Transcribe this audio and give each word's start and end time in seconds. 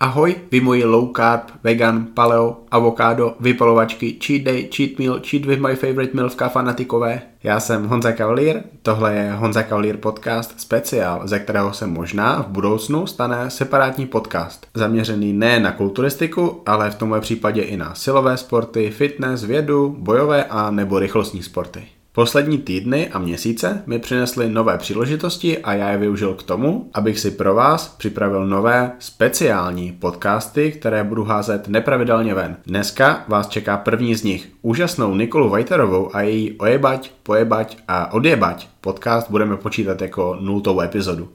Ahoj, 0.00 0.36
vy 0.50 0.60
moji 0.60 0.84
low 0.84 1.12
carb, 1.16 1.42
vegan, 1.64 2.06
paleo, 2.14 2.56
avokádo, 2.70 3.34
vypalovačky, 3.40 4.18
cheat 4.26 4.42
day, 4.42 4.68
cheat 4.76 4.98
meal, 4.98 5.20
cheat 5.20 5.44
with 5.44 5.60
my 5.60 5.74
favorite 5.74 6.14
milvka 6.14 6.48
fanatikové. 6.48 7.22
Já 7.42 7.60
jsem 7.60 7.88
Honza 7.88 8.12
Cavalier, 8.12 8.62
tohle 8.82 9.14
je 9.14 9.32
Honza 9.32 9.62
Cavalier 9.62 9.96
podcast 9.96 10.60
speciál, 10.60 11.28
ze 11.28 11.38
kterého 11.38 11.72
se 11.72 11.86
možná 11.86 12.42
v 12.42 12.46
budoucnu 12.48 13.06
stane 13.06 13.50
separátní 13.50 14.06
podcast, 14.06 14.66
zaměřený 14.74 15.32
ne 15.32 15.60
na 15.60 15.72
kulturistiku, 15.72 16.62
ale 16.66 16.90
v 16.90 16.94
tomhle 16.94 17.20
případě 17.20 17.62
i 17.62 17.76
na 17.76 17.94
silové 17.94 18.36
sporty, 18.36 18.90
fitness, 18.90 19.44
vědu, 19.44 19.96
bojové 19.98 20.44
a 20.44 20.70
nebo 20.70 20.98
rychlostní 20.98 21.42
sporty. 21.42 21.97
Poslední 22.18 22.58
týdny 22.58 23.08
a 23.08 23.18
měsíce 23.18 23.82
mi 23.86 23.98
přinesly 23.98 24.48
nové 24.48 24.78
příležitosti 24.78 25.58
a 25.58 25.74
já 25.74 25.90
je 25.90 25.98
využil 25.98 26.34
k 26.34 26.42
tomu, 26.42 26.90
abych 26.94 27.20
si 27.20 27.30
pro 27.30 27.54
vás 27.54 27.88
připravil 27.88 28.46
nové 28.46 28.92
speciální 28.98 29.92
podcasty, 29.92 30.72
které 30.72 31.04
budu 31.04 31.24
házet 31.24 31.68
nepravidelně 31.68 32.34
ven. 32.34 32.56
Dneska 32.66 33.24
vás 33.28 33.48
čeká 33.48 33.76
první 33.76 34.14
z 34.14 34.22
nich. 34.22 34.48
Úžasnou 34.62 35.14
Nikolu 35.14 35.48
Vajterovou 35.48 36.16
a 36.16 36.22
její 36.22 36.58
Ojebať, 36.58 37.12
Pojebať 37.22 37.76
a 37.88 38.12
Odjebať 38.12 38.68
podcast 38.80 39.30
budeme 39.30 39.56
počítat 39.56 40.02
jako 40.02 40.36
nultou 40.40 40.80
epizodu. 40.80 41.28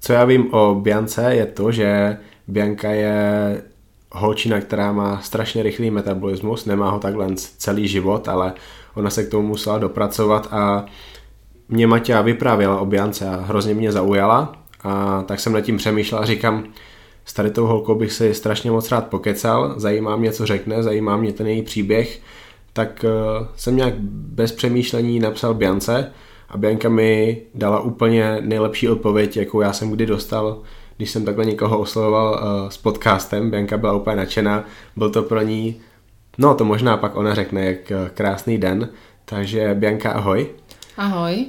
Co 0.00 0.12
já 0.12 0.24
vím 0.24 0.54
o 0.54 0.74
Biance 0.74 1.34
je 1.34 1.46
to, 1.46 1.72
že 1.72 2.16
Bianka 2.48 2.90
je 2.90 3.62
holčina, 4.12 4.60
která 4.60 4.92
má 4.92 5.20
strašně 5.22 5.62
rychlý 5.62 5.90
metabolismus, 5.90 6.64
nemá 6.64 6.90
ho 6.90 6.98
takhle 6.98 7.28
celý 7.36 7.88
život, 7.88 8.28
ale 8.28 8.52
ona 8.94 9.10
se 9.10 9.24
k 9.24 9.30
tomu 9.30 9.48
musela 9.48 9.78
dopracovat 9.78 10.48
a 10.50 10.86
mě 11.68 11.86
Maťa 11.86 12.20
vyprávěla 12.22 12.80
o 12.80 12.86
Biance 12.86 13.28
a 13.28 13.36
hrozně 13.36 13.74
mě 13.74 13.92
zaujala 13.92 14.52
a 14.84 15.22
tak 15.22 15.40
jsem 15.40 15.52
nad 15.52 15.60
tím 15.60 15.76
přemýšlel 15.76 16.20
a 16.20 16.26
říkám, 16.26 16.64
s 17.24 17.32
tady 17.32 17.50
tou 17.50 17.66
holkou 17.66 17.94
bych 17.94 18.12
si 18.12 18.34
strašně 18.34 18.70
moc 18.70 18.90
rád 18.90 19.06
pokecal, 19.06 19.74
zajímá 19.76 20.16
mě, 20.16 20.32
co 20.32 20.46
řekne, 20.46 20.82
zajímá 20.82 21.16
mě 21.16 21.32
ten 21.32 21.46
její 21.46 21.62
příběh, 21.62 22.20
tak 22.72 23.04
uh, 23.04 23.46
jsem 23.56 23.76
nějak 23.76 23.94
bez 24.10 24.52
přemýšlení 24.52 25.20
napsal 25.20 25.54
Biance 25.54 26.12
a 26.48 26.56
Bianka 26.56 26.88
mi 26.88 27.42
dala 27.54 27.80
úplně 27.80 28.38
nejlepší 28.40 28.88
odpověď, 28.88 29.36
jakou 29.36 29.60
já 29.60 29.72
jsem 29.72 29.90
kdy 29.90 30.06
dostal, 30.06 30.62
když 30.96 31.10
jsem 31.10 31.24
takhle 31.24 31.44
někoho 31.44 31.78
oslovoval 31.78 32.32
uh, 32.32 32.68
s 32.68 32.76
podcastem. 32.76 33.50
Bianka 33.50 33.78
byla 33.78 33.92
úplně 33.92 34.16
nadšená, 34.16 34.64
byl 34.96 35.10
to 35.10 35.22
pro 35.22 35.42
ní, 35.42 35.80
no 36.38 36.54
to 36.54 36.64
možná 36.64 36.96
pak 36.96 37.16
ona 37.16 37.34
řekne, 37.34 37.66
jak 37.66 37.78
uh, 37.90 38.08
krásný 38.08 38.58
den. 38.58 38.88
Takže 39.24 39.74
Bianka, 39.74 40.10
ahoj. 40.10 40.46
Ahoj. 40.98 41.46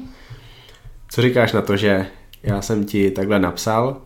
Co 1.09 1.21
říkáš 1.21 1.53
na 1.53 1.61
to, 1.61 1.77
že 1.77 2.05
já 2.43 2.61
jsem 2.61 2.85
ti 2.85 3.11
takhle 3.11 3.39
napsal 3.39 4.01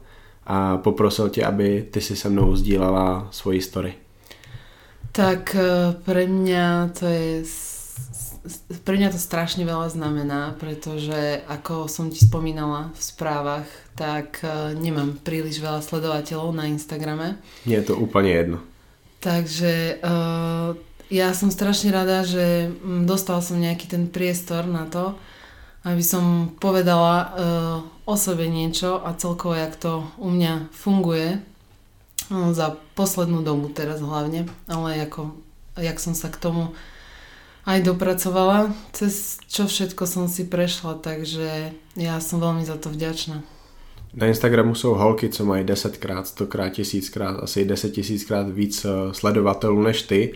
a 0.48 0.78
poprosil 0.78 1.30
tě, 1.30 1.46
aby 1.46 1.88
ty 1.92 2.02
si 2.02 2.16
se 2.16 2.30
mnou 2.30 2.56
sdílela 2.56 3.28
svoji 3.32 3.62
story? 3.62 3.94
Tak 5.12 5.56
eh, 5.56 5.96
pre 6.06 6.28
mňa 6.28 6.96
to 7.00 7.06
je 7.06 7.44
pre 8.84 8.98
mňa 8.98 9.12
to 9.12 9.20
strašne 9.20 9.64
veľa 9.64 9.88
znamená, 9.92 10.56
pretože 10.60 11.44
ako 11.48 11.88
som 11.88 12.12
ti 12.12 12.24
spomínala 12.24 12.92
v 12.96 13.02
správach, 13.04 13.68
tak 14.00 14.40
eh, 14.48 14.74
nemám 14.80 15.20
príliš 15.28 15.60
veľa 15.60 15.84
sledovateľov 15.84 16.56
na 16.56 16.72
Instagrame. 16.72 17.36
Nie 17.68 17.84
je 17.84 17.92
to 17.92 18.00
úplne 18.00 18.32
jedno. 18.32 18.58
Takže 19.20 20.04
uh, 20.04 20.76
ja 21.08 21.32
som 21.32 21.48
strašne 21.48 21.96
rada, 21.96 22.28
že 22.28 22.68
mm, 22.68 23.08
dostal 23.08 23.40
som 23.40 23.56
nejaký 23.56 23.88
ten 23.88 24.12
priestor 24.12 24.68
na 24.68 24.84
to, 24.88 25.16
aby 25.84 26.04
som 26.04 26.56
povedala 26.60 27.16
uh, 27.20 27.30
o 28.08 28.16
sebe 28.16 28.48
niečo 28.48 29.04
a 29.04 29.16
celkovo, 29.16 29.56
jak 29.56 29.76
to 29.76 30.08
u 30.18 30.32
mňa 30.32 30.72
funguje 30.72 31.40
uh, 31.40 32.52
za 32.56 32.80
poslednú 32.96 33.44
dobu 33.44 33.68
teraz 33.70 34.00
hlavne, 34.00 34.48
ale 34.72 35.04
ako, 35.04 35.36
jak 35.76 36.00
som 36.00 36.16
sa 36.16 36.32
k 36.32 36.40
tomu 36.40 36.72
aj 37.64 37.80
dopracovala, 37.84 38.76
cez 38.92 39.40
čo 39.48 39.68
všetko 39.68 40.04
som 40.04 40.28
si 40.28 40.44
prešla, 40.44 41.00
takže 41.00 41.72
ja 41.96 42.16
som 42.20 42.44
veľmi 42.44 42.64
za 42.68 42.76
to 42.76 42.92
vďačná. 42.92 43.40
Na 44.14 44.28
Instagramu 44.28 44.76
jsou 44.76 44.94
holky, 44.94 45.30
co 45.30 45.46
mají 45.46 45.64
10 45.64 45.98
krát, 45.98 46.28
100 46.28 46.48
krát, 46.48 46.70
1000 46.70 47.10
krát, 47.10 47.40
asi 47.40 47.66
10 47.66 47.90
tisíc 47.90 48.24
krát 48.24 48.50
víc 48.50 48.86
eh, 48.86 49.14
sledovatelů 49.14 49.82
než 49.82 50.02
ty 50.02 50.34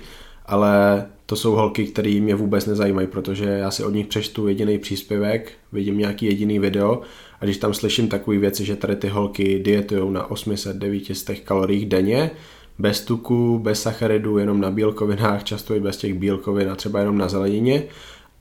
ale 0.47 1.05
to 1.25 1.35
jsou 1.35 1.55
holky, 1.55 1.85
které 1.85 2.19
mě 2.19 2.35
vůbec 2.35 2.65
nezajímají, 2.65 3.07
protože 3.07 3.45
já 3.45 3.71
si 3.71 3.83
od 3.83 3.93
nich 3.93 4.07
přečtu 4.07 4.47
jediný 4.47 4.79
příspěvek, 4.79 5.51
vidím 5.71 5.97
nějaký 5.97 6.25
jediný 6.25 6.59
video 6.59 7.01
a 7.41 7.45
když 7.45 7.57
tam 7.57 7.73
slyším 7.73 8.07
takové 8.07 8.37
věci, 8.37 8.65
že 8.65 8.75
tady 8.75 8.95
ty 8.95 9.07
holky 9.07 9.59
dietují 9.59 10.13
na 10.13 10.29
800-900 10.29 11.43
kalorií 11.43 11.85
denně, 11.85 12.31
bez 12.79 13.01
tuku, 13.01 13.59
bez 13.59 13.81
sacharidů, 13.81 14.37
jenom 14.37 14.61
na 14.61 14.71
bílkovinách, 14.71 15.43
často 15.43 15.75
i 15.75 15.79
bez 15.79 15.97
těch 15.97 16.13
bílkovin 16.13 16.69
a 16.69 16.75
třeba 16.75 16.99
jenom 16.99 17.17
na 17.17 17.29
zelenině 17.29 17.83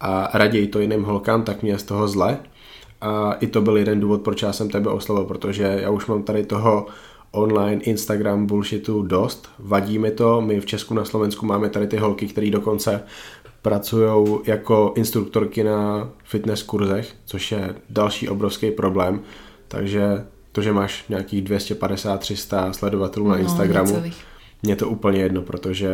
a 0.00 0.30
raději 0.38 0.66
to 0.66 0.80
jiným 0.80 1.02
holkám, 1.02 1.42
tak 1.42 1.62
mě 1.62 1.78
z 1.78 1.82
toho 1.82 2.08
zle. 2.08 2.38
A 3.00 3.32
i 3.32 3.46
to 3.46 3.60
byl 3.60 3.76
jeden 3.76 4.00
důvod, 4.00 4.22
proč 4.22 4.42
já 4.42 4.52
jsem 4.52 4.68
tebe 4.68 4.90
oslovil, 4.90 5.24
protože 5.24 5.78
já 5.82 5.90
už 5.90 6.06
mám 6.06 6.22
tady 6.22 6.46
toho 6.46 6.86
online 7.30 7.82
Instagram 7.82 8.46
bullshitu 8.46 9.02
dost. 9.02 9.48
Vadí 9.58 9.98
mi 9.98 10.10
to, 10.10 10.40
my 10.40 10.60
v 10.60 10.66
Česku 10.66 10.94
na 10.94 11.04
Slovensku 11.04 11.46
máme 11.46 11.68
tady 11.68 11.86
ty 11.86 11.96
holky, 11.96 12.26
které 12.26 12.50
dokonce 12.50 13.02
pracují 13.62 14.38
jako 14.44 14.92
instruktorky 14.96 15.64
na 15.64 16.08
fitness 16.24 16.62
kurzech, 16.62 17.14
což 17.24 17.52
je 17.52 17.74
další 17.90 18.28
obrovský 18.28 18.70
problém. 18.70 19.20
Takže 19.68 20.24
to, 20.52 20.62
že 20.62 20.72
máš 20.72 21.04
nějakých 21.08 21.44
250-300 21.44 22.70
sledovatelů 22.70 23.28
na 23.28 23.34
no, 23.34 23.40
Instagramu, 23.40 24.02
mě 24.62 24.76
to 24.76 24.88
úplně 24.88 25.20
jedno, 25.20 25.42
protože 25.42 25.90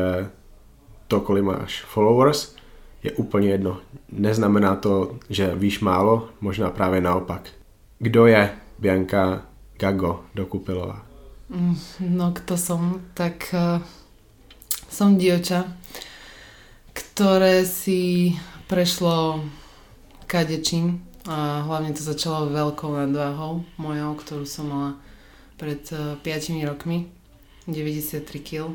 to, 1.09 1.21
kolik 1.21 1.45
máš 1.45 1.83
followers, 1.83 2.55
je 3.03 3.13
úplně 3.13 3.49
jedno. 3.49 3.79
Neznamená 4.13 4.77
to, 4.77 5.17
že 5.31 5.55
víš 5.55 5.81
málo, 5.81 6.29
možná 6.41 6.71
právě 6.71 7.01
naopak. 7.01 7.49
Kdo 7.99 8.27
je 8.27 8.51
Bianka 8.79 9.43
Gago 9.79 10.21
Dokupilová? 10.35 11.12
Mm, 11.53 11.77
no 12.17 12.33
kto 12.33 12.57
som? 12.57 13.05
Tak 13.13 13.53
uh, 13.53 13.85
som 14.89 15.21
dievča, 15.21 15.69
ktoré 16.97 17.69
si 17.69 18.33
prešlo 18.73 19.45
kadečím 20.25 21.05
a 21.29 21.61
hlavne 21.69 21.93
to 21.93 22.01
začalo 22.01 22.49
veľkou 22.49 22.97
nadváhou 22.97 23.69
mojou, 23.77 24.17
ktorú 24.17 24.45
som 24.49 24.73
mala 24.73 24.91
pred 25.61 25.85
uh, 25.93 26.17
5 26.25 26.57
rokmi, 26.65 27.13
93 27.69 28.25
kg. 28.41 28.73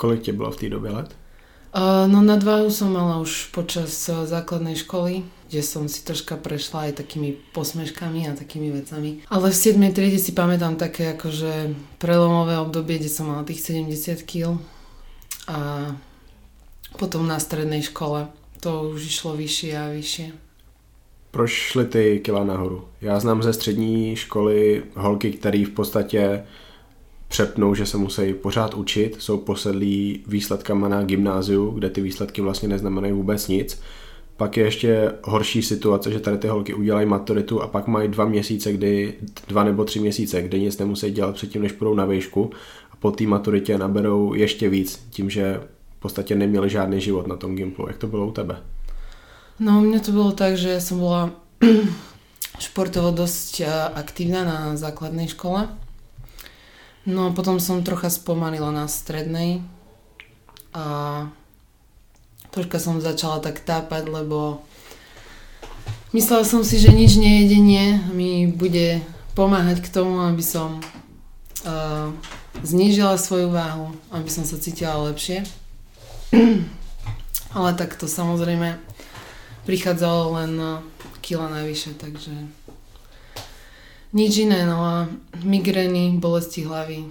Kolik 0.00 0.24
ti 0.24 0.32
bylo 0.32 0.50
v 0.50 0.56
té 0.56 0.68
době 0.68 0.90
let? 0.90 1.19
No 2.10 2.18
nadváhu 2.18 2.66
som 2.66 2.90
mala 2.90 3.22
už 3.22 3.54
počas 3.54 3.94
uh, 4.10 4.26
základnej 4.26 4.74
školy, 4.74 5.22
kde 5.46 5.62
som 5.62 5.86
si 5.86 6.02
troška 6.02 6.34
prešla 6.34 6.90
aj 6.90 6.98
takými 6.98 7.38
posmeškami 7.54 8.26
a 8.26 8.34
takými 8.34 8.74
vecami. 8.74 9.22
Ale 9.30 9.54
v 9.54 9.56
7. 9.56 9.78
triede 9.94 10.18
si 10.18 10.34
pamätám 10.34 10.74
také 10.74 11.14
akože 11.14 11.74
prelomové 12.02 12.58
obdobie, 12.58 12.98
kde 12.98 13.10
som 13.10 13.30
mala 13.30 13.46
tých 13.46 13.62
70 13.62 14.26
kg 14.26 14.58
a 15.46 15.90
potom 16.98 17.26
na 17.26 17.38
strednej 17.38 17.86
škole 17.86 18.26
to 18.58 18.90
už 18.90 19.06
išlo 19.06 19.38
vyššie 19.38 19.72
a 19.78 19.94
vyššie. 19.94 20.28
Proč 21.30 21.50
šly 21.50 21.84
ty 21.86 22.20
kila 22.24 22.44
nahoru? 22.44 22.88
Já 23.00 23.20
znám 23.20 23.42
ze 23.42 23.52
střední 23.52 24.16
školy 24.16 24.82
holky, 24.94 25.32
které 25.32 25.64
v 25.66 25.70
podstatě 25.70 26.44
přepnou, 27.30 27.74
že 27.74 27.86
se 27.86 27.96
musí 27.96 28.34
pořád 28.34 28.74
učit, 28.74 29.16
jsou 29.18 29.38
posedlí 29.38 30.24
výsledkama 30.26 30.88
na 30.88 31.02
gymnáziu, 31.02 31.70
kde 31.70 31.90
ty 31.90 32.00
výsledky 32.00 32.42
vlastně 32.42 32.68
neznamenají 32.68 33.12
vůbec 33.12 33.48
nic. 33.48 33.80
Pak 34.36 34.56
je 34.56 34.64
ještě 34.64 35.12
horší 35.22 35.62
situace, 35.62 36.12
že 36.12 36.20
tady 36.20 36.38
ty 36.38 36.48
holky 36.48 36.74
udělají 36.74 37.06
maturitu 37.06 37.62
a 37.62 37.66
pak 37.66 37.86
mají 37.86 38.08
dva 38.08 38.24
měsíce, 38.24 38.72
kdy, 38.72 39.14
dva 39.48 39.64
nebo 39.64 39.84
tři 39.84 40.00
měsíce, 40.00 40.42
kdy 40.42 40.60
nic 40.60 40.78
nemusí 40.78 41.10
dělat 41.10 41.34
předtím, 41.34 41.62
než 41.62 41.72
půjdou 41.72 41.94
na 41.94 42.04
výšku 42.04 42.50
a 42.92 42.96
po 42.96 43.10
té 43.10 43.24
maturitě 43.24 43.78
naberou 43.78 44.34
ještě 44.34 44.68
víc, 44.68 45.06
tím, 45.10 45.30
že 45.30 45.60
v 45.98 46.00
podstatě 46.00 46.34
neměli 46.34 46.70
žádný 46.70 47.00
život 47.00 47.26
na 47.26 47.36
tom 47.36 47.54
Gimplu. 47.56 47.86
Jak 47.88 47.98
to 47.98 48.06
bylo 48.06 48.26
u 48.26 48.32
tebe? 48.32 48.62
No 49.60 49.82
u 49.82 49.98
to 49.98 50.12
bolo 50.12 50.32
tak, 50.32 50.56
že 50.56 50.80
som 50.80 50.98
bola 50.98 51.30
športovo 52.64 53.12
dosť 53.12 53.60
aktívna 53.92 54.40
na 54.40 54.58
základnej 54.72 55.28
škole. 55.28 55.68
No 57.10 57.26
a 57.26 57.34
potom 57.34 57.58
som 57.58 57.82
trocha 57.82 58.06
spomalila 58.06 58.70
na 58.70 58.86
strednej 58.86 59.66
a 60.70 61.26
troška 62.54 62.78
som 62.78 63.02
začala 63.02 63.42
tak 63.42 63.58
tápať, 63.58 64.06
lebo 64.06 64.62
myslela 66.14 66.46
som 66.46 66.62
si, 66.62 66.78
že 66.78 66.94
nič 66.94 67.18
nejedenie 67.18 68.14
mi 68.14 68.46
bude 68.46 69.02
pomáhať 69.34 69.82
k 69.82 69.90
tomu, 69.90 70.22
aby 70.22 70.42
som 70.42 70.78
uh, 71.66 72.14
znížila 72.62 73.18
svoju 73.18 73.50
váhu, 73.50 73.90
aby 74.14 74.30
som 74.30 74.46
sa 74.46 74.54
cítila 74.62 74.94
lepšie. 75.10 75.42
Ale 77.58 77.74
tak 77.74 77.98
to 77.98 78.06
samozrejme 78.06 78.78
prichádzalo 79.66 80.38
len 80.38 80.52
kila 81.18 81.50
navyše, 81.50 81.98
takže 81.98 82.30
nič 84.12 84.32
iné, 84.42 84.66
no 84.66 84.78
a 84.82 85.08
migrény, 85.42 86.18
bolesti 86.18 86.66
hlavy 86.66 87.04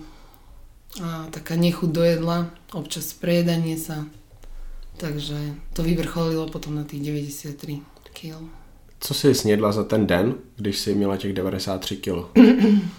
a 0.99 1.29
taká 1.31 1.55
nechuť 1.55 1.89
do 1.91 2.03
jedla, 2.03 2.49
občas 2.73 3.13
prejedanie 3.13 3.77
sa, 3.77 4.09
takže 4.97 5.37
to 5.77 5.85
vyvrcholilo 5.85 6.49
potom 6.49 6.75
na 6.75 6.83
tých 6.83 7.01
93 7.01 7.81
kg. 8.13 8.41
Co 8.99 9.13
jsi 9.13 9.35
snědla 9.35 9.71
za 9.71 9.83
ten 9.83 10.07
den, 10.07 10.35
když 10.55 10.79
jsi 10.79 10.95
měla 10.95 11.17
těch 11.17 11.33
93 11.33 11.97
kg? 11.97 12.25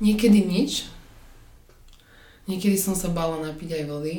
Niekedy 0.00 0.44
nič. 0.44 0.84
Niekedy 2.46 2.78
som 2.78 2.94
sa 2.94 3.08
bála 3.10 3.42
napiť 3.42 3.80
aj 3.80 3.84
vody. 3.90 4.14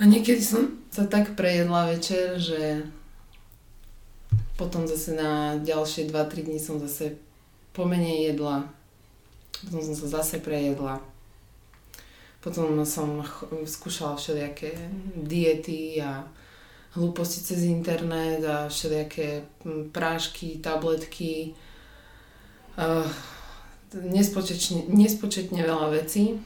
A 0.00 0.08
niekedy 0.08 0.42
som 0.42 0.82
sa 0.90 1.06
tak 1.06 1.36
prejedla 1.36 1.92
večer, 1.94 2.40
že 2.40 2.82
potom 4.58 4.90
zase 4.90 5.14
na 5.14 5.54
ďalšie 5.62 6.10
2-3 6.10 6.50
dní 6.50 6.58
som 6.58 6.82
zase 6.82 7.14
pomenej 7.78 8.34
jedla. 8.34 8.66
Potom 9.62 9.80
som 9.86 9.94
sa 9.94 10.06
zase 10.18 10.42
prejedla. 10.42 10.98
Potom 12.42 12.82
som 12.82 13.22
skúšala 13.62 14.18
všelijaké 14.18 14.74
diety 15.14 16.02
a 16.02 16.26
hlúposti 16.98 17.46
cez 17.46 17.62
internet 17.62 18.42
a 18.42 18.66
všelijaké 18.66 19.46
prášky, 19.94 20.58
tabletky. 20.58 21.54
Uh, 22.74 23.06
nespočetne, 23.94 24.90
nespočetne 24.90 25.62
veľa 25.62 26.02
vecí. 26.02 26.42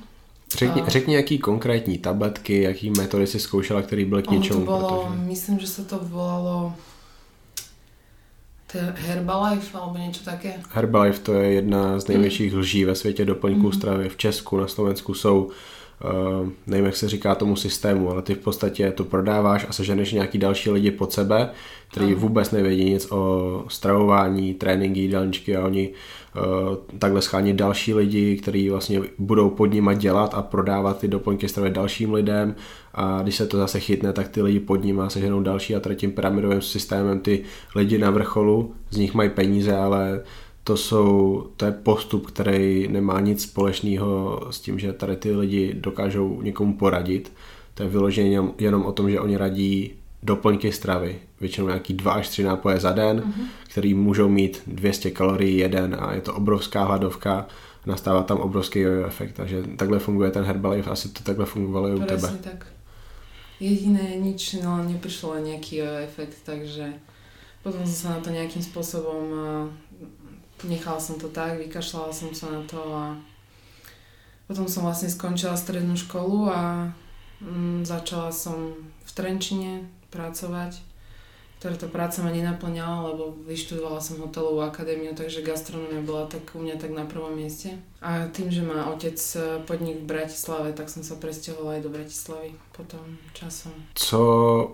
Řekni, 0.52 0.82
řekni, 0.88 1.14
jaký 1.14 1.38
konkrétní 1.38 1.98
tabletky, 1.98 2.62
jaký 2.62 2.90
metody 2.90 3.26
si 3.26 3.40
zkoušela, 3.40 3.82
které 3.82 4.04
byly 4.04 4.22
k 4.22 4.30
něčemu. 4.30 4.66
to 4.66 4.76
protože... 4.76 5.24
myslím, 5.24 5.58
že 5.58 5.66
sa 5.66 5.82
to 5.82 5.96
volalo 5.98 6.76
to 8.72 8.78
je 8.78 8.94
Herbalife 9.06 9.78
alebo 9.78 9.98
niečo 9.98 10.24
také. 10.24 10.56
Herbalife 10.72 11.20
to 11.20 11.34
je 11.34 11.52
jedna 11.52 12.00
z 12.00 12.08
největších 12.08 12.54
lží 12.54 12.84
ve 12.84 12.94
světě 12.94 13.24
doplňků 13.24 13.68
Mhm. 13.68 13.72
stravy. 13.72 14.08
V 14.08 14.16
Česku, 14.16 14.56
na 14.56 14.66
Slovensku 14.68 15.14
jsou, 15.14 15.50
nevím 16.66 16.86
jak 16.86 16.96
se 16.96 17.08
říká 17.08 17.34
tomu 17.34 17.56
systému, 17.56 18.10
ale 18.10 18.22
ty 18.22 18.34
v 18.34 18.38
podstatě 18.38 18.92
to 18.92 19.04
prodáváš 19.04 19.66
a 19.68 19.72
seženeš 19.72 20.12
nějaký 20.12 20.38
další 20.38 20.70
lidi 20.70 20.90
pod 20.90 21.12
sebe, 21.12 21.50
kteří 21.90 22.14
vůbec 22.14 22.50
nevědí 22.50 22.84
nic 22.84 23.12
o 23.12 23.64
stravování, 23.68 24.54
tréninky, 24.54 25.00
jídelníčky 25.00 25.56
a 25.56 25.64
oni 25.64 25.90
uh, 26.36 26.76
takhle 26.98 27.22
schání 27.22 27.52
další 27.52 27.94
lidi, 27.94 28.36
kteří 28.36 28.70
vlastně 28.70 29.00
budou 29.18 29.50
pod 29.50 29.66
nima 29.66 29.94
dělat 29.94 30.34
a 30.34 30.42
prodávat 30.42 30.98
ty 30.98 31.08
doplňky 31.08 31.48
stravy 31.48 31.70
dalším 31.70 32.14
lidem. 32.14 32.54
A 32.94 33.22
když 33.22 33.36
se 33.36 33.46
to 33.46 33.56
zase 33.56 33.80
chytne, 33.80 34.12
tak 34.12 34.28
ty 34.28 34.42
lidi 34.42 34.60
pod 34.60 34.84
nima 34.84 35.08
seženou 35.08 35.42
další 35.42 35.76
a 35.76 35.80
tím 35.94 36.12
pyramidovým 36.12 36.62
systémem 36.62 37.20
ty 37.20 37.42
lidi 37.76 37.98
na 37.98 38.10
vrcholu, 38.10 38.74
z 38.90 38.96
nich 38.96 39.14
mají 39.14 39.30
peníze, 39.30 39.76
ale 39.76 40.22
to, 40.64 40.76
jsou, 40.76 41.42
to 41.56 41.64
je 41.64 41.72
postup, 41.72 42.26
který 42.26 42.88
nemá 42.88 43.20
nic 43.20 43.42
společného 43.42 44.40
s 44.50 44.60
tím, 44.60 44.78
že 44.78 44.92
tady 44.92 45.16
ty 45.16 45.36
lidi 45.36 45.74
dokážou 45.74 46.42
někomu 46.42 46.76
poradit. 46.76 47.32
To 47.74 47.82
je 47.82 47.88
vyloženě 47.88 48.30
jenom, 48.30 48.54
jenom 48.58 48.84
o 48.84 48.92
tom, 48.92 49.10
že 49.10 49.20
oni 49.20 49.36
radí 49.36 49.92
doplňky 50.22 50.72
stravy, 50.72 51.18
většinou 51.40 51.66
nějaký 51.66 51.94
dva 51.94 52.12
až 52.12 52.28
tři 52.28 52.42
nápoje 52.42 52.80
za 52.80 52.92
den, 52.92 53.20
mm-hmm. 53.20 53.46
který 53.70 53.94
můžou 53.94 54.28
mít 54.28 54.62
200 54.66 55.10
kalorií 55.10 55.58
jeden 55.58 55.96
a 56.00 56.14
je 56.14 56.20
to 56.20 56.34
obrovská 56.34 56.84
hladovka, 56.84 57.46
nastává 57.86 58.22
tam 58.22 58.38
obrovský 58.38 58.78
jojo 58.78 59.06
efekt, 59.06 59.32
takže 59.32 59.62
takhle 59.76 59.98
funguje 59.98 60.30
ten 60.30 60.44
Herbalife, 60.44 60.90
asi 60.90 61.08
to 61.08 61.22
takhle 61.22 61.46
fungovalo 61.46 61.88
i 61.88 61.94
u 61.94 62.00
tebe. 62.00 62.28
Tak. 62.42 62.66
Jediné 63.60 64.18
nič, 64.18 64.58
no 64.58 64.82
neprišlo 64.82 65.38
nejaký 65.38 65.86
jojo 65.86 66.02
efekt, 66.02 66.42
takže 66.42 66.98
potom 67.62 67.86
som 67.86 67.94
sa 67.94 68.08
na 68.18 68.18
to 68.18 68.34
nejakým 68.34 68.58
spôsobom 68.58 69.22
a 69.38 69.46
nechala 70.68 71.00
som 71.00 71.18
to 71.18 71.28
tak, 71.28 71.58
vykašľala 71.58 72.12
som 72.12 72.34
sa 72.34 72.50
na 72.50 72.62
to 72.66 72.78
a 72.78 73.16
potom 74.48 74.68
som 74.68 74.84
vlastne 74.84 75.08
skončila 75.08 75.56
strednú 75.56 75.96
školu 75.96 76.50
a 76.50 76.92
mm, 77.40 77.88
začala 77.88 78.28
som 78.28 78.76
v 79.02 79.10
Trenčine 79.14 79.88
pracovať, 80.12 80.76
ktorá 81.58 81.78
tá 81.78 81.86
práca 81.86 82.20
ma 82.20 82.34
nenaplňala, 82.34 83.14
lebo 83.14 83.38
vyštudovala 83.46 84.02
som 84.02 84.18
hotelovú 84.18 84.60
akadémiu, 84.66 85.14
takže 85.14 85.46
gastronomia 85.46 86.02
bola 86.02 86.26
tak 86.26 86.42
u 86.52 86.60
mňa 86.60 86.76
tak 86.76 86.90
na 86.90 87.06
prvom 87.06 87.32
mieste. 87.32 87.78
A 88.02 88.26
tým, 88.28 88.50
že 88.50 88.66
má 88.66 88.90
otec 88.90 89.14
e, 89.14 89.62
podnik 89.62 90.02
v 90.02 90.10
Bratislave, 90.10 90.74
tak 90.74 90.90
som 90.90 91.06
sa 91.06 91.14
presťahovala 91.16 91.78
aj 91.78 91.82
do 91.86 91.90
Bratislavy 91.94 92.50
potom 92.76 93.16
časom. 93.32 93.72
Co 93.94 94.20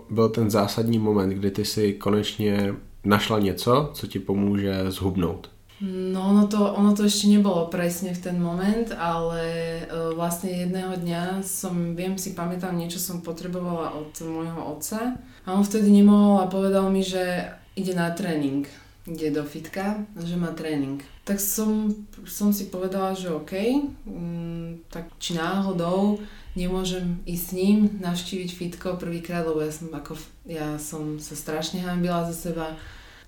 byl 0.09 0.29
ten 0.29 0.49
zásadní 0.49 0.99
moment, 0.99 1.29
kdy 1.29 1.51
ty 1.51 1.65
si 1.65 1.93
konečně 1.93 2.73
našla 3.05 3.39
něco, 3.39 3.91
co 3.93 4.07
ti 4.07 4.19
pomůže 4.19 4.91
zhubnout? 4.91 5.49
No 5.79 6.21
ono 6.35 6.47
to, 6.47 6.75
ono 6.75 6.91
to 6.91 7.07
ešte 7.07 7.31
nebolo 7.31 7.71
presne 7.71 8.11
v 8.11 8.19
ten 8.19 8.35
moment, 8.35 8.91
ale 8.99 9.43
uh, 9.87 10.11
vlastne 10.11 10.51
jedného 10.51 10.99
dňa 10.99 11.39
som, 11.39 11.95
viem 11.95 12.19
si, 12.19 12.35
pamätám, 12.35 12.75
niečo 12.75 12.99
som 12.99 13.23
potrebovala 13.23 13.95
od 13.95 14.11
môjho 14.27 14.59
otca 14.59 15.15
a 15.47 15.47
on 15.55 15.63
vtedy 15.63 15.87
nemohol 15.87 16.43
a 16.43 16.51
povedal 16.51 16.91
mi, 16.91 16.99
že 16.99 17.47
ide 17.79 17.95
na 17.95 18.11
tréning, 18.11 18.67
ide 19.07 19.31
do 19.31 19.47
fitka, 19.47 20.03
že 20.19 20.35
má 20.35 20.51
tréning. 20.51 20.99
Tak 21.23 21.39
som, 21.39 21.87
som 22.27 22.51
si 22.51 22.67
povedala, 22.67 23.15
že 23.15 23.31
OK, 23.31 23.55
mm, 24.03 24.91
tak 24.91 25.07
či 25.15 25.39
náhodou 25.39 26.19
nemôžem 26.59 27.23
ísť 27.23 27.43
s 27.45 27.55
ním 27.55 27.77
navštíviť 28.03 28.49
fitko 28.51 28.99
prvýkrát, 28.99 29.47
lebo 29.47 29.63
ja 29.63 29.71
som, 29.71 29.87
ako, 29.95 30.19
ja 30.43 30.75
som 30.75 31.15
sa 31.23 31.39
strašne 31.39 31.79
hambila 31.87 32.27
za 32.27 32.51
seba, 32.51 32.75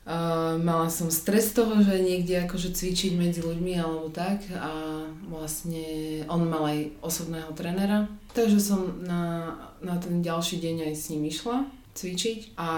Uh, 0.01 0.57
mala 0.57 0.89
som 0.89 1.13
stres 1.13 1.53
toho, 1.53 1.77
že 1.77 2.01
niekde 2.01 2.41
akože 2.49 2.73
cvičiť 2.73 3.13
medzi 3.21 3.45
ľuďmi 3.45 3.77
alebo 3.77 4.09
tak 4.09 4.41
a 4.49 5.05
vlastne 5.29 5.85
on 6.25 6.49
mal 6.49 6.65
aj 6.73 6.89
osobného 7.05 7.53
trénera, 7.53 8.09
takže 8.33 8.57
som 8.57 8.81
na, 9.05 9.53
na 9.77 10.01
ten 10.01 10.25
ďalší 10.25 10.57
deň 10.57 10.89
aj 10.89 10.93
s 10.97 11.05
ním 11.13 11.29
išla 11.29 11.69
cvičiť 11.93 12.57
a 12.57 12.69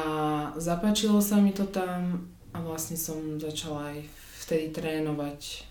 zapáčilo 0.59 1.23
sa 1.23 1.39
mi 1.39 1.55
to 1.55 1.63
tam 1.63 2.27
a 2.51 2.59
vlastne 2.59 2.99
som 2.99 3.39
začala 3.39 3.95
aj 3.95 4.03
vtedy 4.43 4.75
trénovať. 4.75 5.63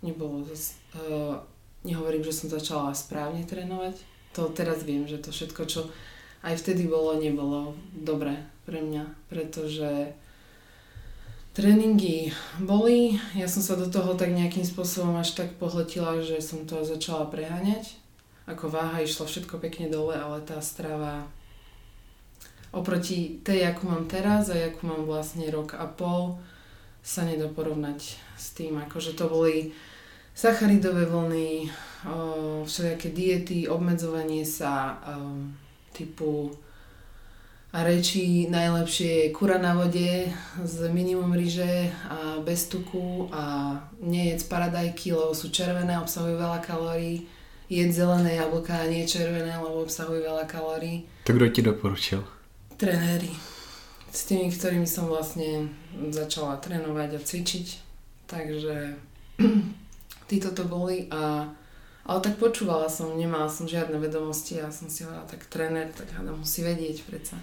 Nebolo, 0.00 0.40
uh, 0.40 1.36
nehovorím, 1.84 2.24
že 2.24 2.32
som 2.32 2.48
začala 2.48 2.96
správne 2.96 3.44
trénovať, 3.44 4.00
to 4.32 4.48
teraz 4.56 4.88
viem, 4.88 5.04
že 5.04 5.20
to 5.20 5.36
všetko, 5.36 5.62
čo 5.68 5.92
aj 6.40 6.56
vtedy 6.64 6.88
bolo, 6.88 7.20
nebolo 7.20 7.76
dobré 7.92 8.40
pre 8.64 8.80
mňa, 8.80 9.04
pretože 9.28 10.16
Tréningy 11.58 12.30
boli, 12.62 13.18
ja 13.34 13.50
som 13.50 13.58
sa 13.58 13.74
do 13.74 13.90
toho 13.90 14.14
tak 14.14 14.30
nejakým 14.30 14.62
spôsobom 14.62 15.18
až 15.18 15.34
tak 15.34 15.58
pohletila, 15.58 16.22
že 16.22 16.38
som 16.38 16.62
to 16.62 16.86
začala 16.86 17.26
preháňať. 17.26 17.98
Ako 18.46 18.70
váha 18.70 19.02
išla 19.02 19.26
všetko 19.26 19.58
pekne 19.58 19.90
dole, 19.90 20.14
ale 20.14 20.38
tá 20.46 20.62
strava 20.62 21.26
oproti 22.70 23.42
tej, 23.42 23.74
akú 23.74 23.90
mám 23.90 24.06
teraz 24.06 24.54
a 24.54 24.70
akú 24.70 24.86
mám 24.86 25.02
vlastne 25.02 25.50
rok 25.50 25.74
a 25.74 25.90
pol, 25.90 26.38
sa 27.02 27.26
nedá 27.26 27.50
porovnať 27.50 28.14
s 28.38 28.54
tým. 28.54 28.78
Akože 28.78 29.18
to 29.18 29.26
boli 29.26 29.74
sacharidové 30.38 31.10
vlny, 31.10 31.74
všelijaké 32.70 33.10
diety, 33.10 33.66
obmedzovanie 33.66 34.46
sa 34.46 34.94
typu 35.90 36.54
a 37.68 37.84
reči 37.84 38.48
najlepšie 38.48 39.28
je 39.28 39.32
kura 39.32 39.60
na 39.60 39.76
vode 39.76 40.32
s 40.64 40.76
minimum 40.88 41.36
ryže 41.36 41.92
a 42.08 42.40
bez 42.40 42.64
tuku 42.64 43.28
a 43.28 43.76
nejedz 44.00 44.48
paradajky, 44.48 45.12
lebo 45.12 45.36
sú 45.36 45.52
červené, 45.52 46.00
obsahujú 46.00 46.40
veľa 46.40 46.64
kalórií. 46.64 47.28
Jedz 47.68 48.00
zelené 48.00 48.40
jablká 48.40 48.80
a 48.80 48.88
nie 48.88 49.04
červené, 49.04 49.60
lebo 49.60 49.84
obsahujú 49.84 50.24
veľa 50.24 50.48
kalórií. 50.48 51.04
To 51.28 51.36
kto 51.36 51.46
ti 51.52 51.60
doporučil? 51.60 52.24
Trenéri. 52.80 53.28
S 54.08 54.24
tými, 54.24 54.48
ktorými 54.48 54.88
som 54.88 55.04
vlastne 55.12 55.68
začala 56.08 56.56
trénovať 56.64 57.10
a 57.12 57.20
cvičiť. 57.20 57.66
Takže 58.24 58.96
títo 60.32 60.48
to 60.56 60.64
boli 60.64 61.12
a 61.12 61.52
ale 62.08 62.24
tak 62.24 62.40
počúvala 62.40 62.88
som, 62.88 63.12
nemala 63.20 63.52
som 63.52 63.68
žiadne 63.68 64.00
vedomosti 64.00 64.56
a 64.56 64.72
som 64.72 64.88
si 64.88 65.04
hovorila, 65.04 65.28
tak 65.28 65.44
tréner, 65.44 65.92
tak 65.92 66.08
hádam 66.16 66.40
musí 66.40 66.64
vedieť 66.64 67.04
predsa. 67.04 67.36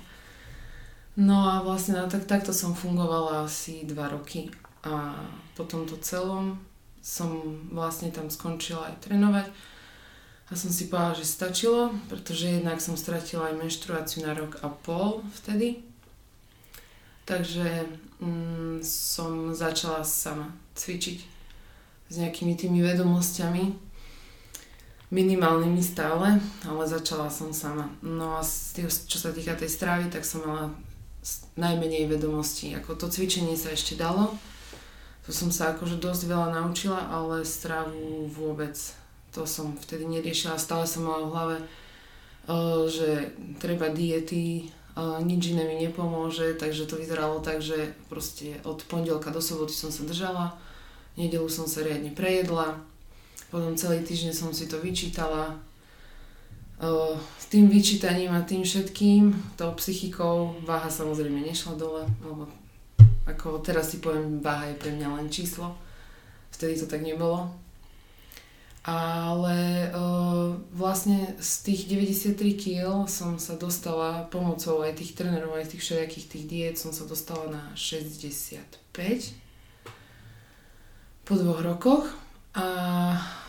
No 1.16 1.48
a 1.48 1.64
vlastne 1.64 1.96
tak, 2.12 2.28
takto 2.28 2.52
som 2.52 2.76
fungovala 2.76 3.48
asi 3.48 3.88
dva 3.88 4.12
roky 4.12 4.52
a 4.84 5.16
po 5.56 5.64
tomto 5.64 5.96
celom 6.04 6.60
som 7.00 7.40
vlastne 7.72 8.12
tam 8.12 8.28
skončila 8.28 8.92
aj 8.92 9.08
trénovať 9.08 9.48
a 10.46 10.54
som 10.54 10.70
si 10.70 10.92
povedala, 10.92 11.18
že 11.18 11.26
stačilo, 11.26 11.90
pretože 12.06 12.60
jednak 12.60 12.78
som 12.78 12.94
stratila 12.94 13.50
aj 13.50 13.66
menštruáciu 13.66 14.28
na 14.28 14.38
rok 14.38 14.62
a 14.62 14.70
pol 14.70 15.26
vtedy. 15.42 15.82
Takže 17.26 17.90
mm, 18.22 18.86
som 18.86 19.58
začala 19.58 20.06
sama 20.06 20.54
cvičiť 20.78 21.18
s 22.06 22.14
nejakými 22.22 22.54
tými 22.54 22.86
vedomosťami, 22.86 23.74
minimálnymi 25.10 25.82
stále, 25.82 26.38
ale 26.70 26.84
začala 26.86 27.34
som 27.34 27.50
sama. 27.50 27.90
No 28.06 28.38
a 28.38 28.46
čo 28.86 29.18
sa 29.18 29.34
týka 29.34 29.58
tej 29.58 29.74
stravy, 29.74 30.14
tak 30.14 30.22
som 30.22 30.46
mala 30.46 30.70
najmenej 31.58 32.06
vedomostí. 32.06 32.78
Ako 32.78 32.94
to 32.94 33.10
cvičenie 33.10 33.58
sa 33.58 33.74
ešte 33.74 33.98
dalo, 33.98 34.38
to 35.26 35.34
som 35.34 35.50
sa 35.50 35.74
akože 35.74 35.98
dosť 35.98 36.30
veľa 36.30 36.54
naučila, 36.54 37.02
ale 37.10 37.42
stravu 37.42 38.30
vôbec 38.30 38.78
to 39.34 39.44
som 39.50 39.74
vtedy 39.74 40.06
neriešila. 40.06 40.62
Stále 40.62 40.86
som 40.86 41.04
mala 41.04 41.26
v 41.26 41.34
hlave, 41.34 41.58
že 42.88 43.34
treba 43.58 43.90
diety, 43.90 44.70
nič 45.26 45.42
iné 45.52 45.66
mi 45.66 45.82
nepomôže, 45.82 46.56
takže 46.56 46.86
to 46.86 47.02
vyzeralo 47.02 47.42
tak, 47.42 47.60
že 47.60 47.98
proste 48.08 48.62
od 48.64 48.86
pondelka 48.86 49.34
do 49.34 49.42
soboty 49.42 49.74
som 49.74 49.90
sa 49.90 50.06
držala, 50.06 50.56
nedelu 51.18 51.50
som 51.50 51.66
sa 51.66 51.82
riadne 51.82 52.14
prejedla, 52.14 52.80
potom 53.50 53.74
celý 53.76 54.06
týždeň 54.06 54.32
som 54.32 54.54
si 54.54 54.70
to 54.70 54.78
vyčítala, 54.78 55.58
s 57.40 57.46
tým 57.48 57.72
vyčítaním 57.72 58.36
a 58.36 58.44
tým 58.44 58.64
všetkým, 58.64 59.32
tou 59.56 59.72
psychikou, 59.80 60.56
váha 60.68 60.92
samozrejme 60.92 61.40
nešla 61.40 61.80
dole, 61.80 62.04
lebo 62.20 62.52
ako 63.26 63.64
teraz 63.64 63.96
si 63.96 64.04
poviem, 64.04 64.44
váha 64.44 64.70
je 64.70 64.76
pre 64.76 64.92
mňa 64.92 65.08
len 65.18 65.28
číslo. 65.32 65.74
Vtedy 66.52 66.78
to 66.80 66.86
tak 66.86 67.02
nebolo. 67.02 67.50
Ale 68.86 69.90
uh, 69.90 70.54
vlastne 70.70 71.34
z 71.42 71.52
tých 71.66 71.90
93 71.90 72.38
kg 72.54 73.10
som 73.10 73.42
sa 73.42 73.58
dostala 73.58 74.30
pomocou 74.30 74.86
aj 74.86 75.02
tých 75.02 75.18
trénerov, 75.18 75.58
aj 75.58 75.74
tých 75.74 75.82
všelijakých 75.82 76.30
tých 76.30 76.46
diet, 76.46 76.76
som 76.78 76.94
sa 76.94 77.10
dostala 77.10 77.50
na 77.50 77.64
65 77.74 78.62
po 81.26 81.34
dvoch 81.34 81.66
rokoch. 81.66 82.06
A 82.54 82.66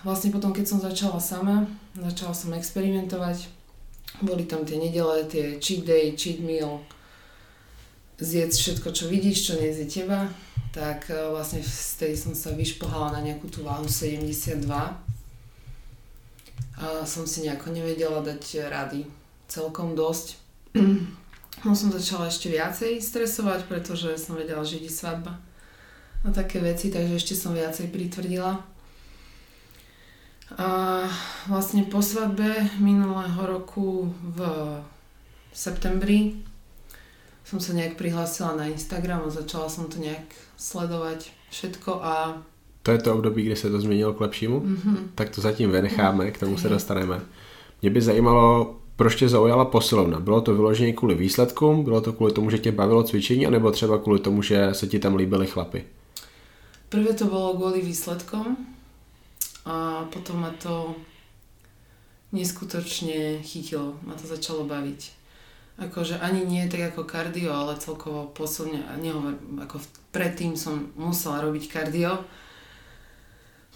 vlastne 0.09 0.33
potom, 0.33 0.57
keď 0.57 0.73
som 0.73 0.81
začala 0.81 1.21
sama, 1.21 1.69
začala 1.97 2.35
som 2.37 2.53
experimentovať. 2.53 3.49
Boli 4.21 4.45
tam 4.49 4.65
tie 4.65 4.81
nedele, 4.81 5.25
tie 5.29 5.61
cheat 5.61 5.85
day, 5.85 6.17
cheat 6.17 6.41
meal, 6.41 6.81
zjedz 8.17 8.57
všetko, 8.57 8.89
čo 8.93 9.05
vidíš, 9.09 9.53
čo 9.53 9.53
nezie 9.61 9.85
teba. 9.89 10.29
Tak 10.73 11.13
e, 11.13 11.17
vlastne 11.33 11.61
z 11.65 12.01
tej 12.01 12.13
som 12.17 12.33
sa 12.33 12.53
vyšplhala 12.53 13.17
na 13.17 13.21
nejakú 13.25 13.49
tú 13.49 13.65
váhu 13.65 13.89
72. 13.89 14.65
A 16.77 16.87
som 17.09 17.25
si 17.25 17.45
nejako 17.45 17.73
nevedela 17.73 18.21
dať 18.21 18.69
rady. 18.69 19.09
Celkom 19.49 19.97
dosť. 19.97 20.37
No 21.65 21.73
som 21.73 21.89
začala 21.89 22.29
ešte 22.29 22.53
viacej 22.53 23.01
stresovať, 23.01 23.65
pretože 23.65 24.21
som 24.21 24.37
vedela, 24.37 24.61
že 24.61 24.77
ide 24.77 24.93
svadba 24.93 25.41
a 26.27 26.29
také 26.35 26.59
veci, 26.59 26.91
takže 26.91 27.23
ešte 27.23 27.35
som 27.39 27.55
viacej 27.55 27.95
pritvrdila. 27.95 28.59
A 30.57 31.05
vlastne 31.49 31.85
po 31.85 32.01
svadbe 32.01 32.49
minulého 32.81 33.37
roku 33.45 34.09
v 34.33 34.41
septembri 35.53 36.41
som 37.45 37.61
sa 37.61 37.77
nejak 37.77 38.01
prihlásila 38.01 38.57
na 38.57 38.67
Instagram 38.67 39.29
a 39.29 39.31
začala 39.31 39.69
som 39.69 39.87
to 39.87 40.01
nejak 40.01 40.27
sledovať 40.57 41.31
všetko 41.53 41.91
a... 42.01 42.41
To 42.83 42.91
je 42.91 42.99
to 42.99 43.15
období, 43.15 43.43
kdy 43.43 43.57
se 43.57 43.71
to 43.71 43.81
změnilo 43.81 44.13
k 44.13 44.21
lepšímu? 44.21 44.61
Mm-hmm. 44.61 44.97
Tak 45.15 45.31
to 45.31 45.41
zatím 45.41 45.71
vynecháme, 45.71 46.31
k 46.31 46.39
tomu 46.39 46.59
se 46.59 46.69
dostaneme. 46.69 47.21
Mě 47.83 47.91
by 47.91 48.01
zajímalo, 48.01 48.77
proč 48.97 49.17
tě 49.17 49.29
zaujala 49.29 49.65
posilovna? 49.65 50.21
Bylo 50.21 50.41
to 50.41 50.55
vyloženě 50.55 50.93
kvůli 50.93 51.15
výsledkům? 51.15 51.85
Bylo 51.85 52.01
to 52.01 52.13
kvůli 52.13 52.33
tomu, 52.33 52.51
že 52.51 52.59
tě 52.59 52.73
bavilo 52.73 53.03
cvičení? 53.03 53.47
anebo 53.47 53.71
třeba 53.71 53.99
kvůli 53.99 54.21
tomu, 54.21 54.43
že 54.43 54.69
se 54.73 54.87
ti 54.87 54.99
tam 54.99 55.15
líbili 55.15 55.47
chlapy? 55.47 55.85
Prvé 56.89 57.19
to 57.19 57.27
bolo 57.27 57.59
kvôli 57.59 57.83
výsledkom, 57.83 58.76
a 59.67 60.07
potom 60.07 60.47
ma 60.47 60.55
to 60.55 60.95
neskutočne 62.31 63.43
chytilo, 63.43 63.99
ma 64.07 64.15
to 64.15 64.31
začalo 64.31 64.63
baviť. 64.63 65.01
Akože 65.77 66.17
ani 66.23 66.47
nie 66.47 66.65
tak 66.73 66.95
ako 66.95 67.05
kardio, 67.05 67.53
ale 67.53 67.77
celkovo 67.77 68.33
posilne, 68.33 68.81
nehovorím, 68.97 69.61
ako 69.61 69.77
predtým 70.09 70.57
som 70.57 70.89
musela 70.97 71.45
robiť 71.45 71.69
kardio. 71.69 72.25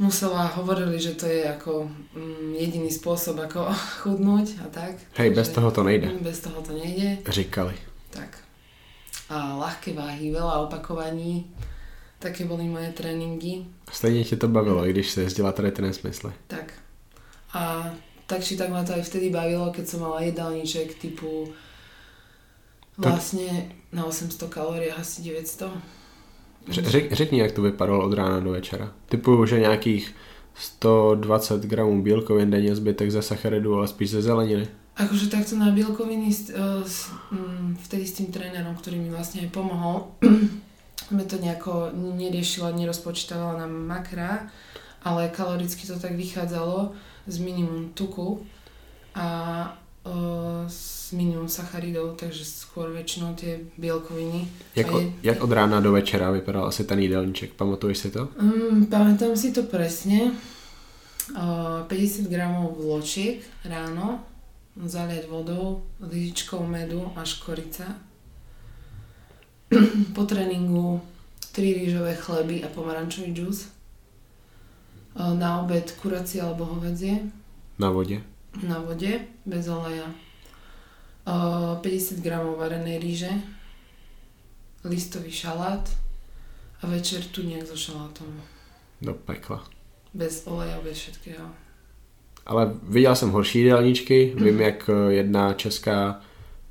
Musela, 0.00 0.48
hovorili, 0.56 0.96
že 0.96 1.12
to 1.12 1.28
je 1.28 1.44
ako 1.44 1.84
mm, 2.16 2.56
jediný 2.56 2.88
spôsob, 2.88 3.36
ako 3.36 3.68
chudnúť 4.00 4.64
a 4.64 4.66
tak. 4.72 4.96
Hej, 5.20 5.36
bez 5.36 5.52
toho 5.52 5.68
to 5.68 5.84
nejde. 5.84 6.08
Bez 6.24 6.40
toho 6.40 6.64
to 6.64 6.72
nejde. 6.72 7.20
Říkali. 7.28 7.76
Tak. 8.08 8.40
A 9.28 9.60
ľahké 9.60 9.92
váhy, 9.92 10.32
veľa 10.32 10.64
opakovaní 10.64 11.52
Také 12.20 12.44
boli 12.44 12.68
moje 12.68 12.92
tréninky. 12.92 13.64
Stejně 13.92 14.24
tě 14.24 14.36
to 14.36 14.48
bavilo, 14.48 14.86
i 14.86 14.92
když 14.92 15.10
se 15.10 15.22
jezdila 15.22 15.52
tady 15.52 15.72
ten 15.72 15.92
smysly. 15.92 16.32
Tak. 16.46 16.72
A 17.52 17.90
tak 18.26 18.44
či 18.44 18.56
tak 18.56 18.70
ma 18.70 18.84
to 18.84 18.94
aj 18.94 19.02
vtedy 19.02 19.30
bavilo, 19.30 19.74
keď 19.74 19.84
som 19.90 20.06
mala 20.06 20.22
jedálniček 20.22 21.02
typu 21.02 21.50
vlastne 22.94 23.74
na 23.90 24.06
800 24.06 24.46
kalórií 24.46 24.92
asi 24.94 25.22
900. 25.22 25.66
Řek, 26.68 27.12
řekni, 27.12 27.38
jak 27.38 27.52
to 27.52 27.62
vypadalo 27.62 28.04
od 28.04 28.12
rána 28.12 28.40
do 28.40 28.50
večera. 28.50 28.92
Typu, 29.08 29.46
že 29.46 29.60
nějakých 29.60 30.14
120 30.54 31.62
gramů 31.62 32.02
bílkovin 32.02 32.50
denně 32.50 32.76
zbytek 32.76 33.10
ze 33.10 33.22
sacharidu, 33.22 33.74
ale 33.74 33.88
spíš 33.88 34.10
ze 34.10 34.22
zeleniny. 34.22 34.68
Akože 34.96 35.32
takto 35.32 35.56
na 35.56 35.72
bielkoviny 35.72 36.28
uh, 36.28 36.84
vtedy 37.88 38.04
s 38.04 38.20
tým 38.20 38.28
trénerom, 38.28 38.76
ktorý 38.76 39.00
mi 39.00 39.08
vlastne 39.08 39.40
aj 39.40 39.48
pomohol, 39.48 40.12
sme 41.08 41.24
to 41.24 41.36
nejako 41.36 41.90
neriešila, 41.94 42.70
nerozpočítavala 42.70 43.58
na 43.58 43.66
makra, 43.66 44.50
ale 45.00 45.28
kaloricky 45.28 45.86
to 45.86 45.96
tak 45.96 46.12
vychádzalo 46.12 46.92
z 47.26 47.36
minimum 47.38 47.90
tuku 47.94 48.44
a 49.14 49.26
uh, 50.04 50.12
s 50.68 51.10
minimum 51.12 51.48
sacharidov, 51.48 52.14
takže 52.14 52.44
skôr 52.44 52.92
väčšinou 52.92 53.34
tie 53.34 53.58
bielkoviny. 53.74 54.46
Jak, 54.76 54.86
je- 54.86 55.12
jak 55.22 55.38
od 55.42 55.52
rána 55.52 55.80
do 55.80 55.92
večera 55.92 56.30
vypadal 56.30 56.66
asi 56.66 56.84
ten 56.84 56.98
jídelníček? 56.98 57.52
Pamatuješ 57.56 57.98
si 57.98 58.10
to? 58.10 58.28
Um, 58.38 58.86
pamätám 58.86 59.34
si 59.36 59.50
to 59.52 59.62
presne. 59.62 60.36
Uh, 61.30 61.86
50 61.86 62.26
gramov 62.26 62.74
vločiek 62.74 63.38
ráno, 63.62 64.18
zaliať 64.74 65.26
vodou, 65.26 65.82
lyžičkou 66.02 66.62
medu 66.66 67.06
a 67.14 67.22
škorica. 67.22 67.86
po 70.14 70.24
tréningu 70.24 71.00
3 71.52 71.74
rýžové 71.74 72.14
chleby 72.14 72.64
a 72.64 72.68
pomarančový 72.68 73.34
džús. 73.34 73.66
Uh, 75.14 75.34
na 75.38 75.60
obed 75.62 75.90
kuracie 76.02 76.42
alebo 76.42 76.64
hovedzie 76.64 77.18
Na 77.78 77.90
vode. 77.90 78.22
na 78.62 78.78
vode, 78.78 79.20
bez 79.46 79.68
oleja. 79.68 80.06
Uh, 81.26 81.78
50 81.82 82.18
gramov 82.22 82.58
varenej 82.58 82.98
ríže, 82.98 83.30
listový 84.84 85.30
šalát 85.30 85.90
a 86.82 86.86
večer 86.86 87.24
tu 87.24 87.42
nejak 87.42 87.66
so 87.66 87.76
šalátom. 87.76 88.26
Do 89.02 89.14
pekla. 89.14 89.64
Bez 90.14 90.46
oleja, 90.46 90.80
bez 90.84 90.98
všetkého. 90.98 91.46
Ale 92.46 92.72
viděl 92.82 93.16
jsem 93.16 93.30
horší 93.30 93.58
jídelníčky, 93.58 94.32
vím, 94.36 94.60
jak 94.66 94.90
eh, 94.90 95.12
jedna 95.12 95.52
česká 95.54 96.20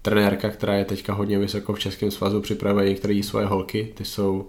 trenérka, 0.09 0.49
která 0.49 0.73
je 0.73 0.85
teďka 0.85 1.13
hodně 1.13 1.39
vysoko 1.39 1.73
v 1.73 1.79
Českém 1.79 2.11
svazu, 2.11 2.41
připravuje 2.41 2.89
některé 2.89 3.21
svoje 3.23 3.45
holky, 3.45 3.93
ty 3.95 4.05
jsou 4.05 4.47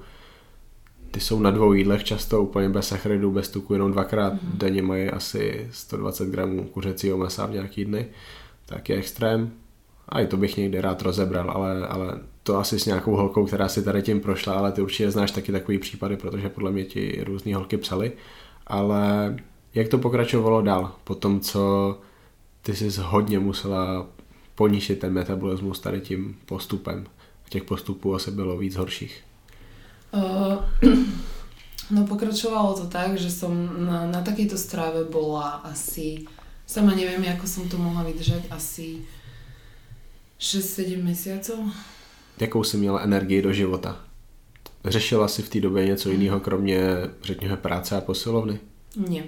ty 1.10 1.20
jsou 1.20 1.40
na 1.40 1.50
dvou 1.50 1.72
jídlech 1.72 2.04
často 2.04 2.42
úplně 2.42 2.68
bez 2.68 2.88
sacharidů, 2.88 3.30
bez 3.30 3.48
tuku, 3.48 3.72
jenom 3.72 3.92
dvakrát 3.92 4.32
Mhm. 4.32 4.52
denně 4.54 4.82
mají 4.82 5.08
asi 5.08 5.68
120 5.70 6.28
gramů 6.28 6.64
kuřecího 6.64 7.18
masa 7.18 7.46
v 7.46 7.50
nějaký 7.52 7.84
dny. 7.84 8.06
Tak 8.66 8.88
je 8.88 8.96
extrém. 8.96 9.50
A 10.08 10.20
i 10.20 10.26
to 10.26 10.36
bych 10.36 10.56
někdy 10.56 10.80
rád 10.80 11.02
rozebral, 11.02 11.50
ale, 11.50 11.86
ale 11.86 12.18
to 12.42 12.58
asi 12.58 12.78
s 12.78 12.86
nějakou 12.86 13.16
holkou, 13.16 13.46
která 13.46 13.68
si 13.68 13.82
tady 13.82 14.02
tím 14.02 14.20
prošla, 14.20 14.54
ale 14.54 14.72
ty 14.72 14.82
určitě 14.82 15.10
znáš 15.10 15.30
taky 15.30 15.52
takový 15.52 15.78
případy, 15.78 16.16
protože 16.16 16.48
podle 16.48 16.70
mě 16.70 16.84
ti 16.84 17.24
různý 17.26 17.54
holky 17.54 17.76
psali. 17.76 18.12
Ale 18.66 19.36
jak 19.74 19.88
to 19.88 19.98
pokračovalo 19.98 20.62
dál? 20.62 20.92
Po 21.04 21.14
tom, 21.14 21.40
co 21.40 21.98
ty 22.62 22.76
jsi 22.76 23.00
hodně 23.00 23.38
musela 23.38 24.06
ponížit 24.60 25.00
ten 25.00 25.12
metabolismus 25.12 25.80
tady 25.80 26.00
tím 26.00 26.36
postupem. 26.46 27.06
Těch 27.48 27.64
postupů 27.64 28.14
asi 28.14 28.30
bylo 28.30 28.58
víc 28.58 28.76
horších. 28.76 29.24
Uh, 30.12 30.64
no 31.90 32.06
pokračovalo 32.06 32.74
to 32.76 32.86
tak, 32.86 33.16
že 33.16 33.30
som 33.30 33.56
na, 33.86 34.04
na 34.06 34.20
takejto 34.20 34.60
strave 34.60 35.08
bola 35.08 35.64
asi, 35.64 36.28
sama 36.68 36.92
neviem, 36.92 37.24
ako 37.24 37.46
som 37.48 37.64
to 37.72 37.80
mohla 37.80 38.04
vydržať, 38.04 38.52
asi 38.52 39.00
6-7 40.36 41.02
mesiacov. 41.02 41.58
Jakou 42.40 42.64
jsi 42.64 42.76
měla 42.76 43.00
energii 43.00 43.42
do 43.42 43.52
života? 43.52 44.04
Řešila 44.84 45.28
si 45.28 45.42
v 45.42 45.48
té 45.48 45.60
době 45.60 45.86
něco 45.86 46.10
jiného, 46.10 46.40
kromě, 46.40 46.80
řekněme, 47.22 47.56
práce 47.56 47.96
a 47.96 48.00
posilovny? 48.00 48.60
Nie, 48.96 49.24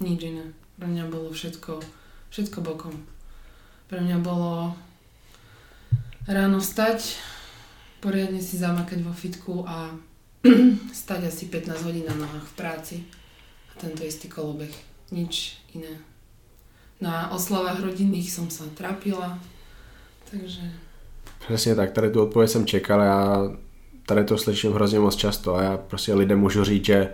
nič 0.00 0.22
iné. 0.22 0.56
Pre 0.78 0.86
mňa 0.88 1.04
bolo 1.12 1.32
všetko, 1.32 1.80
všetko 2.30 2.60
bokom. 2.60 3.15
Pre 3.86 4.00
mňa 4.02 4.18
bolo 4.18 4.74
ráno 6.26 6.58
vstať, 6.58 7.14
poriadne 8.02 8.42
si 8.42 8.58
zamakať 8.58 8.98
vo 9.06 9.14
fitku 9.14 9.62
a 9.62 9.94
stať 11.06 11.30
asi 11.30 11.46
15 11.46 11.86
hodín 11.86 12.04
na 12.10 12.14
nohách 12.14 12.46
v 12.50 12.56
práci. 12.58 12.96
A 13.70 13.78
tento 13.78 14.02
istý 14.02 14.26
kolobeh. 14.26 14.74
Nič 15.14 15.62
iné. 15.74 16.02
Na 16.98 17.30
oslavách 17.30 17.78
rodinných 17.84 18.32
som 18.32 18.50
sa 18.50 18.66
trápila, 18.74 19.38
takže 20.30 20.86
Přesně 21.46 21.74
tak, 21.74 21.90
tady 21.90 22.10
tu 22.10 22.22
odpověď 22.22 22.50
jsem 22.50 22.66
čekal, 22.66 23.00
já 23.00 23.50
tady 24.06 24.24
to 24.24 24.38
slyším 24.38 24.72
hrozně 24.72 25.00
moc 25.00 25.16
často 25.16 25.54
a 25.54 25.62
já 25.62 25.76
prostě 25.76 26.14
lidem 26.14 26.40
můžu 26.40 26.64
říct, 26.64 26.84
že 26.84 27.12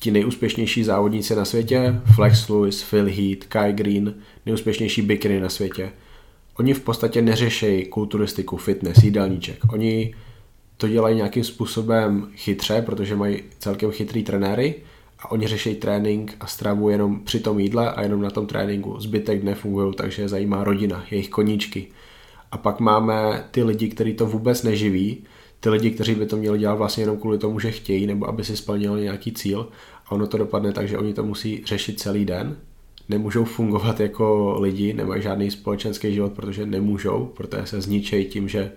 ti 0.00 0.10
nejúspěšnější 0.10 0.84
závodníci 0.84 1.36
na 1.36 1.44
světě, 1.44 2.00
Flex 2.14 2.48
Lewis, 2.48 2.82
Phil 2.82 3.04
Heath, 3.04 3.46
Kai 3.48 3.72
Green, 3.72 4.14
nejúspěšnější 4.46 5.02
bikery 5.02 5.40
na 5.40 5.48
světě, 5.48 5.92
oni 6.58 6.74
v 6.74 6.80
podstatě 6.80 7.22
neřešejí 7.22 7.84
kulturistiku, 7.84 8.56
fitness, 8.56 9.02
jídelníček. 9.02 9.72
Oni 9.72 10.14
to 10.76 10.88
dělají 10.88 11.16
nějakým 11.16 11.44
způsobem 11.44 12.28
chytře, 12.34 12.82
protože 12.82 13.16
mají 13.16 13.42
celkem 13.58 13.90
chytrý 13.90 14.22
trenéry 14.22 14.74
a 15.18 15.30
oni 15.30 15.46
řeší 15.46 15.74
trénink 15.74 16.36
a 16.40 16.46
stravu 16.46 16.88
jenom 16.88 17.20
při 17.20 17.40
tom 17.40 17.58
jídle 17.58 17.92
a 17.92 18.02
jenom 18.02 18.22
na 18.22 18.30
tom 18.30 18.46
tréninku. 18.46 19.00
Zbytek 19.00 19.42
nefungují, 19.42 19.94
takže 19.94 20.22
je 20.22 20.28
zajímá 20.28 20.64
rodina, 20.64 21.04
jejich 21.10 21.28
koníčky. 21.28 21.86
A 22.50 22.58
pak 22.58 22.80
máme 22.80 23.44
ty 23.50 23.62
lidi, 23.62 23.88
kteří 23.88 24.14
to 24.14 24.26
vůbec 24.26 24.62
neživí, 24.62 25.24
ty 25.60 25.68
lidi, 25.68 25.90
kteří 25.90 26.14
by 26.14 26.26
to 26.26 26.36
měli 26.36 26.58
dělat 26.58 26.74
vlastně 26.74 27.02
jenom 27.02 27.16
kvůli 27.16 27.38
tomu, 27.38 27.60
že 27.60 27.70
chtějí, 27.70 28.06
nebo 28.06 28.28
aby 28.28 28.44
si 28.44 28.56
splnili 28.56 29.02
nějaký 29.02 29.32
cíl 29.32 29.68
a 30.06 30.12
ono 30.12 30.26
to 30.26 30.38
dopadne 30.38 30.72
tak, 30.72 30.88
že 30.88 30.98
oni 30.98 31.14
to 31.14 31.24
musí 31.24 31.62
řešit 31.66 32.00
celý 32.00 32.24
den, 32.24 32.56
nemůžou 33.08 33.44
fungovat 33.44 34.00
jako 34.00 34.56
lidi, 34.60 34.92
nemají 34.92 35.22
žádný 35.22 35.50
společenský 35.50 36.14
život, 36.14 36.32
protože 36.32 36.66
nemůžou, 36.66 37.32
protože 37.36 37.66
se 37.66 37.80
zničejí 37.80 38.24
tím, 38.24 38.48
že 38.48 38.72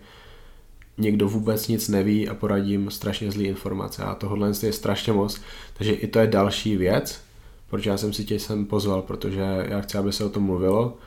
někdo 0.98 1.30
vůbec 1.30 1.68
nic 1.68 1.90
neví 1.90 2.30
a 2.30 2.34
poradí 2.34 2.72
jim 2.72 2.92
strašně 2.92 3.32
zlý 3.32 3.46
informace 3.46 4.04
a 4.04 4.16
tohle 4.16 4.52
je 4.64 4.74
strašně 4.74 5.14
moc. 5.14 5.42
Takže 5.78 5.94
i 5.94 6.08
to 6.08 6.20
je 6.20 6.28
další 6.28 6.78
věc, 6.78 7.22
proč 7.70 7.86
já 7.86 7.98
jsem 7.98 8.14
si 8.14 8.26
tě 8.26 8.40
sem 8.40 8.66
pozval, 8.66 9.02
protože 9.02 9.66
já 9.70 9.82
chci, 9.82 9.98
aby 9.98 10.14
se 10.14 10.26
o 10.26 10.30
tom 10.30 10.44
mluvilo. 10.44 10.98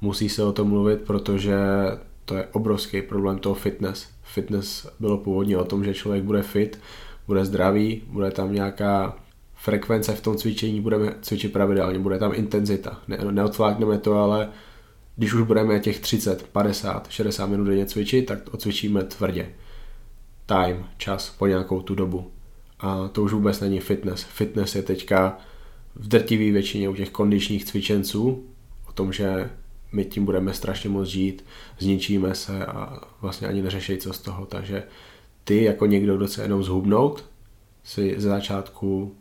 Musí 0.00 0.28
se 0.28 0.44
o 0.44 0.52
tom 0.52 0.68
mluvit, 0.68 1.00
protože 1.00 1.56
to 2.24 2.36
je 2.36 2.46
obrovský 2.52 3.02
problém 3.02 3.38
toho 3.38 3.54
fitness. 3.54 4.06
Fitness 4.22 4.88
bylo 5.00 5.18
původně 5.18 5.58
o 5.58 5.64
tom, 5.64 5.84
že 5.84 5.94
člověk 5.94 6.24
bude 6.24 6.42
fit, 6.42 6.80
bude 7.26 7.44
zdravý, 7.44 8.02
bude 8.06 8.30
tam 8.30 8.52
nějaká 8.52 9.16
frekvence 9.62 10.14
v 10.14 10.20
tom 10.20 10.36
cvičení, 10.36 10.80
budeme 10.80 11.14
cvičit 11.20 11.52
pravidelně, 11.52 11.98
bude 11.98 12.18
tam 12.18 12.32
intenzita. 12.34 13.00
Ne, 13.08 13.18
neodflákneme 13.30 13.98
to, 13.98 14.14
ale 14.14 14.48
když 15.16 15.34
už 15.34 15.42
budeme 15.42 15.80
těch 15.80 16.00
30, 16.00 16.42
50, 16.42 17.08
60 17.10 17.46
minut 17.46 17.64
denně 17.64 17.86
cvičit, 17.86 18.26
tak 18.26 18.54
odcvičíme 18.54 19.02
tvrdě. 19.02 19.48
Time, 20.46 20.86
čas 20.96 21.30
po 21.30 21.46
nějakou 21.46 21.82
tu 21.82 21.94
dobu. 21.94 22.30
A 22.80 23.08
to 23.08 23.22
už 23.22 23.32
vůbec 23.32 23.60
není 23.60 23.80
fitness. 23.80 24.22
Fitness 24.22 24.74
je 24.74 24.82
teďka 24.82 25.38
v 25.94 26.08
drtivé 26.08 26.52
většině 26.52 26.88
u 26.88 26.94
těch 26.94 27.10
kondičních 27.10 27.64
cvičenců 27.64 28.44
o 28.88 28.92
tom, 28.92 29.12
že 29.12 29.50
my 29.92 30.04
tím 30.04 30.24
budeme 30.24 30.54
strašně 30.54 30.90
moc 30.90 31.08
žít, 31.08 31.44
zničíme 31.78 32.34
se 32.34 32.66
a 32.66 33.00
vlastně 33.20 33.48
ani 33.48 33.62
neřešej 33.62 33.96
co 33.96 34.12
z 34.12 34.18
toho. 34.18 34.46
Takže 34.46 34.82
ty 35.44 35.64
jako 35.64 35.86
někdo, 35.86 36.16
kdo 36.16 36.26
chce 36.26 36.42
jenom 36.42 36.62
zhubnout, 36.62 37.24
si 37.84 38.14
ze 38.18 38.28
začátku 38.28 39.16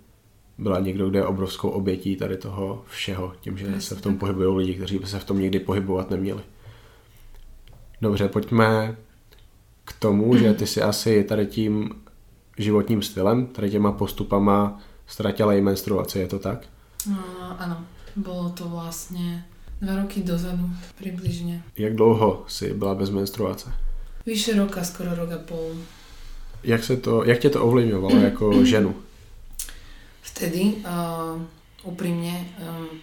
byla 0.62 0.80
někdo, 0.80 1.10
kde 1.10 1.20
je 1.20 1.26
obrovskou 1.26 1.70
obětí 1.70 2.16
tady 2.16 2.38
toho 2.38 2.84
všeho, 2.90 3.34
tím, 3.42 3.58
že 3.58 3.82
se 3.82 3.96
v 3.96 4.02
tom 4.02 4.18
pohybují 4.18 4.58
lidi, 4.58 4.74
kteří 4.74 5.00
by 5.00 5.08
se 5.08 5.20
v 5.20 5.26
tom 5.26 5.40
nikdy 5.40 5.60
pohybovat 5.60 6.10
neměli. 6.10 6.42
Dobře, 8.02 8.28
pojďme 8.28 8.96
k 9.86 9.94
tomu, 10.00 10.38
že 10.38 10.54
ty 10.54 10.68
si 10.68 10.82
asi 10.82 11.24
tady 11.24 11.46
tím 11.46 11.90
životním 12.58 13.02
stylem, 13.02 13.46
tady 13.46 13.70
těma 13.70 13.92
postupama 13.92 14.80
ztratila 15.08 15.54
i 15.54 15.62
menstruaci, 15.62 16.20
je 16.20 16.28
to 16.28 16.40
tak? 16.40 16.68
uh, 17.08 17.58
áno, 17.58 17.82
bolo 18.14 18.54
to 18.54 18.70
vlastne 18.70 19.46
dva 19.82 20.06
roky 20.06 20.22
dozadu 20.22 20.70
približne. 21.02 21.66
Jak 21.78 21.96
dlouho 21.96 22.46
si 22.48 22.74
byla 22.74 22.96
bez 22.96 23.10
menstruace? 23.10 23.74
Vyše 24.26 24.54
roka, 24.54 24.84
skoro 24.84 25.16
rok 25.16 25.32
a 25.32 25.38
pol. 25.38 25.74
Jak, 26.64 26.84
se 26.84 26.98
to, 26.98 27.24
jak 27.24 27.40
tě 27.40 27.50
to 27.50 27.66
ovlivňovalo 27.66 28.18
jako 28.18 28.66
ženu? 28.66 28.96
Vtedy, 30.22 30.86
uh, 30.86 31.42
úprimne, 31.82 32.46
um, 32.62 33.02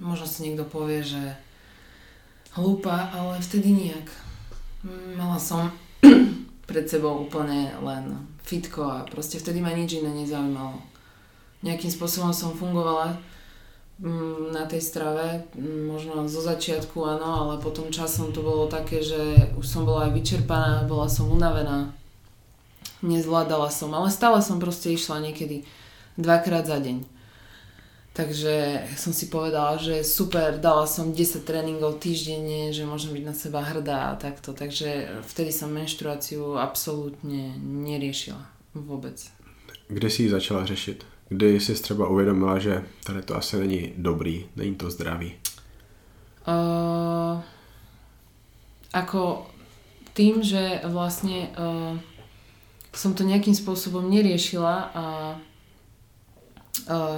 možno 0.00 0.24
si 0.24 0.48
niekto 0.48 0.64
povie, 0.64 1.04
že 1.04 1.20
hlúpa, 2.56 3.12
ale 3.12 3.42
vtedy 3.42 3.70
nijak. 3.70 4.08
Mm, 4.84 5.18
Mala 5.18 5.36
som 5.36 5.68
pred 6.70 6.86
sebou 6.88 7.26
úplne 7.26 7.74
len 7.82 8.16
fitko 8.44 8.80
a 8.84 8.98
proste 9.08 9.40
vtedy 9.40 9.60
ma 9.60 9.72
nič 9.72 10.00
iné 10.00 10.12
nezaujímalo. 10.12 10.80
Nejakým 11.64 11.92
spôsobom 11.92 12.32
som 12.32 12.56
fungovala 12.56 13.16
mm, 14.00 14.52
na 14.52 14.64
tej 14.68 14.80
strave, 14.84 15.44
mm, 15.56 15.88
možno 15.88 16.28
zo 16.28 16.40
začiatku 16.44 16.96
áno, 17.04 17.44
ale 17.44 17.54
potom 17.60 17.92
časom 17.92 18.32
to 18.32 18.44
bolo 18.44 18.68
také, 18.68 19.00
že 19.04 19.52
už 19.56 19.64
som 19.64 19.82
bola 19.84 20.08
aj 20.08 20.12
vyčerpaná, 20.16 20.88
bola 20.88 21.08
som 21.08 21.28
unavená, 21.28 21.92
nezvládala 23.04 23.68
som, 23.68 23.92
ale 23.92 24.08
stále 24.08 24.40
som 24.40 24.56
proste 24.56 24.92
išla 24.92 25.20
niekedy 25.20 25.64
dvakrát 26.18 26.66
za 26.66 26.78
deň. 26.78 27.04
Takže 28.14 28.86
som 28.94 29.10
si 29.10 29.26
povedala, 29.26 29.74
že 29.74 30.06
super, 30.06 30.62
dala 30.62 30.86
som 30.86 31.10
10 31.10 31.42
tréningov 31.42 31.98
týždenne, 31.98 32.70
že 32.70 32.86
môžem 32.86 33.10
byť 33.10 33.24
na 33.26 33.34
seba 33.34 33.58
hrdá 33.58 34.14
a 34.14 34.18
takto. 34.18 34.54
Takže 34.54 35.18
vtedy 35.26 35.50
som 35.50 35.74
menštruáciu 35.74 36.54
absolútne 36.54 37.58
neriešila 37.58 38.38
vôbec. 38.70 39.18
Kdy 39.88 40.10
jsi 40.10 40.22
ji 40.22 40.30
začala 40.30 40.66
řešit? 40.66 41.06
Kdy 41.28 41.60
jsi 41.60 41.74
třeba 41.74 42.08
uvědomila, 42.08 42.58
že 42.58 42.82
tady 43.06 43.22
to 43.22 43.36
asi 43.36 43.58
není 43.58 43.92
dobrý, 43.96 44.46
není 44.56 44.74
to 44.74 44.90
zdravý? 44.90 45.34
Uh, 46.46 47.42
ako 48.92 49.48
tým, 50.14 50.44
že 50.44 50.84
vlastne 50.86 51.50
uh, 51.56 51.98
som 52.94 53.16
to 53.16 53.26
nejakým 53.26 53.56
spôsobom 53.56 54.06
neriešila 54.06 54.74
a 54.94 55.04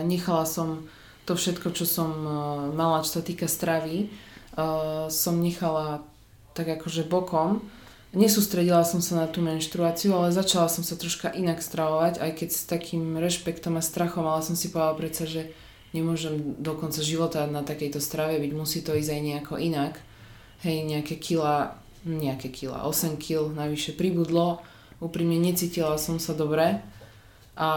nechala 0.04 0.44
som 0.44 0.86
to 1.26 1.34
všetko, 1.34 1.74
čo 1.74 1.84
som 1.84 2.10
uh, 2.22 2.32
mala, 2.70 3.02
čo 3.02 3.18
sa 3.18 3.22
týka 3.22 3.50
stravy, 3.50 4.08
uh, 4.54 5.10
som 5.10 5.42
nechala 5.42 6.06
tak 6.54 6.70
akože 6.70 7.04
bokom. 7.04 7.66
Nesústredila 8.16 8.86
som 8.86 9.02
sa 9.02 9.26
na 9.26 9.26
tú 9.28 9.42
menštruáciu, 9.44 10.14
ale 10.16 10.32
začala 10.32 10.70
som 10.70 10.86
sa 10.86 10.96
troška 10.96 11.34
inak 11.34 11.60
stravovať, 11.60 12.22
aj 12.22 12.30
keď 12.32 12.48
s 12.48 12.62
takým 12.64 13.18
rešpektom 13.18 13.76
a 13.76 13.82
strachom, 13.84 14.24
ale 14.24 14.40
som 14.40 14.56
si 14.56 14.72
povedala 14.72 14.96
predsa, 14.96 15.28
že 15.28 15.52
nemôžem 15.92 16.56
do 16.56 16.72
konca 16.78 17.02
života 17.02 17.44
na 17.44 17.60
takejto 17.60 18.00
strave 18.00 18.40
byť, 18.40 18.52
musí 18.56 18.80
to 18.80 18.96
ísť 18.96 19.10
aj 19.10 19.20
nejako 19.20 19.54
inak. 19.60 20.00
Hej, 20.64 20.88
nejaké 20.88 21.20
kila, 21.20 21.76
nejaké 22.08 22.48
kila, 22.48 22.88
8 22.88 23.20
kil 23.20 23.52
navyše 23.52 23.92
pribudlo, 23.92 24.64
úprimne 25.02 25.36
necítila 25.36 26.00
som 26.00 26.16
sa 26.16 26.32
dobre. 26.32 26.80
A 27.58 27.68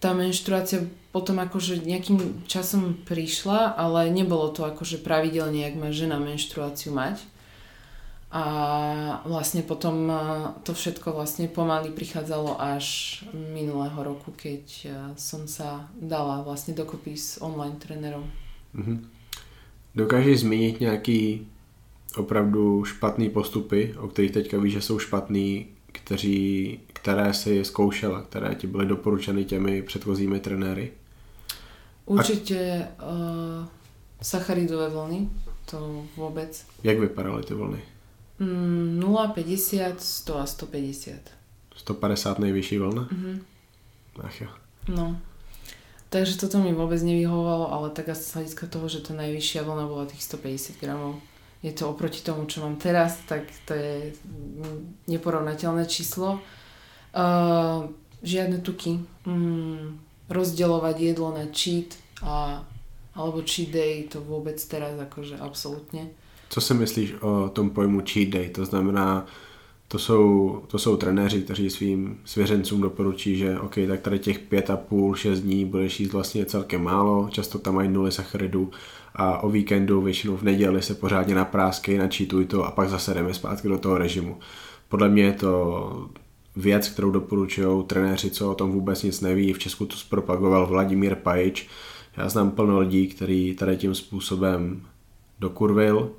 tá 0.00 0.16
menštruácia 0.16 0.88
potom 1.12 1.36
akože 1.38 1.84
nejakým 1.84 2.48
časom 2.48 2.96
prišla, 3.04 3.76
ale 3.76 4.08
nebolo 4.08 4.48
to 4.48 4.64
akože 4.64 5.04
pravidelne, 5.04 5.60
jak 5.60 5.76
má 5.76 5.92
žena 5.92 6.16
menštruáciu 6.16 6.96
mať. 6.96 7.20
A 8.30 8.44
vlastne 9.26 9.66
potom 9.66 10.06
to 10.62 10.70
všetko 10.70 11.10
vlastne 11.12 11.50
pomaly 11.50 11.90
prichádzalo 11.90 12.62
až 12.62 13.18
minulého 13.34 13.98
roku, 14.06 14.30
keď 14.30 14.86
som 15.18 15.50
sa 15.50 15.90
dala 15.98 16.46
vlastne 16.46 16.70
dokopy 16.78 17.18
s 17.18 17.42
online 17.42 17.74
trénerom. 17.82 18.22
Mm-hmm. 18.70 18.98
Dokážeš 19.98 20.46
zmínit 20.46 20.80
nějaký 20.80 21.46
opravdu 22.16 22.84
špatný 22.84 23.30
postupy, 23.30 23.94
o 23.98 24.08
kterých 24.08 24.30
teďka 24.30 24.58
víš, 24.58 24.72
že 24.72 24.82
jsou 24.82 24.98
špatný, 24.98 25.66
kteří, 26.10 26.80
které 26.92 27.34
si 27.34 27.64
zkoušela, 27.64 28.22
které 28.22 28.54
ti 28.54 28.66
byly 28.66 28.86
doporučeny 28.86 29.44
těmi 29.44 29.82
předchozími 29.82 30.40
trenéry? 30.40 30.92
Určitě 32.06 32.86
uh, 33.02 33.66
sacharidové 34.22 34.88
vlny, 34.88 35.28
to 35.70 36.04
vůbec. 36.16 36.66
Jak 36.82 36.98
vypadaly 36.98 37.42
ty 37.42 37.54
vlny? 37.54 37.82
Mm, 38.38 39.00
0, 39.00 39.28
50, 39.28 40.00
100 40.00 40.38
a 40.38 40.46
150. 40.46 41.14
150 41.76 42.38
nejvyšší 42.38 42.78
vlna? 42.78 43.08
Mm-hmm. 43.12 43.40
Ach 44.22 44.40
jo. 44.40 44.48
No. 44.88 45.16
Takže 46.08 46.42
toto 46.42 46.58
mi 46.58 46.74
vôbec 46.74 46.98
nevyhovovalo, 47.06 47.70
ale 47.72 47.90
tak 47.94 48.08
asi 48.10 48.26
z 48.26 48.34
hľadiska 48.34 48.66
toho, 48.66 48.90
že 48.90 49.06
tá 49.06 49.14
najvyššia 49.14 49.62
vlna 49.62 49.86
bola 49.86 50.10
tých 50.10 50.26
150 50.26 50.82
gramov. 50.82 51.22
Je 51.60 51.72
to 51.76 51.92
oproti 51.92 52.24
tomu, 52.24 52.48
čo 52.48 52.64
mám 52.64 52.80
teraz, 52.80 53.20
tak 53.28 53.44
to 53.68 53.76
je 53.76 54.16
neporovnateľné 55.12 55.84
číslo. 55.84 56.40
Uh, 57.12 57.92
žiadne 58.24 58.64
tuky. 58.64 58.96
Mm, 59.28 60.00
rozdeľovať 60.30 60.96
jedlo 60.96 61.34
na 61.34 61.50
cheat 61.52 61.98
a, 62.22 62.62
alebo 63.12 63.42
cheat 63.42 63.74
day, 63.74 64.06
to 64.06 64.22
vôbec 64.22 64.56
teraz 64.56 64.94
akože 64.96 65.36
absolútne. 65.36 66.14
Co 66.48 66.58
si 66.58 66.72
myslíš 66.74 67.08
o 67.20 67.50
tom 67.50 67.70
pojmu 67.70 68.06
cheat 68.06 68.30
day? 68.30 68.48
To 68.54 68.64
znamená, 68.64 69.26
to 69.92 69.98
jsou, 69.98 70.62
to 70.66 70.78
jsou 70.78 70.96
trenéři, 70.96 71.42
kteří 71.42 71.70
svým 71.70 72.20
svěřencům 72.24 72.80
doporučí, 72.80 73.36
že 73.36 73.58
OK, 73.58 73.74
tak 73.86 74.00
tady 74.00 74.18
těch 74.18 74.38
pět 74.38 74.70
a 74.70 74.76
půl, 74.76 75.14
šest 75.14 75.40
dní 75.40 75.64
budeš 75.64 76.00
jíst 76.00 76.12
vlastně 76.12 76.44
celkem 76.44 76.82
málo, 76.82 77.28
často 77.30 77.58
tam 77.58 77.74
mají 77.74 77.88
nuly 77.88 78.12
sacharidů 78.12 78.70
a 79.14 79.38
o 79.38 79.50
víkendu, 79.50 80.00
většinou 80.00 80.36
v 80.36 80.42
neděli 80.42 80.82
se 80.82 80.94
pořádně 80.94 81.34
naprásky, 81.34 81.98
načítuj 81.98 82.44
to 82.44 82.64
a 82.64 82.70
pak 82.70 82.88
zase 82.88 83.14
jdeme 83.14 83.34
zpátky 83.34 83.68
do 83.68 83.78
toho 83.78 83.98
režimu. 83.98 84.38
Podle 84.88 85.08
mě 85.08 85.22
je 85.22 85.32
to 85.32 86.10
věc, 86.56 86.88
kterou 86.88 87.10
doporučují 87.10 87.84
trenéři, 87.84 88.30
co 88.30 88.50
o 88.50 88.54
tom 88.54 88.72
vůbec 88.72 89.02
nic 89.02 89.20
neví. 89.20 89.52
V 89.52 89.58
Česku 89.58 89.86
to 89.86 89.96
zpropagoval 89.96 90.66
Vladimír 90.66 91.14
Pajič. 91.14 91.68
Já 92.16 92.28
znám 92.28 92.50
plno 92.50 92.78
lidí, 92.78 93.06
který 93.06 93.54
tady 93.54 93.76
tím 93.76 93.94
způsobem 93.94 94.82
dokurvil. 95.40 96.10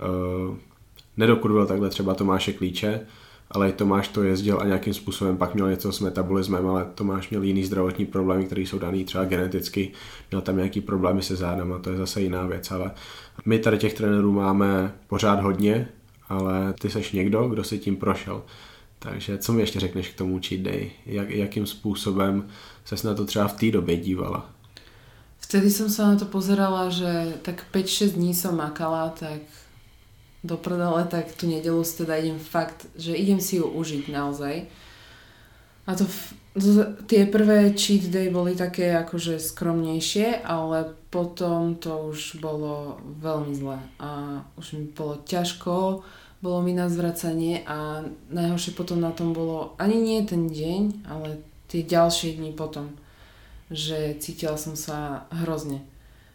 Eh, 0.00 0.65
nedokurvil 1.16 1.66
takhle 1.66 1.88
třeba 1.90 2.14
Tomáše 2.14 2.52
Klíče, 2.52 3.00
ale 3.50 3.72
Tomáš 3.72 4.08
to 4.08 4.22
jezdil 4.22 4.60
a 4.60 4.66
nějakým 4.66 4.94
způsobem 4.94 5.36
pak 5.36 5.54
měl 5.54 5.70
něco 5.70 5.92
s 5.92 6.00
metabolismem, 6.00 6.66
ale 6.66 6.86
Tomáš 6.94 7.30
měl 7.30 7.42
jiný 7.42 7.64
zdravotní 7.64 8.06
problémy, 8.06 8.44
které 8.44 8.60
jsou 8.60 8.78
daný 8.78 9.04
třeba 9.04 9.24
geneticky, 9.24 9.92
měl 10.30 10.40
tam 10.40 10.56
nějaký 10.56 10.80
problémy 10.80 11.22
se 11.22 11.36
zádama, 11.36 11.78
to 11.78 11.90
je 11.90 11.96
zase 11.96 12.20
jiná 12.20 12.46
věc, 12.46 12.70
ale 12.70 12.90
my 13.44 13.58
tady 13.58 13.78
těch 13.78 13.94
trenérů 13.94 14.32
máme 14.32 14.94
pořád 15.06 15.40
hodně, 15.40 15.88
ale 16.28 16.74
ty 16.80 16.90
seš 16.90 17.12
někdo, 17.12 17.48
kdo 17.48 17.64
si 17.64 17.78
tím 17.78 17.96
prošel. 17.96 18.42
Takže 18.98 19.38
co 19.38 19.52
mi 19.52 19.62
ještě 19.62 19.80
řekneš 19.80 20.08
k 20.08 20.18
tomu 20.18 20.40
cheat 20.48 20.60
day? 20.60 20.90
Jak, 21.06 21.30
jakým 21.30 21.66
způsobem 21.66 22.48
ses 22.84 23.02
na 23.02 23.14
to 23.14 23.24
třeba 23.24 23.48
v 23.48 23.52
té 23.52 23.70
době 23.70 23.96
dívala? 23.96 24.50
Vtedy 25.46 25.70
som 25.70 25.86
sa 25.86 26.10
na 26.10 26.16
to 26.18 26.26
pozerala, 26.26 26.90
že 26.90 27.38
tak 27.46 27.70
5-6 27.70 28.18
dní 28.18 28.34
som 28.34 28.58
makala, 28.58 29.14
tak 29.14 29.46
do 30.46 30.54
prdele, 30.54 31.02
tak 31.10 31.34
tú 31.34 31.50
nedelu 31.50 31.82
si 31.82 32.06
teda 32.06 32.14
idem 32.22 32.38
fakt, 32.38 32.86
že 32.94 33.18
idem 33.18 33.42
si 33.42 33.58
ju 33.58 33.66
užiť 33.66 34.06
naozaj. 34.08 34.70
A 35.86 35.94
to, 35.94 36.06
to 36.54 36.70
tie 37.06 37.26
prvé 37.26 37.74
cheat 37.74 38.10
day 38.10 38.30
boli 38.30 38.58
také 38.58 38.94
akože 38.94 39.38
skromnejšie, 39.38 40.42
ale 40.42 40.94
potom 41.10 41.78
to 41.78 42.10
už 42.10 42.42
bolo 42.42 42.98
veľmi 43.22 43.52
zlé 43.54 43.78
a 44.02 44.42
už 44.58 44.66
mi 44.74 44.90
bolo 44.90 45.22
ťažko, 45.22 46.02
bolo 46.42 46.58
mi 46.62 46.74
na 46.74 46.90
zvracanie 46.90 47.62
a 47.66 48.02
najhoršie 48.30 48.74
potom 48.74 48.98
na 48.98 49.14
tom 49.14 49.30
bolo 49.30 49.78
ani 49.78 49.98
nie 49.98 50.20
ten 50.26 50.50
deň, 50.50 51.06
ale 51.06 51.42
tie 51.70 51.86
ďalšie 51.86 52.34
dni 52.38 52.50
potom, 52.54 52.94
že 53.70 54.18
cítila 54.18 54.58
som 54.58 54.74
sa 54.74 55.30
hrozne. 55.30 55.86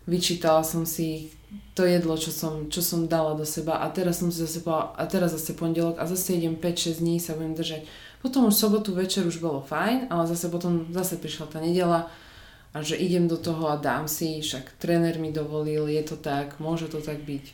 Vyčítala 0.08 0.64
som 0.64 0.88
si 0.88 1.30
to 1.76 1.84
jedlo, 1.84 2.16
čo 2.16 2.32
som, 2.32 2.68
čo 2.72 2.80
som 2.80 3.12
dala 3.12 3.36
do 3.36 3.44
seba 3.44 3.84
a 3.84 3.92
teraz 3.92 4.24
som 4.24 4.32
si 4.32 4.44
zase 4.44 4.64
povedala, 4.64 4.96
a 4.96 5.04
teraz 5.08 5.36
zase 5.36 5.52
pondelok 5.52 6.00
a 6.00 6.08
zase 6.08 6.40
idem 6.40 6.56
5-6 6.56 7.04
dní 7.04 7.20
sa 7.20 7.36
budem 7.36 7.56
držať. 7.56 7.82
Potom 8.24 8.48
už 8.48 8.56
sobotu 8.56 8.96
večer 8.96 9.28
už 9.28 9.44
bolo 9.44 9.60
fajn, 9.60 10.08
ale 10.08 10.24
zase 10.32 10.48
potom 10.48 10.88
zase 10.96 11.20
prišla 11.20 11.52
tá 11.52 11.60
nedela 11.60 12.08
a 12.72 12.80
že 12.80 12.96
idem 12.96 13.28
do 13.28 13.36
toho 13.36 13.68
a 13.68 13.76
dám 13.76 14.08
si, 14.08 14.40
však 14.40 14.80
tréner 14.80 15.20
mi 15.20 15.36
dovolil, 15.36 15.92
je 15.92 16.04
to 16.08 16.16
tak, 16.16 16.56
môže 16.64 16.88
to 16.88 17.04
tak 17.04 17.20
byť. 17.28 17.46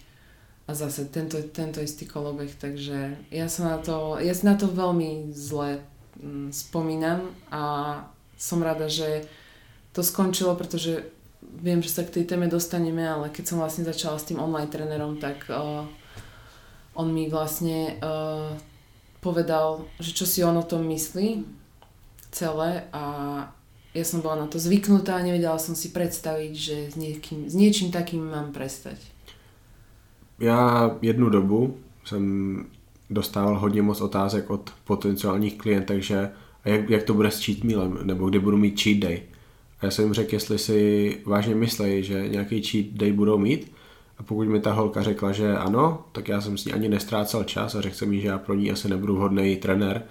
A 0.68 0.76
zase 0.76 1.10
tento, 1.10 1.42
tento 1.50 1.82
istý 1.82 2.06
kolobeh, 2.06 2.52
takže 2.54 3.18
ja 3.32 3.48
sa 3.50 3.74
na 3.74 3.78
to, 3.80 4.22
ja 4.22 4.36
sa 4.36 4.54
na 4.54 4.56
to 4.60 4.68
veľmi 4.70 5.32
zle 5.34 5.82
mm, 6.20 6.54
spomínam 6.54 7.34
a 7.50 7.64
som 8.38 8.62
rada, 8.62 8.86
že 8.86 9.26
to 9.96 10.06
skončilo, 10.06 10.54
pretože 10.54 11.17
viem, 11.62 11.82
že 11.82 11.90
sa 11.90 12.04
k 12.04 12.14
tej 12.22 12.26
téme 12.30 12.48
dostaneme, 12.48 13.04
ale 13.04 13.30
keď 13.30 13.44
som 13.48 13.58
vlastne 13.60 13.84
začala 13.84 14.18
s 14.22 14.28
tým 14.30 14.40
online 14.40 14.70
trénerom, 14.70 15.18
tak 15.18 15.50
uh, 15.50 15.86
on 16.94 17.14
mi 17.14 17.30
vlastne 17.30 17.98
uh, 18.02 18.54
povedal, 19.22 19.86
že 20.00 20.14
čo 20.14 20.26
si 20.26 20.44
on 20.46 20.58
o 20.58 20.64
tom 20.66 20.86
myslí 20.88 21.46
celé 22.32 22.86
a 22.94 23.04
ja 23.94 24.06
som 24.06 24.22
bola 24.22 24.46
na 24.46 24.48
to 24.48 24.62
zvyknutá 24.62 25.18
a 25.18 25.26
nevedela 25.26 25.58
som 25.58 25.74
si 25.74 25.90
predstaviť, 25.90 26.54
že 26.54 26.76
s, 26.94 26.96
niekým, 26.96 27.50
s 27.50 27.54
niečím 27.58 27.90
takým 27.90 28.22
mám 28.30 28.54
prestať. 28.54 28.98
Já 30.40 30.92
jednu 31.02 31.30
dobu 31.30 31.78
jsem 32.06 32.66
dostával 33.10 33.60
hodně 33.60 33.82
moc 33.82 34.02
otázek 34.02 34.50
od 34.50 34.70
potenciálních 34.84 35.58
klientek, 35.58 36.04
že 36.04 36.32
jak, 36.66 36.90
jak 36.90 37.04
to 37.04 37.14
bude 37.14 37.32
s 37.32 37.46
cheat 37.46 37.64
mealem, 37.64 38.00
nebo 38.04 38.30
kdy 38.30 38.40
budu 38.40 38.58
mít 38.58 38.82
cheat 38.82 38.98
day. 38.98 39.22
A 39.80 39.86
já 39.86 39.92
jsem 39.92 40.06
jim 40.06 40.14
řekl, 40.14 40.34
jestli 40.34 40.58
si 40.58 41.22
vážně 41.26 41.56
myslí, 41.56 42.04
že 42.04 42.30
nějaký 42.30 42.64
cheat 42.64 42.86
day 42.86 43.12
budou 43.12 43.38
mít. 43.38 43.72
A 44.18 44.24
pokud 44.24 44.48
mi 44.48 44.60
ta 44.60 44.74
holka 44.74 45.04
řekla, 45.04 45.32
že 45.32 45.58
ano, 45.58 46.06
tak 46.12 46.28
já 46.28 46.42
jsem 46.42 46.58
s 46.58 46.66
ní 46.66 46.74
ani 46.74 46.90
nestrácel 46.90 47.44
čas 47.44 47.76
a 47.76 47.82
řekl 47.82 47.96
jsem 47.96 48.14
jí, 48.14 48.22
že 48.22 48.28
já 48.28 48.38
pro 48.38 48.54
ní 48.56 48.72
asi 48.72 48.90
nebudu 48.90 49.16
vhodný 49.16 49.56
trenér, 49.56 50.04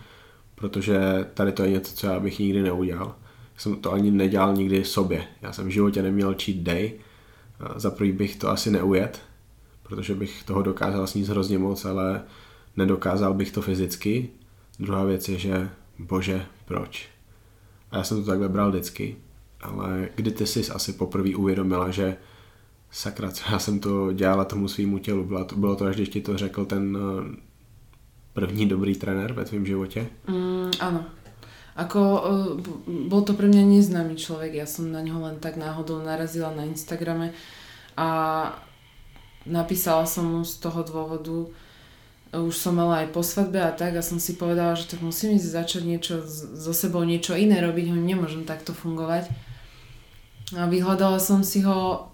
protože 0.54 0.98
tady 1.34 1.52
to 1.52 1.64
je 1.64 1.70
něco, 1.70 1.94
co 1.94 2.06
já 2.06 2.20
bych 2.20 2.38
nikdy 2.38 2.62
neudělal. 2.62 3.14
Já 3.54 3.60
jsem 3.60 3.76
to 3.76 3.92
ani 3.92 4.10
nedělal 4.10 4.54
nikdy 4.54 4.84
sobě. 4.84 5.24
Já 5.42 5.52
jsem 5.52 5.66
v 5.66 5.70
životě 5.70 6.02
neměl 6.02 6.34
cheat 6.42 6.58
day. 6.58 6.92
Za 7.76 7.90
prvý 7.90 8.12
bych 8.12 8.36
to 8.36 8.50
asi 8.50 8.70
neujet, 8.70 9.22
protože 9.82 10.14
bych 10.14 10.42
toho 10.42 10.62
dokázal 10.62 11.06
sníst 11.06 11.30
hrozně 11.30 11.58
moc, 11.58 11.84
ale 11.84 12.22
nedokázal 12.76 13.34
bych 13.34 13.52
to 13.52 13.62
fyzicky. 13.62 14.28
Druhá 14.78 15.04
věc 15.04 15.28
je, 15.28 15.38
že 15.38 15.68
bože, 15.98 16.46
proč? 16.64 17.08
A 17.90 17.96
já 17.96 18.04
jsem 18.04 18.24
to 18.24 18.30
takhle 18.30 18.48
bral 18.48 18.70
vždycky 18.70 19.16
ale 19.66 20.08
kdy 20.14 20.30
ty 20.30 20.46
jsi 20.46 20.68
asi 20.70 20.92
poprvé 20.92 21.36
uvědomila, 21.36 21.90
že 21.90 22.16
sakra, 22.90 23.30
co 23.30 23.44
já 23.52 23.58
jsem 23.58 23.80
to 23.80 24.12
dělala 24.12 24.44
tomu 24.44 24.68
svýmu 24.68 24.98
tělu, 24.98 25.24
bylo 25.24 25.44
to, 25.44 25.56
bylo 25.56 25.76
to 25.76 25.84
až 25.84 25.96
když 25.96 26.08
ti 26.08 26.20
to 26.20 26.38
řekl 26.38 26.64
ten 26.64 26.98
eh, 27.00 27.36
první 28.32 28.68
dobrý 28.68 28.94
trenér 28.94 29.32
ve 29.32 29.44
tvém 29.44 29.66
životě? 29.66 30.06
Mm, 30.28 30.70
áno. 30.80 31.04
Ako, 31.76 32.00
uh, 32.00 32.56
bol 33.12 33.20
to 33.20 33.36
pre 33.36 33.52
mňa 33.52 33.68
neznámy 33.68 34.16
človek, 34.16 34.56
ja 34.56 34.64
som 34.64 34.88
na 34.88 35.04
neho 35.04 35.20
len 35.20 35.36
tak 35.36 35.60
náhodou 35.60 36.00
narazila 36.00 36.48
na 36.48 36.64
Instagrame 36.64 37.36
a 37.92 38.08
napísala 39.44 40.08
som 40.08 40.24
mu 40.24 40.40
z 40.40 40.56
toho 40.56 40.80
dôvodu, 40.80 41.52
už 42.32 42.56
som 42.56 42.80
mala 42.80 43.04
aj 43.04 43.12
po 43.12 43.20
svadbe 43.20 43.60
a 43.60 43.76
tak 43.76 43.92
a 43.92 44.00
som 44.00 44.16
si 44.16 44.40
povedala, 44.40 44.72
že 44.72 44.88
tak 44.88 45.04
musím 45.04 45.36
ísť 45.36 45.52
začať 45.52 45.82
niečo 45.84 46.14
so 46.56 46.72
sebou, 46.72 47.04
niečo 47.04 47.36
iné 47.36 47.60
robiť, 47.60 47.92
nemôžem 47.92 48.48
takto 48.48 48.72
fungovať. 48.72 49.28
A 50.54 50.70
vyhľadala 50.70 51.18
som 51.18 51.42
si 51.42 51.66
ho 51.66 52.10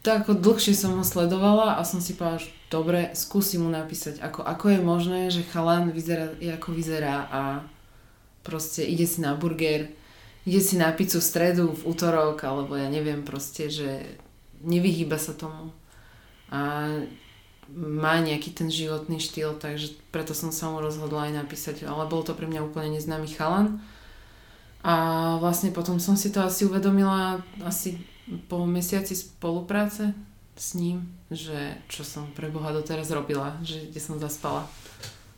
tak 0.00 0.24
ako 0.24 0.40
dlhšie 0.40 0.72
som 0.72 0.96
ho 0.96 1.04
sledovala 1.04 1.76
a 1.76 1.84
som 1.84 2.00
si 2.00 2.16
povedala, 2.16 2.40
že 2.40 2.48
dobre, 2.72 3.00
skúsim 3.12 3.60
mu 3.60 3.68
napísať, 3.68 4.24
ako, 4.24 4.40
ako 4.40 4.64
je 4.72 4.80
možné, 4.80 5.20
že 5.28 5.44
chalan 5.52 5.92
vyzerá, 5.92 6.32
ako 6.40 6.68
vyzerá 6.72 7.28
a 7.28 7.40
proste 8.40 8.80
ide 8.80 9.04
si 9.04 9.20
na 9.20 9.36
burger, 9.36 9.92
ide 10.48 10.60
si 10.64 10.80
na 10.80 10.88
pizzu 10.96 11.20
v 11.20 11.28
stredu, 11.28 11.64
v 11.76 11.84
útorok, 11.84 12.40
alebo 12.48 12.80
ja 12.80 12.88
neviem 12.88 13.20
proste, 13.20 13.68
že 13.68 14.16
nevyhýba 14.64 15.20
sa 15.20 15.36
tomu. 15.36 15.76
A 16.48 16.88
má 17.70 18.14
nejaký 18.18 18.56
ten 18.56 18.72
životný 18.72 19.20
štýl, 19.20 19.60
takže 19.60 20.00
preto 20.08 20.32
som 20.32 20.48
sa 20.48 20.72
mu 20.72 20.80
rozhodla 20.80 21.28
aj 21.28 21.44
napísať, 21.44 21.84
ale 21.84 22.08
bol 22.08 22.24
to 22.24 22.32
pre 22.32 22.48
mňa 22.48 22.64
úplne 22.64 22.96
neznámy 22.96 23.28
chalan. 23.36 23.84
A 24.84 25.36
vlastne 25.36 25.70
potom 25.70 26.00
som 26.00 26.16
si 26.16 26.32
to 26.32 26.40
asi 26.40 26.64
uvedomila 26.64 27.44
asi 27.64 28.00
po 28.48 28.66
mesiaci 28.66 29.16
spolupráce 29.16 30.14
s 30.56 30.74
ním, 30.74 31.08
že 31.30 31.76
čo 31.88 32.04
som 32.04 32.28
pre 32.32 32.48
Boha 32.48 32.72
doteraz 32.72 33.10
robila, 33.10 33.56
že 33.62 33.88
kde 33.90 34.00
som 34.00 34.16
zaspala. 34.16 34.70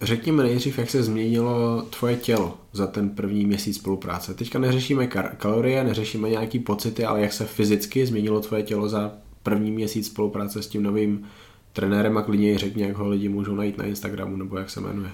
Řekni 0.02 0.32
mi 0.32 0.42
nejdřív, 0.42 0.78
jak 0.78 0.90
se 0.90 1.02
změnilo 1.02 1.82
tvoje 1.82 2.16
tělo 2.16 2.58
za 2.72 2.86
ten 2.86 3.10
první 3.10 3.46
měsíc 3.46 3.76
spolupráce. 3.76 4.34
Teďka 4.34 4.58
neřešíme 4.58 5.06
kalorie, 5.36 5.84
neřešíme 5.84 6.30
nějaký 6.30 6.58
pocity, 6.58 7.04
ale 7.04 7.20
jak 7.20 7.32
se 7.32 7.44
fyzicky 7.46 8.06
změnilo 8.06 8.40
tvoje 8.40 8.62
tělo 8.62 8.88
za 8.88 9.12
první 9.42 9.70
měsíc 9.70 10.06
spolupráce 10.06 10.62
s 10.62 10.66
tím 10.66 10.82
novým 10.82 11.26
trenérem 11.72 12.18
a 12.18 12.22
klidně 12.22 12.58
řekni, 12.58 12.82
jak 12.82 12.96
ho 12.96 13.08
lidi 13.08 13.28
můžou 13.28 13.54
najít 13.54 13.78
na 13.78 13.84
Instagramu 13.84 14.36
nebo 14.36 14.58
jak 14.58 14.70
se 14.70 14.80
jmenuje. 14.80 15.10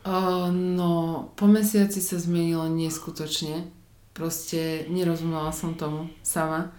Uh, 0.00 0.48
no, 0.52 1.28
po 1.36 1.46
mesiaci 1.46 2.00
sa 2.00 2.16
zmenilo 2.16 2.64
neskutočne. 2.72 3.68
Proste 4.16 4.88
nerozumela 4.88 5.52
som 5.52 5.76
tomu 5.76 6.08
sama, 6.22 6.72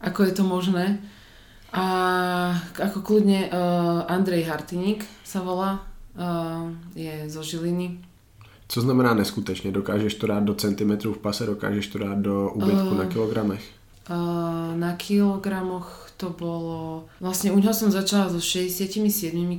ako 0.00 0.22
je 0.28 0.32
to 0.32 0.44
možné. 0.44 1.00
A 1.72 1.86
ako 2.76 3.00
kľudne 3.00 3.48
uh, 3.48 4.04
Andrej 4.10 4.44
Hartiník 4.44 5.06
sa 5.24 5.40
volá, 5.40 5.86
uh, 6.18 6.68
je 6.94 7.30
zo 7.30 7.42
Žiliny. 7.42 7.98
Co 8.68 8.80
znamená 8.80 9.14
neskutečně? 9.14 9.72
Dokážeš 9.72 10.14
to 10.14 10.26
dát 10.26 10.44
do 10.44 10.54
centimetrů 10.54 11.12
v 11.12 11.18
pase, 11.18 11.46
dokážeš 11.46 11.86
to 11.86 11.98
dát 11.98 12.18
do 12.18 12.50
úbytku 12.50 12.88
uh, 12.88 12.98
na 12.98 13.04
kilogramech? 13.04 13.64
Uh, 14.10 14.76
na 14.76 14.92
kilogramoch 14.96 15.99
to 16.20 16.28
bolo... 16.28 17.08
Vlastne 17.16 17.48
u 17.48 17.56
ňoho 17.56 17.72
som 17.72 17.88
začala 17.88 18.28
so 18.28 18.36
67 18.36 18.92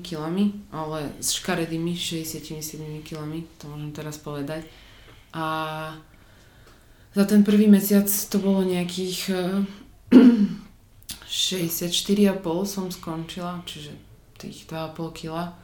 kilami, 0.06 0.54
ale 0.70 1.10
s 1.18 1.34
škaredými 1.42 1.98
67 1.98 3.02
kilami, 3.02 3.50
to 3.58 3.66
môžem 3.66 3.90
teraz 3.90 4.22
povedať. 4.22 4.70
A 5.34 5.46
za 7.18 7.26
ten 7.26 7.42
prvý 7.42 7.66
mesiac 7.66 8.06
to 8.06 8.38
bolo 8.38 8.62
nejakých 8.62 9.34
64,5 11.26 12.46
som 12.70 12.94
skončila, 12.94 13.66
čiže 13.66 13.98
tých 14.38 14.70
2,5 14.70 15.18
kila. 15.18 15.58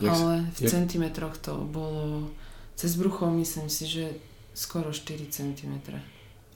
Jak 0.00 0.14
ale 0.14 0.46
v 0.54 0.58
jak... 0.62 0.70
centimetroch 0.70 1.36
to 1.42 1.58
bolo 1.68 2.30
cez 2.78 2.94
brucho 2.96 3.30
myslím 3.30 3.68
si, 3.68 3.86
že 3.86 4.14
skoro 4.54 4.92
4 4.92 5.26
cm. 5.26 5.74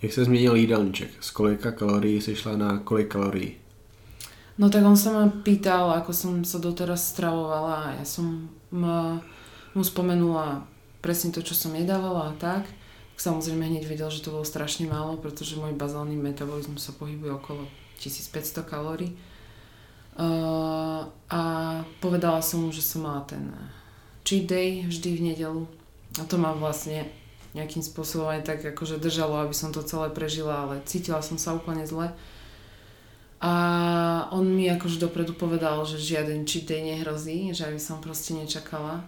Jak 0.03 0.13
se 0.13 0.25
změnil 0.25 0.55
jídelníček? 0.55 1.11
Z 1.21 1.31
kolika 1.31 1.73
kalorií 1.73 2.21
si 2.21 2.37
šla 2.37 2.57
na 2.57 2.79
kolik 2.79 3.09
kalorií? 3.09 3.62
No 4.61 4.69
tak 4.69 4.85
on 4.85 4.97
sa 4.97 5.17
ma 5.17 5.25
pýtal, 5.33 5.89
ako 5.97 6.13
som 6.13 6.33
sa 6.45 6.61
doteraz 6.61 7.13
stravovala 7.13 7.75
a 7.89 7.89
ja 7.97 8.05
som 8.05 8.53
mu 8.73 9.83
spomenula 9.83 10.69
presne 11.01 11.33
to, 11.33 11.41
čo 11.41 11.57
som 11.57 11.73
jedávala 11.73 12.31
a 12.31 12.37
tak. 12.37 12.69
Samozrejme 13.17 13.65
hneď 13.65 13.87
vedel, 13.87 14.11
že 14.11 14.25
to 14.25 14.35
bolo 14.35 14.43
strašne 14.43 14.91
málo, 14.91 15.15
pretože 15.15 15.55
môj 15.55 15.79
bazálny 15.79 16.19
metabolizmus 16.19 16.83
sa 16.85 16.93
pohybuje 16.93 17.33
okolo 17.39 17.65
1500 18.03 18.67
kalórií. 18.67 19.15
A 21.33 21.41
povedala 22.03 22.43
som 22.43 22.67
mu, 22.67 22.75
že 22.75 22.83
som 22.83 23.07
mala 23.07 23.23
ten 23.25 23.49
cheat 24.27 24.51
day 24.51 24.83
vždy 24.85 25.11
v 25.17 25.25
nedelu. 25.33 25.65
A 26.21 26.29
to 26.29 26.37
ma 26.37 26.53
vlastne 26.53 27.09
nejakým 27.57 27.81
spôsobom 27.81 28.29
aj 28.29 28.45
tak 28.45 28.61
akože 28.65 29.01
držalo, 29.01 29.41
aby 29.45 29.55
som 29.57 29.73
to 29.73 29.81
celé 29.85 30.13
prežila, 30.13 30.67
ale 30.67 30.85
cítila 30.85 31.25
som 31.25 31.41
sa 31.41 31.57
úplne 31.57 31.85
zle. 31.89 32.13
A 33.43 33.53
on 34.31 34.47
mi 34.55 34.71
akože 34.71 35.03
dopredu 35.03 35.35
povedal, 35.35 35.83
že 35.83 35.99
žiaden 35.99 36.47
cheat 36.47 36.71
nehrozí, 36.71 37.51
že 37.51 37.67
aby 37.67 37.83
som 37.83 37.99
proste 37.99 38.39
nečakala. 38.39 39.03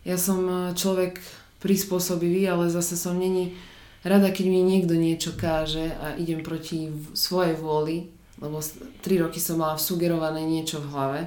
Ja 0.00 0.16
som 0.16 0.48
e, 0.48 0.72
človek 0.72 1.20
prispôsobivý, 1.60 2.48
ale 2.48 2.72
zase 2.72 2.96
som 2.96 3.20
není 3.20 3.52
rada, 4.00 4.32
keď 4.32 4.46
mi 4.48 4.64
niekto 4.64 4.96
niečo 4.96 5.36
káže 5.36 5.92
a 5.92 6.16
idem 6.16 6.40
proti 6.40 6.88
svojej 7.12 7.52
vôli, 7.60 8.08
lebo 8.40 8.64
3 8.64 9.28
roky 9.28 9.44
som 9.44 9.60
mala 9.60 9.76
sugerované 9.76 10.40
niečo 10.48 10.80
v 10.80 10.90
hlave. 10.96 11.20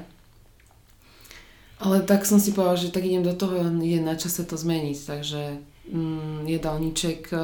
Ale 1.77 2.01
tak 2.01 2.25
som 2.25 2.41
si 2.41 2.49
povedala, 2.49 2.81
že 2.81 2.89
tak 2.89 3.05
idem 3.05 3.21
do 3.21 3.37
toho, 3.37 3.61
je 3.61 3.99
na 4.01 4.17
čase 4.17 4.41
to 4.41 4.57
zmeniť, 4.57 4.97
takže 5.05 5.41
mm, 5.85 6.49
jedálniček. 6.49 7.29
E, 7.29 7.37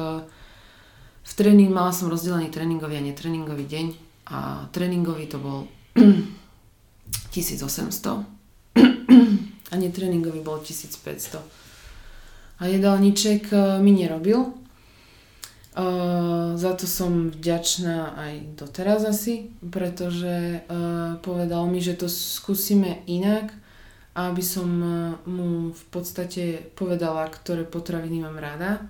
v 1.22 1.32
tréning 1.38 1.70
mala 1.70 1.94
som 1.94 2.10
rozdelený 2.10 2.50
tréningový 2.50 2.98
a 2.98 3.06
netréningový 3.06 3.70
deň 3.70 4.05
a 4.26 4.66
tréningový 4.74 5.30
to 5.30 5.38
bol 5.38 5.70
1800 7.34 8.36
a 9.66 9.74
netréningový 9.74 10.40
bol 10.40 10.62
1500. 10.62 11.42
A 12.56 12.62
jedálniček 12.66 13.52
e, 13.52 13.56
mi 13.84 13.92
nerobil. 13.92 14.64
Uh, 15.76 16.56
za 16.56 16.72
to 16.72 16.88
som 16.88 17.28
vďačná 17.28 18.16
aj 18.16 18.34
doteraz 18.56 19.04
asi, 19.04 19.52
pretože 19.60 20.64
uh, 20.64 21.20
povedal 21.20 21.68
mi, 21.68 21.84
že 21.84 22.00
to 22.00 22.08
skúsime 22.08 23.04
inak, 23.04 23.52
aby 24.16 24.40
som 24.40 24.64
mu 25.28 25.76
v 25.76 25.84
podstate 25.92 26.72
povedala, 26.72 27.28
ktoré 27.28 27.68
potraviny 27.68 28.24
mám 28.24 28.40
rada, 28.40 28.88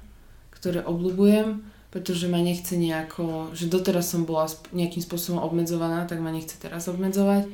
ktoré 0.55 0.87
obľúbujem 0.87 1.67
pretože 1.97 2.29
ma 2.29 2.45
nechce 2.45 2.77
nejako, 2.77 3.57
že 3.57 3.73
doteraz 3.73 4.13
som 4.13 4.29
bola 4.29 4.53
nejakým 4.77 5.01
spôsobom 5.01 5.41
obmedzovaná, 5.41 6.05
tak 6.05 6.21
ma 6.21 6.29
nechce 6.29 6.53
teraz 6.61 6.93
obmedzovať. 6.93 7.49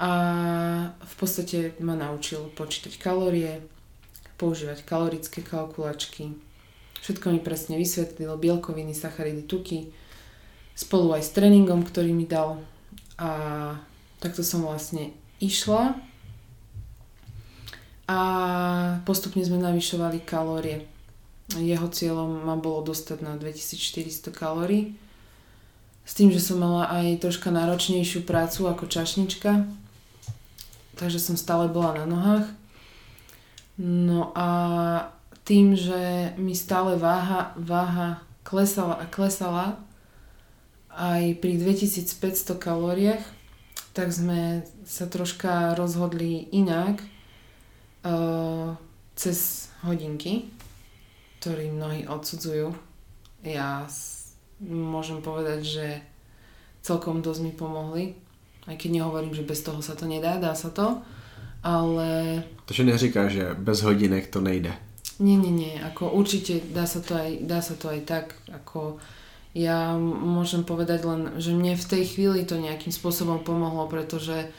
A 0.00 0.10
v 0.96 1.14
podstate 1.20 1.76
ma 1.84 1.92
naučil 1.92 2.48
počítať 2.56 2.96
kalórie, 2.96 3.60
používať 4.40 4.80
kalorické 4.80 5.44
kalkulačky. 5.44 6.32
Všetko 7.04 7.36
mi 7.36 7.40
presne 7.44 7.76
vysvetlilo, 7.76 8.40
bielkoviny, 8.40 8.96
sacharidy, 8.96 9.44
tuky, 9.44 9.92
spolu 10.72 11.12
aj 11.12 11.28
s 11.28 11.36
tréningom, 11.36 11.84
ktorý 11.84 12.16
mi 12.16 12.24
dal. 12.24 12.64
A 13.20 13.28
takto 14.24 14.40
som 14.40 14.64
vlastne 14.64 15.12
išla 15.36 16.00
a 18.08 18.20
postupne 19.04 19.44
sme 19.44 19.60
navyšovali 19.60 20.24
kalórie 20.24 20.95
jeho 21.54 21.86
cieľom 21.86 22.42
ma 22.42 22.58
bolo 22.58 22.90
dostať 22.90 23.22
na 23.22 23.38
2400 23.38 24.34
kalórií. 24.34 24.98
S 26.02 26.14
tým, 26.14 26.34
že 26.34 26.42
som 26.42 26.58
mala 26.58 26.90
aj 26.90 27.22
troška 27.22 27.54
náročnejšiu 27.54 28.26
prácu 28.26 28.66
ako 28.66 28.90
čašnička. 28.90 29.66
Takže 30.98 31.22
som 31.22 31.38
stále 31.38 31.70
bola 31.70 32.02
na 32.02 32.06
nohách. 32.06 32.46
No 33.78 34.34
a 34.34 34.48
tým, 35.46 35.78
že 35.78 36.34
mi 36.34 36.56
stále 36.58 36.98
váha, 36.98 37.54
váha 37.54 38.24
klesala 38.42 38.98
a 38.98 39.06
klesala 39.06 39.78
aj 40.90 41.38
pri 41.38 41.60
2500 41.60 42.56
kalóriách, 42.58 43.22
tak 43.94 44.10
sme 44.10 44.64
sa 44.82 45.06
troška 45.06 45.76
rozhodli 45.76 46.48
inak 46.50 47.04
uh, 48.02 48.74
cez 49.14 49.68
hodinky 49.84 50.55
ktorý 51.46 51.70
mnohí 51.70 52.10
odsudzujú. 52.10 52.74
Ja 53.46 53.86
môžem 54.66 55.22
povedať, 55.22 55.62
že 55.62 55.86
celkom 56.82 57.22
dosť 57.22 57.40
mi 57.46 57.52
pomohli. 57.54 58.18
Aj 58.66 58.74
keď 58.74 58.98
nehovorím, 58.98 59.30
že 59.30 59.46
bez 59.46 59.62
toho 59.62 59.78
sa 59.78 59.94
to 59.94 60.10
nedá, 60.10 60.42
dá 60.42 60.58
sa 60.58 60.74
to. 60.74 61.06
Ale... 61.62 62.42
Takže 62.66 62.82
neříká, 62.82 63.30
že 63.30 63.54
bez 63.54 63.78
hodinek 63.86 64.26
to 64.26 64.42
nejde. 64.42 64.74
Nie, 65.22 65.38
nie, 65.38 65.54
nie. 65.54 65.78
Ako 65.78 66.10
určite 66.18 66.66
dá 66.74 66.82
sa 66.82 66.98
to 66.98 67.14
aj, 67.14 67.38
dá 67.46 67.62
sa 67.62 67.78
to 67.78 67.94
aj 67.94 68.02
tak. 68.02 68.34
Ako 68.50 68.98
ja 69.54 69.94
môžem 70.02 70.66
povedať 70.66 71.06
len, 71.06 71.38
že 71.38 71.54
mne 71.54 71.78
v 71.78 71.88
tej 71.94 72.10
chvíli 72.10 72.42
to 72.42 72.58
nejakým 72.58 72.90
spôsobom 72.90 73.46
pomohlo, 73.46 73.86
pretože 73.86 74.50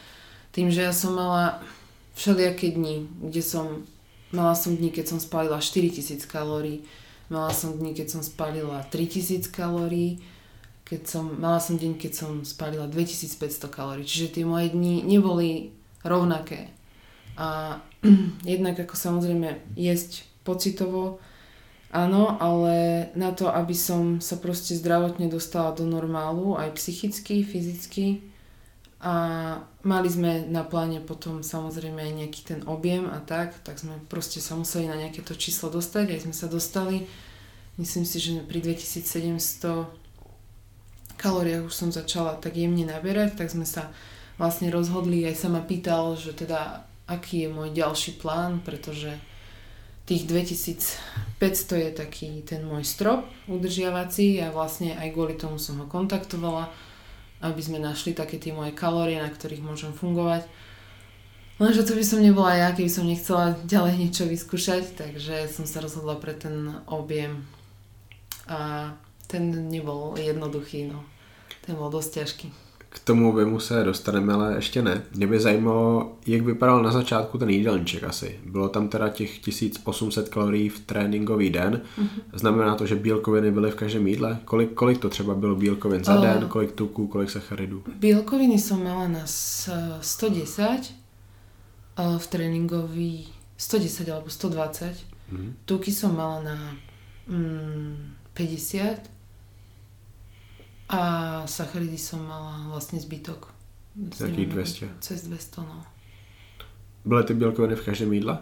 tým, 0.55 0.71
že 0.71 0.87
ja 0.87 0.95
som 0.95 1.19
mala 1.19 1.59
všelijaké 2.15 2.79
dni, 2.79 3.11
kde 3.27 3.43
som 3.43 3.83
Mala 4.35 4.55
som 4.55 4.75
dni, 4.75 4.91
keď 4.91 5.15
som 5.15 5.19
spalila 5.23 5.59
4000 5.59 6.27
kalórií, 6.27 6.83
mala 7.31 7.51
som 7.55 7.75
dni, 7.75 7.95
keď 7.95 8.07
som 8.17 8.21
spalila 8.23 8.83
3000 8.91 9.47
kalórií, 9.51 10.19
keď 10.87 11.01
som, 11.03 11.35
mala 11.35 11.59
som 11.59 11.75
deň, 11.75 11.99
keď 11.99 12.11
som 12.15 12.31
spalila 12.47 12.87
2500 12.87 13.67
kalórií. 13.67 14.07
Čiže 14.07 14.39
tie 14.39 14.45
moje 14.47 14.71
dni 14.71 15.03
neboli 15.03 15.75
rovnaké. 16.07 16.71
A 17.35 17.79
jednak 18.47 18.79
ako 18.79 18.95
samozrejme 18.95 19.75
jesť 19.75 20.23
pocitovo, 20.47 21.19
áno, 21.91 22.39
ale 22.39 23.07
na 23.19 23.35
to, 23.35 23.51
aby 23.51 23.75
som 23.75 24.23
sa 24.23 24.39
proste 24.39 24.79
zdravotne 24.79 25.27
dostala 25.27 25.75
do 25.75 25.83
normálu, 25.83 26.55
aj 26.55 26.79
psychicky, 26.79 27.43
fyzicky, 27.43 28.23
a 28.97 29.13
mali 29.85 30.09
sme 30.09 30.49
na 30.49 30.65
pláne 30.65 30.97
potom 30.97 31.45
samozrejme 31.45 32.01
aj 32.01 32.13
nejaký 32.17 32.41
ten 32.41 32.65
objem 32.65 33.05
a 33.05 33.21
tak, 33.21 33.53
tak 33.61 33.77
sme 33.77 34.01
proste 34.09 34.41
sa 34.41 34.57
museli 34.57 34.89
na 34.89 34.97
nejaké 34.97 35.21
to 35.21 35.37
číslo 35.37 35.69
dostať, 35.69 36.17
aj 36.17 36.25
sme 36.25 36.33
sa 36.33 36.49
dostali. 36.49 37.05
Myslím 37.77 38.09
si, 38.09 38.17
že 38.17 38.41
pri 38.41 38.57
2700 38.65 39.85
kalóriách 41.21 41.69
už 41.69 41.73
som 41.77 41.93
začala 41.93 42.41
tak 42.41 42.57
jemne 42.57 42.89
naberať, 42.89 43.37
tak 43.37 43.53
sme 43.53 43.69
sa 43.69 43.93
vlastne 44.41 44.73
rozhodli, 44.73 45.29
aj 45.29 45.45
sa 45.45 45.49
ma 45.53 45.61
pýtal, 45.61 46.17
že 46.17 46.33
teda 46.33 46.89
aký 47.05 47.45
je 47.45 47.49
môj 47.53 47.77
ďalší 47.77 48.17
plán, 48.17 48.65
pretože 48.65 49.13
tých 50.09 50.25
2500 50.25 51.85
je 51.85 51.91
taký 51.93 52.41
ten 52.41 52.65
môj 52.65 52.81
strop 52.81 53.29
udržiavací 53.45 54.41
a 54.41 54.49
vlastne 54.49 54.97
aj 54.97 55.13
kvôli 55.13 55.37
tomu 55.37 55.61
som 55.61 55.77
ho 55.83 55.85
kontaktovala 55.85 56.73
aby 57.41 57.61
sme 57.61 57.77
našli 57.77 58.17
také 58.17 58.41
tie 58.41 58.53
moje 58.53 58.73
kalórie, 58.73 59.21
na 59.21 59.29
ktorých 59.29 59.61
môžem 59.61 59.93
fungovať. 59.93 60.49
Lenže 61.57 61.89
to 61.89 61.97
by 61.97 62.05
som 62.05 62.21
nebola 62.21 62.53
ja, 62.53 62.69
keby 62.69 62.89
som 62.89 63.09
nechcela 63.09 63.57
ďalej 63.65 63.93
niečo 63.97 64.23
vyskúšať, 64.29 64.93
takže 64.93 65.49
som 65.49 65.65
sa 65.65 65.81
rozhodla 65.81 66.17
pre 66.21 66.37
ten 66.37 66.69
objem. 66.85 67.49
A 68.45 68.93
ten 69.25 69.67
nebol 69.67 70.13
jednoduchý, 70.15 70.87
no. 70.87 71.01
Ten 71.65 71.75
bol 71.75 71.89
dosť 71.89 72.23
ťažký. 72.23 72.66
K 72.97 72.99
tomu 73.03 73.29
objemu 73.29 73.59
se 73.59 73.83
dostaneme, 73.83 74.33
ale 74.33 74.55
ještě 74.55 74.81
ne. 74.81 75.01
Mě 75.15 75.27
by 75.27 75.39
zajímalo, 75.39 76.15
jak 76.27 76.41
vypadal 76.41 76.83
na 76.83 76.91
začátku 76.91 77.37
ten 77.37 77.49
jídelníček 77.49 78.03
asi. 78.03 78.39
Bylo 78.45 78.69
tam 78.69 78.87
teda 78.87 79.09
těch 79.09 79.39
1800 79.39 80.29
kalorií 80.29 80.69
v 80.69 80.79
tréninkový 80.79 81.49
den. 81.49 81.81
Mm-hmm. 81.99 82.21
Znamená 82.33 82.75
to, 82.75 82.85
že 82.85 82.95
bílkoviny 82.95 83.51
byly 83.51 83.71
v 83.71 83.75
každém 83.75 84.07
jídle? 84.07 84.39
Kolik, 84.45 84.73
kolik 84.73 84.97
to 84.97 85.09
třeba 85.09 85.35
bylo 85.35 85.55
bílkovin 85.55 86.03
za 86.03 86.15
uh, 86.15 86.21
den, 86.21 86.45
kolik 86.47 86.71
tuků, 86.71 87.07
kolik 87.07 87.29
sacharidů? 87.29 87.83
Bílkoviny 87.99 88.59
som 88.59 88.83
mala 88.83 89.07
na 89.07 89.21
110 90.01 90.79
v 92.17 92.27
tréningový 92.27 93.27
110 93.57 94.09
alebo 94.09 94.29
120. 94.29 94.85
Mm-hmm. 95.33 95.53
Tuky 95.65 95.91
som 95.91 96.15
mala 96.15 96.43
na 96.43 96.57
mm, 97.27 98.13
50 98.33 99.16
a 100.87 100.99
sacharidy 101.43 101.99
som 101.99 102.23
mala 102.23 102.71
vlastne 102.71 102.99
zbytok. 102.99 103.51
Jakých 103.97 104.49
200? 104.49 105.03
Cez 105.03 105.27
200, 105.27 105.61
no. 105.67 105.83
Byly 107.05 107.23
ty 107.23 107.33
bílkoviny 107.33 107.75
v 107.75 107.85
každém 107.85 108.13
jídle? 108.13 108.39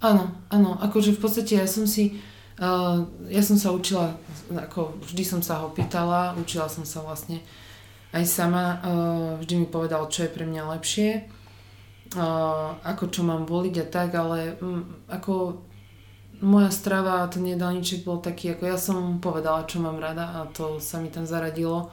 Áno, 0.00 0.32
áno. 0.50 0.80
Akože 0.80 1.12
v 1.12 1.20
podstate 1.20 1.54
ja 1.54 1.66
som 1.66 1.86
si... 1.86 2.18
Uh, 2.60 3.08
ja 3.32 3.40
som 3.40 3.56
sa 3.56 3.72
učila, 3.72 4.12
ako 4.52 5.00
vždy 5.08 5.24
som 5.24 5.40
sa 5.40 5.64
ho 5.64 5.72
pýtala, 5.72 6.36
učila 6.36 6.68
som 6.68 6.84
sa 6.84 7.00
vlastne 7.00 7.40
aj 8.12 8.24
sama, 8.28 8.76
uh, 8.84 9.32
vždy 9.40 9.64
mi 9.64 9.66
povedal, 9.66 10.04
čo 10.12 10.28
je 10.28 10.34
pre 10.34 10.44
mňa 10.44 10.68
lepšie, 10.76 11.24
uh, 12.20 12.76
ako 12.84 13.08
čo 13.08 13.24
mám 13.24 13.48
voliť 13.48 13.74
a 13.80 13.86
tak, 13.88 14.12
ale 14.12 14.60
um, 14.60 14.84
ako 15.08 15.64
moja 16.40 16.72
strava 16.72 17.22
a 17.22 17.30
ten 17.30 17.44
jedálniček 17.44 18.04
bol 18.04 18.18
taký, 18.20 18.56
ako 18.56 18.64
ja 18.64 18.78
som 18.80 19.20
povedala, 19.20 19.68
čo 19.68 19.80
mám 19.80 20.00
rada 20.00 20.40
a 20.40 20.48
to 20.48 20.80
sa 20.80 21.00
mi 21.00 21.12
tam 21.12 21.28
zaradilo. 21.28 21.92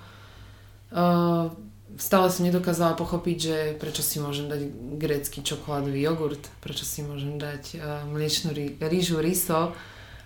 Uh, 0.87 1.51
stále 1.99 2.31
som 2.31 2.47
nedokázala 2.47 2.95
pochopiť, 2.95 3.37
že 3.37 3.57
prečo 3.75 3.99
si 3.99 4.23
môžem 4.23 4.47
dať 4.47 4.61
grécky 4.95 5.43
čokoládový 5.43 5.99
jogurt, 5.99 6.43
prečo 6.63 6.87
si 6.87 7.03
môžem 7.03 7.35
dať 7.35 7.63
uh, 7.75 8.07
mliečnú 8.07 8.55
rí, 8.55 8.79
rýžu, 8.79 9.19
riso 9.19 9.75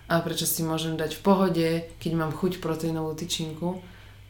a 0.06 0.14
prečo 0.22 0.46
si 0.46 0.62
môžem 0.62 0.94
dať 0.94 1.18
v 1.18 1.24
pohode, 1.26 1.68
keď 1.98 2.12
mám 2.14 2.32
chuť 2.34 2.62
proteínovú 2.62 3.18
tyčinku. 3.18 3.82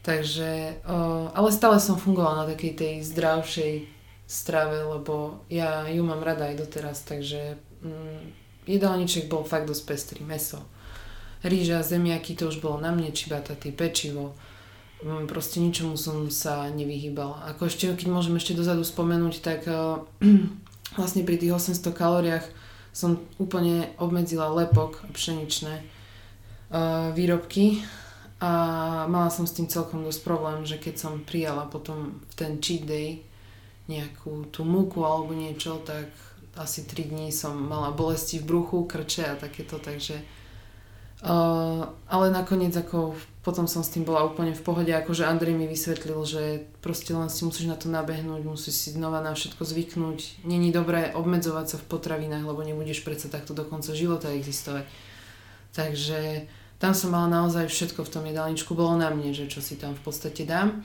Takže, 0.03 0.83
uh, 0.83 1.31
ale 1.31 1.49
stále 1.55 1.79
som 1.79 1.95
fungovala 1.95 2.43
na 2.43 2.49
takej 2.51 2.73
tej 2.75 2.93
zdravšej 3.07 3.73
strave, 4.27 4.83
lebo 4.83 5.45
ja 5.47 5.87
ju 5.87 6.03
mám 6.03 6.19
rada 6.19 6.51
aj 6.51 6.59
doteraz, 6.59 7.05
takže 7.07 7.55
um, 7.85 8.42
jedálniček 8.65 9.27
bol 9.27 9.43
fakt 9.47 9.69
dosť 9.69 9.83
pestrý. 9.85 10.19
Meso, 10.23 10.63
rýža, 11.43 11.83
zemiaky, 11.83 12.35
to 12.35 12.49
už 12.49 12.63
bolo 12.63 12.79
na 12.79 12.91
mne, 12.95 13.11
či 13.11 13.27
bataty, 13.27 13.75
pečivo. 13.75 14.35
Mm, 15.03 15.27
proste 15.27 15.59
ničomu 15.59 15.99
som 15.99 16.31
sa 16.31 16.71
nevyhýbala. 16.71 17.51
Ako 17.55 17.67
ešte, 17.67 17.91
keď 17.91 18.07
môžem 18.07 18.39
ešte 18.39 18.55
dozadu 18.55 18.87
spomenúť, 18.87 19.35
tak 19.43 19.67
uh, 19.67 19.99
vlastne 20.99 21.27
pri 21.27 21.35
tých 21.35 21.51
800 21.51 21.91
kalóriách 21.91 22.45
som 22.95 23.19
úplne 23.41 23.91
obmedzila 23.99 24.53
lepok 24.53 25.03
a 25.03 25.09
pšeničné 25.11 25.81
uh, 25.81 27.11
výrobky 27.11 27.81
a 28.43 28.51
mala 29.07 29.31
som 29.31 29.47
s 29.47 29.55
tým 29.55 29.71
celkom 29.71 30.03
dosť 30.03 30.21
problém, 30.23 30.67
že 30.67 30.75
keď 30.75 30.95
som 30.99 31.23
prijala 31.23 31.63
potom 31.67 32.19
v 32.27 32.33
ten 32.35 32.51
cheat 32.59 32.83
day 32.83 33.23
nejakú 33.87 34.47
tú 34.51 34.63
múku 34.63 35.03
alebo 35.03 35.35
niečo, 35.35 35.79
tak 35.83 36.11
asi 36.57 36.85
3 36.85 37.03
dní 37.03 37.31
som 37.31 37.57
mala 37.57 37.91
bolesti 37.91 38.39
v 38.39 38.45
bruchu, 38.45 38.85
krče 38.85 39.25
a 39.25 39.35
takéto, 39.35 39.81
takže 39.81 40.21
uh, 41.25 41.89
ale 42.07 42.25
nakoniec 42.29 42.77
ako 42.77 43.17
potom 43.43 43.67
som 43.67 43.83
s 43.83 43.91
tým 43.91 44.07
bola 44.07 44.23
úplne 44.23 44.55
v 44.55 44.63
pohode, 44.63 44.87
akože 44.87 45.27
Andrej 45.27 45.59
mi 45.59 45.67
vysvetlil, 45.67 46.15
že 46.23 46.63
proste 46.79 47.11
len 47.11 47.27
si 47.27 47.43
musíš 47.43 47.67
na 47.67 47.75
to 47.75 47.91
nabehnúť, 47.91 48.39
musíš 48.47 48.87
si 48.87 48.89
znova 48.95 49.19
na 49.19 49.35
všetko 49.35 49.67
zvyknúť. 49.67 50.47
Není 50.47 50.71
dobré 50.71 51.11
obmedzovať 51.11 51.75
sa 51.75 51.77
v 51.83 51.87
potravinách, 51.91 52.47
lebo 52.47 52.63
nebudeš 52.63 53.03
predsa 53.03 53.27
takto 53.27 53.51
do 53.51 53.67
konca 53.67 53.91
života 53.91 54.31
existovať. 54.31 54.87
Takže 55.75 56.47
tam 56.79 56.95
som 56.95 57.11
mala 57.11 57.27
naozaj 57.27 57.67
všetko 57.67 58.07
v 58.07 58.11
tom 58.15 58.23
jedálničku, 58.31 58.71
bolo 58.71 58.95
na 58.95 59.11
mne, 59.11 59.35
že 59.35 59.51
čo 59.51 59.59
si 59.59 59.75
tam 59.75 59.91
v 59.91 60.01
podstate 60.07 60.47
dám. 60.47 60.79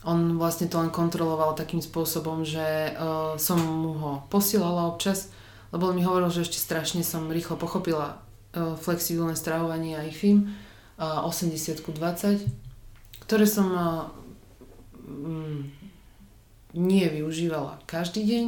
On 0.00 0.40
vlastne 0.40 0.64
to 0.64 0.80
len 0.80 0.88
kontroloval 0.88 1.52
takým 1.52 1.84
spôsobom, 1.84 2.40
že 2.40 2.96
uh, 2.96 3.36
som 3.36 3.60
mu 3.60 3.92
ho 4.00 4.12
posielala 4.32 4.88
občas, 4.88 5.28
lebo 5.76 5.92
on 5.92 5.96
mi 5.96 6.00
hovoril, 6.00 6.32
že 6.32 6.48
ešte 6.48 6.56
strašne 6.56 7.04
som 7.04 7.28
rýchlo 7.28 7.60
pochopila 7.60 8.16
uh, 8.56 8.80
flexibilné 8.80 9.36
stravovanie 9.36 10.00
a 10.00 10.08
IFIM 10.08 10.56
uh, 10.96 11.28
80 11.28 11.84
20, 11.84 13.28
ktoré 13.28 13.44
som 13.44 13.68
uh, 13.68 14.08
um, 15.04 15.68
nie 16.72 17.04
využívala 17.04 17.84
každý 17.84 18.24
deň, 18.24 18.46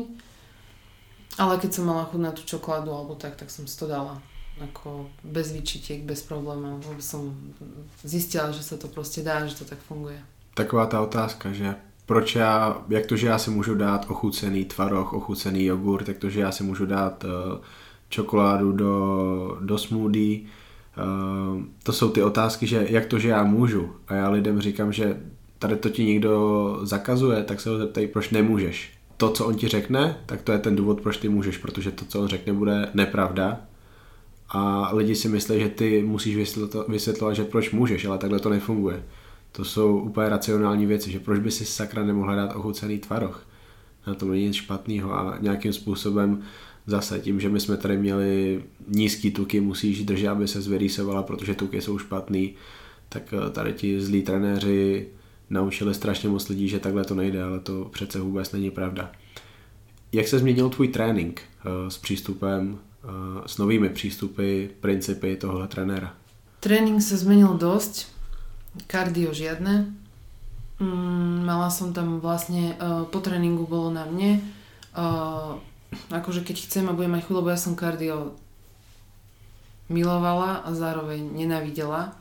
ale 1.36 1.60
keď 1.60 1.70
som 1.76 1.84
mala 1.84 2.08
chuť 2.08 2.20
na 2.20 2.32
tú 2.32 2.48
čokoládu 2.48 2.96
alebo 2.96 3.12
tak, 3.12 3.36
tak 3.36 3.52
som 3.52 3.68
si 3.68 3.76
to 3.76 3.84
dala 3.84 4.24
ako 4.56 5.08
bez 5.20 5.52
vyčitiek, 5.52 6.00
bez 6.00 6.24
problémov, 6.24 6.80
lebo 6.80 7.00
som 7.04 7.28
zistila, 8.00 8.52
že 8.56 8.64
sa 8.64 8.80
to 8.80 8.88
proste 8.88 9.20
dá, 9.20 9.44
že 9.44 9.60
to 9.60 9.64
tak 9.68 9.80
funguje 9.84 10.31
taková 10.54 10.86
ta 10.86 11.00
otázka, 11.00 11.52
že 11.52 11.74
proč 12.06 12.36
já, 12.36 12.82
jak 12.88 13.06
to, 13.06 13.16
že 13.16 13.26
já 13.26 13.38
si 13.38 13.50
můžu 13.50 13.74
dát 13.74 14.06
ochucený 14.08 14.64
tvaroh, 14.64 15.12
ochucený 15.12 15.64
jogurt, 15.64 16.04
tak 16.04 16.16
to, 16.18 16.30
že 16.30 16.40
já 16.40 16.52
si 16.52 16.64
můžu 16.64 16.86
dát 16.86 17.24
uh, 17.24 17.30
čokoládu 18.08 18.72
do, 18.72 19.58
do 19.60 19.78
smoothie, 19.78 20.40
uh, 20.40 21.62
to 21.82 21.92
jsou 21.92 22.10
ty 22.10 22.22
otázky, 22.22 22.66
že 22.66 22.86
jak 22.90 23.06
to, 23.06 23.18
že 23.18 23.28
já 23.28 23.44
můžu 23.44 23.90
a 24.08 24.14
já 24.14 24.30
lidem 24.30 24.60
říkám, 24.60 24.92
že 24.92 25.20
tady 25.58 25.76
to 25.76 25.88
ti 25.88 26.04
někdo 26.04 26.78
zakazuje, 26.82 27.42
tak 27.42 27.60
se 27.60 27.70
ho 27.70 27.78
zeptej, 27.78 28.06
proč 28.06 28.30
nemůžeš. 28.30 28.92
To, 29.16 29.30
co 29.30 29.46
on 29.46 29.54
ti 29.54 29.68
řekne, 29.68 30.16
tak 30.26 30.42
to 30.42 30.52
je 30.52 30.58
ten 30.58 30.76
důvod, 30.76 31.00
proč 31.00 31.16
ty 31.16 31.28
můžeš, 31.28 31.58
protože 31.58 31.90
to, 31.90 32.04
co 32.04 32.20
on 32.20 32.28
řekne, 32.28 32.52
bude 32.52 32.88
nepravda 32.94 33.60
a 34.48 34.90
lidi 34.94 35.14
si 35.14 35.28
myslí, 35.28 35.60
že 35.60 35.68
ty 35.68 36.02
musíš 36.02 36.36
vysvětlovat, 36.88 37.34
že 37.34 37.44
proč 37.44 37.70
můžeš, 37.70 38.04
ale 38.04 38.18
takhle 38.18 38.38
to 38.38 38.50
nefunguje. 38.50 39.02
To 39.52 39.64
jsou 39.64 39.98
úplně 39.98 40.28
racionální 40.28 40.86
věci, 40.86 41.10
že 41.10 41.20
proč 41.20 41.40
by 41.40 41.50
si 41.50 41.64
sakra 41.64 42.04
nemohla 42.04 42.34
dát 42.34 42.56
ochucený 42.56 42.98
tvaroh. 42.98 43.46
Na 44.06 44.14
tom 44.14 44.30
není 44.30 44.44
nic 44.44 44.54
špatného 44.54 45.12
a 45.14 45.38
nějakým 45.40 45.72
způsobem 45.72 46.42
zase 46.86 47.20
tím, 47.20 47.40
že 47.40 47.48
my 47.48 47.60
jsme 47.60 47.76
tady 47.76 47.96
měli 47.96 48.62
nízký 48.88 49.30
tuky, 49.30 49.60
musíš 49.60 50.04
držet, 50.04 50.28
aby 50.28 50.48
se 50.48 50.60
zvyrýsovala, 50.62 51.22
protože 51.22 51.54
tuky 51.54 51.80
jsou 51.80 51.98
špatný, 51.98 52.54
tak 53.08 53.34
eh, 53.34 53.50
tady 53.50 53.72
ti 53.72 54.00
zlí 54.00 54.22
trenéři 54.22 55.08
naučili 55.50 55.94
strašně 55.94 56.28
moc 56.28 56.48
lidí, 56.48 56.68
že 56.68 56.78
takhle 56.78 57.04
to 57.04 57.14
nejde, 57.14 57.42
ale 57.42 57.60
to 57.60 57.90
přece 57.92 58.20
vůbec 58.20 58.52
není 58.52 58.70
pravda. 58.70 59.12
Jak 60.12 60.28
se 60.28 60.38
změnil 60.38 60.68
tvůj 60.68 60.88
trénink 60.88 61.40
eh, 61.40 61.90
s 61.90 61.98
přístupem, 61.98 62.78
eh, 63.04 63.08
s 63.46 63.58
novými 63.58 63.88
přístupy, 63.88 64.66
principy 64.80 65.36
tohohle 65.36 65.68
trenéra? 65.68 66.14
Trénink 66.60 67.02
se 67.02 67.16
zmenil 67.16 67.54
dosť 67.54 68.11
kardio 68.86 69.32
žiadne. 69.34 69.92
Mm, 70.80 71.46
mala 71.46 71.68
som 71.70 71.92
tam 71.94 72.18
vlastne, 72.18 72.74
uh, 72.80 73.04
po 73.06 73.22
tréningu 73.22 73.68
bolo 73.68 73.92
na 73.92 74.08
mne, 74.08 74.42
uh, 74.96 75.60
akože 76.10 76.42
keď 76.42 76.56
chcem 76.66 76.84
a 76.88 76.96
budem 76.96 77.14
mať 77.14 77.28
chuť, 77.28 77.34
lebo 77.38 77.52
ja 77.52 77.58
som 77.60 77.78
kardio 77.78 78.34
milovala 79.92 80.64
a 80.64 80.72
zároveň 80.72 81.20
nenávidela 81.20 82.16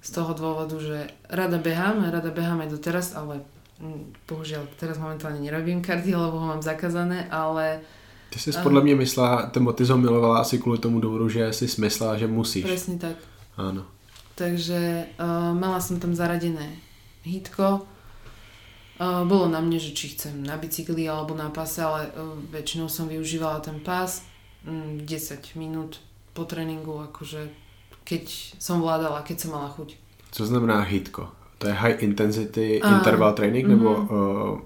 z 0.00 0.08
toho 0.10 0.32
dôvodu, 0.32 0.76
že 0.80 1.12
rada 1.28 1.60
behám, 1.60 2.08
rada 2.08 2.32
behám 2.32 2.64
aj 2.64 2.72
doteraz, 2.72 3.06
ale 3.12 3.44
mm, 3.78 4.26
bohužiaľ 4.26 4.66
teraz 4.80 4.96
momentálne 4.96 5.38
nerobím 5.38 5.84
kardio, 5.84 6.18
lebo 6.18 6.40
ho 6.40 6.46
mám 6.56 6.62
zakázané, 6.64 7.28
ale 7.30 7.84
Ty 8.30 8.38
jsi 8.38 8.52
podle 8.62 8.82
mě 8.82 8.94
myslela, 8.94 9.46
ten 9.46 9.66
ty 9.74 9.84
milovala 9.94 10.38
asi 10.38 10.58
kvůli 10.58 10.78
tomu 10.78 11.00
důvodu, 11.00 11.28
že 11.28 11.52
si 11.52 11.68
smyslela, 11.68 12.16
že 12.18 12.26
musíš. 12.26 12.64
Presne 12.64 12.98
tak. 12.98 13.16
Áno. 13.56 13.86
Takže 14.36 15.08
uh, 15.16 15.56
mala 15.56 15.80
som 15.80 15.96
tam 15.96 16.12
zaradené 16.12 16.76
hitko. 17.24 17.88
Uh, 19.00 19.24
bolo 19.24 19.48
na 19.48 19.64
mne, 19.64 19.80
že 19.80 19.96
či 19.96 20.12
chcem 20.12 20.44
na 20.44 20.60
bicykli 20.60 21.08
alebo 21.08 21.32
na 21.32 21.48
pase, 21.48 21.80
ale 21.80 22.12
uh, 22.12 22.36
väčšinou 22.52 22.92
som 22.92 23.08
využívala 23.08 23.64
ten 23.64 23.80
pás. 23.80 24.28
Mm, 24.68 25.08
10 25.08 25.56
minút 25.56 26.04
po 26.36 26.44
tréninku, 26.44 27.00
akože 27.00 27.48
keď 28.04 28.24
som 28.60 28.84
vládala, 28.84 29.24
keď 29.24 29.36
som 29.40 29.50
mala 29.56 29.72
chuť. 29.72 29.96
Co 30.30 30.42
znamená 30.46 30.84
hitko? 30.84 31.32
To 31.58 31.66
je 31.66 31.72
high 31.72 31.96
intensity 32.04 32.76
uh, 32.76 32.92
interval 32.92 33.32
training 33.32 33.64
nebo 33.64 33.88
uh, 33.96 34.60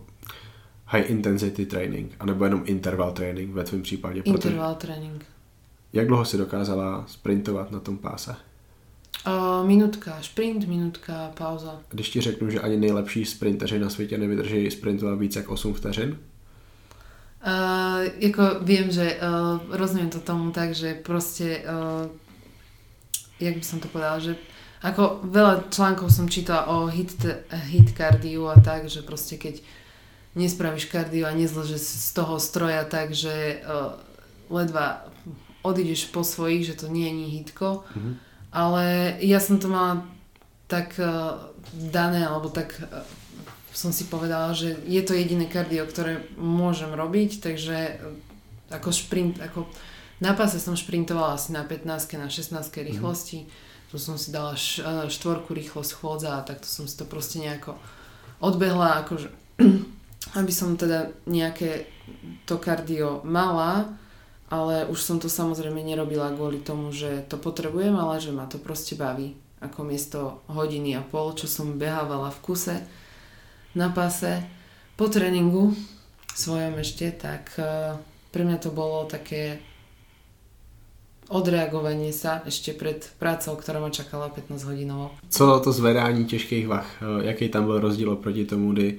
high 0.90 1.10
intensity 1.10 1.66
training? 1.66 2.10
A 2.18 2.26
nebo 2.26 2.44
jenom 2.44 2.62
interval 2.66 3.12
training 3.12 3.54
ve 3.54 3.64
tvém 3.64 3.82
případě? 3.82 4.20
Interval 4.24 4.74
Protože... 4.74 4.86
training. 4.86 5.24
Jak 5.92 6.06
dlouho 6.06 6.24
si 6.24 6.38
dokázala 6.38 7.04
sprintovat 7.06 7.70
na 7.70 7.80
tom 7.80 7.98
páse? 7.98 8.36
Uh, 9.26 9.66
minutka 9.66 10.16
šprint, 10.20 10.64
minutka 10.68 11.32
pauza. 11.34 11.80
Když 11.88 12.10
ti 12.10 12.20
řeknu, 12.20 12.50
že 12.50 12.60
ani 12.60 12.76
nejlepší 12.76 13.24
sprinteři 13.24 13.78
na 13.78 13.90
světě 13.90 14.18
nevydrží 14.18 14.70
sprintovat 14.70 15.18
víc 15.18 15.36
jak 15.36 15.48
8 15.48 15.74
vteřin? 15.74 16.18
Uh, 17.46 18.08
jako 18.18 18.42
viem, 18.60 18.90
že 18.90 19.16
uh, 19.16 19.76
rozumiem 19.76 20.10
to 20.10 20.20
tomu 20.20 20.50
tak, 20.50 20.74
že 20.74 20.94
proste 20.94 21.64
uh, 21.64 22.10
jak 23.40 23.56
by 23.56 23.64
som 23.64 23.80
to 23.80 23.88
povedala, 23.88 24.20
že 24.20 24.36
ako 24.80 25.24
veľa 25.24 25.72
článkov 25.72 26.12
som 26.12 26.28
čítala 26.28 26.68
o 26.68 26.88
hit, 26.88 27.12
hit 27.72 27.92
kardiu 27.92 28.48
a 28.48 28.56
tak, 28.60 28.88
že 28.88 29.04
proste 29.04 29.36
keď 29.36 29.60
nespravíš 30.36 30.88
kardio 30.88 31.28
a 31.28 31.36
nezložíš 31.36 31.80
z 31.80 32.10
toho 32.12 32.40
stroja 32.40 32.84
tak, 32.84 33.12
že 33.12 33.60
uh, 33.64 33.96
ledva 34.52 35.04
odídeš 35.60 36.08
po 36.08 36.24
svojich, 36.24 36.64
že 36.64 36.74
to 36.80 36.86
nie 36.88 37.08
je 37.08 37.26
hitko. 37.40 37.84
Mm-hmm. 37.84 38.14
Ale 38.50 39.14
ja 39.22 39.38
som 39.38 39.62
to 39.62 39.70
mala 39.70 40.02
tak 40.66 40.98
uh, 40.98 41.50
dané, 41.70 42.26
alebo 42.26 42.50
tak 42.50 42.74
uh, 42.78 43.02
som 43.70 43.94
si 43.94 44.10
povedala, 44.10 44.50
že 44.52 44.74
je 44.86 45.02
to 45.02 45.14
jediné 45.14 45.46
kardio, 45.46 45.86
ktoré 45.86 46.26
môžem 46.34 46.90
robiť, 46.90 47.40
takže 47.42 47.76
eh, 47.76 48.74
ako 48.74 48.90
šprint, 48.90 49.38
ako 49.38 49.66
na 50.20 50.36
páse 50.36 50.60
som 50.60 50.76
šprintovala 50.76 51.38
asi 51.38 51.54
na 51.54 51.64
15 51.64 51.86
na 52.20 52.28
16 52.28 52.60
mhm. 52.60 52.86
rýchlosti, 52.92 53.38
mm. 53.46 53.48
tu 53.88 53.96
som 53.96 54.18
si 54.18 54.34
dala 54.34 54.58
š, 54.58 54.82
eh, 54.82 55.06
štvorku 55.06 55.54
rýchlosť 55.54 55.92
chôdza 55.96 56.38
a 56.38 56.46
takto 56.46 56.66
som 56.66 56.90
si 56.90 56.98
to 56.98 57.06
proste 57.06 57.38
nejako 57.38 57.78
odbehla, 58.42 59.06
akože 59.06 59.30
aby 60.40 60.52
som 60.52 60.74
teda 60.74 61.14
nejaké 61.30 61.86
to 62.44 62.58
kardio 62.58 63.22
mala, 63.22 63.96
ale 64.50 64.90
už 64.90 64.98
som 64.98 65.22
to 65.22 65.30
samozrejme 65.30 65.78
nerobila 65.78 66.34
kvôli 66.34 66.58
tomu, 66.58 66.90
že 66.90 67.22
to 67.30 67.38
potrebujem, 67.38 67.94
ale 67.94 68.18
že 68.18 68.34
ma 68.34 68.50
to 68.50 68.58
proste 68.58 68.98
baví. 68.98 69.38
Ako 69.62 69.86
miesto 69.86 70.42
hodiny 70.50 70.98
a 70.98 71.06
pol, 71.06 71.38
čo 71.38 71.46
som 71.46 71.78
behávala 71.78 72.34
v 72.34 72.42
kuse, 72.42 72.76
na 73.78 73.94
páse 73.94 74.42
po 74.98 75.06
tréningu 75.06 75.70
svojom 76.34 76.82
ešte, 76.82 77.14
tak 77.14 77.54
e, 77.54 77.94
pre 78.34 78.42
mňa 78.42 78.58
to 78.58 78.74
bolo 78.74 79.06
také 79.06 79.62
odreagovanie 81.30 82.10
sa 82.10 82.42
ešte 82.42 82.74
pred 82.74 82.98
prácou, 83.22 83.54
ktorá 83.54 83.78
ma 83.78 83.94
čakala 83.94 84.34
15 84.34 84.66
hodinovo. 84.66 85.14
Co 85.30 85.60
to 85.60 85.72
zvedání 85.72 86.24
těžkých 86.24 86.66
vah? 86.68 86.88
E, 87.02 87.26
jaký 87.26 87.48
tam 87.48 87.64
byl 87.64 87.80
rozdíl 87.80 88.16
proti 88.16 88.44
tomu, 88.44 88.72
kdy 88.72 88.98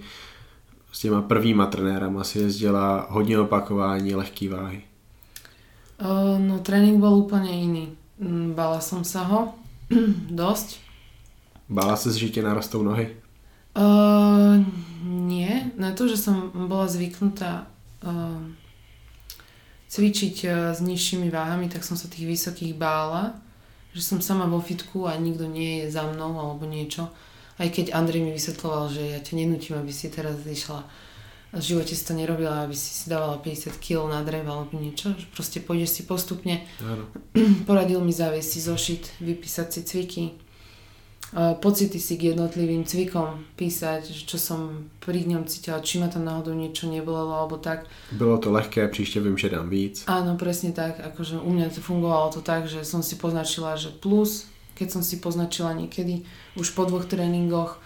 s 0.92 1.00
těma 1.00 1.22
prvníma 1.22 1.66
trenérama 1.66 2.24
si 2.24 2.40
jezdila 2.40 3.08
hodně 3.10 3.40
opakování, 3.40 4.16
lehký 4.16 4.48
váhy? 4.48 4.91
Uh, 6.02 6.42
no 6.42 6.58
tréning 6.66 6.98
bol 6.98 7.14
úplne 7.14 7.54
iný. 7.54 7.86
Mm, 8.18 8.58
bala 8.58 8.82
som 8.82 9.06
sa 9.06 9.22
ho 9.30 9.54
dosť. 10.42 10.82
Bála 11.70 11.94
sa, 11.94 12.10
že 12.10 12.34
ti 12.34 12.42
narastou 12.42 12.82
nohy? 12.82 13.14
Uh, 13.78 14.60
nie, 15.06 15.72
na 15.78 15.94
to, 15.94 16.10
že 16.10 16.18
som 16.18 16.50
bola 16.68 16.90
zvyknutá 16.90 17.70
uh, 18.04 18.42
cvičiť 19.88 20.36
uh, 20.50 20.54
s 20.74 20.82
nižšími 20.84 21.30
váhami, 21.30 21.70
tak 21.70 21.86
som 21.86 21.96
sa 21.96 22.10
tých 22.10 22.28
vysokých 22.28 22.76
bála, 22.76 23.38
že 23.94 24.02
som 24.02 24.20
sama 24.20 24.50
vo 24.50 24.60
fitku 24.60 25.06
a 25.06 25.16
nikto 25.16 25.46
nie 25.46 25.86
je 25.86 25.94
za 25.94 26.04
mnou 26.04 26.34
alebo 26.36 26.66
niečo. 26.66 27.14
Aj 27.62 27.70
keď 27.70 27.94
Andrej 27.94 28.26
mi 28.26 28.34
vysvetloval, 28.34 28.90
že 28.90 29.06
ja 29.16 29.20
ťa 29.22 29.34
nenútim, 29.38 29.78
aby 29.78 29.94
si 29.94 30.10
teraz 30.10 30.42
išla 30.42 30.82
v 31.52 31.64
živote 31.64 31.92
si 31.92 32.04
to 32.08 32.16
nerobila, 32.16 32.64
aby 32.64 32.76
si 32.76 32.96
si 32.96 33.06
dávala 33.12 33.36
50 33.38 33.76
kg 33.76 34.08
na 34.08 34.24
drev 34.24 34.48
alebo 34.48 34.80
niečo, 34.80 35.12
že 35.20 35.28
proste 35.36 35.60
pôjdeš 35.60 36.00
si 36.00 36.02
postupne. 36.08 36.64
Áno. 36.80 37.12
Poradil 37.70 38.00
mi 38.00 38.16
zaviesť 38.16 38.50
si 38.50 38.60
zošit, 38.64 39.04
vypísať 39.20 39.68
si 39.68 39.82
cviky, 39.84 40.24
pocity 41.36 42.00
si 42.00 42.20
k 42.20 42.36
jednotlivým 42.36 42.84
cvikom 42.84 43.48
písať, 43.56 44.28
čo 44.28 44.36
som 44.36 44.92
pri 45.00 45.24
ňom 45.24 45.48
cítila, 45.48 45.80
či 45.80 46.04
ma 46.04 46.12
tam 46.12 46.28
náhodou 46.28 46.52
niečo 46.52 46.92
nebolelo 46.92 47.32
alebo 47.32 47.56
tak. 47.56 47.88
Bylo 48.12 48.38
to 48.38 48.52
lehké, 48.52 48.88
příště 48.88 49.20
vím, 49.20 49.38
že 49.38 49.50
dám 49.50 49.70
víc. 49.70 50.04
Áno, 50.08 50.36
presne 50.36 50.72
tak, 50.76 51.00
akože 51.00 51.40
u 51.40 51.52
mňa 51.52 51.72
to 51.72 51.80
fungovalo 51.82 52.36
to 52.36 52.42
tak, 52.44 52.68
že 52.68 52.84
som 52.84 53.00
si 53.00 53.16
poznačila, 53.16 53.80
že 53.80 53.96
plus, 53.96 54.52
keď 54.76 54.92
som 54.92 55.04
si 55.04 55.24
poznačila 55.24 55.72
niekedy 55.72 56.28
už 56.60 56.76
po 56.76 56.84
dvoch 56.84 57.08
tréningoch 57.08 57.80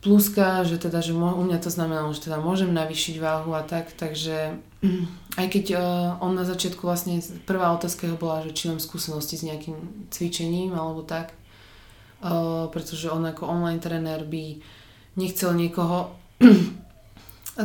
pluska, 0.00 0.64
že 0.64 0.80
teda, 0.80 1.04
že 1.04 1.12
u 1.12 1.42
mňa 1.44 1.60
to 1.60 1.68
znamenalo, 1.68 2.12
že 2.16 2.28
teda 2.28 2.40
môžem 2.40 2.72
navýšiť 2.72 3.20
váhu 3.20 3.52
a 3.52 3.62
tak, 3.64 3.92
takže 3.92 4.56
aj 5.40 5.46
keď 5.52 5.64
uh, 5.76 5.80
on 6.24 6.32
na 6.32 6.48
začiatku 6.48 6.82
vlastne, 6.82 7.20
prvá 7.44 7.72
otázka 7.76 8.08
jeho 8.08 8.16
bola, 8.16 8.44
že 8.44 8.56
či 8.56 8.72
mám 8.72 8.80
skúsenosti 8.80 9.36
s 9.36 9.46
nejakým 9.46 10.08
cvičením 10.08 10.72
alebo 10.72 11.04
tak, 11.04 11.36
pretože 12.72 13.08
on 13.08 13.24
ako 13.24 13.48
online 13.48 13.80
tréner 13.80 14.20
by 14.28 14.60
nechcel 15.16 15.56
niekoho 15.56 16.12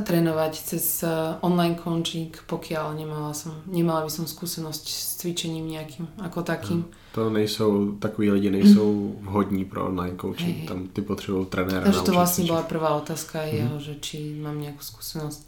trénovať 0.01 0.53
cez 0.55 1.03
online 1.41 1.75
coaching, 1.75 2.31
pokiaľ 2.47 2.95
nemala, 2.97 3.31
som, 3.31 3.63
nemala 3.69 4.03
by 4.03 4.11
som 4.11 4.25
skúsenosť 4.27 4.85
s 4.89 5.21
cvičením 5.21 5.67
nejakým 5.67 6.07
ako 6.19 6.43
takým. 6.43 6.89
To 7.15 7.29
nejsou, 7.29 7.95
takoví 7.99 8.31
lidi 8.31 8.51
nejsou 8.51 9.15
vhodní 9.21 9.65
pro 9.65 9.85
online 9.85 10.17
coaching, 10.17 10.57
hey. 10.57 10.67
tam 10.67 10.87
ty 10.87 11.01
potřebují 11.01 11.45
trenéra 11.45 11.83
Takže 11.83 12.01
to 12.01 12.11
vlastne 12.11 12.43
bola 12.43 12.63
prvá 12.63 12.95
otázka 12.95 13.39
mm-hmm. 13.39 13.55
jeho, 13.55 13.75
že 13.79 13.93
či 14.03 14.17
mám 14.35 14.59
nejakú 14.59 14.83
skúsenosť. 14.83 15.41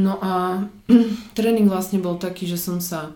No 0.00 0.16
a 0.24 0.64
tréning 1.36 1.68
vlastne 1.68 2.00
bol 2.00 2.16
taký, 2.16 2.48
že 2.48 2.56
som 2.56 2.80
sa 2.80 3.12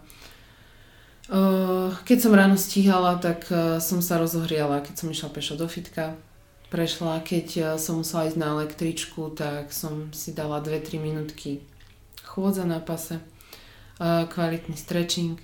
keď 2.05 2.19
som 2.25 2.33
ráno 2.33 2.57
stíhala, 2.57 3.21
tak 3.21 3.53
som 3.85 4.01
sa 4.01 4.17
rozohriala, 4.17 4.81
keď 4.81 4.95
som 4.97 5.13
išla 5.13 5.29
pešo 5.29 5.61
do 5.61 5.69
fitka. 5.69 6.17
Prešla, 6.69 7.25
keď 7.25 7.81
som 7.81 8.05
musela 8.05 8.29
ísť 8.29 8.37
na 8.37 8.53
električku, 8.61 9.33
tak 9.33 9.73
som 9.73 10.13
si 10.13 10.37
dala 10.37 10.61
2-3 10.61 11.01
minútky 11.01 11.65
chôdza 12.29 12.69
na 12.69 12.79
pase, 12.79 13.19
kvalitný 13.99 14.77
stretching, 14.77 15.41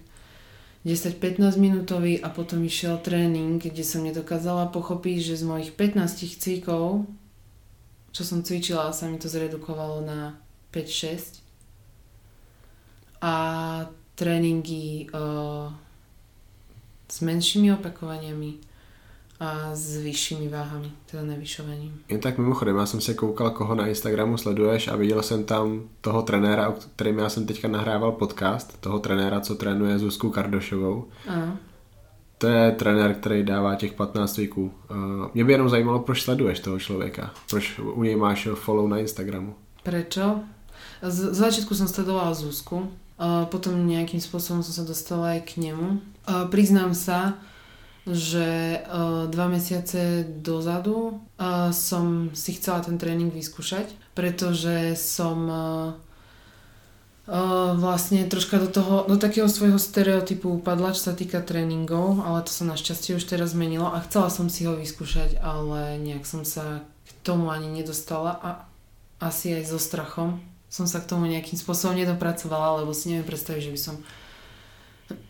10-15 0.84 1.56
minútový 1.56 2.20
a 2.20 2.28
potom 2.28 2.60
išiel 2.60 3.00
tréning, 3.00 3.56
kde 3.56 3.80
som 3.80 4.04
nedokázala 4.04 4.68
pochopiť, 4.68 5.32
že 5.32 5.40
z 5.40 5.44
mojich 5.48 5.70
15 5.72 6.36
cvikov, 6.36 7.08
čo 8.12 8.22
som 8.22 8.44
cvičila, 8.44 8.92
sa 8.92 9.08
mi 9.08 9.16
to 9.16 9.26
zredukovalo 9.26 10.04
na 10.04 10.36
5-6. 10.76 11.40
A 13.24 13.34
tréningy 14.14 15.08
uh, 15.10 15.72
s 17.08 17.24
menšími 17.24 17.72
opakovaniami 17.74 18.73
a 19.40 19.74
s 19.74 19.96
vyššími 19.96 20.48
váhami, 20.48 20.92
teda 21.10 21.22
navyšovaním. 21.22 22.00
Jen 22.08 22.20
tak 22.20 22.38
mimochodem, 22.38 22.76
já 22.76 22.86
jsem 22.86 23.00
se 23.00 23.14
koukal, 23.14 23.50
koho 23.50 23.74
na 23.74 23.86
Instagramu 23.86 24.36
sleduješ 24.36 24.88
a 24.88 24.96
viděl 24.96 25.22
jsem 25.22 25.44
tam 25.44 25.82
toho 26.00 26.22
trenéra, 26.22 26.68
o 26.68 26.72
kterým 26.72 27.18
já 27.18 27.28
jsem 27.28 27.46
teďka 27.46 27.68
nahrával 27.68 28.12
podcast, 28.12 28.80
toho 28.80 28.98
trenéra, 28.98 29.40
co 29.40 29.54
trénuje 29.54 29.98
Zuzku 29.98 30.30
Kardošovou. 30.30 31.04
Ano. 31.28 31.56
To 32.38 32.46
je 32.46 32.72
trenér, 32.72 33.14
který 33.14 33.42
dává 33.42 33.74
těch 33.74 33.92
15 33.92 34.36
víků. 34.36 34.72
Mě 35.34 35.44
by 35.44 35.52
jenom 35.52 35.68
zajímalo, 35.68 35.98
proč 35.98 36.22
sleduješ 36.22 36.60
toho 36.60 36.78
člověka. 36.78 37.30
Proč 37.50 37.78
u 37.78 38.02
něj 38.02 38.16
máš 38.16 38.48
follow 38.54 38.88
na 38.88 38.98
Instagramu. 38.98 39.54
Prečo? 39.82 40.40
Z, 41.02 41.36
z 41.36 41.36
začiatku 41.36 41.74
som 41.74 41.86
sledovala 41.88 42.34
Zuzku, 42.34 42.88
a 43.14 43.46
potom 43.46 43.86
nejakým 43.86 44.18
spôsobom 44.18 44.64
som 44.64 44.74
sa 44.74 44.82
dostala 44.82 45.38
aj 45.38 45.54
k 45.54 45.70
nemu. 45.70 46.02
A 46.26 46.50
priznám 46.50 46.96
sa, 46.96 47.38
že 48.04 48.84
uh, 48.84 49.24
dva 49.32 49.48
mesiace 49.48 50.28
dozadu 50.28 51.24
uh, 51.40 51.72
som 51.72 52.36
si 52.36 52.52
chcela 52.52 52.84
ten 52.84 53.00
tréning 53.00 53.32
vyskúšať, 53.32 53.88
pretože 54.12 54.92
som 55.00 55.38
uh, 55.48 55.58
uh, 57.24 57.72
vlastne 57.80 58.28
troška 58.28 58.60
do 58.60 58.68
toho, 58.68 59.08
do 59.08 59.16
takého 59.16 59.48
svojho 59.48 59.80
stereotypu 59.80 60.60
upadla, 60.60 60.92
čo 60.92 61.08
sa 61.08 61.14
týka 61.16 61.40
tréningov, 61.40 62.20
ale 62.20 62.44
to 62.44 62.52
sa 62.52 62.68
našťastie 62.68 63.16
už 63.16 63.24
teraz 63.24 63.56
zmenilo 63.56 63.88
a 63.88 64.04
chcela 64.04 64.28
som 64.28 64.52
si 64.52 64.68
ho 64.68 64.76
vyskúšať, 64.76 65.40
ale 65.40 65.96
nejak 65.96 66.28
som 66.28 66.44
sa 66.44 66.84
k 67.08 67.10
tomu 67.24 67.48
ani 67.48 67.72
nedostala 67.72 68.36
a 68.36 68.50
asi 69.16 69.56
aj 69.56 69.72
so 69.72 69.80
strachom. 69.80 70.44
Som 70.68 70.84
sa 70.84 71.00
k 71.00 71.08
tomu 71.08 71.24
nejakým 71.24 71.56
spôsobom 71.56 71.96
nedopracovala, 71.96 72.84
lebo 72.84 72.92
si 72.92 73.08
neviem 73.08 73.24
predstaviť, 73.24 73.62
že 73.64 73.72
by 73.72 73.80
som 73.80 73.96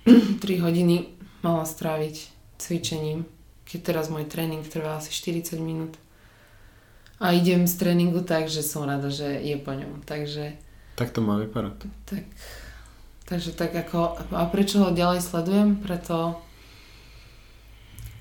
3 0.42 0.64
hodiny 0.66 1.14
mala 1.46 1.62
stráviť 1.62 2.33
cvičením, 2.58 3.24
keď 3.64 3.80
teraz 3.82 4.06
môj 4.12 4.28
tréning 4.28 4.62
trvá 4.64 5.00
asi 5.00 5.10
40 5.10 5.58
minút. 5.60 5.94
A 7.22 7.32
idem 7.32 7.64
z 7.64 7.74
tréningu 7.78 8.20
tak, 8.26 8.50
že 8.50 8.60
som 8.60 8.84
rada, 8.84 9.08
že 9.08 9.40
je 9.40 9.56
po 9.56 9.72
ňom. 9.72 10.02
Takže... 10.02 10.58
Tak 10.98 11.14
to 11.14 11.22
má 11.22 11.38
vypadať. 11.38 11.86
Tak, 12.04 12.24
takže 13.30 13.50
tak 13.54 13.72
ako... 13.72 14.18
A 14.34 14.44
prečo 14.50 14.82
ho 14.82 14.90
ďalej 14.90 15.22
sledujem? 15.22 15.78
Preto... 15.78 16.42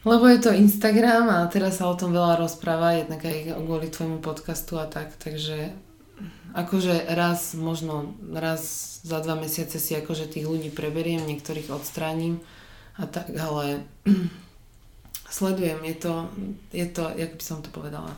Lebo 0.03 0.27
je 0.27 0.39
to 0.43 0.51
Instagram 0.51 1.31
a 1.31 1.47
teraz 1.47 1.79
sa 1.79 1.87
o 1.87 1.95
tom 1.95 2.11
veľa 2.11 2.35
rozpráva, 2.35 2.99
jednak 2.99 3.23
aj 3.23 3.55
kvôli 3.55 3.87
tvojmu 3.87 4.19
podcastu 4.19 4.75
a 4.75 4.83
tak, 4.83 5.15
takže 5.15 5.71
akože 6.51 7.07
raz, 7.15 7.55
možno 7.55 8.11
raz 8.35 8.99
za 9.07 9.23
dva 9.23 9.39
mesiace 9.39 9.79
si 9.79 9.95
akože 9.95 10.27
tých 10.27 10.43
ľudí 10.43 10.75
preberiem, 10.75 11.23
niektorých 11.23 11.71
odstránim 11.71 12.43
a 12.97 13.03
tak, 13.05 13.33
ale 13.33 13.83
sledujem, 15.37 15.81
je 15.83 15.95
to, 15.97 16.13
je 16.73 16.85
to, 16.89 17.03
jak 17.17 17.31
by 17.37 17.43
som 17.43 17.61
to 17.61 17.69
povedala, 17.69 18.13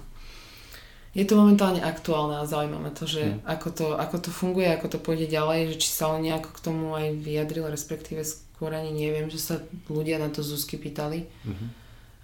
je 1.15 1.23
to 1.23 1.39
momentálne 1.39 1.80
aktuálne 1.80 2.43
a 2.43 2.49
zaujímavé 2.49 2.91
to, 2.91 3.07
že 3.07 3.23
hmm. 3.23 3.47
ako, 3.47 3.67
to, 3.71 3.86
ako 3.95 4.17
to 4.19 4.30
funguje, 4.36 4.67
ako 4.67 4.88
to 4.91 4.99
pôjde 4.99 5.32
ďalej, 5.32 5.76
že 5.76 5.88
či 5.88 5.89
sa 5.95 6.11
on 6.11 6.19
nejako 6.19 6.51
k 6.51 6.63
tomu 6.63 6.91
aj 6.91 7.15
vyjadril, 7.23 7.71
respektíve 7.71 8.19
skôr 8.28 8.76
ani 8.76 8.91
neviem, 8.91 9.32
že 9.32 9.39
sa 9.39 9.55
ľudia 9.88 10.19
na 10.19 10.28
to 10.28 10.43
Zuzky 10.43 10.76
pýtali, 10.76 11.23
hmm. 11.47 11.67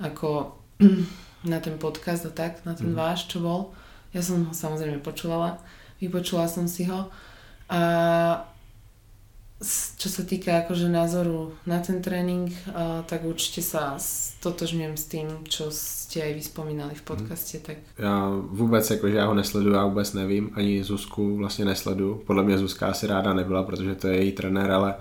ako 0.04 0.60
na 1.52 1.64
ten 1.64 1.80
podcast 1.80 2.28
a 2.28 2.34
tak, 2.36 2.68
na 2.68 2.76
ten 2.76 2.92
hmm. 2.92 3.00
váš, 3.00 3.32
čo 3.32 3.40
bol. 3.40 3.72
Ja 4.12 4.20
som 4.20 4.44
ho 4.44 4.52
samozrejme 4.52 5.00
počúvala 5.00 5.64
vypočula 6.02 6.50
som 6.50 6.66
si 6.66 6.90
ho. 6.90 7.08
A 7.70 7.82
čo 9.98 10.10
sa 10.10 10.26
týka 10.26 10.66
akože 10.66 10.90
názoru 10.90 11.54
na 11.70 11.78
ten 11.80 12.02
tréning, 12.02 12.50
uh, 12.50 13.06
tak 13.06 13.22
určite 13.26 13.62
sa 13.62 13.94
stotožňujem 14.02 14.96
s 14.98 15.06
tým, 15.06 15.28
čo 15.46 15.70
ste 15.70 16.26
aj 16.26 16.34
vyspomínali 16.34 16.98
v 16.98 17.02
podcaste. 17.02 17.62
Tak... 17.62 17.78
Já 18.00 18.30
vůbec, 18.50 18.92
jakože 18.92 19.16
já 19.16 19.26
ho 19.26 19.34
nesleduju, 19.34 19.76
já 19.76 19.86
vůbec 19.86 20.14
nevím, 20.14 20.50
ani 20.54 20.84
Zuzku 20.84 21.38
vlastně 21.38 21.66
nesleduju. 21.66 22.22
Podle 22.28 22.44
mě 22.44 22.58
Zuzka 22.58 22.88
asi 22.88 23.08
ráda 23.08 23.34
nebyla, 23.34 23.64
protože 23.64 23.96
to 23.96 24.08
je 24.08 24.18
její 24.18 24.32
trenér, 24.32 24.72
ale 24.72 24.96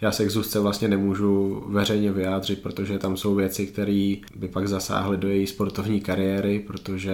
já 0.00 0.12
se 0.12 0.24
k 0.26 0.30
Zuzce 0.30 0.60
vlastně 0.60 0.88
nemůžu 0.88 1.64
veřejně 1.68 2.12
vyjádřit, 2.12 2.62
protože 2.62 2.98
tam 2.98 3.16
jsou 3.16 3.34
věci, 3.34 3.66
které 3.66 4.14
by 4.36 4.48
pak 4.48 4.68
zasáhly 4.68 5.16
do 5.16 5.28
její 5.28 5.46
sportovní 5.46 6.00
kariéry, 6.00 6.60
protože 6.66 7.12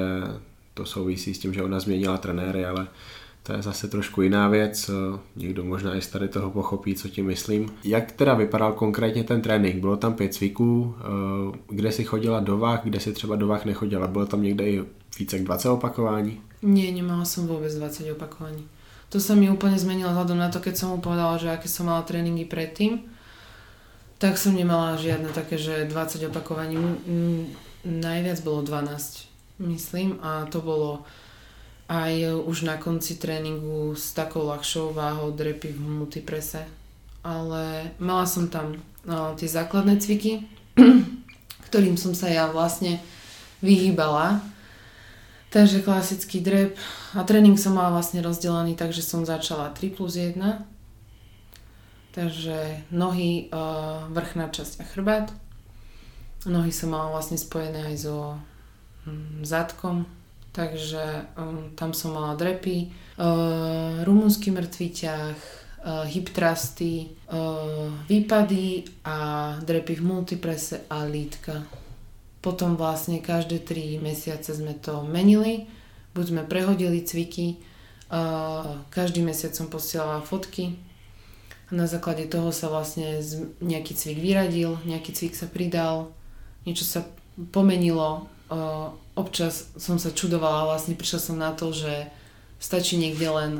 to 0.74 0.86
souvisí 0.86 1.34
s 1.34 1.38
tím, 1.38 1.54
že 1.54 1.62
ona 1.62 1.80
změnila 1.80 2.18
trenéry, 2.18 2.66
ale 2.66 2.86
to 3.50 3.56
je 3.56 3.62
zase 3.62 3.88
trošku 3.88 4.22
jiná 4.22 4.48
věc, 4.48 4.90
někdo 5.36 5.64
možná 5.64 5.96
i 5.96 6.02
z 6.02 6.06
tady 6.06 6.28
toho 6.28 6.50
pochopí, 6.50 6.94
co 6.94 7.08
ti 7.08 7.22
myslím. 7.22 7.72
Jak 7.84 8.12
teda 8.12 8.34
vypadal 8.34 8.72
konkrétně 8.72 9.24
ten 9.24 9.42
trénink? 9.42 9.76
Bylo 9.76 9.96
tam 9.96 10.14
pět 10.14 10.34
cviků, 10.34 10.94
eh, 10.98 11.58
kde 11.68 11.92
si 11.92 12.04
chodila 12.04 12.40
do 12.40 12.58
vách, 12.58 12.80
kde 12.84 13.00
si 13.00 13.12
třeba 13.12 13.36
do 13.36 13.46
vách 13.46 13.64
nechodila? 13.64 14.06
Bylo 14.06 14.26
tam 14.26 14.42
někde 14.42 14.70
i 14.70 14.84
více 15.18 15.36
jak 15.36 15.44
20 15.44 15.70
opakování? 15.70 16.40
Nie, 16.62 16.92
nemala 16.92 17.24
som 17.24 17.48
vôbec 17.48 17.72
20 17.72 18.12
opakovaní. 18.12 18.68
To 19.08 19.18
sa 19.18 19.34
mi 19.34 19.50
úplne 19.50 19.80
zmenilo 19.80 20.12
vzhľadom 20.12 20.38
na 20.38 20.52
to, 20.52 20.60
keď 20.60 20.76
som 20.76 20.88
mu 20.92 20.98
povedala, 21.00 21.40
že 21.40 21.50
aké 21.50 21.66
som 21.66 21.88
mala 21.88 22.04
tréningy 22.04 22.44
predtým, 22.44 23.00
tak 24.20 24.36
som 24.36 24.52
nemala 24.52 25.00
žiadne 25.00 25.32
také, 25.32 25.56
že 25.56 25.88
20 25.88 26.28
opakovaní. 26.28 26.76
Najviac 27.82 28.38
bolo 28.44 28.60
12, 28.62 29.24
myslím, 29.64 30.20
a 30.20 30.44
to 30.52 30.60
bolo 30.60 31.02
aj 31.90 32.12
e, 32.22 32.30
už 32.46 32.62
na 32.62 32.78
konci 32.78 33.18
tréningu 33.18 33.98
s 33.98 34.14
takou 34.14 34.46
ľahšou 34.46 34.94
váhou 34.94 35.34
drepy 35.34 35.74
v 35.74 35.80
multiprese. 35.82 36.62
Ale 37.26 37.90
mala 37.98 38.24
som 38.30 38.46
tam 38.46 38.78
no, 39.02 39.34
tie 39.34 39.50
základné 39.50 39.98
cviky, 39.98 40.46
ktorým 41.68 41.98
som 41.98 42.14
sa 42.14 42.30
ja 42.30 42.46
vlastne 42.46 43.02
vyhýbala. 43.58 44.38
Takže 45.50 45.82
klasický 45.82 46.38
drep. 46.38 46.78
A 47.18 47.26
tréning 47.26 47.58
som 47.58 47.74
mala 47.74 47.90
vlastne 47.90 48.22
rozdelený, 48.22 48.78
takže 48.78 49.02
som 49.02 49.26
začala 49.26 49.74
3 49.74 49.90
plus 49.90 50.14
1. 50.14 50.38
Takže 52.14 52.86
nohy, 52.94 53.50
e, 53.50 53.58
vrchná 54.14 54.46
časť 54.46 54.78
a 54.78 54.84
chrbát. 54.86 55.34
Nohy 56.46 56.70
som 56.70 56.94
mala 56.94 57.10
vlastne 57.10 57.34
spojené 57.34 57.92
aj 57.92 57.96
so 57.98 58.38
mm, 59.10 59.42
zadkom, 59.42 60.06
takže 60.52 61.30
um, 61.38 61.70
tam 61.78 61.94
som 61.94 62.14
mala 62.14 62.34
drepy, 62.34 62.90
uh, 63.18 64.02
rumunský 64.02 64.50
mŕtvý 64.50 64.88
ťah, 64.90 65.36
uh, 65.86 66.04
hip 66.10 66.34
trusty, 66.34 67.14
uh, 67.30 67.90
výpady 68.10 68.84
a 69.06 69.16
drepy 69.62 69.94
v 69.98 70.02
multiprese 70.02 70.84
a 70.90 71.06
lítka. 71.06 71.62
Potom 72.40 72.74
vlastne 72.74 73.20
každé 73.20 73.60
3 73.62 74.00
mesiace 74.00 74.56
sme 74.56 74.72
to 74.74 75.04
menili, 75.04 75.68
buď 76.16 76.24
sme 76.26 76.42
prehodili 76.48 77.04
cviky, 77.04 77.60
uh, 78.10 78.80
každý 78.90 79.22
mesiac 79.22 79.54
som 79.54 79.70
posielala 79.70 80.24
fotky 80.24 80.74
a 81.70 81.78
na 81.78 81.86
základe 81.86 82.26
toho 82.26 82.50
sa 82.50 82.66
vlastne 82.66 83.22
nejaký 83.62 83.94
cvik 83.94 84.18
vyradil, 84.18 84.80
nejaký 84.82 85.14
cvik 85.14 85.34
sa 85.38 85.46
pridal, 85.46 86.10
niečo 86.66 86.82
sa 86.82 87.06
pomenilo, 87.54 88.26
uh, 88.50 88.90
občas 89.20 89.68
som 89.76 90.00
sa 90.00 90.08
čudovala, 90.08 90.72
vlastne 90.72 90.96
prišla 90.96 91.20
som 91.20 91.36
na 91.36 91.52
to, 91.52 91.70
že 91.76 92.08
stačí 92.56 92.96
niekde 92.96 93.28
len 93.28 93.52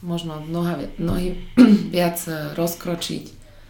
možno 0.00 0.40
noha, 0.42 0.88
nohy 0.96 1.36
viac 1.94 2.18
rozkročiť, 2.56 3.24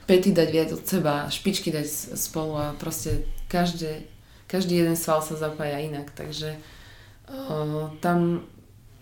pety 0.06 0.30
dať 0.30 0.48
viac 0.48 0.70
od 0.70 0.82
seba, 0.86 1.26
špičky 1.28 1.74
dať 1.74 2.16
spolu 2.16 2.54
a 2.56 2.66
proste 2.78 3.26
každé, 3.50 4.06
každý 4.46 4.80
jeden 4.80 4.96
sval 4.96 5.20
sa 5.20 5.34
zapája 5.36 5.82
inak, 5.82 6.14
takže 6.14 6.56
uh, 6.56 7.92
tam 8.00 8.46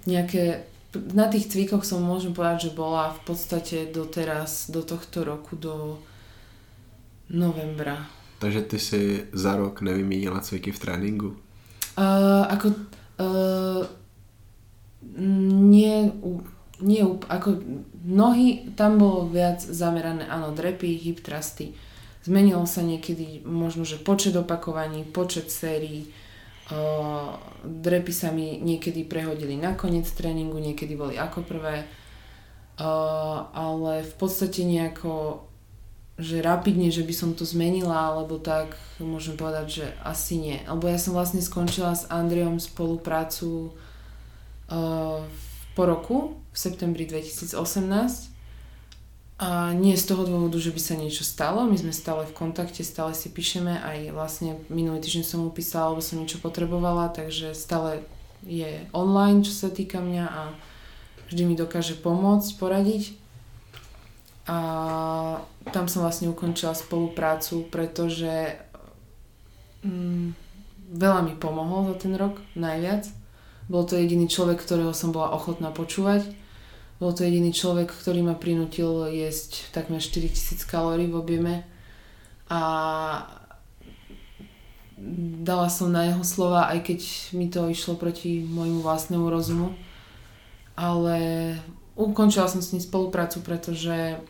nejaké 0.09 0.67
na 1.15 1.31
tých 1.31 1.47
cvikoch 1.47 1.87
som 1.87 2.03
môžem 2.03 2.35
povedať, 2.35 2.71
že 2.71 2.75
bola 2.75 3.15
v 3.15 3.21
podstate 3.23 3.87
doteraz, 3.95 4.75
do 4.75 4.83
tohto 4.83 5.23
roku, 5.23 5.55
do 5.55 6.03
novembra. 7.31 8.11
Takže 8.43 8.61
ty 8.67 8.79
si 8.83 9.01
za 9.31 9.55
rok 9.55 9.87
nevymínila 9.87 10.43
cviky 10.43 10.75
v 10.75 10.83
tréninku? 10.83 11.29
Uh, 11.99 12.47
ako 12.47 12.67
uh, 13.19 13.83
nie, 15.21 16.13
nie 16.81 17.03
ako 17.27 17.61
nohy, 18.07 18.73
tam 18.79 19.03
bolo 19.03 19.27
viac 19.29 19.61
zamerané, 19.61 20.25
áno, 20.31 20.55
drepy, 20.55 20.97
hip 20.97 21.21
trusty. 21.21 21.75
Zmenilo 22.23 22.65
sa 22.69 22.85
niekedy 22.85 23.43
možno, 23.45 23.85
že 23.89 23.99
počet 24.01 24.37
opakovaní, 24.37 25.03
počet 25.09 25.51
sérií, 25.51 26.09
uh, 26.71 27.37
drepy 27.67 28.13
sa 28.15 28.31
mi 28.31 28.61
niekedy 28.63 29.05
prehodili 29.05 29.59
na 29.59 29.75
koniec 29.75 30.07
tréningu, 30.09 30.57
niekedy 30.57 30.95
boli 30.97 31.19
ako 31.19 31.43
prvé, 31.43 31.85
uh, 32.79 33.49
ale 33.51 34.07
v 34.07 34.15
podstate 34.17 34.63
nejako 34.65 35.45
že 36.21 36.45
rapidne, 36.45 36.93
že 36.93 37.01
by 37.01 37.15
som 37.17 37.31
to 37.33 37.49
zmenila, 37.49 38.13
alebo 38.13 38.37
tak 38.37 38.77
môžem 39.01 39.41
povedať, 39.41 39.67
že 39.83 39.87
asi 40.05 40.37
nie. 40.37 40.61
Lebo 40.69 40.85
ja 40.87 41.01
som 41.01 41.17
vlastne 41.17 41.41
skončila 41.41 41.97
s 41.97 42.05
Andreom 42.13 42.61
spoluprácu 42.61 43.73
uh, 44.69 45.25
po 45.73 45.83
roku, 45.89 46.37
v 46.53 46.57
septembri 46.61 47.09
2018. 47.09 47.57
A 49.41 49.73
nie 49.73 49.97
z 49.97 50.05
toho 50.05 50.29
dôvodu, 50.29 50.61
že 50.61 50.69
by 50.69 50.81
sa 50.85 51.01
niečo 51.01 51.25
stalo, 51.25 51.65
my 51.65 51.73
sme 51.73 51.97
stále 51.97 52.29
v 52.29 52.37
kontakte, 52.37 52.85
stále 52.85 53.17
si 53.17 53.33
píšeme, 53.33 53.73
aj 53.73 54.13
vlastne 54.13 54.61
minulý 54.69 55.01
týždeň 55.01 55.25
som 55.25 55.41
mu 55.41 55.49
písala, 55.49 55.97
lebo 55.97 56.05
som 56.05 56.21
niečo 56.21 56.45
potrebovala, 56.45 57.09
takže 57.09 57.57
stále 57.57 58.05
je 58.45 58.85
online, 58.93 59.41
čo 59.41 59.57
sa 59.57 59.73
týka 59.73 59.97
mňa 60.05 60.25
a 60.29 60.43
vždy 61.33 61.43
mi 61.49 61.55
dokáže 61.57 61.97
pomôcť, 61.97 62.49
poradiť. 62.61 63.17
A 64.45 64.59
tam 65.69 65.93
som 65.93 66.01
vlastne 66.01 66.33
ukončila 66.33 66.73
spoluprácu, 66.73 67.69
pretože 67.69 68.57
mm, 69.85 70.33
veľa 70.97 71.21
mi 71.21 71.37
pomohol 71.37 71.93
za 71.93 71.97
ten 72.01 72.17
rok, 72.17 72.41
najviac. 72.57 73.13
Bol 73.69 73.85
to 73.87 74.01
jediný 74.01 74.27
človek, 74.27 74.59
ktorého 74.65 74.97
som 74.97 75.13
bola 75.13 75.37
ochotná 75.37 75.71
počúvať. 75.71 76.27
Bol 76.99 77.13
to 77.13 77.25
jediný 77.25 77.53
človek, 77.53 77.93
ktorý 77.93 78.25
ma 78.25 78.35
prinútil 78.35 79.09
jesť 79.09 79.73
takmer 79.73 80.03
4000 80.03 80.65
kalórií 80.67 81.09
v 81.09 81.17
objeme. 81.17 81.55
A 82.51 82.61
dala 85.41 85.69
som 85.73 85.89
na 85.89 86.13
jeho 86.13 86.25
slova, 86.27 86.69
aj 86.69 86.93
keď 86.93 87.01
mi 87.33 87.47
to 87.49 87.71
išlo 87.71 87.97
proti 87.97 88.45
môjmu 88.45 88.85
vlastnému 88.85 89.31
rozumu. 89.31 89.73
Ale 90.77 91.57
ukončila 91.97 92.49
som 92.49 92.61
s 92.61 92.73
ním 92.73 92.85
spoluprácu, 92.85 93.41
pretože 93.41 94.21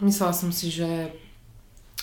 Myslela 0.00 0.32
som 0.32 0.52
si, 0.52 0.72
že 0.72 1.12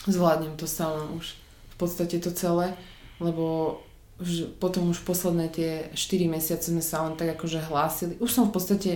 zvládnem 0.08 0.56
to 0.58 0.68
sama 0.70 1.10
už 1.18 1.34
v 1.74 1.76
podstate 1.78 2.22
to 2.22 2.32
celé, 2.32 2.74
lebo 3.20 3.78
už, 4.22 4.58
potom 4.58 4.89
už 4.89 5.06
posledné 5.06 5.50
tie 5.50 5.72
4 5.93 6.30
mesiace 6.30 6.74
sme 6.74 6.82
sa 6.82 7.06
len 7.06 7.14
tak 7.18 7.38
akože 7.38 7.70
hlásili. 7.70 8.18
Už 8.18 8.34
som 8.34 8.50
v 8.50 8.54
podstate 8.58 8.91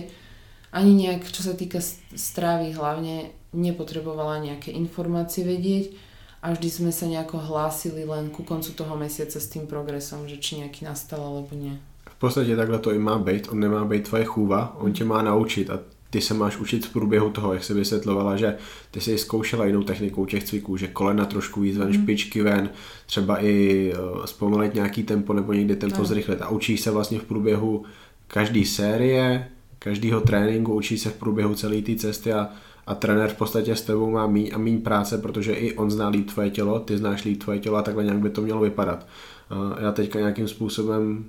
ani 0.74 0.94
nejak, 0.94 1.28
čo 1.30 1.46
sa 1.46 1.54
týka 1.54 1.78
stravy 2.14 2.74
hlavne, 2.74 3.30
nepotrebovala 3.52 4.40
nejaké 4.40 4.72
informácie 4.72 5.44
vedieť 5.44 5.94
a 6.42 6.56
vždy 6.56 6.68
sme 6.72 6.90
sa 6.90 7.06
nejako 7.06 7.38
hlásili 7.38 8.02
len 8.02 8.32
ku 8.32 8.42
koncu 8.42 8.72
toho 8.74 8.96
mesiaca 8.96 9.38
s 9.38 9.46
tým 9.52 9.68
progresom, 9.68 10.26
že 10.26 10.40
či 10.40 10.58
nejaký 10.64 10.88
nastal 10.88 11.22
alebo 11.22 11.54
nie. 11.54 11.78
V 12.10 12.16
podstatě 12.18 12.56
takhle 12.56 12.78
to 12.78 12.92
i 12.92 12.98
má 12.98 13.18
být, 13.18 13.48
on 13.50 13.60
nemá 13.60 13.84
být 13.84 14.08
tvoje 14.08 14.24
chůva, 14.24 14.76
on 14.78 14.92
tě 14.92 15.04
má 15.04 15.22
naučit 15.22 15.70
a 15.70 15.78
ty 16.12 16.20
se 16.20 16.34
máš 16.34 16.58
učit 16.58 16.86
v 16.86 16.92
průběhu 16.92 17.30
toho, 17.30 17.54
jak 17.54 17.64
se 17.64 17.74
vysvětlovala, 17.74 18.36
že 18.36 18.56
ty 18.90 19.00
jsi 19.00 19.18
zkoušela 19.18 19.66
jinou 19.66 19.82
technikou 19.82 20.26
těch 20.26 20.44
cviků, 20.44 20.76
že 20.76 20.88
kolena 20.88 21.24
trošku 21.24 21.60
víc 21.60 21.76
ven, 21.76 21.88
mm. 21.88 21.94
špičky 21.94 22.42
ven, 22.42 22.70
třeba 23.06 23.44
i 23.44 23.92
uh, 23.94 24.24
zpomalit 24.24 24.74
nějaký 24.74 25.02
tempo 25.02 25.32
nebo 25.32 25.52
někdy 25.52 25.76
tempo 25.76 25.98
no. 25.98 26.04
zrychlit 26.04 26.42
a 26.42 26.48
učíš 26.48 26.80
se 26.80 26.90
vlastně 26.90 27.18
v 27.18 27.24
průběhu 27.24 27.84
každý 28.26 28.64
série, 28.64 29.48
každého 29.78 30.20
tréninku, 30.20 30.74
učíš 30.74 31.00
se 31.00 31.10
v 31.10 31.16
průběhu 31.16 31.54
celé 31.54 31.82
té 31.82 31.94
cesty 31.94 32.32
a, 32.32 32.48
a 32.86 32.94
trenér 32.94 33.30
v 33.30 33.36
podstatě 33.36 33.76
s 33.76 33.82
tebou 33.82 34.10
má 34.10 34.26
míň 34.26 34.50
a 34.54 34.58
míň 34.58 34.80
práce, 34.80 35.18
protože 35.18 35.52
i 35.52 35.76
on 35.76 35.90
zná 35.90 36.08
líp 36.08 36.30
tvoje 36.30 36.50
tělo, 36.50 36.80
ty 36.80 36.98
znáš 36.98 37.24
líp 37.24 37.42
tvoje 37.42 37.58
tělo 37.58 37.76
a 37.76 37.82
takhle 37.82 38.04
nějak 38.04 38.18
by 38.18 38.30
to 38.30 38.42
mělo 38.42 38.60
vypadat. 38.60 39.06
Uh, 39.52 39.82
já 39.82 39.92
teďka 39.92 40.18
nějakým 40.18 40.48
způsobem 40.48 41.24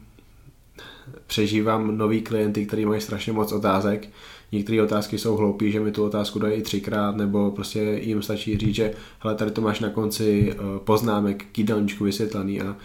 přežívám 1.28 1.98
nový 1.98 2.22
klienty, 2.22 2.66
kteří 2.66 2.86
mají 2.86 3.02
strašně 3.02 3.34
moc 3.34 3.52
otázek. 3.52 4.10
Některé 4.52 4.84
otázky 4.84 5.18
jsou 5.18 5.36
hloupé, 5.36 5.70
že 5.70 5.80
mi 5.80 5.92
tu 5.92 6.06
otázku 6.06 6.40
dají 6.40 6.62
třikrát, 6.62 7.16
nebo 7.16 7.52
prostě 7.52 7.80
jim 7.80 8.22
stačí 8.22 8.58
říct, 8.58 8.76
že 8.76 8.94
hele, 9.20 9.36
tady 9.36 9.52
to 9.52 9.62
máš 9.62 9.80
na 9.80 9.90
konci 9.90 10.52
eh, 10.52 10.56
poznámek 10.80 11.46
k 11.52 11.58
jídelníčku 11.58 12.04
vysvětlený 12.04 12.62
a 12.62 12.76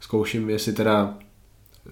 zkouším, 0.00 0.50
jestli 0.50 0.72
teda 0.72 1.14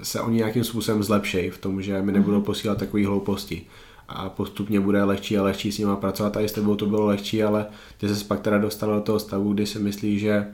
se 0.03 0.21
oni 0.21 0.37
nějakým 0.37 0.65
způsobem 0.65 1.03
zlepšejí 1.03 1.51
v 1.51 1.59
tom, 1.59 1.83
že 1.83 2.03
mi 2.03 2.13
nebudou 2.13 2.37
mhm. 2.37 2.45
posílat 2.45 2.79
takové 2.79 3.07
hlouposti 3.07 3.67
a 4.09 4.29
postupně 4.29 4.81
bude 4.81 5.05
lehčí 5.05 5.39
a 5.39 5.43
lehčí 5.43 5.73
s 5.73 5.79
nima 5.79 5.97
pracovat 5.97 6.37
a 6.37 6.41
i 6.41 6.49
s 6.49 6.53
tebou 6.53 6.77
to 6.77 6.87
bylo 6.87 7.07
lehčí, 7.07 7.43
ale 7.43 7.67
ty 7.99 8.09
se 8.09 8.25
pak 8.25 8.41
teda 8.41 8.59
dostala 8.59 8.95
do 8.95 9.01
toho 9.01 9.21
stavu, 9.21 9.53
kdy 9.53 9.67
si 9.67 9.79
myslíš, 9.79 10.21
že 10.21 10.47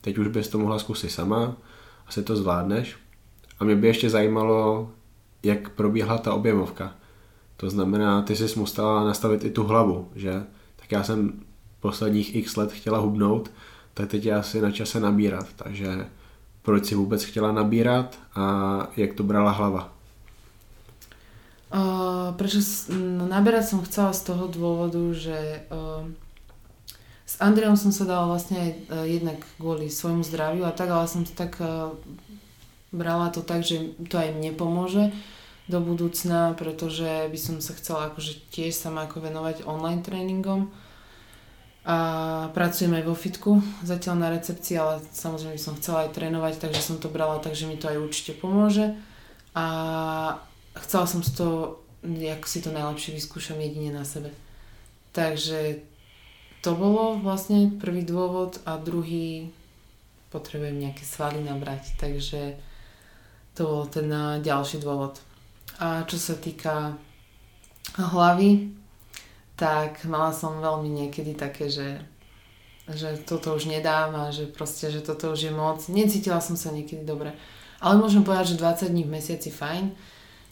teď 0.00 0.18
už 0.18 0.28
bys 0.28 0.48
to 0.48 0.58
mohla 0.58 0.78
zkusit 0.78 1.10
sama, 1.10 1.56
asi 2.06 2.22
to 2.22 2.36
zvládneš, 2.36 2.96
a 3.58 3.64
mě 3.64 3.76
by 3.76 3.86
ještě 3.86 4.10
zajímalo, 4.10 4.90
jak 5.42 5.68
probíhala 5.68 6.18
ta 6.18 6.34
objemovka. 6.34 6.94
To 7.56 7.70
znamená, 7.70 8.22
ty 8.22 8.36
jsi 8.36 8.58
musela 8.58 9.04
nastavit 9.04 9.44
i 9.44 9.50
tu 9.50 9.64
hlavu, 9.64 10.08
že? 10.14 10.42
Tak 10.76 10.92
já 10.92 11.02
jsem 11.02 11.32
posledních 11.80 12.36
x 12.36 12.56
let 12.56 12.72
chtěla 12.72 12.98
hubnout, 12.98 13.50
tak 13.94 14.08
teď 14.08 14.24
je 14.24 14.34
asi 14.34 14.60
na 14.60 14.70
čase 14.70 15.00
nabírat. 15.00 15.46
Takže 15.56 16.06
proč 16.62 16.84
si 16.84 16.94
vůbec 16.94 17.24
chtěla 17.24 17.52
nabírat 17.52 18.18
a 18.34 18.88
jak 18.96 19.14
to 19.14 19.22
brala 19.22 19.50
hlava? 19.50 19.92
Uh, 21.66 22.30
prečo 22.38 22.62
no, 22.94 23.26
naberať 23.26 23.74
som 23.74 23.82
chcela 23.82 24.14
z 24.14 24.22
toho 24.30 24.46
dôvodu, 24.46 25.02
že 25.10 25.66
uh, 25.66 26.06
s 27.26 27.42
Andreom 27.42 27.74
som 27.74 27.90
sa 27.90 28.06
dala 28.06 28.30
vlastne 28.30 28.86
uh, 28.86 29.02
jednak 29.02 29.42
kvôli 29.58 29.90
svojmu 29.90 30.22
zdraviu 30.22 30.62
a 30.62 30.70
tak, 30.70 30.94
ale 30.94 31.10
som 31.10 31.26
tak 31.26 31.58
uh, 31.58 31.90
brala 32.92 33.30
to 33.30 33.42
tak, 33.42 33.66
že 33.66 33.96
to 34.06 34.18
aj 34.18 34.34
mne 34.34 34.54
pomôže 34.54 35.10
do 35.66 35.82
budúcna, 35.82 36.54
pretože 36.54 37.26
by 37.26 37.38
som 37.38 37.58
sa 37.58 37.74
chcela 37.74 38.10
akože 38.10 38.50
tiež 38.54 38.70
sama 38.70 39.10
ako 39.10 39.18
venovať 39.18 39.66
online 39.66 40.02
tréningom 40.02 40.70
a 41.86 41.98
pracujem 42.50 42.98
aj 42.98 43.04
vo 43.06 43.14
fitku, 43.14 43.62
zatiaľ 43.86 44.14
na 44.18 44.28
recepcii, 44.34 44.74
ale 44.74 45.02
samozrejme 45.14 45.54
by 45.54 45.62
som 45.62 45.78
chcela 45.78 46.06
aj 46.06 46.18
trénovať, 46.18 46.54
takže 46.58 46.82
som 46.82 46.98
to 46.98 47.06
brala 47.06 47.38
tak, 47.38 47.54
že 47.54 47.70
mi 47.70 47.78
to 47.78 47.86
aj 47.86 47.98
určite 47.98 48.34
pomôže 48.38 48.94
a 49.54 49.66
chcela 50.82 51.06
som 51.06 51.22
to, 51.22 51.78
ako 52.02 52.46
si 52.46 52.58
to 52.58 52.74
najlepšie 52.74 53.14
vyskúšam 53.14 53.58
jedine 53.62 53.94
na 53.94 54.02
sebe. 54.02 54.34
Takže 55.14 55.82
to 56.66 56.74
bolo 56.74 57.22
vlastne 57.22 57.70
prvý 57.78 58.02
dôvod 58.02 58.58
a 58.66 58.82
druhý 58.82 59.54
potrebujem 60.34 60.82
nejaké 60.82 61.06
svaly 61.06 61.38
nabrať, 61.38 61.94
takže 62.02 62.58
to 63.56 63.64
bol 63.64 63.84
ten 63.88 64.12
eh, 64.12 64.44
ďalší 64.44 64.84
dôvod. 64.84 65.16
A 65.80 66.04
čo 66.04 66.20
sa 66.20 66.36
týka 66.36 66.96
hlavy, 67.96 68.76
tak 69.56 70.04
mala 70.04 70.36
som 70.36 70.60
veľmi 70.60 70.88
niekedy 70.88 71.32
také, 71.32 71.72
že, 71.72 72.00
že 72.88 73.16
toto 73.24 73.56
už 73.56 73.68
nedám 73.72 74.12
a 74.12 74.28
že 74.32 74.48
proste, 74.48 74.92
že 74.92 75.00
toto 75.00 75.32
už 75.32 75.48
je 75.48 75.52
moc. 75.52 75.80
Necítila 75.88 76.44
som 76.44 76.56
sa 76.56 76.72
niekedy 76.72 77.04
dobre. 77.04 77.32
Ale 77.80 78.00
môžem 78.00 78.24
povedať, 78.24 78.56
že 78.56 78.60
20 78.60 78.92
dní 78.92 79.04
v 79.04 79.14
mesiaci 79.20 79.52
fajn, 79.52 79.92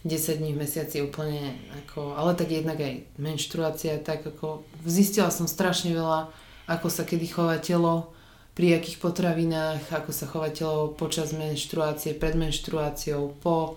10 0.05 0.41
dní 0.41 0.53
v 0.53 0.61
mesiaci 0.61 1.01
úplne 1.01 1.57
ako, 1.85 2.13
ale 2.13 2.37
tak 2.37 2.53
jednak 2.53 2.77
aj 2.77 3.01
menštruácia, 3.17 3.97
tak 4.05 4.21
ako 4.21 4.61
zistila 4.85 5.33
som 5.33 5.49
strašne 5.49 5.93
veľa, 5.97 6.29
ako 6.69 6.87
sa 6.93 7.01
kedy 7.01 7.25
chová 7.25 7.57
telo, 7.57 8.13
pri 8.55 8.79
akých 8.79 9.03
potravinách, 9.03 9.91
ako 9.91 10.11
sa 10.15 10.25
chová 10.31 10.47
telo 10.47 10.95
počas 10.95 11.35
menštruácie, 11.35 12.15
pred 12.15 12.39
menštruáciou, 12.39 13.35
po, 13.43 13.75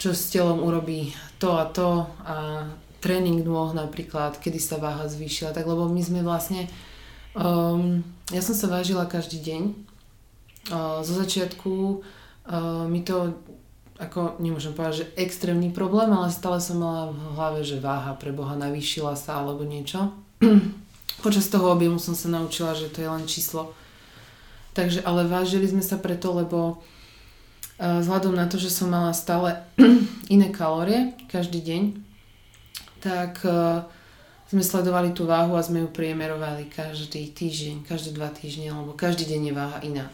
čo 0.00 0.16
s 0.16 0.32
telom 0.32 0.64
urobí 0.64 1.12
to 1.36 1.60
a 1.60 1.68
to 1.68 2.08
a 2.24 2.66
tréning 3.04 3.44
nôh 3.44 3.76
napríklad, 3.76 4.40
kedy 4.40 4.56
sa 4.56 4.80
váha 4.80 5.04
zvýšila, 5.12 5.52
tak 5.52 5.68
lebo 5.68 5.92
my 5.92 6.00
sme 6.00 6.24
vlastne, 6.24 6.72
um, 7.36 8.00
ja 8.32 8.40
som 8.40 8.56
sa 8.56 8.72
vážila 8.72 9.04
každý 9.04 9.44
deň, 9.44 9.62
uh, 10.72 11.04
zo 11.04 11.12
začiatku 11.12 12.00
uh, 12.00 12.88
mi 12.88 13.04
to 13.04 13.36
ako 14.00 14.40
nemôžem 14.42 14.72
povedať, 14.74 15.04
že 15.04 15.10
extrémny 15.20 15.70
problém, 15.70 16.10
ale 16.10 16.32
stále 16.32 16.58
som 16.58 16.80
mala 16.80 17.12
v 17.12 17.22
hlave, 17.38 17.60
že 17.62 17.78
váha 17.78 18.16
pre 18.16 18.34
Boha 18.34 18.58
navýšila 18.58 19.14
sa 19.14 19.44
alebo 19.44 19.62
niečo. 19.62 20.10
Počas 21.24 21.46
toho 21.46 21.70
objemu 21.70 22.02
som 22.02 22.16
sa 22.16 22.26
naučila, 22.32 22.74
že 22.74 22.90
to 22.90 22.98
je 22.98 23.06
len 23.06 23.30
číslo 23.30 23.70
Takže 24.72 25.04
ale 25.04 25.28
vážili 25.28 25.68
sme 25.68 25.84
sa 25.84 26.00
preto, 26.00 26.32
lebo 26.32 26.80
uh, 26.80 28.00
vzhľadom 28.00 28.32
na 28.32 28.48
to, 28.48 28.56
že 28.56 28.72
som 28.72 28.88
mala 28.88 29.12
stále 29.12 29.60
iné 30.34 30.48
kalórie 30.48 31.12
každý 31.28 31.60
deň, 31.60 31.82
tak 33.04 33.44
uh, 33.44 33.84
sme 34.48 34.64
sledovali 34.64 35.12
tú 35.12 35.28
váhu 35.28 35.60
a 35.60 35.64
sme 35.64 35.84
ju 35.84 35.88
priemerovali 35.92 36.72
každý 36.72 37.28
týždeň, 37.36 37.84
každé 37.84 38.16
dva 38.16 38.32
týždne, 38.32 38.72
lebo 38.72 38.96
každý 38.96 39.28
deň 39.28 39.40
je 39.44 39.54
váha 39.54 39.78
iná. 39.84 40.06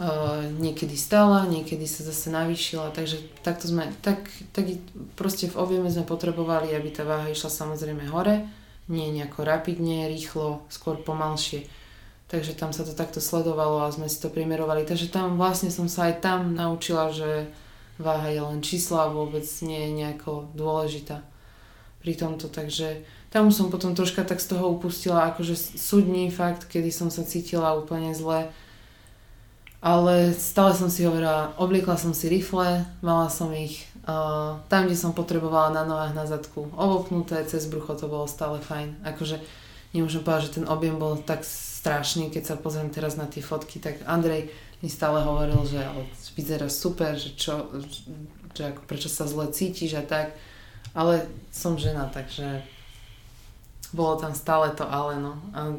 Uh, 0.00 0.48
niekedy 0.60 0.96
stála, 0.96 1.44
niekedy 1.48 1.84
sa 1.84 2.04
zase 2.04 2.32
navýšila, 2.32 2.92
takže 2.92 3.20
takto 3.40 3.68
sme, 3.68 3.88
tak, 4.00 4.20
tak 4.52 4.68
proste 5.16 5.48
v 5.48 5.60
objeme 5.60 5.88
sme 5.92 6.08
potrebovali, 6.08 6.72
aby 6.72 6.88
tá 6.92 7.04
váha 7.04 7.28
išla 7.28 7.52
samozrejme 7.52 8.08
hore, 8.08 8.48
nie 8.88 9.12
nejako 9.12 9.44
rapidne, 9.44 10.08
rýchlo, 10.08 10.64
skôr 10.72 11.00
pomalšie 11.00 11.79
Takže 12.30 12.54
tam 12.54 12.70
sa 12.70 12.86
to 12.86 12.94
takto 12.94 13.18
sledovalo 13.18 13.82
a 13.82 13.90
sme 13.90 14.06
si 14.06 14.22
to 14.22 14.30
primerovali. 14.30 14.86
Takže 14.86 15.10
tam 15.10 15.34
vlastne 15.34 15.66
som 15.66 15.90
sa 15.90 16.06
aj 16.06 16.22
tam 16.22 16.54
naučila, 16.54 17.10
že 17.10 17.50
váha 17.98 18.30
je 18.30 18.38
len 18.38 18.62
čísla 18.62 19.10
a 19.10 19.12
vôbec 19.12 19.42
nie 19.66 19.90
je 19.90 19.90
nejako 19.98 20.46
dôležitá 20.54 21.26
pri 21.98 22.12
tomto. 22.14 22.46
Takže 22.46 23.02
tam 23.34 23.50
som 23.50 23.66
potom 23.74 23.98
troška 23.98 24.22
tak 24.22 24.38
z 24.38 24.54
toho 24.54 24.70
upustila, 24.70 25.34
akože 25.34 25.58
súdní 25.74 26.30
fakt, 26.30 26.70
kedy 26.70 26.94
som 26.94 27.10
sa 27.10 27.26
cítila 27.26 27.74
úplne 27.74 28.14
zle. 28.14 28.46
Ale 29.82 30.30
stále 30.36 30.76
som 30.76 30.86
si 30.86 31.02
hovorila, 31.02 31.56
obliekla 31.58 31.98
som 31.98 32.14
si 32.14 32.30
rifle, 32.30 32.84
mala 33.02 33.26
som 33.26 33.48
ich 33.50 33.90
uh, 34.04 34.60
tam, 34.68 34.86
kde 34.86 34.94
som 34.94 35.16
potrebovala 35.16 35.72
na 35.72 35.82
nohách, 35.88 36.12
na 36.12 36.28
zadku, 36.28 36.68
ovopnuté, 36.76 37.42
cez 37.48 37.64
brucho 37.64 37.96
to 37.96 38.06
bolo 38.06 38.28
stále 38.28 38.60
fajn. 38.60 39.02
Akože 39.08 39.40
nemôžem 39.92 40.22
povedať, 40.22 40.50
že 40.50 40.56
ten 40.62 40.66
objem 40.66 40.96
bol 40.96 41.18
tak 41.22 41.42
strašný, 41.44 42.28
keď 42.30 42.42
sa 42.44 42.60
pozriem 42.60 42.92
teraz 42.92 43.16
na 43.16 43.26
tie 43.26 43.42
fotky, 43.42 43.80
tak 43.80 44.04
Andrej 44.06 44.52
mi 44.80 44.88
stále 44.88 45.20
hovoril, 45.24 45.60
že 45.68 45.80
ale 45.80 46.08
vyzerá 46.36 46.68
super, 46.72 47.16
že 47.16 47.36
čo, 47.36 47.68
že 48.56 48.72
ako, 48.72 48.80
prečo 48.88 49.08
sa 49.12 49.28
zle 49.28 49.52
cítiš 49.52 50.00
a 50.00 50.04
tak. 50.04 50.32
Ale 50.90 51.28
som 51.54 51.78
žena, 51.78 52.10
takže 52.10 52.64
bolo 53.92 54.18
tam 54.18 54.34
stále 54.34 54.74
to 54.74 54.82
ale, 54.86 55.20
no. 55.20 55.38
A 55.54 55.76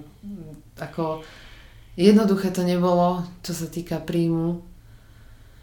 ako 0.80 1.26
jednoduché 2.00 2.52
to 2.54 2.64
nebolo, 2.64 3.26
čo 3.44 3.52
sa 3.52 3.68
týka 3.68 4.00
príjmu 4.00 4.64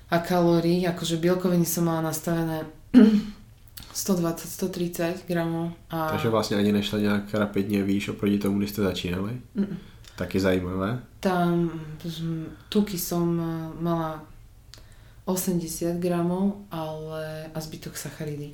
a 0.08 0.16
kalórií, 0.20 0.84
akože 0.88 1.20
bielkoviny 1.20 1.64
som 1.68 1.88
mala 1.88 2.12
nastavené 2.12 2.64
120-130 3.94 5.14
gramov. 5.26 5.72
A... 5.90 6.08
Takže 6.10 6.28
vlastně 6.28 6.56
ani 6.56 6.72
nešla 6.72 6.98
nějak 6.98 7.34
rapidně 7.34 7.82
výš 7.82 8.08
oproti 8.08 8.38
tomu, 8.38 8.58
když 8.58 8.70
jste 8.70 8.82
začínali? 8.82 9.40
Mm. 9.54 9.76
Taky 10.16 10.40
zajímavé. 10.40 11.02
Tam 11.20 11.70
tuky 12.68 12.98
som 12.98 13.40
eh, 13.40 13.82
mala 13.82 14.22
80 15.24 15.94
gramov, 15.96 16.52
ale 16.70 17.50
a 17.54 17.60
zbytok 17.60 17.96
sacharidy. 17.96 18.50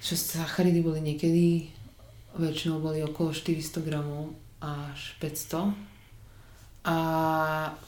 Čo 0.00 0.16
sacharidy 0.16 0.80
boli 0.80 1.00
niekedy, 1.00 1.68
väčšinou 2.38 2.78
boli 2.78 3.02
okolo 3.02 3.32
400 3.32 3.80
gramov 3.80 4.38
až 4.62 5.16
500. 5.18 5.74
A 6.84 6.96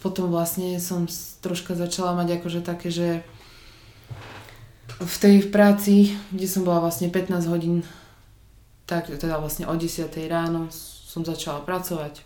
potom 0.03 0.33
vlastne 0.33 0.81
som 0.81 1.07
troška 1.45 1.77
začala 1.77 2.17
mať 2.17 2.41
akože 2.41 2.61
také, 2.65 2.89
že 2.91 3.23
v 4.97 5.17
tej 5.21 5.53
práci, 5.53 6.17
kde 6.33 6.49
som 6.49 6.65
bola 6.65 6.89
vlastne 6.89 7.13
15 7.13 7.53
hodín, 7.53 7.85
tak 8.89 9.13
teda 9.13 9.37
vlastne 9.37 9.69
o 9.69 9.75
10 9.77 10.09
ráno 10.31 10.73
som 10.73 11.27
začala 11.27 11.61
pracovať. 11.61 12.25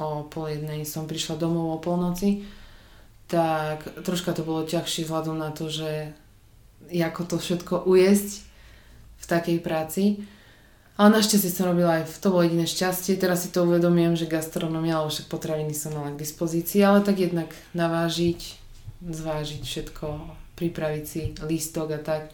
O 0.00 0.24
pol 0.24 0.56
jednej 0.56 0.88
som 0.88 1.04
prišla 1.04 1.36
domov 1.36 1.76
o 1.76 1.82
polnoci, 1.82 2.48
tak 3.28 3.84
troška 4.04 4.32
to 4.32 4.40
bolo 4.40 4.64
ťažšie 4.64 5.04
vzhľadom 5.04 5.36
na 5.36 5.52
to, 5.52 5.68
že 5.68 6.16
ako 6.88 7.22
to 7.28 7.36
všetko 7.36 7.84
ujesť 7.84 8.40
v 9.20 9.24
takej 9.28 9.58
práci. 9.60 10.24
Ale 10.96 11.08
našťastie 11.18 11.48
som 11.48 11.72
robila 11.72 12.00
aj, 12.00 12.20
to 12.20 12.28
bolo 12.28 12.44
jediné 12.44 12.68
šťastie, 12.68 13.16
teraz 13.16 13.44
si 13.44 13.48
to 13.48 13.64
uvedomím, 13.64 14.12
že 14.12 14.28
gastronomia, 14.28 15.00
alebo 15.00 15.08
však 15.08 15.32
potraviny 15.32 15.72
som 15.72 15.96
mala 15.96 16.12
k 16.12 16.20
dispozícii, 16.20 16.84
ale 16.84 17.00
tak 17.00 17.16
jednak 17.16 17.48
navážiť, 17.72 18.40
zvážiť 19.00 19.62
všetko, 19.64 20.06
pripraviť 20.62 21.04
si 21.04 21.34
lístok 21.42 21.98
a 21.98 22.00
tak. 22.00 22.30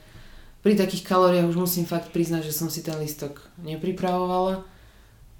Pri 0.61 0.77
takých 0.77 1.09
kalóriách 1.09 1.49
už 1.49 1.57
musím 1.57 1.89
fakt 1.89 2.13
priznať, 2.13 2.53
že 2.53 2.53
som 2.53 2.69
si 2.69 2.85
ten 2.85 2.99
lístok 3.01 3.41
nepripravovala. 3.65 4.69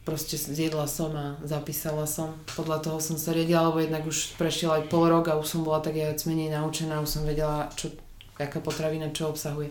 Proste 0.09 0.41
zjedla 0.41 0.89
som 0.89 1.13
a 1.13 1.37
zapísala 1.45 2.09
som. 2.09 2.33
Podľa 2.57 2.81
toho 2.81 2.97
som 2.97 3.21
sa 3.21 3.37
riadila, 3.37 3.69
lebo 3.69 3.85
jednak 3.85 4.09
už 4.09 4.41
prešiel 4.41 4.73
aj 4.73 4.89
pol 4.89 5.05
rok 5.13 5.29
a 5.29 5.37
už 5.37 5.45
som 5.45 5.61
bola 5.61 5.85
tak 5.85 6.01
viac 6.01 6.17
menej 6.25 6.49
naučená, 6.49 7.05
už 7.05 7.21
som 7.21 7.29
vedela, 7.29 7.69
čo, 7.77 7.93
aká 8.41 8.65
potravina 8.65 9.13
čo 9.13 9.29
obsahuje. 9.29 9.69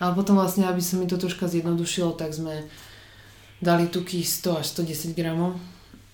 Ale 0.00 0.16
potom 0.16 0.40
vlastne, 0.40 0.64
aby 0.64 0.80
sa 0.80 0.96
mi 0.96 1.04
to 1.04 1.20
troška 1.20 1.52
zjednodušilo, 1.52 2.16
tak 2.16 2.32
sme 2.32 2.64
dali 3.60 3.92
tuky 3.92 4.24
100 4.24 4.64
až 4.64 4.66
110 4.72 5.12
gramov. 5.12 5.60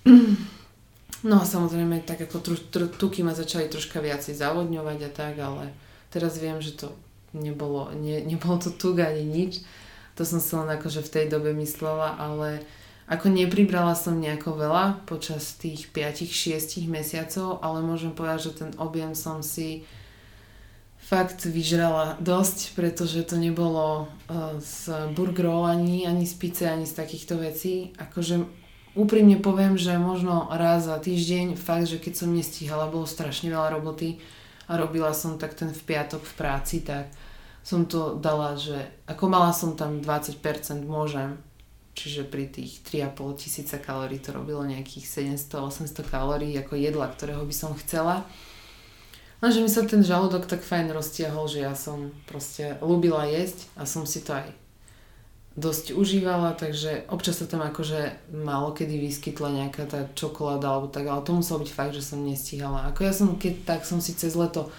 No 1.19 1.43
a 1.43 1.45
samozrejme, 1.45 2.07
tak 2.07 2.31
ako 2.31 2.63
tuky 2.95 3.27
ma 3.27 3.35
začali 3.35 3.67
troška 3.67 3.99
viacej 3.99 4.39
zavodňovať 4.39 4.99
a 5.03 5.11
tak, 5.11 5.35
ale 5.43 5.75
teraz 6.13 6.37
viem, 6.41 6.61
že 6.61 6.77
to 6.77 6.89
nebolo, 7.33 7.93
ne, 7.93 8.25
nebolo 8.31 8.57
to 8.59 8.71
tuk 8.73 9.01
ani 9.01 9.25
nič. 9.25 9.65
To 10.17 10.27
som 10.27 10.43
si 10.43 10.51
len 10.59 10.67
akože 10.67 11.07
v 11.07 11.13
tej 11.15 11.27
dobe 11.31 11.55
myslela, 11.55 12.19
ale 12.19 12.67
ako 13.09 13.33
nepribrala 13.33 13.97
som 13.97 14.21
nejako 14.21 14.59
veľa 14.59 15.07
počas 15.09 15.57
tých 15.57 15.89
5-6 15.95 16.85
mesiacov, 16.91 17.63
ale 17.65 17.81
môžem 17.81 18.13
povedať, 18.13 18.53
že 18.53 18.67
ten 18.67 18.71
objem 18.77 19.15
som 19.15 19.41
si 19.41 19.87
fakt 20.99 21.49
vyžrala 21.49 22.21
dosť, 22.21 22.77
pretože 22.77 23.25
to 23.25 23.41
nebolo 23.41 24.05
uh, 24.29 24.61
z 24.61 24.93
burgerov 25.17 25.65
ani, 25.65 26.05
ani 26.05 26.29
z 26.29 26.35
pice, 26.37 26.69
ani 26.69 26.85
z 26.85 27.01
takýchto 27.01 27.41
vecí. 27.41 27.97
Akože 27.97 28.45
úprimne 28.93 29.41
poviem, 29.41 29.81
že 29.81 29.97
možno 29.97 30.53
raz 30.53 30.85
za 30.85 31.01
týždeň, 31.01 31.57
fakt, 31.57 31.89
že 31.89 31.97
keď 31.97 32.13
som 32.13 32.37
nestíhala, 32.37 32.93
bolo 32.93 33.09
strašne 33.09 33.49
veľa 33.49 33.81
roboty 33.81 34.21
a 34.69 34.73
robila 34.77 35.17
som 35.17 35.41
tak 35.41 35.57
ten 35.57 35.73
v 35.73 35.83
piatok 35.83 36.23
v 36.23 36.35
práci, 36.37 36.85
tak 36.85 37.09
som 37.65 37.89
to 37.89 38.17
dala, 38.21 38.57
že 38.57 38.77
ako 39.09 39.25
mala 39.29 39.53
som 39.53 39.77
tam 39.77 40.01
20% 40.05 40.41
môžem, 40.85 41.41
čiže 41.97 42.29
pri 42.29 42.47
tých 42.49 42.85
3,5 42.87 43.41
tisíca 43.43 43.77
kalórií 43.81 44.23
to 44.23 44.31
robilo 44.31 44.63
nejakých 44.63 45.35
700-800 45.35 46.07
kalórií 46.07 46.55
ako 46.57 46.79
jedla, 46.79 47.11
ktorého 47.11 47.43
by 47.43 47.55
som 47.57 47.75
chcela. 47.81 48.29
Lenže 49.39 49.63
mi 49.63 49.71
sa 49.71 49.87
ten 49.87 50.03
žalúdok 50.03 50.51
tak 50.51 50.67
fajn 50.67 50.91
roztiahol, 50.91 51.47
že 51.47 51.63
ja 51.63 51.75
som 51.79 52.11
proste 52.27 52.75
ľúbila 52.83 53.27
jesť 53.31 53.71
a 53.79 53.87
som 53.87 54.03
si 54.03 54.23
to 54.23 54.35
aj 54.35 54.51
dosť 55.57 55.97
užívala, 55.97 56.55
takže 56.55 57.09
občas 57.09 57.41
sa 57.41 57.47
tam 57.47 57.65
akože 57.65 58.31
málo 58.35 58.77
kedy 58.77 58.99
vyskytla 58.99 59.65
nejaká 59.65 59.89
tá 59.89 60.07
čokoláda 60.15 60.69
alebo 60.71 60.87
tak, 60.91 61.07
ale 61.07 61.25
to 61.25 61.35
muselo 61.35 61.63
byť 61.65 61.71
fakt, 61.73 61.95
že 61.95 62.05
som 62.05 62.23
nestíhala. 62.23 62.91
Ako 62.93 63.07
ja 63.07 63.13
som, 63.17 63.35
keď 63.35 63.55
tak 63.65 63.81
som 63.83 63.99
si 63.99 64.15
cez 64.15 64.39
leto 64.39 64.71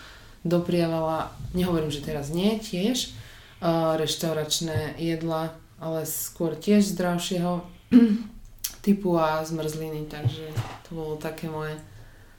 dopriavala, 0.48 1.36
nehovorím, 1.52 1.92
že 1.92 2.06
teraz 2.06 2.32
nie, 2.32 2.56
tiež, 2.64 3.12
uh, 3.60 4.00
reštauračné 4.00 4.96
jedla, 4.96 5.52
ale 5.80 6.08
skôr 6.08 6.56
tiež 6.56 6.96
zdravšieho 6.96 7.60
typu 8.86 9.20
a 9.20 9.44
zmrzliny, 9.44 10.08
takže 10.08 10.48
to 10.88 10.96
bolo 10.96 11.20
také 11.20 11.52
moje 11.52 11.76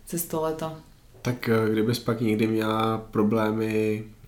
cez 0.08 0.24
to 0.24 0.40
leto. 0.40 0.72
Tak 1.22 1.48
eh, 1.48 1.70
kdybys 1.72 1.98
pak 1.98 2.20
někdy 2.20 2.46
měla 2.46 2.98
problémy 2.98 4.04
eh, 4.04 4.19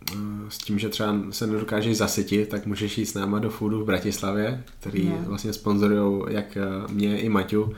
s 0.48 0.58
tím, 0.58 0.78
že 0.78 0.88
třeba 0.88 1.16
se 1.30 1.46
nedokážeš 1.46 1.96
zasytit, 1.96 2.48
tak 2.48 2.66
můžeš 2.66 2.98
jít 2.98 3.06
s 3.06 3.14
náma 3.14 3.38
do 3.38 3.50
Foodu 3.50 3.80
v 3.82 3.86
Bratislavě, 3.86 4.64
který 4.80 5.08
no. 5.08 5.16
vlastně 5.26 5.52
sponzorují 5.52 6.22
jak 6.28 6.56
eh, 6.56 6.92
mě 6.92 7.20
i 7.20 7.28
Maťu. 7.28 7.72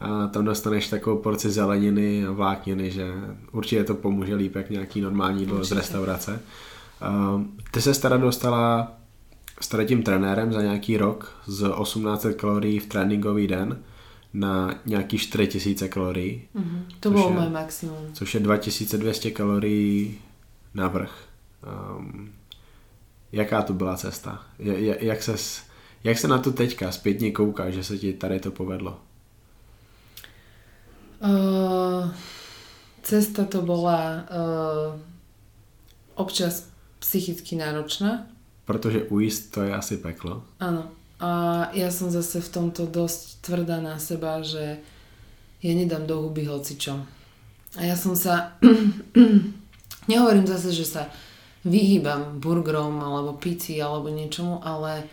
A 0.00 0.26
tam 0.26 0.44
dostaneš 0.44 0.88
takovou 0.88 1.18
porci 1.18 1.50
zeleniny 1.50 2.26
a 2.26 2.32
vlákniny, 2.32 2.90
že 2.90 3.12
určitě 3.52 3.84
to 3.84 3.94
pomůže 3.94 4.34
líp 4.34 4.56
jak 4.56 4.70
nějaký 4.70 5.00
normální 5.00 5.40
jídlo 5.40 5.64
z 5.64 5.72
restaurace. 5.72 6.40
Ty 7.70 7.80
se 7.80 8.00
teda 8.00 8.16
dostala 8.16 8.92
s 9.60 9.86
tím 9.86 10.02
trenérem 10.02 10.52
za 10.52 10.62
nějaký 10.62 10.96
rok 10.96 11.36
z 11.46 11.74
1800 11.82 12.36
kalorií 12.36 12.78
v 12.78 12.86
tréninkový 12.86 13.46
den 13.46 13.82
na 14.34 14.74
nějaký 14.86 15.18
4000 15.18 15.88
kalorií. 15.88 16.42
Mm-hmm. 16.56 16.82
To 17.00 17.10
bylo 17.10 17.30
moje 17.30 17.50
maximum. 17.50 17.96
Což 18.12 18.34
je 18.34 18.40
2200 18.40 19.30
kalorií 19.30 20.18
na 20.74 20.88
vrch. 20.88 21.27
Um, 21.62 22.32
jaká 23.32 23.62
to 23.62 23.72
byla 23.72 23.96
cesta? 23.96 24.46
Je, 24.58 25.04
jak, 25.04 25.22
ses, 25.22 25.62
jak 26.04 26.18
se 26.18 26.28
na 26.28 26.38
to 26.38 26.52
teďka 26.52 26.92
zpětně 26.92 27.32
kouká, 27.32 27.70
že 27.70 27.84
se 27.84 27.98
ti 27.98 28.12
tady 28.12 28.40
to 28.40 28.50
povedlo? 28.50 29.00
Uh, 31.22 32.10
cesta 33.02 33.44
to 33.44 33.62
bola 33.62 34.24
uh, 34.30 35.00
občas 36.14 36.68
psychicky 36.98 37.56
náročná. 37.56 38.26
Protože 38.64 39.02
ujíst 39.02 39.50
to 39.50 39.62
je 39.62 39.74
asi 39.74 39.96
peklo. 39.96 40.42
Áno. 40.60 40.90
A 41.18 41.30
ja 41.74 41.90
som 41.90 42.14
zase 42.14 42.38
v 42.38 42.46
tomto 42.46 42.86
dosť 42.86 43.42
tvrdá 43.42 43.82
na 43.82 43.98
seba, 43.98 44.38
že 44.38 44.78
ja 45.58 45.72
nedám 45.74 46.06
do 46.06 46.22
huby 46.22 46.46
hocičo. 46.46 46.94
A 47.74 47.82
ja 47.82 47.98
som 47.98 48.14
sa... 48.14 48.54
Nehovorím 50.10 50.46
zase, 50.46 50.70
že 50.70 50.86
sa 50.86 51.10
vyhýbam 51.66 52.38
burgerom 52.38 53.00
alebo 53.00 53.38
pici 53.38 53.78
alebo 53.78 54.10
niečomu, 54.10 54.62
ale 54.62 55.06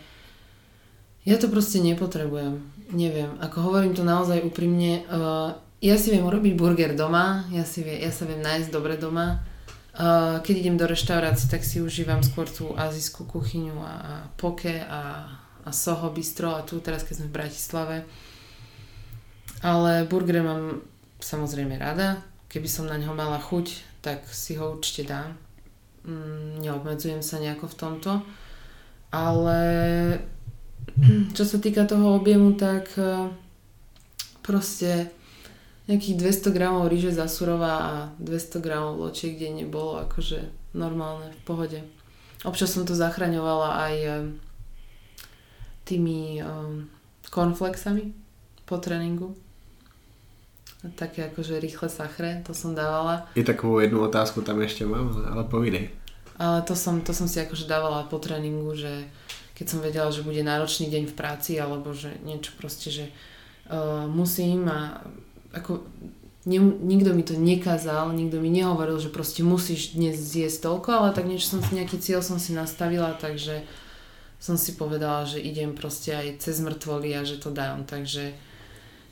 ja 1.26 1.38
to 1.40 1.50
proste 1.50 1.82
nepotrebujem. 1.82 2.62
Neviem, 2.94 3.34
ako 3.42 3.70
hovorím 3.70 3.98
to 3.98 4.06
naozaj 4.06 4.46
úprimne, 4.46 5.02
uh, 5.10 5.58
ja 5.82 5.98
si 5.98 6.14
viem 6.14 6.22
urobiť 6.22 6.54
burger 6.54 6.94
doma, 6.94 7.50
ja, 7.50 7.66
si 7.66 7.82
vie, 7.82 7.98
ja 7.98 8.14
sa 8.14 8.24
viem 8.30 8.38
nájsť 8.38 8.70
dobre 8.70 8.94
doma. 8.94 9.42
Uh, 9.96 10.38
keď 10.44 10.54
idem 10.62 10.76
do 10.78 10.86
reštaurácie, 10.86 11.50
tak 11.50 11.66
si 11.66 11.82
užívam 11.82 12.22
skôr 12.22 12.46
tú 12.46 12.76
azijskú 12.78 13.26
kuchyňu 13.26 13.80
a, 13.80 13.94
a 13.96 14.14
poke 14.38 14.76
a 14.86 15.26
a 15.66 15.74
Soho 15.74 16.10
Bistro 16.14 16.54
a 16.54 16.62
tu 16.62 16.78
teraz 16.78 17.02
keď 17.02 17.14
sme 17.18 17.28
v 17.28 17.36
Bratislave. 17.42 17.96
Ale 19.66 20.06
burger 20.06 20.46
mám 20.46 20.78
samozrejme 21.18 21.74
rada. 21.74 22.22
Keby 22.46 22.70
som 22.70 22.86
na 22.86 22.94
ňo 22.94 23.18
mala 23.18 23.42
chuť, 23.42 23.98
tak 23.98 24.22
si 24.30 24.54
ho 24.54 24.78
určite 24.78 25.10
dám. 25.10 25.34
Neobmedzujem 26.76 27.24
sa 27.24 27.40
nejako 27.40 27.72
v 27.72 27.78
tomto. 27.80 28.12
Ale 29.08 29.60
čo 31.32 31.44
sa 31.48 31.56
týka 31.56 31.88
toho 31.88 32.20
objemu, 32.20 32.52
tak 32.52 32.92
e, 33.00 33.32
proste 34.44 35.08
nejakých 35.88 36.20
200 36.44 36.56
gramov 36.56 36.92
ríže 36.92 37.16
za 37.16 37.24
surová 37.24 37.74
a 37.80 37.92
200 38.20 38.60
gramov 38.60 39.00
ločiek, 39.00 39.40
kde 39.40 39.64
nebolo 39.64 40.04
akože 40.04 40.72
normálne, 40.76 41.32
v 41.32 41.40
pohode. 41.48 41.80
Občas 42.44 42.76
som 42.76 42.84
to 42.84 42.92
zachraňovala 42.92 43.88
aj 43.88 43.94
e, 43.96 44.10
tými 45.86 46.42
um, 46.42 46.90
po 48.66 48.76
tréninku. 48.82 49.36
Také 50.98 51.30
akože 51.30 51.62
rýchle 51.62 51.88
sachre, 51.88 52.42
to 52.46 52.54
som 52.54 52.74
dávala. 52.74 53.26
I 53.34 53.44
takovou 53.44 53.78
jednu 53.78 54.00
otázku 54.00 54.42
tam 54.42 54.60
ešte 54.62 54.86
mám, 54.86 55.14
ale 55.30 55.44
povídej. 55.44 55.90
Ale 56.36 56.62
to 56.68 56.76
som, 56.76 57.00
to 57.00 57.16
som 57.16 57.24
si 57.24 57.40
akože 57.40 57.64
dávala 57.64 58.04
po 58.08 58.20
tréningu, 58.20 58.76
že 58.76 59.08
keď 59.56 59.66
som 59.66 59.80
vedela, 59.80 60.12
že 60.12 60.20
bude 60.20 60.44
náročný 60.44 60.92
deň 60.92 61.08
v 61.08 61.16
práci, 61.16 61.56
alebo 61.56 61.96
že 61.96 62.12
niečo 62.20 62.52
proste, 62.60 62.92
že 62.92 63.08
uh, 63.72 64.04
musím 64.04 64.68
a 64.68 65.00
ako 65.56 65.80
ne, 66.44 66.60
nikto 66.60 67.16
mi 67.16 67.24
to 67.24 67.32
nekázal, 67.32 68.12
nikto 68.12 68.36
mi 68.36 68.52
nehovoril, 68.52 69.00
že 69.00 69.08
proste 69.08 69.40
musíš 69.40 69.96
dnes 69.96 70.20
zjesť 70.20 70.68
toľko, 70.68 70.90
ale 70.92 71.08
tak 71.16 71.24
niečo 71.24 71.56
som 71.56 71.60
si, 71.64 71.72
nejaký 71.72 71.96
cieľ 71.96 72.20
som 72.20 72.36
si 72.36 72.52
nastavila, 72.52 73.16
takže 73.16 73.64
som 74.36 74.60
si 74.60 74.76
povedala, 74.76 75.24
že 75.24 75.40
idem 75.40 75.72
proste 75.72 76.12
aj 76.12 76.44
cez 76.44 76.60
mŕtvoly 76.60 77.16
a 77.16 77.24
že 77.24 77.40
to 77.40 77.48
dám. 77.48 77.88
Takže 77.88 78.36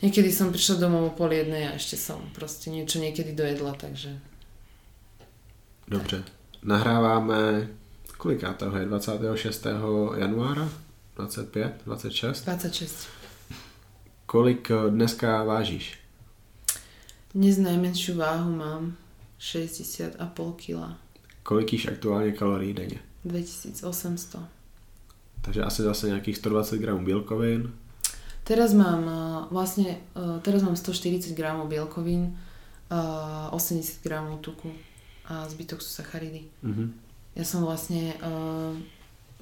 niekedy 0.04 0.28
som 0.28 0.52
prišla 0.52 0.76
domov 0.76 1.08
o 1.08 1.16
pol 1.16 1.32
jednej 1.32 1.72
a 1.72 1.76
ešte 1.80 1.96
som 1.96 2.20
proste 2.36 2.70
niečo 2.70 3.00
niekedy 3.00 3.32
dojedla, 3.32 3.74
takže... 3.80 4.14
Dobře. 5.88 6.43
Nahráváme, 6.64 7.68
kolikátého 8.18 8.78
je? 8.78 8.84
26. 8.84 9.66
januára? 10.16 10.68
25? 11.16 11.82
26? 11.84 12.44
26. 12.44 12.96
Kolik 14.26 14.70
eh, 14.70 14.90
dneska 14.90 15.44
vážíš? 15.44 15.98
Dnes 17.34 17.58
najmenšiu 17.58 18.16
váhu 18.16 18.56
mám 18.56 18.96
60,5 19.40 20.16
kg. 20.56 20.96
Kolik 21.42 21.72
jíš 21.72 21.86
aktuálně 21.86 22.32
kalorií 22.32 22.72
denně? 22.72 22.98
2800. 23.24 24.40
Takže 25.40 25.62
asi 25.62 25.82
zase 25.82 26.06
nějakých 26.06 26.36
120 26.36 26.78
gramů 26.78 27.04
bílkovin. 27.04 27.72
Teraz 28.44 28.72
mám 28.72 29.08
vlastne, 29.50 30.04
teraz 30.42 30.62
mám 30.62 30.76
140 30.76 31.32
gramov 31.32 31.68
bielkovín, 31.68 32.36
uh, 32.92 33.54
80 33.54 34.02
gramov 34.02 34.40
tuku 34.40 34.72
a 35.28 35.48
zbytok 35.48 35.80
sú 35.80 35.90
sacharidy. 35.90 36.48
Mhm. 36.62 36.84
Ja 37.34 37.42
som 37.42 37.66
vlastne 37.66 38.14
uh, 38.22 38.78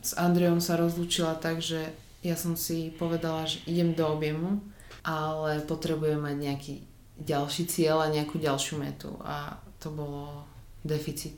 s 0.01 0.17
Andreom 0.17 0.65
sa 0.65 0.81
rozlúčila 0.81 1.37
tak, 1.37 1.61
že 1.61 1.93
ja 2.25 2.39
som 2.39 2.57
si 2.57 2.95
povedala, 2.97 3.45
že 3.45 3.61
idem 3.69 3.93
do 3.93 4.07
objemu, 4.09 4.63
ale 5.05 5.61
potrebujem 5.67 6.23
mať 6.23 6.37
nejaký 6.39 6.75
ďalší 7.21 7.69
cieľ 7.69 8.07
a 8.07 8.13
nejakú 8.15 8.41
ďalšiu 8.41 8.81
metu 8.81 9.13
a 9.23 9.61
to 9.83 9.91
bolo 9.93 10.47
deficit 10.87 11.37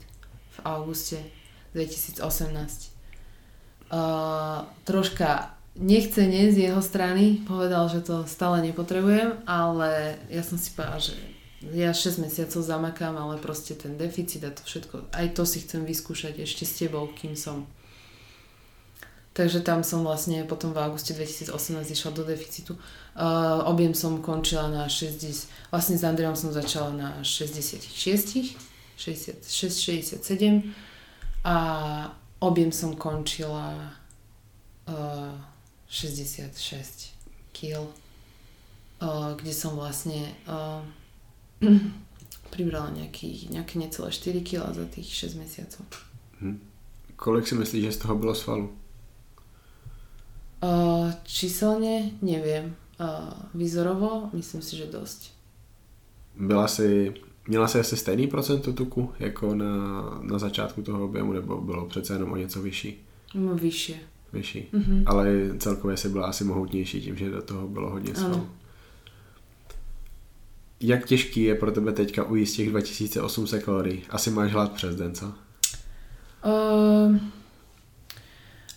v 0.55 0.57
auguste 0.63 1.19
2018. 1.73 2.23
Uh, 3.85 4.65
troška 4.87 5.53
nechcene 5.75 6.49
z 6.49 6.71
jeho 6.71 6.81
strany 6.81 7.43
povedal, 7.43 7.91
že 7.91 8.01
to 8.01 8.23
stále 8.25 8.63
nepotrebujem, 8.63 9.43
ale 9.45 10.17
ja 10.31 10.41
som 10.41 10.55
si 10.55 10.71
povedala, 10.71 11.03
že 11.03 11.13
ja 11.73 11.93
6 11.93 12.21
mesiacov 12.21 12.61
zamakám, 12.61 13.17
ale 13.17 13.41
proste 13.41 13.73
ten 13.73 13.97
deficit 13.97 14.43
a 14.43 14.51
to 14.51 14.61
všetko, 14.61 15.09
aj 15.15 15.27
to 15.33 15.43
si 15.47 15.63
chcem 15.65 15.81
vyskúšať 15.87 16.43
ešte 16.43 16.67
s 16.67 16.77
tebou, 16.77 17.09
kým 17.09 17.33
som. 17.33 17.65
Takže 19.35 19.67
tam 19.67 19.83
som 19.83 20.07
vlastne 20.07 20.47
potom 20.47 20.71
v 20.71 20.79
auguste 20.79 21.11
2018 21.11 21.51
išla 21.91 22.11
do 22.15 22.23
deficitu. 22.23 22.79
Uh, 23.15 23.67
objem 23.67 23.91
som 23.91 24.23
končila 24.23 24.71
na 24.71 24.87
60, 24.87 25.71
vlastne 25.75 25.99
s 25.99 26.03
Andreom 26.07 26.39
som 26.39 26.55
začala 26.55 26.95
na 26.95 27.09
66, 27.19 28.55
66, 28.95 29.43
67 29.43 30.23
a 31.43 31.55
objem 32.39 32.71
som 32.71 32.95
končila 32.95 33.91
uh, 34.87 35.35
66 35.91 37.11
kg, 37.51 37.91
uh, 39.03 39.35
kde 39.35 39.51
som 39.51 39.75
vlastne 39.75 40.31
uh, 40.47 40.79
pribrala 42.55 42.89
nejaký, 42.95 43.51
nejaké 43.51 43.75
necelé 43.79 44.11
4 44.11 44.41
kg 44.41 44.71
za 44.71 44.85
tých 44.87 45.09
6 45.11 45.41
mesiacov. 45.41 45.85
Hm. 46.39 46.59
Kolik 47.15 47.47
si 47.47 47.55
myslíš, 47.55 47.83
že 47.83 47.91
z 47.91 47.97
toho 47.97 48.15
bylo 48.15 48.35
svalu? 48.35 48.67
Uh, 50.63 51.11
číselne 51.23 52.15
neviem. 52.21 52.75
Uh, 52.95 53.31
výzorovo 53.53 54.29
myslím 54.33 54.61
si, 54.61 54.75
že 54.75 54.87
dosť. 54.87 55.31
Byla 56.35 56.67
si, 56.67 57.13
měla 57.47 57.67
si 57.67 57.79
asi 57.79 57.97
stejný 57.97 58.27
procento 58.27 58.73
tuku 58.73 59.11
jako 59.19 59.55
na, 59.55 59.73
na 60.21 60.39
začátku 60.39 60.81
toho 60.81 61.05
objemu, 61.05 61.33
nebo 61.33 61.61
bylo 61.61 61.85
přece 61.85 62.13
jenom 62.13 62.31
o 62.31 62.35
něco 62.35 62.61
vyšší? 62.61 62.99
No, 63.35 63.55
vyššie. 63.55 63.97
Vyšší. 64.33 64.67
Mhm. 64.71 65.03
Ale 65.05 65.27
celkově 65.59 65.97
si 65.97 66.09
byla 66.09 66.27
asi 66.27 66.43
mohutnější 66.43 67.01
tím, 67.01 67.15
že 67.15 67.29
do 67.29 67.41
toho 67.41 67.67
bylo 67.67 67.89
hodně 67.89 68.15
svalů. 68.15 68.33
Ano. 68.33 68.49
Jak 70.79 71.05
těžký 71.05 71.43
je 71.43 71.55
pro 71.55 71.71
tebe 71.71 71.91
teďka 71.91 72.23
ujíst 72.23 72.55
těch 72.55 72.69
2800 72.69 73.63
kalorií? 73.63 74.03
Asi 74.09 74.31
máš 74.31 74.51
hlad 74.51 74.71
přes 74.71 74.95
den, 74.95 75.15
co? 75.15 75.25
Uh, 76.45 77.17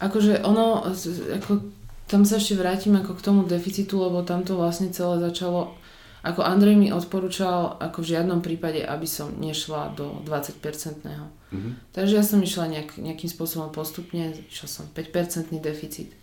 akože 0.00 0.38
ono, 0.38 0.88
ako, 1.36 1.60
tam 2.08 2.24
sa 2.24 2.40
ešte 2.40 2.56
vrátim 2.56 2.96
ako 2.96 3.12
k 3.18 3.24
tomu 3.24 3.40
deficitu, 3.44 4.00
lebo 4.00 4.24
tam 4.24 4.40
to 4.40 4.56
vlastne 4.56 4.88
celé 4.88 5.20
začalo, 5.20 5.76
ako 6.24 6.40
Andrej 6.42 6.80
mi 6.80 6.88
odporúčal 6.88 7.76
ako 7.76 8.00
v 8.00 8.10
žiadnom 8.16 8.40
prípade, 8.40 8.80
aby 8.80 9.04
som 9.04 9.36
nešla 9.36 9.92
do 9.92 10.24
20-percentného. 10.24 11.26
Mhm. 11.52 11.70
Takže 11.92 12.14
ja 12.16 12.24
som 12.24 12.40
išla 12.40 12.72
nejak, 12.72 12.96
nejakým 12.96 13.28
spôsobom 13.28 13.68
postupne, 13.68 14.32
išla 14.48 14.68
som 14.70 14.84
5% 14.96 15.52
deficit 15.60 16.16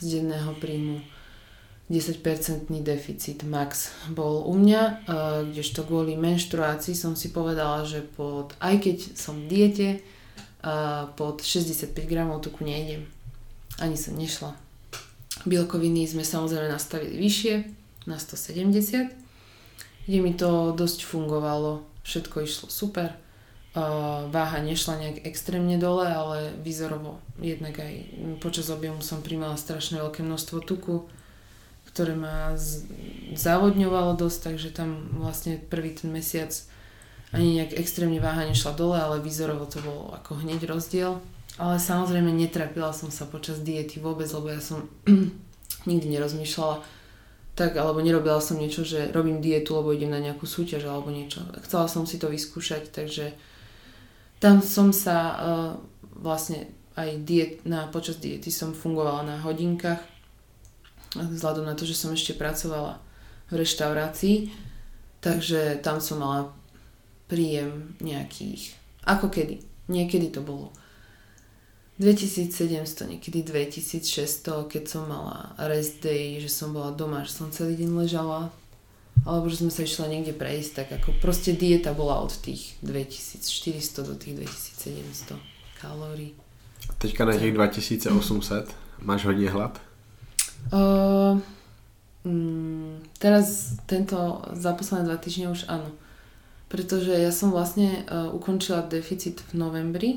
z 0.00 0.04
denného 0.16 0.56
príjmu, 0.56 1.04
10% 1.86 2.82
deficit 2.82 3.46
max 3.46 3.94
bol 4.10 4.42
u 4.42 4.54
mňa, 4.58 4.82
eh, 4.82 4.94
kdežto 5.54 5.86
kvôli 5.86 6.18
menštruácii 6.18 6.98
som 6.98 7.14
si 7.14 7.30
povedala, 7.30 7.86
že 7.86 8.02
pod, 8.02 8.58
aj 8.58 8.82
keď 8.82 8.96
som 9.14 9.38
v 9.38 9.46
diete, 9.46 9.88
eh, 9.98 11.02
pod 11.14 11.46
65 11.46 12.10
gramov 12.10 12.42
tuku 12.42 12.66
nejdem. 12.66 13.06
Ani 13.78 13.94
som 13.94 14.18
nešla. 14.18 14.56
Bielkoviny 15.46 16.08
sme 16.08 16.26
samozrejme 16.26 16.72
nastavili 16.72 17.20
vyššie, 17.22 17.54
na 18.06 18.18
170, 18.18 19.10
kde 20.06 20.18
mi 20.22 20.32
to 20.32 20.70
dosť 20.72 21.02
fungovalo, 21.02 21.82
všetko 22.06 22.46
išlo 22.46 22.70
super. 22.70 23.18
Uh, 23.76 24.32
váha 24.32 24.64
nešla 24.64 24.96
nejak 24.96 25.28
extrémne 25.28 25.76
dole, 25.76 26.08
ale 26.08 26.56
výzorovo 26.64 27.20
jednak 27.36 27.76
aj 27.76 28.08
počas 28.40 28.72
objemu 28.72 29.04
som 29.04 29.20
primala 29.20 29.60
strašne 29.60 30.00
veľké 30.00 30.24
množstvo 30.24 30.64
tuku, 30.64 31.04
ktoré 31.96 32.12
ma 32.12 32.52
z- 32.60 32.84
závodňovalo 33.32 34.20
dosť, 34.20 34.52
takže 34.52 34.68
tam 34.76 35.16
vlastne 35.16 35.56
prvý 35.56 35.96
ten 35.96 36.12
mesiac 36.12 36.52
ani 37.32 37.56
nejak 37.56 37.72
extrémne 37.80 38.20
váha 38.20 38.44
nešla 38.44 38.76
dole, 38.76 39.00
ale 39.00 39.24
výzorovo 39.24 39.64
to 39.64 39.80
bolo 39.80 40.12
ako 40.12 40.44
hneď 40.44 40.68
rozdiel. 40.68 41.24
Ale 41.56 41.80
samozrejme 41.80 42.28
netrapila 42.36 42.92
som 42.92 43.08
sa 43.08 43.24
počas 43.24 43.64
diety 43.64 43.96
vôbec, 43.96 44.28
lebo 44.28 44.52
ja 44.52 44.60
som 44.60 44.92
nikdy 45.88 46.06
nerozmýšľala 46.12 46.84
tak, 47.56 47.80
alebo 47.80 48.04
nerobila 48.04 48.36
som 48.44 48.60
niečo, 48.60 48.84
že 48.84 49.08
robím 49.16 49.40
dietu, 49.40 49.80
lebo 49.80 49.88
idem 49.88 50.12
na 50.12 50.20
nejakú 50.20 50.44
súťaž 50.44 50.92
alebo 50.92 51.08
niečo. 51.08 51.40
Chcela 51.64 51.88
som 51.88 52.04
si 52.04 52.20
to 52.20 52.28
vyskúšať, 52.28 52.92
takže 52.92 53.32
tam 54.36 54.60
som 54.60 54.92
sa 54.92 55.16
uh, 55.16 55.72
vlastne 56.20 56.68
aj 57.00 57.24
diet, 57.24 57.64
na, 57.64 57.88
počas 57.88 58.20
diety 58.20 58.52
som 58.52 58.76
fungovala 58.76 59.24
na 59.24 59.36
hodinkách, 59.40 60.15
vzhľadom 61.16 61.64
na 61.64 61.74
to, 61.74 61.88
že 61.88 61.96
som 61.96 62.12
ešte 62.12 62.36
pracovala 62.36 63.00
v 63.48 63.62
reštaurácii, 63.62 64.36
takže 65.20 65.80
tam 65.80 66.00
som 66.00 66.20
mala 66.20 66.52
príjem 67.26 67.96
nejakých, 68.02 68.74
ako 69.06 69.30
kedy, 69.30 69.62
niekedy 69.88 70.30
to 70.30 70.42
bolo 70.42 70.70
2700, 71.98 73.08
niekedy 73.08 73.40
2600, 73.40 74.68
keď 74.68 74.84
som 74.84 75.08
mala 75.08 75.56
rest 75.56 76.04
day, 76.04 76.36
že 76.36 76.52
som 76.52 76.76
bola 76.76 76.92
doma, 76.92 77.24
že 77.24 77.32
som 77.32 77.48
celý 77.48 77.72
deň 77.80 77.90
ležala, 77.96 78.52
alebo 79.24 79.48
že 79.48 79.64
sme 79.64 79.72
sa 79.72 79.80
išla 79.82 80.12
niekde 80.12 80.36
prejsť, 80.36 80.70
tak 80.76 80.88
ako 81.00 81.16
proste 81.24 81.56
dieta 81.56 81.96
bola 81.96 82.20
od 82.20 82.36
tých 82.36 82.76
2400 82.84 84.04
do 84.04 84.14
tých 84.14 84.34
2700 84.84 85.40
kalórií. 85.80 86.36
Teďka 86.98 87.24
na 87.24 87.32
těch 87.38 87.52
2800 87.52 88.76
máš 89.02 89.24
hodně 89.24 89.50
hlad? 89.50 89.85
Uh, 90.72 91.38
mm, 92.26 93.06
teraz 93.22 93.78
tento, 93.86 94.42
za 94.52 94.74
posledné 94.74 95.06
dva 95.06 95.18
týždne 95.18 95.54
už 95.54 95.70
áno. 95.70 95.90
Pretože 96.66 97.14
ja 97.14 97.30
som 97.30 97.54
vlastne 97.54 98.02
uh, 98.10 98.34
ukončila 98.34 98.82
deficit 98.82 99.38
v 99.50 99.52
novembri 99.54 100.10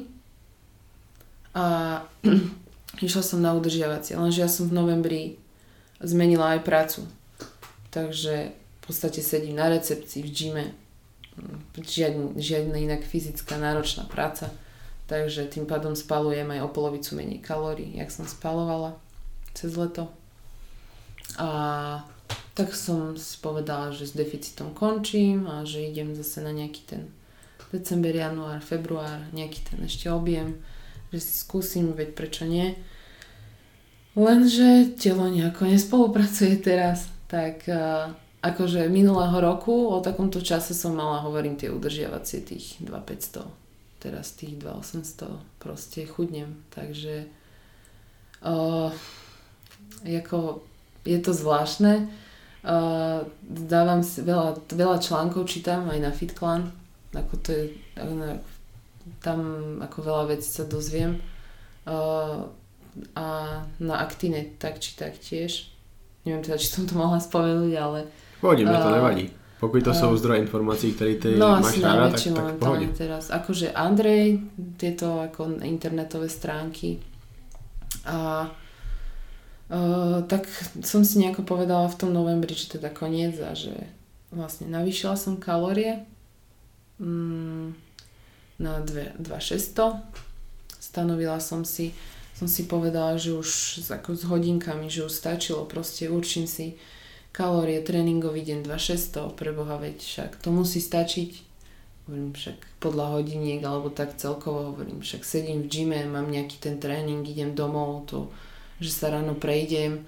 a 1.53 2.01
išla 3.05 3.21
som 3.21 3.39
na 3.41 3.53
udržiavacie, 3.53 4.17
lenže 4.17 4.41
ja 4.41 4.49
som 4.49 4.65
v 4.65 4.77
novembri 4.77 5.21
zmenila 6.01 6.57
aj 6.57 6.65
prácu. 6.65 7.01
Takže 7.93 8.53
v 8.53 8.81
podstate 8.81 9.21
sedím 9.21 9.57
na 9.57 9.69
recepcii 9.69 10.25
v 10.25 10.29
gyme. 10.33 10.65
Žiadna, 11.77 12.35
žiadna 12.35 12.77
inak 12.77 13.05
fyzická 13.05 13.55
náročná 13.61 14.09
práca. 14.09 14.51
Takže 15.09 15.49
tým 15.49 15.65
pádom 15.65 15.97
spalujem 15.97 16.45
aj 16.53 16.61
o 16.65 16.69
polovicu 16.69 17.17
menej 17.17 17.41
kalórií, 17.41 17.97
jak 17.97 18.13
som 18.13 18.29
spalovala 18.29 18.93
cez 19.57 19.73
leto. 19.73 20.09
A 21.37 21.49
tak 22.57 22.75
som 22.75 23.15
si 23.15 23.37
povedala, 23.39 23.93
že 23.93 24.09
s 24.09 24.17
deficitom 24.17 24.73
končím 24.73 25.47
a 25.47 25.63
že 25.63 25.85
idem 25.85 26.17
zase 26.17 26.41
na 26.43 26.51
nejaký 26.51 26.81
ten 26.83 27.03
december, 27.69 28.11
január, 28.11 28.59
február, 28.65 29.21
nejaký 29.31 29.61
ten 29.61 29.79
ešte 29.85 30.09
objem, 30.09 30.57
že 31.13 31.21
si 31.21 31.33
skúsim, 31.37 31.93
veď 31.93 32.17
prečo 32.17 32.49
nie. 32.49 32.73
Lenže 34.17 34.97
telo 34.97 35.29
nejako 35.29 35.69
nespolupracuje 35.69 36.57
teraz, 36.59 37.07
tak 37.29 37.69
akože 38.41 38.89
minulého 38.89 39.37
roku 39.39 39.91
o 39.91 40.01
takomto 40.01 40.41
čase 40.41 40.73
som 40.73 40.95
mala, 40.97 41.23
hovorím, 41.23 41.55
tie 41.55 41.69
udržiavacie 41.69 42.41
tých 42.41 42.81
2500, 42.81 43.45
teraz 44.01 44.33
tých 44.33 44.57
2800, 44.57 45.61
proste 45.61 46.07
chudnem, 46.09 46.63
takže 46.73 47.29
uh, 48.43 48.89
ako 50.03 50.63
je 51.05 51.19
to 51.19 51.31
zvláštne. 51.33 52.07
Uh, 52.59 53.23
dávam 53.47 54.03
si 54.03 54.19
veľa, 54.19 54.67
veľa 54.67 54.99
článkov, 54.99 55.47
čítam 55.47 55.87
aj 55.87 55.99
na 56.03 56.11
FitClan, 56.11 56.75
ako 57.15 57.33
to 57.39 57.49
je, 57.55 57.63
tam 59.23 59.39
ako 59.79 59.97
veľa 60.03 60.23
vecí 60.35 60.49
sa 60.51 60.67
dozviem. 60.67 61.23
Uh, 61.87 62.51
a 63.15 63.25
na 63.79 63.95
Actine 64.03 64.59
tak 64.59 64.83
či 64.83 64.97
tak 64.99 65.15
tiež. 65.15 65.71
Neviem 66.27 66.43
teda, 66.43 66.59
či 66.59 66.67
som 66.67 66.83
to 66.83 66.99
mohla 66.99 67.23
spomenúť, 67.23 67.73
ale 67.79 67.99
Pohodě, 68.41 68.65
mě 68.65 68.77
to 68.77 68.91
nevadí. 68.91 69.29
Pokud 69.59 69.83
to 69.83 69.91
sú 69.91 70.15
zdroje 70.15 70.39
informácií, 70.47 70.95
ktoré 70.95 71.19
ty 71.19 71.35
no, 71.35 71.59
máš 71.59 71.75
asi 71.75 71.83
ráda, 71.83 72.15
tak, 72.15 72.31
tak 72.31 72.55
pohode. 72.63 72.87
teraz. 72.95 73.27
Akože 73.27 73.75
Andrej, 73.75 74.39
tieto 74.79 75.19
ako 75.19 75.59
internetové 75.67 76.31
stránky. 76.31 76.95
A 78.07 78.47
uh, 78.47 78.68
tak 80.25 80.49
som 80.81 81.05
si 81.05 81.21
nejako 81.21 81.45
povedala 81.45 81.85
v 81.85 81.97
tom 82.01 82.09
novembri, 82.09 82.57
že 82.57 82.81
teda 82.81 82.89
koniec 82.89 83.37
a 83.37 83.53
že 83.53 83.73
vlastne 84.33 84.65
navýšila 84.65 85.13
som 85.13 85.37
kalórie 85.37 86.09
mm, 86.97 87.77
na 88.57 88.81
2600. 88.81 90.01
Stanovila 90.81 91.37
som 91.37 91.61
si, 91.61 91.93
som 92.33 92.49
si 92.49 92.65
povedala, 92.65 93.21
že 93.21 93.37
už 93.37 93.49
s, 93.85 93.89
ako 93.93 94.17
s 94.17 94.25
hodinkami, 94.25 94.89
že 94.89 95.05
už 95.05 95.13
stačilo, 95.13 95.69
proste 95.69 96.09
určím 96.09 96.49
si 96.49 96.73
kalórie, 97.29 97.77
tréningový 97.85 98.41
deň 98.41 98.65
2600, 98.65 99.37
preboha 99.37 99.77
veď 99.77 100.01
však 100.01 100.41
to 100.41 100.49
musí 100.49 100.81
stačiť. 100.81 101.45
Hovorím 102.09 102.33
však 102.33 102.81
podľa 102.81 103.21
hodiniek, 103.21 103.61
alebo 103.61 103.93
tak 103.93 104.17
celkovo 104.17 104.73
hovorím, 104.73 105.05
však 105.05 105.21
sedím 105.21 105.61
v 105.61 105.69
gyme, 105.69 105.99
mám 106.09 106.25
nejaký 106.25 106.57
ten 106.57 106.81
tréning, 106.81 107.21
idem 107.21 107.53
domov, 107.53 108.09
to, 108.09 108.33
že 108.79 108.91
sa 108.91 109.11
ráno 109.11 109.35
prejdem. 109.35 110.03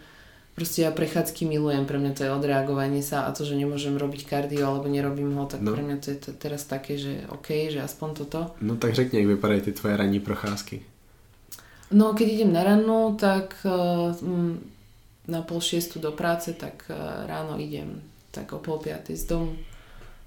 Proste 0.51 0.83
ja 0.83 0.91
prechádzky 0.91 1.47
milujem, 1.47 1.87
pre 1.87 1.95
mňa 1.95 2.11
to 2.11 2.21
je 2.27 2.31
odreagovanie 2.35 2.99
sa 2.99 3.23
a 3.23 3.31
to, 3.31 3.47
že 3.47 3.55
nemôžem 3.55 3.95
robiť 3.95 4.27
kardio 4.27 4.67
alebo 4.67 4.91
nerobím 4.91 5.31
ho, 5.39 5.47
tak 5.47 5.63
No. 5.63 5.71
pre 5.71 5.79
mňa 5.81 5.97
to 6.03 6.07
je 6.11 6.17
to 6.19 6.31
teraz 6.35 6.67
také, 6.67 6.99
že 6.99 7.23
OK, 7.31 7.71
že 7.71 7.79
aspoň 7.79 8.09
toto. 8.13 8.39
No 8.61 8.75
tak 8.75 8.93
řekni, 8.95 9.19
jak 9.19 9.27
vypadají 9.27 9.61
ty 9.61 9.71
tvoje 9.71 9.97
ranní 9.97 10.19
procházky. 10.19 10.81
No 11.91 12.13
keď 12.13 12.27
idem 12.31 12.51
na 12.53 12.63
rannú, 12.63 13.15
tak 13.19 13.55
uh, 13.67 14.15
mm, 14.21 14.59
na 15.27 15.41
pol 15.41 15.59
šiestu 15.59 15.99
do 15.99 16.11
práce, 16.11 16.53
tak 16.53 16.83
uh, 16.87 17.27
ráno 17.27 17.59
idem 17.59 18.01
tak 18.31 18.51
o 18.55 18.59
pol 18.59 18.79
piatej 18.79 19.15
z 19.15 19.25
domu. 19.27 19.55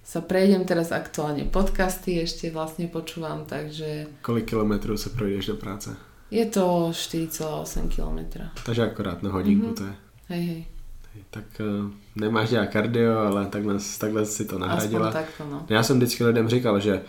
Sa 0.04 0.20
prejdem 0.20 0.68
teraz 0.68 0.92
aktuálne 0.92 1.48
podcasty, 1.48 2.20
ešte 2.20 2.52
vlastne 2.52 2.84
počúvam, 2.92 3.48
takže 3.48 4.06
Kolik 4.22 4.44
kilometrů 4.44 4.96
se 4.96 5.10
projdeš 5.10 5.46
do 5.46 5.56
práce? 5.56 5.96
Je 6.30 6.46
to 6.46 6.88
4,8 6.92 7.88
km. 7.88 8.40
Takže 8.66 8.82
akorát 8.82 9.22
na 9.22 9.30
hodinku 9.30 9.66
Mhm. 9.66 9.74
to 9.74 9.84
je. 9.84 9.94
Hej, 10.28 10.46
hej. 10.46 10.64
Tak 11.30 11.44
uh, 11.84 11.90
nemáš 12.16 12.50
dělat 12.50 12.66
kardio, 12.66 13.18
ale 13.18 13.46
takhle, 13.46 13.74
takhle 13.98 14.26
si 14.26 14.44
to 14.44 14.58
nahradila. 14.58 15.08
Aspoň 15.08 15.22
takto, 15.22 15.44
no. 15.50 15.66
Já 15.68 15.82
jsem 15.82 15.96
vždycky 15.96 16.24
lidem 16.24 16.48
říkal, 16.48 16.80
že 16.80 17.02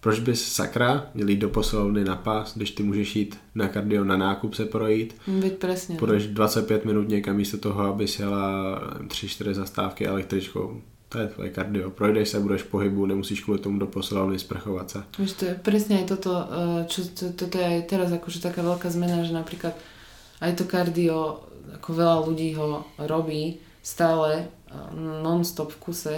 proč 0.00 0.20
bys 0.20 0.52
sakra 0.52 1.06
měl 1.14 1.28
jít 1.28 1.36
do 1.36 1.48
posilovny 1.48 2.04
na 2.04 2.16
pás, 2.16 2.56
když 2.56 2.70
ty 2.70 2.82
můžeš 2.82 3.16
jít 3.16 3.38
na 3.54 3.68
kardio 3.68 4.04
na 4.04 4.16
nákup 4.16 4.54
se 4.54 4.64
projít, 4.64 5.16
Veď 5.26 5.52
presne. 5.52 5.94
no. 5.94 5.98
půjdeš 5.98 6.26
25 6.26 6.84
minut 6.84 7.08
někam 7.08 7.36
místo 7.36 7.58
toho, 7.58 7.82
aby 7.84 8.06
jela 8.18 8.80
3-4 9.06 9.52
zastávky 9.54 10.06
električkou. 10.06 10.80
To 11.14 11.20
je 11.22 11.28
tvoje 11.28 11.50
kardio. 11.50 11.90
Projdeš 11.90 12.28
se, 12.28 12.40
budeš 12.40 12.62
v 12.62 12.66
pohybu, 12.66 13.06
nemusíš 13.06 13.40
kvůli 13.40 13.58
tomu 13.58 13.78
do 13.78 13.86
posilovny 13.86 14.38
sprchovat 14.38 14.90
se. 14.90 15.02
Víš, 15.18 15.32
to 15.32 15.44
je 15.44 15.54
presne 15.54 16.02
aj 16.02 16.10
toto, 16.10 16.34
eh, 16.34 16.90
čo, 16.90 17.06
to, 17.06 17.30
toto 17.38 17.54
je 17.54 17.64
aj 17.64 17.82
teraz 17.86 18.10
akože 18.10 18.42
taká 18.42 18.66
veľká 18.66 18.90
zmena, 18.90 19.22
že 19.22 19.30
napríklad 19.30 19.78
aj 20.42 20.52
to 20.58 20.66
kardio, 20.66 21.46
ako 21.78 21.88
veľa 21.94 22.18
ľudí 22.26 22.58
ho 22.58 22.82
robí 22.98 23.62
stále 23.78 24.42
eh, 24.42 24.74
non-stop 25.22 25.70
v 25.70 25.78
kuse 25.78 26.16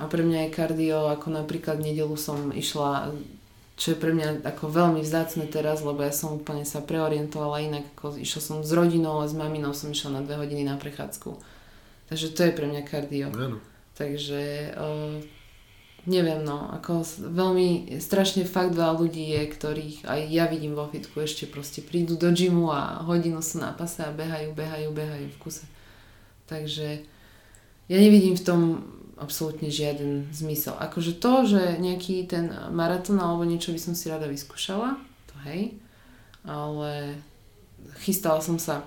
a 0.00 0.08
pre 0.08 0.24
mňa 0.24 0.48
je 0.48 0.54
kardio, 0.56 1.12
ako 1.12 1.28
napríklad 1.28 1.76
nedelu 1.84 2.16
som 2.16 2.56
išla, 2.56 3.12
čo 3.76 3.92
je 3.92 4.00
pre 4.00 4.16
mňa 4.16 4.48
ako 4.48 4.64
veľmi 4.72 5.04
vzácne 5.04 5.44
teraz, 5.44 5.84
lebo 5.84 6.00
ja 6.00 6.12
som 6.12 6.40
úplne 6.40 6.64
sa 6.64 6.80
preorientovala 6.80 7.68
inak, 7.68 7.84
ako 8.00 8.16
išla 8.16 8.40
som 8.40 8.56
s 8.64 8.72
rodinou 8.72 9.20
a 9.20 9.28
s 9.28 9.36
maminou 9.36 9.76
som 9.76 9.92
išla 9.92 10.16
na 10.16 10.20
dve 10.24 10.40
hodiny 10.40 10.64
na 10.64 10.80
prechádzku. 10.80 11.36
Takže 12.08 12.32
to 12.32 12.48
je 12.48 12.56
pre 12.56 12.64
mňa 12.64 12.80
kardio. 12.88 13.28
Ano. 13.28 13.71
Takže 13.92 14.72
uh, 14.72 15.20
neviem, 16.06 16.42
no, 16.42 16.66
ako 16.74 17.06
veľmi, 17.30 17.98
strašne 18.02 18.42
fakt 18.42 18.74
veľa 18.74 18.98
ľudí 18.98 19.36
je, 19.38 19.42
ktorých 19.46 19.96
aj 20.02 20.20
ja 20.32 20.50
vidím 20.50 20.74
vo 20.74 20.90
fitku, 20.90 21.22
ešte 21.22 21.46
proste 21.46 21.78
prídu 21.78 22.18
do 22.18 22.34
gymu 22.34 22.74
a 22.74 23.06
hodinu 23.06 23.38
sú 23.38 23.62
na 23.62 23.70
pase 23.70 24.02
a 24.02 24.10
behajú, 24.10 24.50
behajú, 24.56 24.90
behajú 24.90 25.26
v 25.30 25.40
kuse. 25.40 25.64
Takže 26.50 27.06
ja 27.86 27.96
nevidím 27.98 28.34
v 28.34 28.46
tom 28.46 28.60
absolútne 29.14 29.70
žiaden 29.70 30.26
zmysel. 30.34 30.74
Akože 30.74 31.14
to, 31.22 31.46
že 31.46 31.78
nejaký 31.78 32.26
ten 32.26 32.50
maratón 32.74 33.22
alebo 33.22 33.46
niečo 33.46 33.70
by 33.70 33.78
som 33.78 33.94
si 33.94 34.10
rada 34.10 34.26
vyskúšala, 34.26 34.98
to 35.30 35.34
hej, 35.46 35.78
ale 36.42 37.22
chystala 38.02 38.42
som 38.42 38.58
sa 38.58 38.82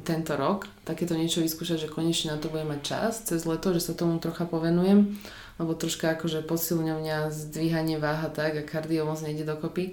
tento 0.00 0.32
rok 0.36 0.68
takéto 0.88 1.12
niečo 1.12 1.44
vyskúšať, 1.44 1.84
že 1.84 1.92
konečne 1.92 2.32
na 2.32 2.40
to 2.40 2.48
budem 2.48 2.72
mať 2.72 2.80
čas 2.80 3.12
cez 3.28 3.44
leto, 3.44 3.76
že 3.76 3.84
sa 3.84 3.92
tomu 3.92 4.16
trocha 4.16 4.48
povenujem, 4.48 5.20
lebo 5.60 5.76
troška 5.76 6.16
akože 6.16 6.48
posilňa 6.48 6.94
mňa 6.96 7.16
zdvíhanie 7.28 8.00
váha 8.00 8.32
tak 8.32 8.56
a 8.56 8.64
kardio 8.64 9.04
moc 9.04 9.20
nejde 9.20 9.44
dokopy, 9.44 9.92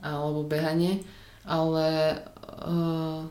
alebo 0.00 0.48
behanie, 0.48 1.04
ale 1.44 2.16
uh, 2.64 3.28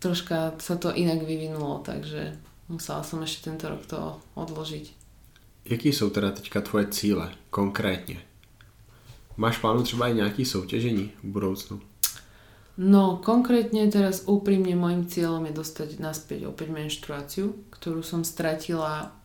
troška 0.00 0.56
sa 0.56 0.80
to 0.80 0.94
inak 0.96 1.20
vyvinulo, 1.20 1.84
takže 1.84 2.32
musela 2.72 3.04
som 3.04 3.20
ešte 3.20 3.52
tento 3.52 3.68
rok 3.68 3.84
to 3.84 4.00
odložiť. 4.34 4.96
Jaký 5.66 5.92
jsou 5.92 6.10
teda 6.10 6.30
teďka 6.30 6.60
tvoje 6.60 6.86
cíle 6.86 7.32
konkrétně? 7.50 8.22
Máš 9.36 9.58
plánu 9.58 9.82
třeba 9.82 10.08
i 10.08 10.14
nějaký 10.14 10.44
soutěžení 10.44 11.12
v 11.22 11.24
budoucnu? 11.24 11.80
No, 12.76 13.16
konkrétne 13.24 13.88
teraz 13.88 14.28
úprimne 14.28 14.76
môjim 14.76 15.08
cieľom 15.08 15.48
je 15.48 15.56
dostať 15.56 15.96
naspäť 15.96 16.44
opäť 16.52 16.76
menštruáciu, 16.76 17.56
ktorú 17.72 18.04
som 18.04 18.20
stratila 18.20 19.16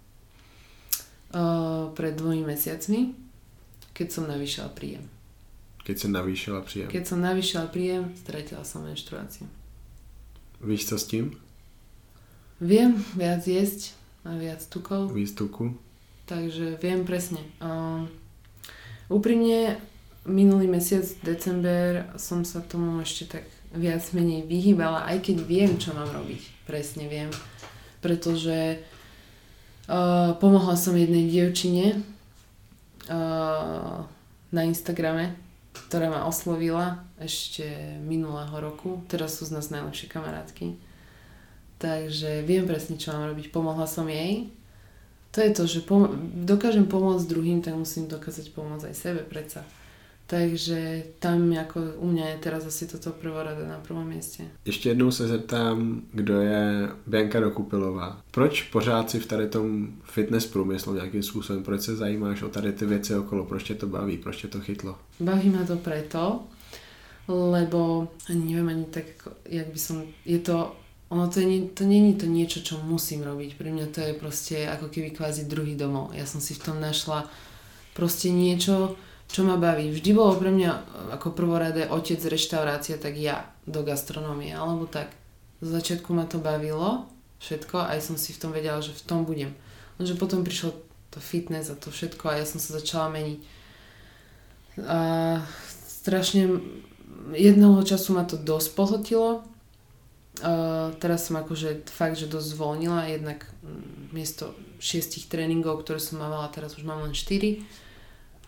uh, 1.36 1.92
pred 1.92 2.16
dvomi 2.16 2.48
mesiacmi, 2.48 3.12
keď 3.92 4.08
som 4.08 4.24
navýšila 4.32 4.72
príjem. 4.72 5.04
Keď 5.84 6.00
se 6.00 6.08
navýšila 6.08 6.62
příjem. 6.62 6.88
Keď 6.88 7.04
som 7.08 7.20
navýšila 7.20 7.66
príjem, 7.68 8.14
stratila 8.16 8.64
som 8.64 8.88
menštruáciu. 8.88 9.50
Víš 10.62 10.86
co 10.86 11.00
s 11.00 11.04
tím? 11.04 11.26
Viem 12.62 13.02
viac 13.18 13.42
jesť 13.50 13.98
a 14.22 14.38
viac 14.38 14.62
tukov, 14.70 15.10
Víc 15.12 15.34
tuku? 15.34 15.74
takže 16.30 16.78
viem 16.78 17.02
presne. 17.04 17.42
Uh, 17.58 18.06
úprimne, 19.10 19.82
minulý 20.26 20.70
mesiac, 20.70 21.06
december, 21.26 22.06
som 22.18 22.46
sa 22.46 22.62
tomu 22.62 23.02
ešte 23.02 23.40
tak 23.40 23.46
viac 23.74 24.04
menej 24.12 24.46
vyhýbala, 24.46 25.08
aj 25.08 25.32
keď 25.32 25.38
viem, 25.48 25.72
čo 25.80 25.96
mám 25.96 26.12
robiť. 26.12 26.68
Presne 26.68 27.08
viem. 27.08 27.32
Pretože 28.04 28.84
uh, 29.88 30.36
pomohla 30.38 30.76
som 30.76 30.94
jednej 30.94 31.26
dievčine 31.26 32.04
uh, 33.08 34.04
na 34.52 34.62
Instagrame, 34.68 35.40
ktorá 35.88 36.12
ma 36.12 36.28
oslovila 36.28 37.08
ešte 37.18 37.98
minulého 38.04 38.54
roku. 38.60 39.02
Teraz 39.08 39.40
sú 39.40 39.48
z 39.48 39.56
nás 39.56 39.72
najlepšie 39.72 40.12
kamarátky. 40.12 40.76
Takže 41.82 42.46
viem 42.46 42.70
presne, 42.70 43.00
čo 43.00 43.16
mám 43.16 43.34
robiť. 43.34 43.50
Pomohla 43.50 43.90
som 43.90 44.06
jej. 44.06 44.54
To 45.32 45.40
je 45.40 45.52
to, 45.56 45.64
že 45.64 45.80
pom- 45.88 46.12
dokážem 46.44 46.86
pomôcť 46.86 47.26
druhým, 47.26 47.64
tak 47.64 47.74
musím 47.80 48.12
dokázať 48.12 48.52
pomôcť 48.52 48.92
aj 48.92 48.96
sebe 49.00 49.24
predsa. 49.24 49.64
Takže 50.32 51.04
tam 51.20 51.52
ako 51.52 52.00
u 52.00 52.08
mňa 52.08 52.26
je 52.32 52.38
teraz 52.40 52.64
asi 52.64 52.88
toto 52.88 53.12
prvorada 53.12 53.68
na 53.68 53.84
prvom 53.84 54.08
mieste. 54.08 54.48
Ještě 54.66 54.90
jednou 54.90 55.12
se 55.12 55.28
zeptám, 55.28 56.02
kdo 56.14 56.42
je 56.42 56.90
Bianka 57.08 57.40
Dokupilová. 57.40 58.22
Proč 58.32 58.62
pořád 58.62 59.10
si 59.10 59.20
v 59.20 59.26
tady 59.26 59.48
tom 59.48 59.88
fitness 60.04 60.46
průmyslu 60.46 60.96
nějakým 60.96 61.24
způsobem, 61.24 61.64
proč 61.64 61.82
se 61.82 61.96
zajímáš 61.96 62.42
o 62.42 62.50
tady 62.50 62.72
ty 62.72 62.86
věci 62.86 63.16
okolo, 63.16 63.46
proč 63.46 63.64
tě 63.64 63.76
to 63.76 63.88
baví, 63.88 64.18
proč 64.18 64.42
tě 64.42 64.48
to 64.48 64.60
chytlo? 64.60 64.96
Baví 65.20 65.50
ma 65.50 65.66
to 65.66 65.76
preto, 65.76 66.40
lebo 67.28 68.08
ani 68.30 68.56
neviem 68.56 68.68
ani 68.68 68.86
tak, 68.86 69.04
jak 69.50 69.68
by 69.68 69.80
som, 69.80 70.04
je 70.26 70.40
to, 70.40 70.76
ono 71.10 71.28
to, 71.28 71.40
nie, 71.40 71.68
to 71.68 71.84
není 71.84 72.14
to 72.16 72.26
niečo, 72.26 72.64
čo 72.64 72.80
musím 72.88 73.28
robiť. 73.28 73.60
Pre 73.60 73.68
mňa 73.68 73.86
to 73.92 74.00
je 74.00 74.14
proste 74.16 74.64
ako 74.64 74.88
keby 74.88 75.12
kvázi 75.12 75.44
druhý 75.44 75.76
domov. 75.76 76.16
Ja 76.16 76.24
som 76.24 76.40
si 76.40 76.56
v 76.56 76.64
tom 76.72 76.80
našla 76.80 77.28
proste 77.92 78.32
niečo, 78.32 78.96
čo 79.32 79.48
ma 79.48 79.56
baví. 79.56 79.88
Vždy 79.90 80.12
bolo 80.12 80.36
pre 80.36 80.52
mňa 80.52 80.72
ako 81.16 81.32
prvoradé 81.32 81.88
otec 81.88 82.20
reštaurácia, 82.20 83.00
tak 83.00 83.16
ja 83.16 83.48
do 83.64 83.82
gastronómie, 83.82 84.52
alebo 84.52 84.86
tak. 84.86 85.16
Z 85.62 85.72
začiatku 85.72 86.12
ma 86.12 86.26
to 86.28 86.42
bavilo 86.42 87.06
všetko 87.42 87.86
a 87.86 87.98
ja 87.98 88.02
som 88.02 88.20
si 88.20 88.34
v 88.34 88.42
tom 88.42 88.52
vedela, 88.54 88.82
že 88.84 88.94
v 88.94 89.06
tom 89.06 89.26
budem. 89.26 89.54
Lenže 89.98 90.18
potom 90.18 90.46
prišlo 90.46 90.74
to 91.14 91.20
fitness 91.22 91.70
a 91.70 91.76
to 91.78 91.90
všetko 91.90 92.30
a 92.30 92.38
ja 92.42 92.46
som 92.46 92.62
sa 92.62 92.78
začala 92.78 93.14
meniť. 93.14 93.40
A 94.86 95.00
strašne 95.86 96.62
jedného 97.36 97.82
času 97.86 98.18
ma 98.18 98.26
to 98.26 98.40
dosť 98.40 98.70
pohltilo. 98.74 99.30
Uh, 100.42 100.96
teraz 100.98 101.30
som 101.30 101.38
akože 101.38 101.86
fakt, 101.92 102.18
že 102.18 102.32
dosť 102.32 102.58
zvolnila, 102.58 103.06
jednak 103.06 103.46
miesto 104.10 104.58
šiestich 104.82 105.30
tréningov, 105.30 105.86
ktoré 105.86 106.02
som 106.02 106.18
mávala, 106.18 106.50
teraz 106.50 106.74
už 106.80 106.88
mám 106.88 107.04
len 107.06 107.14
4. 107.14 107.62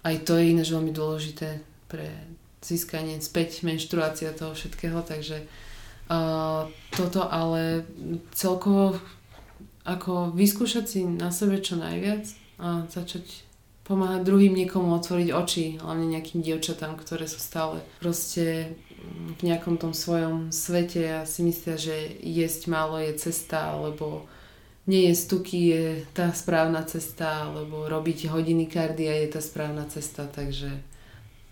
Aj 0.04 0.16
to 0.20 0.36
je 0.36 0.51
ináč 0.51 0.70
veľmi 0.70 0.91
dôležité 0.91 1.64
pre 1.88 2.12
získanie 2.64 3.20
späť 3.20 3.64
menštruácia 3.68 4.36
toho 4.36 4.56
všetkého, 4.56 5.04
takže 5.04 5.43
uh, 6.12 6.68
toto 6.95 7.28
ale 7.28 7.88
celkovo 8.32 8.99
ako 9.84 10.32
vyskúšať 10.32 10.86
si 10.88 11.04
na 11.04 11.28
sebe 11.28 11.60
čo 11.60 11.76
najviac 11.76 12.24
a 12.60 12.88
začať 12.88 13.43
pomáhať 13.84 14.24
druhým 14.24 14.56
niekomu 14.56 14.95
otvoriť 14.95 15.30
oči, 15.36 15.66
hlavne 15.84 16.08
nejakým 16.08 16.39
dievčatám, 16.39 16.95
ktoré 16.95 17.28
sú 17.28 17.36
stále 17.43 17.84
proste 17.99 18.80
v 19.36 19.41
nejakom 19.43 19.76
tom 19.76 19.91
svojom 19.91 20.56
svete 20.56 21.20
a 21.20 21.28
si 21.28 21.43
myslia, 21.43 21.76
že 21.76 22.16
jesť 22.24 22.72
málo 22.72 22.95
je 23.04 23.12
cesta, 23.20 23.76
alebo 23.76 24.24
nie 24.88 25.08
je 25.08 25.16
stuky 25.16 25.58
je 25.68 25.86
tá 26.14 26.34
správna 26.36 26.84
cesta, 26.84 27.48
alebo 27.48 27.88
robiť 27.88 28.28
hodiny 28.28 28.68
kardia 28.68 29.16
je 29.24 29.28
tá 29.32 29.42
správna 29.42 29.88
cesta, 29.88 30.28
takže 30.28 30.70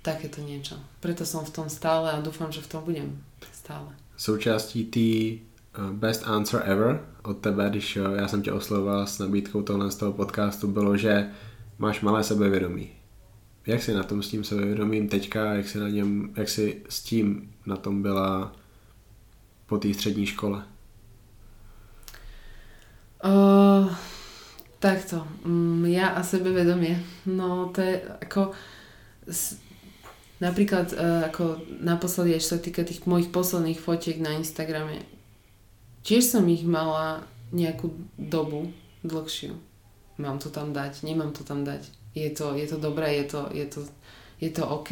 takéto 0.04 0.42
niečo. 0.42 0.76
Preto 1.00 1.24
som 1.24 1.46
v 1.46 1.54
tom 1.54 1.68
stále 1.70 2.12
a 2.12 2.20
dúfam, 2.20 2.52
že 2.52 2.62
v 2.62 2.68
tom 2.68 2.84
budem 2.84 3.24
stále. 3.54 3.96
Součástí 4.18 4.84
té 4.86 5.10
uh, 5.80 5.92
best 5.94 6.28
answer 6.28 6.62
ever 6.66 7.06
od 7.24 7.38
tebe, 7.38 7.70
když 7.70 7.96
já 7.96 8.28
jsem 8.28 8.42
tě 8.42 8.52
oslovoval 8.52 9.08
s 9.08 9.20
nabídkou 9.20 9.62
tohle 9.62 9.92
z 9.92 9.96
toho 9.96 10.12
podcastu, 10.12 10.68
bylo, 10.68 10.98
že 10.98 11.30
máš 11.80 12.02
malé 12.02 12.24
sebevědomí. 12.24 12.90
Jak 13.68 13.84
jsi 13.84 13.94
na 13.94 14.04
tom 14.04 14.24
s 14.24 14.30
tím 14.30 14.44
sebevědomím 14.44 15.10
teďka, 15.10 15.54
jak 15.54 15.70
jsi, 15.70 15.80
na 15.80 15.90
něm, 15.90 16.34
jak 16.38 16.50
jsi 16.50 16.82
s 16.90 17.04
tím 17.04 17.54
na 17.66 17.76
tom 17.76 18.02
byla 18.02 18.56
po 19.66 19.78
té 19.78 19.94
střední 19.94 20.26
škole? 20.26 20.64
Uh, 23.22 23.88
takto. 24.82 25.26
Um, 25.46 25.86
ja 25.86 26.18
a 26.18 26.22
sebevedomie. 26.26 26.98
No 27.26 27.70
to 27.70 27.82
je 27.82 27.96
ako... 28.22 28.54
Napríklad 30.42 30.90
uh, 30.98 31.30
ako 31.30 31.62
naposledy, 31.86 32.42
čo 32.42 32.58
sa 32.58 32.60
týka 32.60 32.82
tých 32.82 33.06
mojich 33.06 33.30
posledných 33.30 33.78
fotiek 33.78 34.18
na 34.18 34.34
Instagrame, 34.34 35.06
tiež 36.02 36.34
som 36.34 36.42
ich 36.50 36.66
mala 36.66 37.22
nejakú 37.54 37.94
dobu 38.18 38.74
dlhšiu 39.06 39.54
mám 40.22 40.38
to 40.38 40.54
tam 40.54 40.70
dať, 40.70 41.02
nemám 41.02 41.34
to 41.34 41.42
tam 41.42 41.66
dať. 41.66 41.90
Je 42.14 42.30
to, 42.30 42.54
je 42.54 42.70
to 42.70 42.78
dobré, 42.78 43.18
je 43.18 43.26
to, 43.26 43.42
je 43.50 43.66
to, 43.66 43.82
je 44.38 44.50
to 44.54 44.64
OK. 44.70 44.92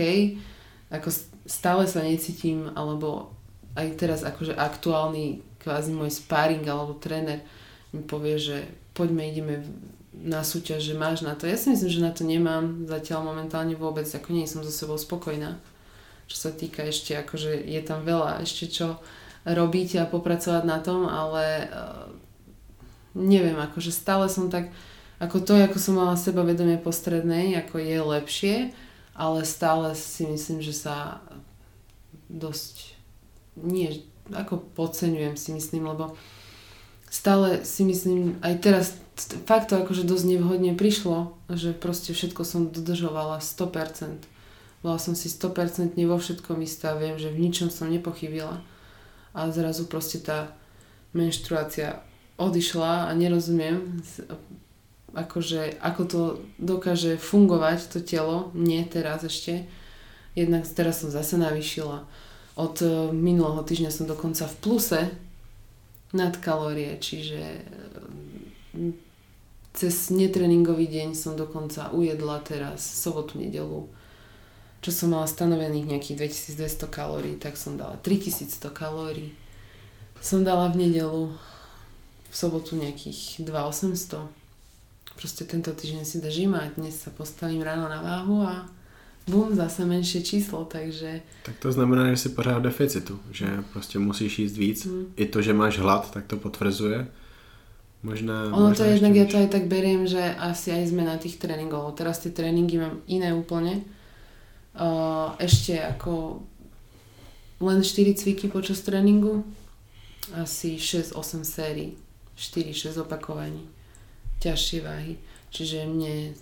Ako 0.89 1.13
stále 1.45 1.85
sa 1.85 2.01
necítim, 2.01 2.73
alebo 2.73 3.29
aj 3.77 3.87
teraz 4.01 4.25
akože 4.25 4.57
aktuálny 4.57 5.45
kvázi 5.61 5.93
môj 5.93 6.09
sparring 6.09 6.65
alebo 6.65 6.97
tréner 6.97 7.45
mi 7.93 8.01
povie, 8.05 8.37
že 8.37 8.57
poďme, 8.93 9.29
ideme 9.29 9.65
na 10.13 10.43
súťaž, 10.43 10.83
že 10.83 10.99
máš 10.99 11.23
na 11.23 11.33
to. 11.33 11.47
Ja 11.47 11.55
si 11.55 11.71
myslím, 11.71 11.89
že 11.89 12.05
na 12.05 12.11
to 12.11 12.27
nemám 12.27 12.85
zatiaľ 12.85 13.23
momentálne 13.23 13.73
vôbec, 13.77 14.05
ako 14.05 14.35
nie 14.35 14.49
som 14.49 14.65
so 14.65 14.73
sebou 14.73 14.99
spokojná. 14.99 15.55
Čo 16.29 16.49
sa 16.49 16.51
týka 16.53 16.85
ešte, 16.85 17.17
akože 17.17 17.55
je 17.65 17.81
tam 17.81 18.05
veľa 18.05 18.43
ešte 18.43 18.69
čo 18.69 19.01
robiť 19.47 20.03
a 20.03 20.09
popracovať 20.09 20.63
na 20.67 20.77
tom, 20.83 21.07
ale 21.07 21.71
uh, 21.71 22.05
neviem, 23.15 23.57
akože 23.57 23.89
stále 23.89 24.27
som 24.29 24.51
tak 24.51 24.69
ako 25.19 25.43
to, 25.43 25.51
ako 25.59 25.77
som 25.79 25.99
mala 25.99 26.15
seba 26.15 26.47
vedomie 26.47 26.79
postrednej, 26.79 27.51
ako 27.59 27.75
je 27.75 27.97
lepšie, 27.99 28.55
ale 29.15 29.43
stále 29.43 29.91
si 29.91 30.23
myslím, 30.23 30.63
že 30.63 30.71
sa 30.71 31.19
dosť 32.31 32.95
nie, 33.59 34.07
ako 34.31 34.63
podceňujem 34.77 35.35
si 35.35 35.51
myslím, 35.51 35.91
lebo 35.91 36.15
stále 37.09 37.65
si 37.65 37.83
myslím, 37.85 38.37
aj 38.45 38.55
teraz 38.61 38.85
fakt 39.43 39.73
to 39.73 39.81
akože 39.83 40.07
dosť 40.07 40.25
nevhodne 40.37 40.77
prišlo, 40.77 41.35
že 41.51 41.75
proste 41.75 42.15
všetko 42.15 42.41
som 42.47 42.71
dodržovala 42.71 43.43
100%. 43.43 44.23
Bola 44.79 44.95
som 44.95 45.11
si 45.11 45.27
100% 45.27 45.99
vo 46.07 46.15
všetkom 46.15 46.63
istá, 46.63 46.95
viem, 46.95 47.19
že 47.19 47.33
v 47.33 47.43
ničom 47.43 47.67
som 47.67 47.91
nepochybila. 47.91 48.63
A 49.35 49.51
zrazu 49.51 49.85
proste 49.91 50.23
tá 50.23 50.55
menštruácia 51.11 51.99
odišla 52.39 53.09
a 53.09 53.11
nerozumiem, 53.11 53.99
akože, 55.11 55.81
ako 55.83 56.01
to 56.05 56.21
dokáže 56.61 57.19
fungovať 57.19 57.91
to 57.91 57.99
telo, 57.99 58.53
nie 58.55 58.79
teraz 58.87 59.27
ešte. 59.27 59.67
Jednak 60.37 60.63
teraz 60.71 61.03
som 61.03 61.11
zase 61.11 61.35
navýšila. 61.35 62.07
Od 62.55 62.75
e, 62.79 62.87
minulého 63.11 63.59
týždňa 63.65 63.91
som 63.91 64.05
dokonca 64.07 64.45
v 64.47 64.55
pluse 64.61 65.01
nad 66.13 66.33
kalórie, 66.41 66.97
čiže 66.97 67.39
e, 67.39 67.63
cez 69.73 70.09
netreningový 70.09 70.89
deň 70.89 71.13
som 71.13 71.37
dokonca 71.37 71.93
ujedla 71.93 72.41
teraz 72.41 72.81
sobotu, 72.81 73.37
nedelu, 73.37 73.85
čo 74.79 74.89
som 74.89 75.13
mala 75.13 75.27
stanovených 75.27 75.85
nejakých 75.85 76.17
2200 76.55 76.89
kalórií, 76.89 77.35
tak 77.35 77.59
som 77.59 77.75
dala 77.75 77.99
3100 78.01 78.71
kalórií. 78.71 79.35
Som 80.19 80.43
dala 80.43 80.67
v 80.71 80.87
nedelu, 80.87 81.31
v 82.29 82.35
sobotu 82.35 82.75
nejakých 82.75 83.43
2800 83.43 84.39
proste 85.19 85.43
tento 85.43 85.75
týždeň 85.75 86.07
si 86.07 86.23
držím 86.23 86.55
a 86.55 86.71
dnes 86.79 86.95
sa 86.95 87.11
postavím 87.11 87.59
ráno 87.59 87.91
na 87.91 87.99
váhu 87.99 88.39
a 88.47 88.63
bum, 89.29 89.55
zase 89.55 89.85
menšie 89.85 90.21
číslo, 90.21 90.65
takže... 90.65 91.21
Tak 91.45 91.55
to 91.61 91.71
znamená, 91.71 92.09
že 92.09 92.17
si 92.17 92.29
pořád 92.29 92.57
v 92.57 92.61
deficitu, 92.61 93.19
že 93.31 93.63
prostě 93.73 93.99
musíš 93.99 94.39
jíst 94.39 94.57
víc. 94.57 94.85
Mm. 94.85 95.05
I 95.15 95.25
to, 95.25 95.41
že 95.41 95.53
máš 95.53 95.77
hlad, 95.77 96.11
tak 96.11 96.27
to 96.27 96.37
potvrzuje. 96.37 97.07
Možná, 98.03 98.47
ono 98.47 98.69
možná 98.71 98.75
to 98.75 98.83
jednak, 98.83 99.11
ja 99.15 99.25
to 99.27 99.37
aj 99.37 99.47
tak 99.51 99.67
beriem, 99.67 100.07
že 100.07 100.23
asi 100.39 100.71
aj 100.71 100.87
sme 100.87 101.03
na 101.03 101.19
tých 101.19 101.35
tréningov. 101.35 101.99
Teraz 101.99 102.23
tie 102.23 102.31
tréningy 102.31 102.79
mám 102.79 103.03
iné 103.11 103.35
úplne. 103.35 103.83
Ešte 105.35 105.83
ako 105.83 106.39
len 107.59 107.83
4 107.83 108.15
cviky 108.15 108.47
počas 108.47 108.79
tréningu, 108.87 109.43
asi 110.31 110.79
6-8 110.79 111.43
sérií, 111.43 111.99
4-6 112.39 113.03
opakovaní 113.03 113.67
ťažšie 114.39 114.79
váhy. 114.79 115.19
Čiže 115.51 115.83
mne 115.83 116.39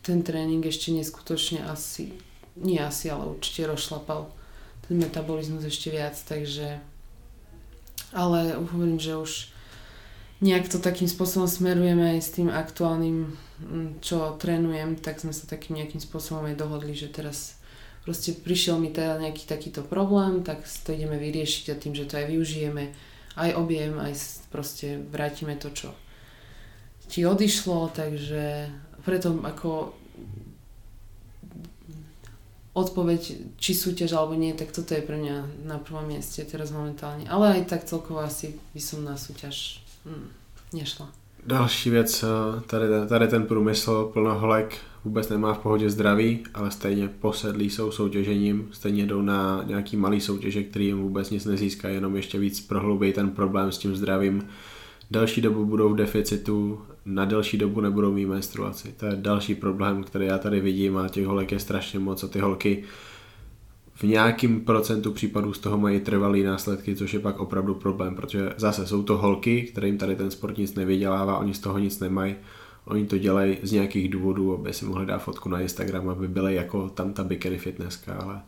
ten 0.00 0.24
tréning 0.24 0.64
ešte 0.64 0.92
neskutočne 0.92 1.64
asi, 1.68 2.16
nie 2.56 2.80
asi, 2.80 3.12
ale 3.12 3.36
určite 3.36 3.68
rozšlapal 3.68 4.32
ten 4.88 4.96
metabolizmus 4.98 5.64
ešte 5.64 5.92
viac, 5.92 6.16
takže 6.16 6.80
ale 8.10 8.58
hovorím, 8.58 8.98
že 8.98 9.14
už 9.14 9.32
nejak 10.40 10.66
to 10.72 10.80
takým 10.80 11.06
spôsobom 11.06 11.46
smerujeme 11.46 12.16
aj 12.16 12.20
s 12.24 12.30
tým 12.34 12.48
aktuálnym, 12.48 13.36
čo 14.00 14.34
trénujem, 14.40 14.96
tak 14.98 15.20
sme 15.20 15.36
sa 15.36 15.44
takým 15.44 15.78
nejakým 15.78 16.00
spôsobom 16.00 16.48
aj 16.48 16.56
dohodli, 16.56 16.96
že 16.96 17.12
teraz 17.12 17.60
proste 18.02 18.32
prišiel 18.32 18.80
mi 18.80 18.88
teda 18.88 19.20
nejaký 19.20 19.44
takýto 19.44 19.84
problém, 19.84 20.40
tak 20.40 20.64
to 20.64 20.96
ideme 20.96 21.20
vyriešiť 21.20 21.64
a 21.70 21.78
tým, 21.78 21.92
že 21.92 22.08
to 22.08 22.18
aj 22.18 22.26
využijeme, 22.32 22.90
aj 23.36 23.50
objem, 23.54 24.00
aj 24.00 24.16
proste 24.48 24.98
vrátime 25.12 25.54
to, 25.60 25.70
čo 25.70 25.92
ti 27.10 27.26
odišlo, 27.26 27.90
takže 27.92 28.70
preto 29.04 29.38
ako 29.42 29.94
odpoveď, 32.74 33.22
či 33.58 33.72
súťaž 33.74 34.14
alebo 34.14 34.38
nie, 34.38 34.54
tak 34.54 34.70
toto 34.70 34.94
je 34.94 35.02
pre 35.02 35.18
mňa 35.18 35.66
na 35.66 35.76
prvom 35.82 36.06
mieste 36.06 36.46
teraz 36.46 36.70
momentálne. 36.70 37.26
Ale 37.26 37.60
aj 37.60 37.62
tak 37.66 37.82
celkovo 37.84 38.22
asi 38.22 38.54
by 38.74 38.80
som 38.80 39.02
na 39.02 39.18
súťaž 39.18 39.82
hm, 40.06 40.28
nešla. 40.72 41.10
Další 41.46 41.90
věc, 41.90 42.24
eh, 42.24 42.60
tady, 42.60 42.86
tady 43.08 43.28
ten 43.28 43.46
průmysl 43.46 44.10
plno 44.12 44.38
holek 44.38 44.76
vůbec 45.04 45.28
nemá 45.28 45.54
v 45.54 45.58
pohodě 45.58 45.90
zdraví, 45.90 46.44
ale 46.54 46.70
stejně 46.70 47.08
posedlí 47.08 47.70
jsou 47.70 47.90
soutěžením, 47.90 48.68
stejně 48.72 49.06
jdou 49.06 49.22
na 49.22 49.62
nějaký 49.66 49.96
malý 49.96 50.20
soutěže, 50.20 50.62
který 50.62 50.86
jim 50.86 51.02
vůbec 51.02 51.30
nic 51.30 51.44
nezíská, 51.44 51.88
jenom 51.88 52.16
ještě 52.16 52.38
víc 52.38 52.60
prohloubí 52.60 53.12
ten 53.12 53.30
problém 53.30 53.72
s 53.72 53.78
tím 53.78 53.96
zdravím 53.96 54.48
další 55.10 55.40
dobu 55.40 55.64
budou 55.64 55.88
v 55.88 55.96
deficitu, 55.96 56.82
na 57.04 57.24
delší 57.24 57.58
dobu 57.58 57.80
nebudou 57.80 58.12
mít 58.12 58.26
menstruaci. 58.26 58.94
To 58.96 59.06
je 59.06 59.16
další 59.16 59.54
problém, 59.54 60.04
který 60.04 60.26
já 60.26 60.38
tady 60.38 60.60
vidím 60.60 60.96
a 60.96 61.08
těch 61.08 61.26
holek 61.26 61.52
je 61.52 61.58
strašně 61.58 61.98
moc 61.98 62.24
a 62.24 62.28
ty 62.28 62.38
holky 62.38 62.84
v 63.94 64.02
nějakým 64.02 64.60
procentu 64.60 65.12
případů 65.12 65.52
z 65.52 65.58
toho 65.58 65.78
mají 65.78 66.00
trvalý 66.00 66.42
následky, 66.42 66.96
což 66.96 67.14
je 67.14 67.20
pak 67.20 67.40
opravdu 67.40 67.74
problém, 67.74 68.14
protože 68.14 68.52
zase 68.56 68.86
jsou 68.86 69.02
to 69.02 69.16
holky, 69.16 69.62
kterým 69.62 69.98
tady 69.98 70.16
ten 70.16 70.30
sport 70.30 70.58
nic 70.58 70.74
nevydělává, 70.74 71.38
oni 71.38 71.54
z 71.54 71.58
toho 71.58 71.78
nic 71.78 72.00
nemají, 72.00 72.34
oni 72.84 73.06
to 73.06 73.18
dělají 73.18 73.58
z 73.62 73.72
nějakých 73.72 74.08
důvodů, 74.08 74.54
aby 74.54 74.72
si 74.72 74.84
mohli 74.84 75.06
dát 75.06 75.18
fotku 75.18 75.48
na 75.48 75.60
Instagram, 75.60 76.08
aby 76.08 76.28
byly 76.28 76.54
jako 76.54 76.88
tam 76.88 77.12
ta 77.12 77.24
bikini 77.24 77.58
fitnesska, 77.58 78.14
ale 78.14 78.40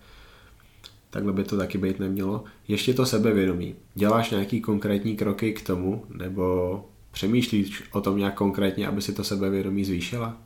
Takhle 1.13 1.33
by 1.33 1.45
to 1.45 1.57
taky 1.57 1.79
být 1.79 1.99
nemělo. 1.99 2.45
Ještě 2.69 2.95
to 2.95 3.07
sebevědomí. 3.07 3.75
Děláš 3.95 4.31
nějaký 4.31 4.61
konkrétní 4.61 5.17
kroky 5.17 5.53
k 5.53 5.67
tomu, 5.67 6.05
nebo 6.15 6.85
přemýšlíš 7.13 7.83
o 7.93 8.01
tom 8.01 8.19
nějak 8.19 8.35
konkrétně, 8.35 8.89
aby 8.89 9.03
si 9.03 9.13
to 9.13 9.25
sebevědomí 9.25 9.85
zvýšila? 9.85 10.37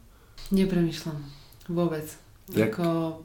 Nepremýšľam. 0.53 1.19
Vôbec. 1.67 2.07
Jak, 2.55 2.79
Ako... 2.79 3.19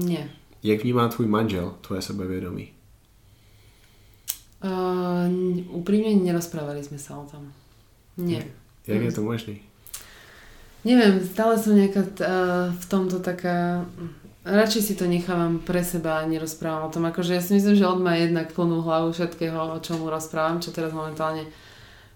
Nie. 0.00 0.30
Jak 0.62 0.82
vnímá 0.82 1.08
tvůj 1.08 1.26
manžel 1.26 1.74
tvoje 1.80 2.02
sebevědomí? 2.02 2.72
Uh, 4.62 5.26
úprimne 5.74 6.14
nerozprávali 6.22 6.86
sme 6.86 6.94
sa 6.94 7.18
o 7.18 7.26
tom. 7.26 7.50
Nie. 8.14 8.46
Jak 8.86 9.02
je 9.02 9.12
to 9.12 9.22
možné? 9.26 9.58
Neviem, 10.86 11.18
stále 11.26 11.58
som 11.58 11.74
nejaká 11.74 12.06
uh, 12.06 12.70
v 12.70 12.84
tomto 12.86 13.18
taká 13.18 13.82
Radšej 14.42 14.82
si 14.82 14.94
to 14.98 15.06
nechávam 15.06 15.62
pre 15.62 15.86
seba 15.86 16.18
a 16.18 16.26
nerozprávam 16.26 16.90
o 16.90 16.92
tom. 16.94 17.06
Akože 17.06 17.38
ja 17.38 17.42
si 17.42 17.54
myslím, 17.54 17.78
že 17.78 17.86
on 17.86 18.02
má 18.02 18.18
jednak 18.18 18.50
plnú 18.50 18.82
hlavu 18.82 19.14
všetkého, 19.14 19.54
o 19.54 19.78
čom 19.78 20.02
mu 20.02 20.10
rozprávam, 20.10 20.58
čo 20.58 20.74
teraz 20.74 20.90
momentálne 20.90 21.46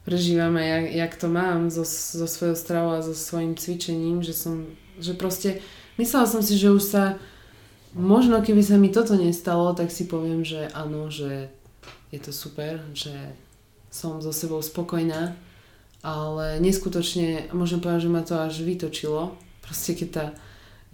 prežívame, 0.07 0.63
jak, 0.63 0.85
jak 0.95 1.13
to 1.19 1.27
mám 1.29 1.71
so, 1.71 1.83
so 1.85 2.27
svojou 2.31 2.55
stravou 2.55 2.91
a 2.95 3.03
so 3.03 3.15
svojím 3.15 3.59
cvičením, 3.59 4.23
že 4.23 4.33
som, 4.33 4.71
že 5.03 5.19
proste, 5.19 5.59
myslela 5.99 6.31
som 6.31 6.39
si, 6.47 6.55
že 6.55 6.71
už 6.71 6.83
sa, 6.83 7.19
možno 7.91 8.39
keby 8.39 8.63
sa 8.63 8.79
mi 8.79 8.95
toto 8.95 9.19
nestalo, 9.19 9.75
tak 9.75 9.91
si 9.91 10.07
poviem, 10.07 10.47
že 10.47 10.71
áno, 10.71 11.11
že 11.11 11.51
je 12.15 12.23
to 12.23 12.31
super, 12.31 12.79
že 12.95 13.13
som 13.91 14.23
so 14.23 14.31
sebou 14.31 14.63
spokojná, 14.63 15.35
ale 16.07 16.63
neskutočne, 16.63 17.51
môžem 17.51 17.83
povedať, 17.83 18.07
že 18.07 18.15
ma 18.15 18.23
to 18.23 18.39
až 18.39 18.63
vytočilo, 18.63 19.35
proste 19.59 19.99
keď 19.99 20.09
tá, 20.15 20.27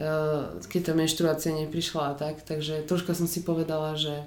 eh, 0.00 0.42
keď 0.72 0.80
tá 0.88 0.92
menštruácia 0.96 1.52
neprišla 1.52 2.16
a 2.16 2.16
tak, 2.16 2.40
takže 2.48 2.88
troška 2.88 3.12
som 3.12 3.28
si 3.28 3.44
povedala, 3.44 3.92
že 3.92 4.24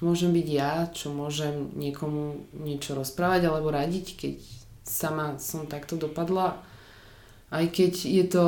môžem 0.00 0.32
byť 0.32 0.48
ja, 0.48 0.88
čo 0.90 1.12
môžem 1.12 1.76
niekomu 1.76 2.48
niečo 2.56 2.96
rozprávať 2.96 3.46
alebo 3.46 3.68
radiť, 3.68 4.06
keď 4.16 4.34
sama 4.84 5.36
som 5.36 5.68
takto 5.68 6.00
dopadla. 6.00 6.58
Aj 7.50 7.66
keď 7.68 7.92
je 8.08 8.24
to 8.26 8.46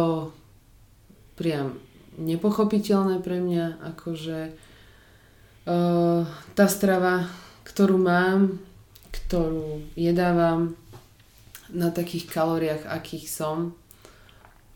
priam 1.36 1.76
nepochopiteľné 2.16 3.20
pre 3.20 3.40
mňa, 3.40 3.82
akože 3.94 4.38
uh, 4.52 6.22
tá 6.54 6.66
strava, 6.68 7.28
ktorú 7.64 7.96
mám, 7.96 8.60
ktorú 9.12 9.92
jedávam 9.96 10.76
na 11.72 11.88
takých 11.88 12.28
kalóriách, 12.28 12.84
akých 12.84 13.32
som, 13.32 13.72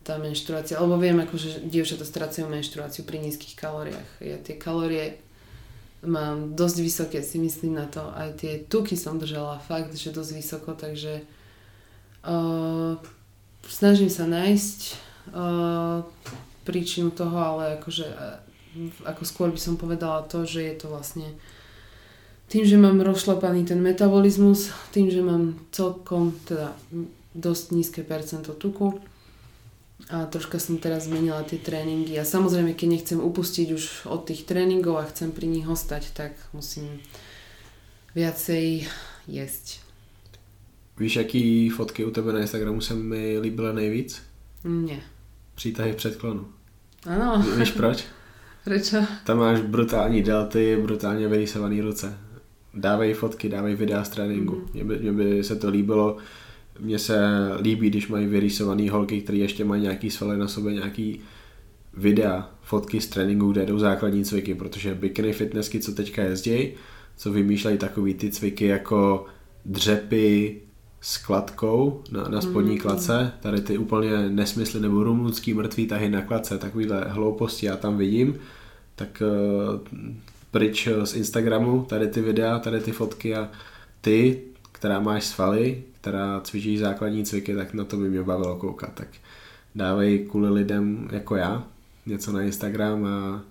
tá 0.06 0.22
menštruácia, 0.22 0.78
lebo 0.78 0.96
viem, 1.02 1.18
akože 1.18 1.66
dievčatá 1.66 2.06
strácajú 2.06 2.46
menštruáciu 2.46 3.02
pri 3.02 3.26
nízkych 3.26 3.58
kalóriách. 3.58 4.10
Ja 4.22 4.38
tie 4.38 4.54
kalórie 4.54 5.18
mám 6.06 6.54
dosť 6.54 6.76
vysoké, 6.80 7.18
si 7.20 7.42
myslím 7.42 7.74
na 7.74 7.90
to. 7.90 8.02
Aj 8.14 8.30
tie 8.38 8.62
tuky 8.64 8.94
som 8.94 9.18
držala 9.18 9.58
fakt, 9.58 9.92
že 9.92 10.14
dosť 10.14 10.32
vysoko, 10.32 10.70
takže 10.72 11.26
uh, 12.24 12.94
snažím 13.66 14.08
sa 14.08 14.24
nájsť 14.30 14.78
uh, 15.34 16.06
príčinu 16.62 17.10
toho, 17.10 17.36
ale 17.36 17.82
akože 17.82 18.06
uh, 18.06 18.46
ako 19.04 19.22
skôr 19.24 19.48
by 19.50 19.60
som 19.60 19.74
povedala 19.80 20.24
to, 20.28 20.44
že 20.44 20.60
je 20.62 20.74
to 20.76 20.86
vlastne 20.92 21.26
tým, 22.46 22.62
že 22.62 22.78
mám 22.78 23.02
rozšlapaný 23.02 23.66
ten 23.66 23.82
metabolizmus, 23.82 24.70
tým, 24.94 25.10
že 25.10 25.18
mám 25.18 25.58
celkom 25.74 26.30
teda 26.46 26.78
dosť 27.34 27.64
nízke 27.74 28.00
percento 28.06 28.54
tuku, 28.54 29.02
a 30.10 30.26
troška 30.28 30.60
som 30.60 30.78
teraz 30.78 31.08
zmenila 31.08 31.42
tie 31.42 31.58
tréningy 31.58 32.20
a 32.20 32.24
samozrejme, 32.24 32.76
keď 32.76 32.88
nechcem 32.88 33.18
upustiť 33.18 33.68
už 33.72 33.84
od 34.06 34.28
tých 34.28 34.44
tréningov 34.44 35.00
a 35.00 35.08
chcem 35.08 35.32
pri 35.32 35.48
nich 35.48 35.66
ostať, 35.66 36.12
tak 36.14 36.32
musím 36.52 37.00
viacej 38.14 38.86
jesť. 39.26 39.80
Víš, 40.98 41.16
jaký 41.16 41.70
fotky 41.70 42.04
u 42.04 42.10
tebe 42.10 42.32
na 42.32 42.40
Instagramu 42.40 42.80
se 42.80 42.94
mi 42.94 43.38
líbily 43.38 43.74
nejvíc? 43.74 44.22
Nie. 44.64 45.00
Přítahy 45.54 45.92
v 45.92 45.96
předklonu. 45.96 46.46
Ano. 47.06 47.44
Víš 47.58 47.70
proč? 47.70 48.04
Prečo? 48.64 48.96
Tam 49.24 49.38
máš 49.38 49.60
brutální 49.60 50.22
delty, 50.22 50.76
brutálně 50.82 51.28
vyrýsované 51.28 51.82
ruce. 51.82 52.18
Dávej 52.74 53.14
fotky, 53.14 53.48
dávej 53.48 53.74
videa 53.74 54.04
z 54.04 54.08
tréninku. 54.08 54.54
Mm. 54.54 54.68
Mně, 54.74 54.84
by, 54.84 54.98
mně 54.98 55.12
by 55.12 55.44
se 55.44 55.56
to 55.56 55.70
líbilo 55.70 56.16
mně 56.80 56.98
se 56.98 57.18
líbí, 57.60 57.90
když 57.90 58.08
mají 58.08 58.26
vyrýsované 58.26 58.90
holky, 58.90 59.20
které 59.20 59.38
ještě 59.38 59.64
mají 59.64 59.82
nějaký 59.82 60.10
svaly 60.10 60.38
na 60.38 60.48
sobě, 60.48 60.74
nějaký 60.74 61.20
videa, 61.96 62.50
fotky 62.62 63.00
z 63.00 63.06
tréninku, 63.06 63.52
kde 63.52 63.66
jdou 63.66 63.78
základní 63.78 64.24
cviky, 64.24 64.54
protože 64.54 64.94
bikini 64.94 65.32
fitnessky, 65.32 65.80
co 65.80 65.92
teďka 65.92 66.22
jezdí, 66.22 66.72
co 67.16 67.32
vymýšlejí 67.32 67.78
takový 67.78 68.14
ty 68.14 68.30
cviky 68.30 68.66
jako 68.66 69.26
dřepy 69.64 70.60
s 71.00 71.18
kladkou 71.18 72.02
na, 72.10 72.28
na 72.28 72.40
spodní 72.40 72.74
mm. 72.74 72.78
klace, 72.78 73.32
tady 73.40 73.60
ty 73.60 73.78
úplně 73.78 74.30
nesmysly 74.30 74.80
nebo 74.80 75.04
rumunský 75.04 75.54
mrtvý 75.54 75.86
tahy 75.86 76.08
na 76.08 76.22
klace, 76.22 76.58
takovýhle 76.58 77.04
hlouposti 77.08 77.66
já 77.66 77.76
tam 77.76 77.96
vidím, 77.96 78.38
tak 78.94 79.22
uh, 79.22 79.80
pryč 80.50 80.88
z 81.04 81.14
Instagramu, 81.14 81.84
tady 81.88 82.08
ty 82.08 82.20
videa, 82.20 82.58
tady 82.58 82.80
ty 82.80 82.92
fotky 82.92 83.34
a 83.34 83.50
ty, 84.00 84.42
která 84.76 85.00
máš 85.00 85.24
svaly, 85.24 85.82
která 86.00 86.40
cvičí 86.40 86.78
základní 86.78 87.24
cviky, 87.24 87.54
tak 87.54 87.74
na 87.74 87.84
to 87.84 87.96
by 87.96 88.08
mě 88.08 88.22
bavilo 88.22 88.56
koukat. 88.56 88.92
Tak 88.94 89.08
dávej 89.74 90.18
kvůli 90.30 90.50
lidem 90.50 91.08
jako 91.12 91.36
já 91.36 91.64
něco 92.06 92.32
na 92.32 92.42
Instagram 92.42 93.04
a 93.04 93.42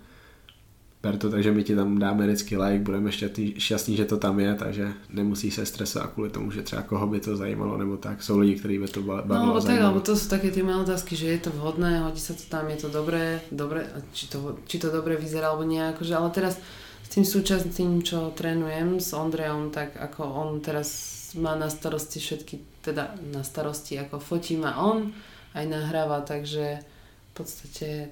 ber 1.03 1.18
to, 1.18 1.30
takže 1.30 1.52
my 1.52 1.64
ti 1.64 1.76
tam 1.76 1.99
dáme 1.99 2.26
vždycky 2.26 2.57
like, 2.57 2.84
budeme 2.84 3.11
šťastní, 3.11 3.53
šťastní, 3.57 3.93
že 3.95 4.06
to 4.06 4.18
tam 4.18 4.39
je, 4.39 4.56
takže 4.56 4.93
nemusí 5.10 5.52
se 5.52 5.65
stresovat 5.65 6.14
kvůli 6.14 6.30
tomu, 6.30 6.52
že 6.52 6.61
třeba 6.61 6.81
koho 6.81 7.07
by 7.07 7.19
to 7.19 7.38
zajímalo, 7.38 7.77
nebo 7.77 7.97
tak. 7.97 8.23
Jsou 8.23 8.39
lidi, 8.39 8.56
kteří 8.56 8.80
by 8.80 8.88
to 8.88 9.02
bavilo. 9.02 9.35
No, 9.35 9.41
alebo 9.41 9.61
tak, 9.61 9.81
alebo 9.81 9.99
to 10.02 10.14
sú 10.18 10.30
také 10.30 10.49
tie 10.49 10.65
malé 10.65 10.81
otázky, 10.81 11.18
že 11.18 11.26
je 11.26 11.39
to 11.45 11.49
vhodné, 11.53 12.06
hodí 12.06 12.22
sa 12.22 12.34
to 12.34 12.45
tam, 12.49 12.69
je 12.69 12.85
to 12.85 12.89
dobré, 12.89 13.41
dobré 13.53 13.85
či, 14.14 14.30
to, 14.30 14.57
či 14.65 14.77
to 14.77 14.93
dobre 14.93 15.18
vyzerá, 15.18 15.53
alebo 15.53 15.65
nie, 15.65 15.81
akože, 15.81 16.14
ale 16.14 16.30
teraz 16.34 16.57
s 17.06 17.07
tým 17.14 17.22
súčasným, 17.22 18.02
čo 18.02 18.34
trénujem 18.34 18.98
s 18.98 19.14
Ondrejom, 19.14 19.69
tak 19.69 19.94
ako 19.94 20.26
on 20.26 20.49
teraz 20.57 20.90
má 21.38 21.53
na 21.53 21.69
starosti 21.69 22.18
všetky, 22.18 22.82
teda 22.82 23.14
na 23.30 23.45
starosti 23.45 24.02
ako 24.02 24.18
fotí 24.18 24.57
ma 24.57 24.82
on, 24.82 25.14
aj 25.53 25.65
nahráva, 25.69 26.26
takže 26.26 26.82
v 26.82 27.32
podstate 27.38 28.10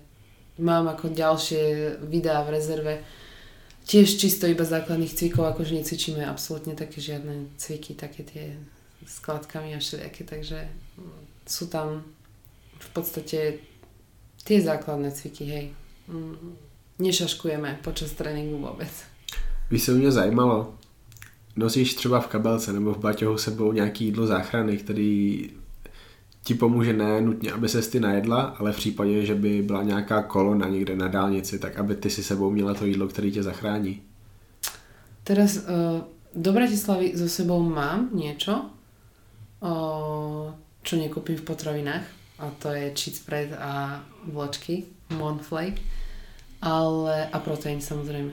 mám 0.62 0.86
ako 0.86 1.10
ďalšie 1.10 1.98
videá 2.06 2.46
v 2.46 2.54
rezerve. 2.54 2.94
Tiež 3.84 4.16
čisto 4.16 4.48
iba 4.48 4.64
základných 4.64 5.12
cvikov, 5.12 5.52
akože 5.52 5.76
necvičíme 5.76 6.24
absolútne 6.24 6.78
také 6.78 7.02
žiadne 7.02 7.52
cviky, 7.58 7.98
také 7.98 8.22
tie 8.24 8.46
s 9.04 9.20
kladkami 9.20 9.76
a 9.76 9.84
všelijaké, 9.84 10.24
takže 10.24 10.70
sú 11.44 11.68
tam 11.68 12.08
v 12.80 12.90
podstate 12.94 13.60
tie 14.46 14.58
základné 14.62 15.12
cviky, 15.12 15.44
hej. 15.50 15.66
Nešaškujeme 17.00 17.82
počas 17.82 18.14
tréningu 18.14 18.62
vôbec. 18.62 18.92
By 19.70 19.80
se 19.80 19.92
mě 19.94 20.12
zajímalo, 20.12 20.74
nosíš 21.56 21.94
třeba 21.94 22.20
v 22.20 22.28
kabelce 22.28 22.74
nebo 22.74 22.94
v 22.94 22.98
baťohu 22.98 23.38
sebou 23.38 23.72
nějaký 23.72 24.06
jídlo 24.06 24.28
záchrany, 24.28 24.78
který 24.78 25.50
ti 26.44 26.54
pomůže 26.54 26.94
ne 26.94 27.22
nutně, 27.22 27.52
aby 27.52 27.70
se 27.70 27.82
ty 27.82 28.00
najedla, 28.00 28.42
ale 28.42 28.72
v 28.72 28.76
případě, 28.76 29.26
že 29.26 29.36
by 29.36 29.62
byla 29.62 29.84
nějaká 29.84 30.24
kolona 30.24 30.70
někde 30.70 30.96
na 30.96 31.08
dálnici, 31.08 31.60
tak 31.60 31.80
aby 31.80 31.96
ty 31.96 32.10
si 32.10 32.24
sebou 32.24 32.52
měla 32.52 32.74
to 32.74 32.86
jídlo, 32.86 33.08
který 33.08 33.32
tě 33.32 33.44
zachrání. 33.44 34.02
Teraz 35.24 35.58
uh, 35.58 35.64
do 36.36 36.54
Bratislavy 36.54 37.18
so 37.18 37.30
sebou 37.30 37.64
mám 37.64 38.10
niečo, 38.14 38.68
uh, 39.64 40.52
čo 40.84 40.94
nekúpim 41.00 41.40
v 41.40 41.48
potravinách 41.48 42.04
a 42.44 42.52
to 42.60 42.76
je 42.76 42.92
cheat 42.92 43.16
spread 43.16 43.50
a 43.56 44.04
vločky, 44.28 44.84
Monflake 45.16 45.80
ale, 46.64 47.28
a 47.28 47.38
proteín 47.44 47.84
samozrejme. 47.84 48.32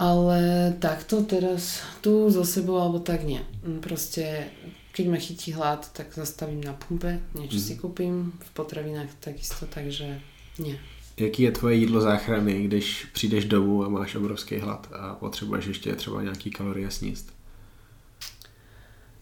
Ale 0.00 0.40
takto 0.80 1.20
teraz 1.28 1.84
tu 2.00 2.32
so 2.32 2.40
sebou 2.40 2.80
alebo 2.80 3.04
tak 3.04 3.28
nie. 3.28 3.44
Mm, 3.60 3.84
proste 3.84 4.48
keď 4.96 5.04
ma 5.06 5.18
chytí 5.20 5.52
hlad, 5.52 5.92
tak 5.92 6.16
zastavím 6.16 6.64
na 6.64 6.72
pumpe, 6.72 7.20
niečo 7.36 7.60
mm. 7.60 7.64
si 7.68 7.74
kúpim, 7.76 8.32
v 8.32 8.50
potravinách 8.56 9.12
takisto, 9.20 9.68
takže 9.68 10.18
nie. 10.58 10.80
Jaký 11.20 11.42
je 11.42 11.52
tvoje 11.52 11.74
jídlo 11.76 12.00
záchrany, 12.00 12.64
když 12.64 13.06
přijdeš 13.12 13.44
domů 13.44 13.84
a 13.84 13.88
máš 13.88 14.14
obrovský 14.14 14.56
hlad 14.56 14.88
a 14.92 15.14
potřebuješ 15.14 15.66
ještě 15.66 15.96
třeba 15.96 16.22
nějaký 16.22 16.50
kalorie 16.50 16.90
sníst? 16.90 17.32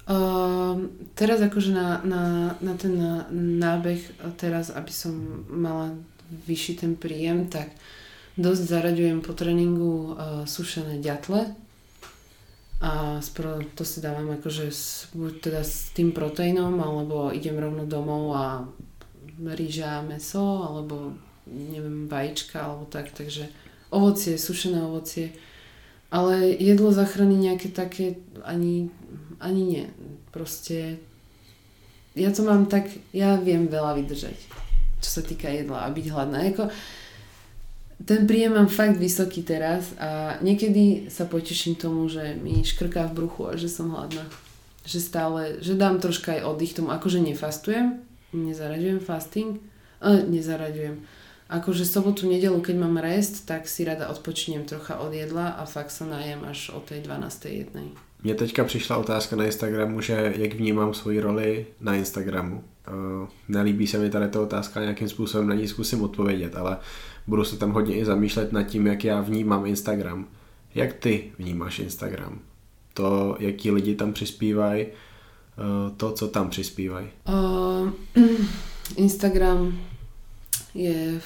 Uh, 0.08 0.80
teraz 1.14 1.40
akože 1.40 1.72
na, 1.74 2.00
na, 2.04 2.56
na 2.64 2.74
ten 2.80 3.26
nábeh, 3.60 4.00
teraz 4.40 4.72
aby 4.72 4.88
som 4.88 5.44
mala 5.52 5.92
vyšší 6.28 6.84
ten 6.84 6.92
príjem, 6.94 7.48
tak 7.48 7.72
dosť 8.38 8.62
zaraďujem 8.68 9.18
po 9.24 9.32
tréningu 9.34 9.92
uh, 10.14 10.46
sušené 10.46 11.02
ďatle 11.02 11.55
a 12.78 13.18
spro, 13.18 13.59
to 13.74 13.82
si 13.82 13.98
dávam 13.98 14.30
akože 14.38 14.70
s, 14.70 15.10
buď 15.10 15.50
teda 15.50 15.62
s 15.66 15.90
tým 15.90 16.14
proteínom, 16.14 16.78
alebo 16.78 17.34
idem 17.34 17.59
rovno 17.59 17.82
domov 17.82 18.38
a 18.38 18.46
rýža, 19.42 20.06
meso, 20.06 20.62
alebo 20.62 21.18
neviem, 21.50 22.06
vajíčka, 22.06 22.62
alebo 22.62 22.86
tak, 22.86 23.10
takže 23.10 23.50
ovocie, 23.90 24.38
sušené 24.38 24.78
ovocie. 24.86 25.34
Ale 26.14 26.55
jedlo 26.55 26.94
zachrany 26.94 27.34
nejaké 27.34 27.68
také 27.68 28.22
ani, 28.46 28.94
ani 29.42 29.62
nie. 29.66 29.84
Proste 30.30 31.02
ja 32.14 32.30
to 32.30 32.46
mám 32.46 32.70
tak, 32.70 32.86
ja 33.10 33.42
viem 33.42 33.66
veľa 33.66 33.98
vydržať, 33.98 34.38
čo 35.00 35.10
sa 35.10 35.22
týka 35.22 35.48
jedla 35.48 35.86
a 35.86 35.92
byť 35.94 36.06
hladná. 36.10 36.38
Jako, 36.52 36.68
ten 38.04 38.26
príjem 38.26 38.54
mám 38.54 38.70
fakt 38.70 38.96
vysoký 38.96 39.42
teraz 39.42 39.90
a 39.98 40.38
niekedy 40.38 41.10
sa 41.10 41.26
poteším 41.26 41.74
tomu, 41.74 42.06
že 42.06 42.38
mi 42.38 42.62
škrká 42.62 43.10
v 43.10 43.16
bruchu 43.24 43.42
a 43.50 43.58
že 43.58 43.66
som 43.66 43.90
hladná. 43.90 44.22
Že 44.86 44.98
stále, 45.02 45.40
že 45.58 45.74
dám 45.74 45.98
troška 45.98 46.38
aj 46.38 46.46
oddych 46.46 46.78
tomu, 46.78 46.94
akože 46.94 47.18
nefastujem, 47.20 47.98
nezaraďujem 48.32 49.00
fasting, 49.02 49.58
e, 50.00 50.14
nezaraďujem. 50.30 51.02
Akože 51.48 51.88
sobotu, 51.88 52.28
nedelu, 52.28 52.60
keď 52.60 52.76
mám 52.76 53.00
rest, 53.00 53.48
tak 53.48 53.66
si 53.66 53.80
rada 53.82 54.12
odpočiniem 54.12 54.68
trocha 54.68 55.00
od 55.00 55.16
jedla 55.16 55.56
a 55.56 55.64
fakt 55.64 55.90
sa 55.90 56.04
najem 56.04 56.44
až 56.44 56.76
o 56.76 56.80
tej 56.80 57.00
12. 57.02 57.48
jednej. 57.48 57.88
Mně 58.22 58.34
teďka 58.34 58.64
přišla 58.64 58.96
otázka 58.96 59.36
na 59.36 59.44
Instagramu, 59.44 60.00
že 60.00 60.34
jak 60.36 60.54
vnímám 60.54 60.94
svoji 60.94 61.20
roli 61.20 61.66
na 61.80 61.94
Instagramu. 61.94 62.64
Uh, 62.89 63.28
nelíbí 63.48 63.86
se 63.86 63.98
mi 63.98 64.10
tady 64.10 64.28
ta 64.28 64.40
otázka, 64.40 64.81
nějakým 64.81 65.09
způsobem 65.09 65.48
na 65.48 65.55
ní 65.55 65.69
zkusím 65.69 66.02
odpovědět, 66.02 66.56
ale 66.56 66.77
budu 67.27 67.44
se 67.44 67.56
tam 67.56 67.73
hodně 67.73 67.97
i 67.97 68.05
zamýšlet 68.05 68.52
nad 68.52 68.62
tím, 68.62 68.86
jak 68.86 69.05
já 69.05 69.20
vnímám 69.20 69.66
Instagram. 69.66 70.27
Jak 70.74 70.93
ty 70.93 71.32
vnímáš 71.39 71.78
Instagram? 71.78 72.39
To, 72.94 73.36
jaký 73.39 73.70
lidi 73.70 73.94
tam 73.94 74.12
přispívají, 74.12 74.86
uh, 74.86 75.97
to, 75.97 76.12
co 76.12 76.28
tam 76.28 76.51
přispívají. 76.51 77.09
Uh, 77.28 77.90
Instagram 78.97 79.78
je 80.74 81.20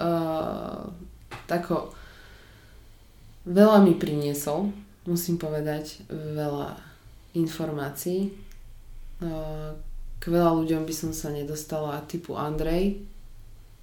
uh, 0.00 0.92
tako 1.46 1.90
veľa 3.48 3.80
mi 3.80 3.96
priniesol, 3.96 4.70
musím 5.08 5.40
povedať, 5.40 6.04
veľa 6.12 6.76
informácií. 7.34 8.28
K 10.18 10.24
veľa 10.28 10.52
ľuďom 10.58 10.82
by 10.82 10.94
som 10.94 11.10
sa 11.14 11.30
nedostala 11.30 12.02
typu 12.10 12.34
Andrej 12.34 13.02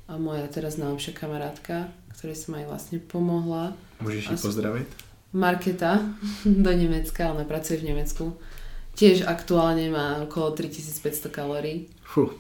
a 0.06 0.20
moja 0.20 0.46
teraz 0.52 0.76
najlepšia 0.76 1.16
kamarátka, 1.16 1.90
ktorej 2.16 2.38
som 2.38 2.60
aj 2.60 2.66
vlastne 2.68 2.98
pomohla. 3.00 3.74
Môžeš 4.04 4.36
ji 4.36 4.38
pozdraviť? 4.38 4.88
Marketa 5.36 6.04
do 6.66 6.72
Nemecka, 6.76 7.32
ona 7.32 7.48
pracuje 7.48 7.80
v 7.80 7.96
Nemecku. 7.96 8.36
Tiež 8.96 9.28
aktuálne 9.28 9.92
má 9.92 10.24
okolo 10.24 10.56
3500 10.56 11.28
kalórií. 11.32 11.92
Fú. 12.04 12.32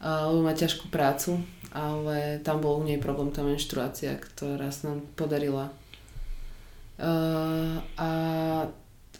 Lebo 0.00 0.40
má 0.44 0.56
ťažkú 0.56 0.88
prácu, 0.88 1.40
ale 1.72 2.40
tam 2.40 2.64
bol 2.64 2.80
u 2.80 2.84
nej 2.84 2.96
problém 2.96 3.32
tá 3.32 3.44
menštruácia, 3.44 4.16
ktorá 4.16 4.72
sa 4.72 4.92
nám 4.92 5.04
podarila 5.16 5.72
Uh, 6.96 7.76
a 8.00 8.08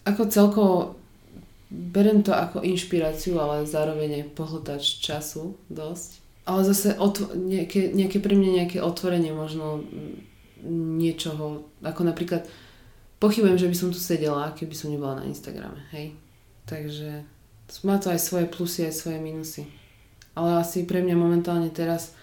ako 0.09 0.23
celkovo 0.33 0.97
berem 1.71 2.23
to 2.23 2.31
ako 2.31 2.63
inšpiráciu, 2.63 3.39
ale 3.43 3.67
zároveň 3.67 4.23
aj 4.23 4.25
pohltač 4.39 5.03
času 5.03 5.59
dosť. 5.67 6.23
Ale 6.47 6.63
zase 6.63 6.95
otv- 6.95 7.35
nejaké, 7.35 7.91
nejaké 7.91 8.23
pre 8.23 8.39
mňa 8.39 8.51
nejaké 8.63 8.79
otvorenie 8.79 9.35
možno 9.35 9.83
niečoho, 10.71 11.67
ako 11.83 12.01
napríklad 12.07 12.47
pochybujem, 13.19 13.59
že 13.59 13.71
by 13.71 13.77
som 13.77 13.91
tu 13.91 13.99
sedela, 13.99 14.55
keby 14.55 14.75
som 14.75 14.95
nebola 14.95 15.23
na 15.23 15.27
Instagrame, 15.27 15.83
hej. 15.91 16.15
Takže 16.67 17.27
má 17.83 17.99
to 17.99 18.15
aj 18.15 18.21
svoje 18.23 18.47
plusy, 18.47 18.87
aj 18.87 18.95
svoje 18.95 19.19
minusy. 19.19 19.67
Ale 20.39 20.63
asi 20.63 20.87
pre 20.87 21.03
mňa 21.03 21.17
momentálne 21.19 21.71
teraz 21.75 22.15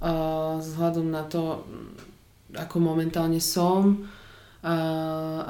uh, 0.00 0.56
vzhľadom 0.56 1.12
na 1.12 1.26
to, 1.28 1.66
ako 2.56 2.76
momentálne 2.80 3.42
som, 3.42 4.08
a 4.60 4.74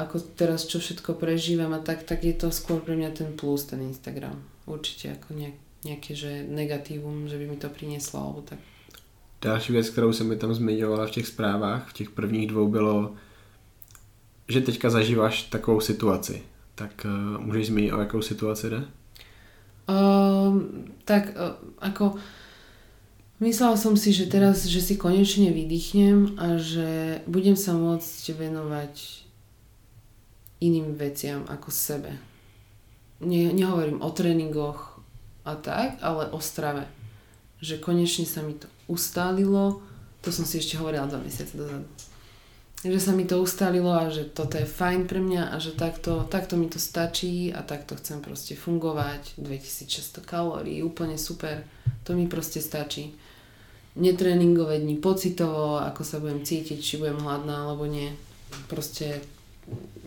ako 0.07 0.23
teraz 0.39 0.71
čo 0.71 0.79
všetko 0.79 1.19
prežívam 1.19 1.75
a 1.75 1.83
tak, 1.83 2.07
tak 2.07 2.23
je 2.23 2.35
to 2.35 2.55
skôr 2.55 2.79
pre 2.79 2.95
mňa 2.95 3.11
ten 3.11 3.31
plus, 3.35 3.67
ten 3.67 3.83
Instagram. 3.83 4.39
Určite 4.71 5.19
ako 5.19 5.35
nejak, 5.35 5.57
nejaké 5.83 6.15
že 6.15 6.47
negatívum, 6.47 7.27
že 7.27 7.35
by 7.35 7.47
mi 7.51 7.59
to 7.59 7.67
prinieslo 7.67 8.23
alebo 8.23 8.41
tak. 8.47 8.59
Další 9.43 9.73
věc, 9.73 9.91
kterou 9.91 10.13
jsem 10.13 10.29
mi 10.29 10.37
tam 10.37 10.55
zmiňovala 10.55 11.07
v 11.07 11.11
těch 11.11 11.27
zprávách, 11.27 11.89
v 11.89 11.93
těch 11.93 12.11
prvních 12.11 12.47
dvou 12.47 12.69
bylo, 12.69 13.15
že 14.49 14.61
teďka 14.61 14.91
zažíváš 14.91 15.43
takovou 15.43 15.81
situaci. 15.81 16.43
Tak 16.75 17.07
uh, 17.07 17.41
můžeš 17.45 17.67
zmínit, 17.67 17.93
o 17.93 18.01
jakou 18.01 18.23
situaci 18.23 18.71
jde? 18.71 18.85
Uh, 19.89 20.63
tak 21.05 21.25
uh, 21.25 21.69
ako 21.79 22.15
Myslela 23.41 23.73
som 23.81 23.97
si, 23.97 24.13
že 24.13 24.29
teraz, 24.29 24.69
že 24.69 24.85
si 24.85 25.01
konečne 25.01 25.49
vydýchnem 25.49 26.37
a 26.37 26.61
že 26.61 27.25
budem 27.25 27.57
sa 27.57 27.73
môcť 27.73 28.37
venovať 28.37 29.25
iným 30.61 30.93
veciam 30.93 31.49
ako 31.49 31.73
sebe. 31.73 32.21
Ne, 33.25 33.49
nehovorím 33.57 34.05
o 34.05 34.13
tréningoch 34.13 35.01
a 35.49 35.57
tak, 35.57 35.97
ale 36.05 36.29
o 36.37 36.41
strave. 36.45 36.85
Že 37.65 37.81
konečne 37.81 38.29
sa 38.29 38.45
mi 38.45 38.61
to 38.61 38.69
ustálilo, 38.93 39.81
to 40.21 40.29
som 40.29 40.45
si 40.45 40.61
ešte 40.61 40.77
hovorila 40.77 41.09
dva 41.09 41.25
mesiace 41.25 41.57
dozadu. 41.57 41.89
Že 42.85 43.01
sa 43.01 43.13
mi 43.17 43.25
to 43.25 43.41
ustálilo 43.41 43.89
a 43.89 44.13
že 44.13 44.29
toto 44.29 44.61
je 44.61 44.69
fajn 44.69 45.09
pre 45.09 45.21
mňa 45.25 45.53
a 45.53 45.57
že 45.57 45.73
takto, 45.73 46.29
takto 46.29 46.61
mi 46.61 46.69
to 46.69 46.77
stačí 46.77 47.57
a 47.57 47.65
takto 47.65 47.97
chcem 47.97 48.21
proste 48.21 48.53
fungovať. 48.53 49.41
2600 49.41 50.29
kalórií, 50.29 50.85
úplne 50.85 51.17
super. 51.17 51.65
To 52.05 52.13
mi 52.13 52.29
proste 52.29 52.61
stačí 52.61 53.17
netréningové 53.99 54.79
dni 54.79 55.03
pocitovo, 55.03 55.83
ako 55.83 56.03
sa 56.07 56.23
budem 56.23 56.47
cítiť, 56.47 56.79
či 56.79 57.01
budem 57.01 57.19
hladná 57.23 57.67
alebo 57.67 57.87
nie. 57.91 58.15
Proste 58.71 59.23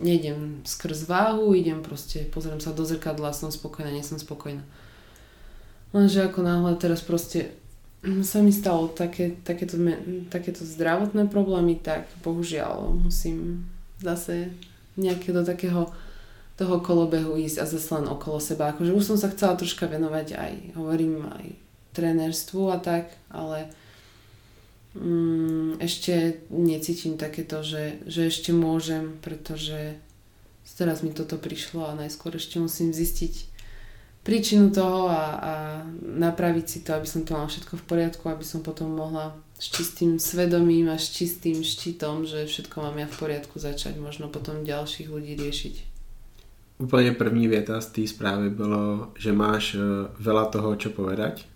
nejdem 0.00 0.64
skrz 0.64 1.08
váhu, 1.08 1.52
idem 1.56 1.80
proste, 1.80 2.24
pozriem 2.28 2.60
sa 2.60 2.72
do 2.72 2.84
zrkadla, 2.84 3.32
som 3.32 3.52
spokojná, 3.52 3.92
nie 3.92 4.04
som 4.04 4.20
spokojná. 4.20 4.64
Lenže 5.94 6.26
ako 6.26 6.40
náhle 6.42 6.74
teraz 6.76 7.00
proste 7.04 7.54
sa 8.26 8.44
mi 8.44 8.52
stalo 8.52 8.92
také, 8.92 9.40
takéto, 9.46 9.80
takéto 10.28 10.60
zdravotné 10.60 11.30
problémy, 11.32 11.80
tak 11.80 12.04
bohužiaľ 12.20 12.92
musím 12.92 13.64
zase 14.02 14.52
nejaké 15.00 15.32
do 15.32 15.40
takého 15.40 15.88
toho 16.54 16.78
kolobehu 16.84 17.34
ísť 17.34 17.58
a 17.62 17.66
zase 17.66 17.88
len 17.98 18.06
okolo 18.06 18.38
seba. 18.38 18.70
Akože 18.70 18.94
už 18.94 19.04
som 19.04 19.16
sa 19.18 19.32
chcela 19.32 19.58
troška 19.58 19.88
venovať 19.90 20.26
aj, 20.36 20.52
hovorím, 20.78 21.26
aj 21.26 21.63
trénerstvu 21.94 22.74
a 22.74 22.78
tak, 22.82 23.14
ale 23.30 23.70
mm, 24.98 25.78
ešte 25.78 26.44
necítim 26.50 27.14
takéto, 27.14 27.62
že, 27.62 28.02
že 28.06 28.28
ešte 28.28 28.50
môžem, 28.50 29.18
pretože 29.22 29.98
teraz 30.74 31.06
mi 31.06 31.14
toto 31.14 31.38
prišlo 31.38 31.86
a 31.86 31.98
najskôr 31.98 32.34
ešte 32.34 32.58
musím 32.58 32.90
zistiť 32.90 33.54
príčinu 34.24 34.72
toho 34.72 35.12
a, 35.12 35.22
a 35.36 35.54
napraviť 36.02 36.66
si 36.66 36.78
to, 36.80 36.96
aby 36.96 37.06
som 37.06 37.22
to 37.22 37.36
mal 37.36 37.46
všetko 37.46 37.76
v 37.76 37.84
poriadku, 37.84 38.24
aby 38.26 38.42
som 38.42 38.64
potom 38.64 38.90
mohla 38.90 39.36
s 39.60 39.70
čistým 39.70 40.18
svedomím 40.18 40.90
a 40.90 40.98
s 40.98 41.12
čistým 41.12 41.62
štítom, 41.62 42.26
že 42.26 42.48
všetko 42.48 42.76
mám 42.82 42.96
ja 42.98 43.06
v 43.06 43.16
poriadku 43.20 43.60
začať 43.60 44.00
možno 44.00 44.32
potom 44.32 44.64
ďalších 44.64 45.08
ľudí 45.08 45.36
riešiť. 45.36 45.76
Úplně 46.78 47.12
první 47.12 47.48
věta 47.48 47.80
z 47.80 47.86
té 47.86 48.06
zprávy 48.08 48.50
bylo, 48.50 49.12
že 49.18 49.32
máš 49.32 49.74
eh, 49.74 49.78
veľa 50.18 50.44
toho, 50.50 50.74
čo 50.76 50.90
povedať 50.90 51.46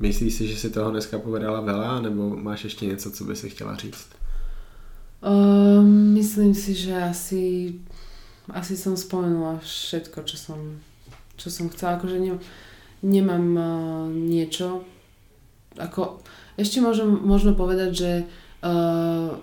Myslíš 0.00 0.32
si, 0.32 0.44
že 0.48 0.56
si 0.56 0.72
toho 0.72 0.88
dneska 0.88 1.20
povedala 1.20 1.60
veľa, 1.60 2.00
nebo 2.00 2.32
máš 2.36 2.64
ještě 2.64 2.86
něco, 2.86 3.10
co 3.10 3.24
by 3.24 3.36
si 3.36 3.50
chtěla 3.50 3.76
říct? 3.76 4.08
Uh, 5.20 5.84
myslím 6.16 6.54
si, 6.54 6.74
že 6.74 6.96
asi, 6.96 7.74
asi 8.48 8.76
som 8.76 8.96
spomenula 8.96 9.60
všetko, 9.60 10.24
čo 10.24 10.36
som, 10.40 10.80
čo 11.36 11.52
som 11.52 11.68
chcela. 11.68 12.00
Akože 12.00 12.16
ne, 12.16 12.40
nemám 13.04 13.46
uh, 13.52 14.08
niečo. 14.08 14.88
Ako, 15.76 16.24
ešte 16.56 16.80
môžem, 16.80 17.04
možno 17.04 17.52
povedať, 17.52 17.90
že 17.92 18.12
uh, 18.64 19.36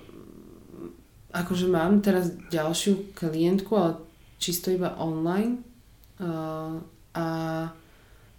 akože 1.30 1.70
mám 1.70 2.02
teraz 2.02 2.34
ďalšiu 2.50 3.14
klientku, 3.14 3.78
ale 3.78 4.02
čisto 4.42 4.74
iba 4.74 4.98
online. 4.98 5.62
Uh, 6.18 6.82
a 7.14 7.26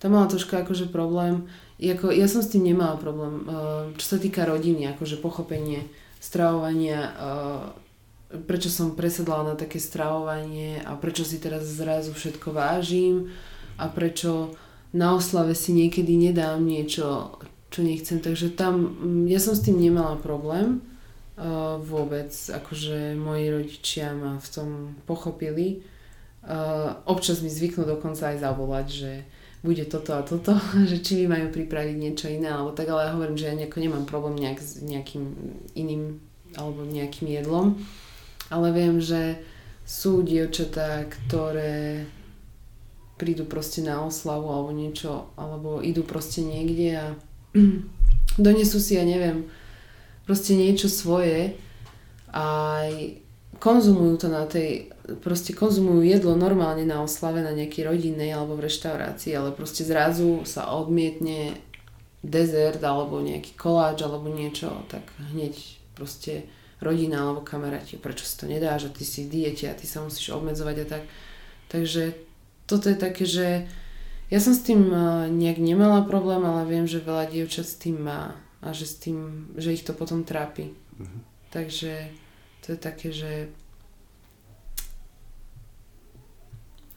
tam 0.02 0.10
mala 0.10 0.26
troška 0.26 0.66
akože 0.66 0.90
problém, 0.90 1.46
Jako, 1.78 2.10
ja 2.10 2.26
som 2.26 2.42
s 2.42 2.50
tým 2.50 2.66
nemala 2.66 2.98
problém. 2.98 3.46
Uh, 3.46 3.94
čo 3.94 4.16
sa 4.16 4.18
týka 4.18 4.42
rodiny, 4.42 4.90
akože 4.90 5.22
pochopenie 5.22 5.86
stravovania, 6.18 7.14
uh, 7.14 7.70
prečo 8.50 8.66
som 8.66 8.98
presedla 8.98 9.46
na 9.46 9.54
také 9.54 9.78
stravovanie 9.78 10.82
a 10.82 10.98
prečo 10.98 11.22
si 11.22 11.38
teraz 11.38 11.70
zrazu 11.70 12.10
všetko 12.10 12.50
vážim 12.50 13.30
a 13.78 13.86
prečo 13.86 14.58
na 14.90 15.14
oslave 15.14 15.54
si 15.54 15.70
niekedy 15.70 16.18
nedám 16.18 16.66
niečo, 16.66 17.38
čo 17.70 17.80
nechcem. 17.86 18.18
Takže 18.18 18.58
tam, 18.58 18.98
mm, 18.98 19.30
ja 19.30 19.38
som 19.38 19.54
s 19.54 19.62
tým 19.62 19.78
nemala 19.78 20.18
problém 20.18 20.82
uh, 21.38 21.78
vôbec. 21.78 22.34
Akože 22.34 23.14
moji 23.14 23.54
rodičia 23.54 24.18
ma 24.18 24.42
v 24.42 24.48
tom 24.50 24.68
pochopili. 25.06 25.86
Občas 27.04 27.44
mi 27.44 27.52
zvyknú 27.52 27.84
dokonca 27.84 28.32
aj 28.32 28.40
zavolať, 28.40 28.86
že 28.88 29.12
bude 29.62 29.84
toto 29.84 30.14
a 30.14 30.22
toto, 30.22 30.54
že 30.90 31.02
či 31.02 31.24
mi 31.24 31.26
majú 31.26 31.50
pripraviť 31.50 31.96
niečo 31.98 32.26
iné, 32.30 32.50
alebo 32.50 32.70
tak, 32.74 32.88
ale 32.88 33.10
ja 33.10 33.14
hovorím, 33.14 33.38
že 33.38 33.48
ja 33.50 33.58
nejako 33.58 33.78
nemám 33.82 34.04
problém 34.06 34.38
nejak 34.38 34.58
s 34.62 34.82
nejakým 34.82 35.24
iným 35.74 36.22
alebo 36.56 36.80
nejakým 36.86 37.28
jedlom, 37.28 37.76
ale 38.48 38.72
viem, 38.72 39.04
že 39.04 39.36
sú 39.84 40.24
dievčatá, 40.24 41.04
ktoré 41.04 42.08
prídu 43.20 43.44
proste 43.44 43.82
na 43.84 44.00
oslavu 44.00 44.48
alebo 44.48 44.70
niečo, 44.72 45.28
alebo 45.34 45.82
idú 45.84 46.06
proste 46.06 46.40
niekde 46.40 46.88
a 46.96 47.06
donesú 48.40 48.78
si, 48.78 48.96
ja 48.96 49.04
neviem, 49.04 49.50
proste 50.24 50.54
niečo 50.54 50.86
svoje 50.86 51.58
a 52.30 52.78
konzumujú 53.58 54.14
to 54.22 54.28
na 54.30 54.46
tej 54.46 54.92
proste 55.24 55.56
konzumujú 55.56 56.04
jedlo 56.04 56.36
normálne 56.36 56.84
na 56.84 57.00
oslave 57.00 57.40
na 57.40 57.56
nejakej 57.56 57.88
rodinnej 57.88 58.28
alebo 58.36 58.60
v 58.60 58.68
reštaurácii, 58.68 59.32
ale 59.32 59.56
proste 59.56 59.84
zrazu 59.84 60.44
sa 60.44 60.68
odmietne 60.76 61.56
dezert 62.20 62.82
alebo 62.84 63.22
nejaký 63.24 63.56
koláč 63.56 64.04
alebo 64.04 64.28
niečo, 64.28 64.84
tak 64.92 65.08
hneď 65.32 65.54
proste 65.96 66.44
rodina 66.78 67.26
alebo 67.26 67.42
kamaráti, 67.42 67.98
prečo 67.98 68.22
si 68.22 68.34
to 68.38 68.44
nedáš 68.46 68.90
a 68.90 68.94
ty 68.94 69.02
si 69.02 69.26
diete 69.26 69.66
a 69.66 69.74
ty 69.74 69.88
sa 69.88 70.04
musíš 70.04 70.36
obmedzovať 70.36 70.76
a 70.82 70.86
tak. 70.86 71.04
Takže 71.68 72.14
toto 72.68 72.92
je 72.92 72.96
také, 72.96 73.24
že 73.24 73.66
ja 74.28 74.38
som 74.44 74.52
s 74.52 74.60
tým 74.60 74.92
uh, 74.92 75.24
nejak 75.26 75.56
nemala 75.56 76.04
problém, 76.04 76.44
ale 76.44 76.68
viem, 76.68 76.84
že 76.84 77.00
veľa 77.00 77.32
dievčat 77.32 77.64
s 77.64 77.80
tým 77.80 78.04
má 78.04 78.36
a 78.60 78.76
že, 78.76 78.84
s 78.84 79.00
tým, 79.00 79.48
že 79.56 79.72
ich 79.72 79.86
to 79.86 79.96
potom 79.96 80.22
trápi. 80.26 80.74
Mm-hmm. 81.00 81.20
Takže 81.48 81.92
to 82.60 82.76
je 82.76 82.78
také, 82.78 83.08
že 83.08 83.48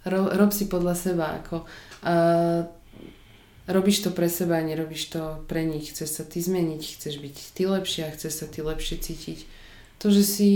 ro, 0.06 0.30
rob 0.32 0.52
si 0.54 0.66
podľa 0.66 0.96
seba. 0.96 1.26
Ako, 1.42 1.66
uh, 2.06 2.62
robíš 3.68 4.04
to 4.04 4.10
pre 4.12 4.30
seba 4.30 4.62
nerobíš 4.62 5.14
to 5.14 5.22
pre 5.48 5.64
nich. 5.66 5.94
Chceš 5.94 6.10
sa 6.10 6.24
ty 6.24 6.42
zmeniť, 6.42 6.82
chceš 6.82 7.16
byť 7.22 7.36
ty 7.54 7.64
lepšia, 7.66 8.14
chceš 8.14 8.34
sa 8.44 8.46
ty 8.50 8.62
lepšie 8.62 8.98
cítiť. 8.98 9.40
To, 10.02 10.10
že 10.10 10.24
si 10.26 10.50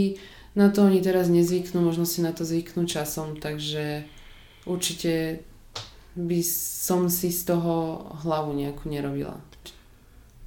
na 0.55 0.71
to 0.71 0.87
oni 0.87 1.03
teraz 1.03 1.29
nezvyknú, 1.29 1.83
možno 1.83 2.07
si 2.07 2.23
na 2.23 2.31
to 2.31 2.47
zvyknú 2.47 2.87
časom, 2.87 3.37
takže 3.37 4.07
určite 4.65 5.43
by 6.15 6.39
som 6.47 7.11
si 7.11 7.29
z 7.29 7.51
toho 7.51 8.07
hlavu 8.23 8.55
nejakú 8.55 8.89
nerobila. 8.89 9.37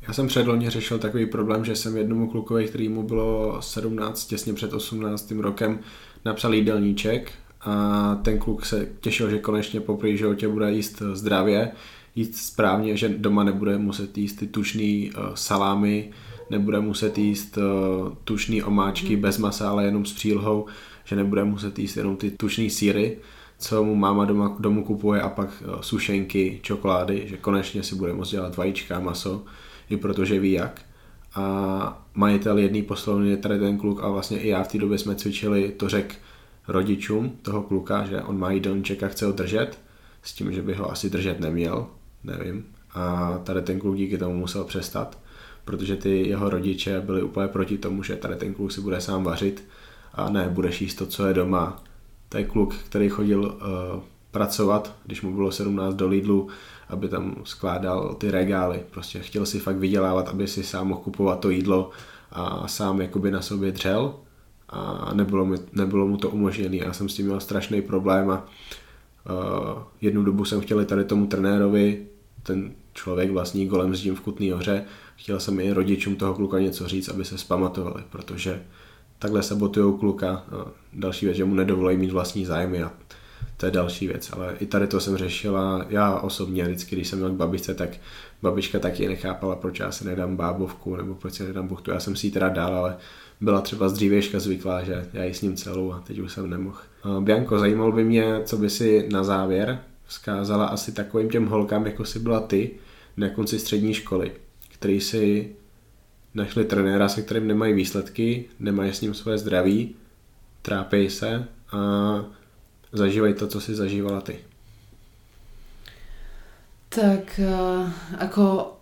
Já 0.09 0.15
jsem 0.15 0.27
předloni 0.27 0.71
řešil 0.71 0.99
takový 0.99 1.27
problém, 1.27 1.65
že 1.65 1.77
jsem 1.77 1.97
jednomu 1.97 2.31
klukovi, 2.31 2.69
který 2.69 2.89
mu 2.89 3.03
bylo 3.03 3.63
17, 3.63 4.27
těsně 4.27 4.55
před 4.55 4.73
18. 4.73 5.31
rokem, 5.31 5.81
napsal 6.25 6.55
jídelníček 6.55 7.33
a 7.61 8.15
ten 8.23 8.39
kluk 8.39 8.67
se 8.67 8.89
těšil, 9.01 9.31
že 9.31 9.39
konečně 9.39 9.81
po 9.81 9.99
životě 10.05 10.49
bude 10.49 10.73
jíst 10.73 11.03
zdravě, 11.13 11.71
jíst 12.15 12.37
správně, 12.37 12.97
že 12.97 13.09
doma 13.09 13.45
nebude 13.45 13.79
muset 13.79 14.19
jíst 14.19 14.35
ty 14.35 14.47
tušný 14.47 15.11
uh, 15.11 15.35
salámy, 15.35 16.11
nebude 16.51 16.81
muset 16.81 17.19
jíst 17.19 17.57
uh, 17.57 17.65
tušný 18.25 18.63
omáčky 18.63 19.17
mm. 19.17 19.23
bez 19.23 19.39
masa, 19.39 19.71
ale 19.71 19.85
jenom 19.85 20.05
s 20.05 20.13
přílhou, 20.13 20.67
že 21.05 21.17
nebude 21.17 21.45
muset 21.45 21.79
jíst 21.79 21.97
jenom 21.97 22.17
ty 22.17 22.31
tušný 22.31 22.71
síry, 22.71 23.19
co 23.59 23.85
mu 23.85 23.95
máma 23.95 24.25
doma, 24.25 24.57
domů 24.59 24.85
kupuje 24.85 25.23
a 25.23 25.29
pak 25.29 25.63
uh, 25.67 25.81
sušenky, 25.81 26.61
čokolády, 26.63 27.23
že 27.27 27.37
konečně 27.37 27.83
si 27.83 27.95
bude 27.95 28.13
moct 28.13 28.31
dělat 28.31 28.57
vajíčka 28.57 28.97
a 28.97 29.01
maso, 29.01 29.45
i 29.91 29.97
protože 29.97 30.41
ví 30.41 30.53
jak. 30.53 30.83
A 31.35 32.07
majitel 32.15 32.59
jedné 32.59 32.83
poslovny 32.83 33.31
je 33.31 33.37
tady 33.37 33.59
ten 33.59 33.79
kluk 33.79 34.03
a 34.03 34.09
vlastně 34.09 34.41
i 34.41 34.49
já 34.49 34.63
v 34.63 34.69
té 34.69 34.79
době 34.79 34.99
jsme 34.99 35.15
cvičili, 35.15 35.75
to 35.77 35.89
řek 35.89 36.15
rodičům 36.69 37.31
toho 37.43 37.63
kluka, 37.63 38.05
že 38.05 38.23
on 38.23 38.39
má 38.39 38.51
jídelníček 38.51 39.03
a 39.03 39.09
chce 39.09 39.27
ho 39.27 39.33
držet, 39.33 39.79
s 40.23 40.33
tím, 40.33 40.53
že 40.53 40.63
by 40.63 40.75
ho 40.75 40.91
asi 40.91 41.11
držet 41.11 41.41
neměl, 41.41 41.87
nevím. 42.25 42.65
A 42.95 43.35
tady 43.45 43.63
ten 43.63 43.81
kluk 43.81 43.97
díky 43.97 44.19
tomu 44.19 44.35
musel 44.35 44.65
přestat, 44.65 45.19
protože 45.65 45.97
ty 45.97 46.29
jeho 46.29 46.51
rodiče 46.51 47.01
byli 47.01 47.23
úplně 47.23 47.49
proti 47.49 47.79
tomu, 47.79 48.03
že 48.03 48.17
tady 48.17 48.37
ten 48.37 48.55
kluk 48.55 48.73
si 48.73 48.81
bude 48.81 49.01
sám 49.01 49.25
vařit 49.25 49.65
a 50.15 50.31
ne, 50.31 50.49
budeš 50.49 50.81
jíst 50.81 50.95
to, 50.95 51.07
co 51.07 51.27
je 51.27 51.35
doma. 51.35 51.83
To 52.29 52.39
je 52.39 52.45
kluk, 52.45 52.75
který 52.75 53.09
chodil 53.09 53.41
uh, 53.41 54.03
pracovat, 54.31 54.95
když 55.05 55.23
mu 55.23 55.35
bylo 55.35 55.53
17 55.53 55.95
do 55.95 56.09
Lidlu, 56.09 56.49
aby 56.89 57.09
tam 57.09 57.37
skládal 57.45 58.15
ty 58.15 58.31
regály. 58.31 58.81
Prostě 58.91 59.19
chtěl 59.19 59.47
si 59.47 59.59
fakt 59.59 59.77
vydělávat, 59.77 60.29
aby 60.29 60.47
si 60.47 60.63
sám 60.63 60.89
mohl 60.89 61.01
kupovat 61.01 61.41
to 61.41 61.51
jídlo 61.51 61.91
a 62.33 62.69
sám 62.69 63.01
jakoby 63.01 63.31
na 63.31 63.43
sobě 63.43 63.73
dřel 63.73 64.15
a 64.69 65.11
nebylo, 65.15 65.47
mi, 65.47 65.57
nebylo 65.73 66.07
mu 66.07 66.17
to 66.17 66.31
umožněné. 66.31 66.77
Já 66.77 66.93
jsem 66.93 67.09
s 67.09 67.15
tím 67.15 67.27
měl 67.27 67.41
strašný 67.41 67.83
problém 67.83 68.31
a 68.31 68.47
uh, 69.31 69.83
jednu 70.01 70.23
dobu 70.23 70.45
jsem 70.45 70.61
chtěl 70.61 70.85
tady 70.85 71.05
tomu 71.05 71.27
trenérovi, 71.27 72.07
ten 72.43 72.73
člověk 72.95 73.31
vlastní 73.31 73.67
golem 73.67 73.95
s 73.95 74.01
tím 74.01 74.15
v 74.15 74.21
Kutný 74.21 74.51
hoře, 74.51 74.85
chtěl 75.17 75.41
jsem 75.41 75.61
i 75.61 75.73
rodičům 75.73 76.17
toho 76.17 76.35
kluka 76.35 76.59
něco 76.59 76.89
říct, 76.89 77.09
aby 77.09 77.25
se 77.25 77.39
spamatovali, 77.39 78.03
protože 78.11 78.63
takhle 79.19 79.43
sabotujou 79.43 79.97
kluka. 79.97 80.45
Další 80.93 81.27
věc, 81.27 81.37
že 81.37 81.45
mu 81.45 81.55
nedovolí 81.55 81.97
mít 81.97 82.13
vlastní 82.13 82.45
zájmy 82.45 82.83
a 82.83 82.93
to 83.57 83.67
je 83.67 83.73
další 83.73 84.07
věc, 84.07 84.31
ale 84.33 84.55
i 84.61 84.67
tady 84.67 84.87
to 84.87 85.01
jsem 85.01 85.17
řešila 85.17 85.87
já 85.89 86.19
osobně 86.19 86.65
vždycky, 86.65 86.97
když 86.97 87.09
jsem 87.09 87.19
měl 87.19 87.31
k 87.31 87.35
babičce, 87.35 87.75
tak 87.75 87.91
babička 88.43 88.79
taky 88.79 89.09
nechápala, 89.09 89.57
proč 89.57 89.79
já 89.79 89.93
si 89.93 90.05
nedám 90.05 90.37
bábovku 90.37 90.97
nebo 90.97 91.15
proč 91.15 91.35
si 91.35 91.45
nedám 91.45 91.69
buchtu. 91.69 91.91
Já 91.91 92.01
jsem 92.01 92.17
si 92.17 92.27
ji 92.27 92.31
teda 92.31 92.49
dal, 92.49 92.77
ale 92.77 92.97
byla 93.41 93.61
třeba 93.61 93.89
z 93.89 93.93
dřívěžka 93.93 94.41
zvyklá, 94.41 94.85
že 94.85 95.09
já 95.13 95.25
ji 95.25 95.35
s 95.35 95.43
ním 95.43 95.57
celou 95.57 95.93
a 95.93 96.01
teď 96.01 96.19
už 96.19 96.33
jsem 96.33 96.51
nemohl. 96.51 96.79
Bianko, 97.21 97.59
zajímalo 97.59 97.93
by 97.93 98.05
mě, 98.05 98.41
co 98.45 98.57
by 98.57 98.71
si 98.71 99.09
na 99.13 99.25
závěr 99.25 99.81
vzkázala 100.07 100.67
asi 100.67 100.93
takovým 100.93 101.31
těm 101.31 101.47
holkám, 101.47 101.87
jako 101.87 102.05
si 102.05 102.19
byla 102.19 102.41
ty 102.41 102.71
na 103.17 103.29
konci 103.29 103.59
střední 103.59 103.95
školy, 103.95 104.33
který 104.69 105.01
si 105.01 105.51
našli 106.35 106.65
trenéra, 106.65 107.09
se 107.09 107.23
kterým 107.23 107.47
nemají 107.47 107.75
výsledky, 107.75 108.45
nemají 108.59 108.93
s 108.93 109.01
ním 109.01 109.15
svoje 109.15 109.39
zdraví, 109.39 109.95
trápí 110.63 111.11
se 111.11 111.45
a 111.73 111.79
zažívají 112.93 113.35
to, 113.35 113.47
co 113.47 113.61
si 113.61 113.75
zažívala 113.75 114.21
ty. 114.21 114.39
Tak 116.89 117.41
uh, 117.45 117.91
ako 118.19 118.73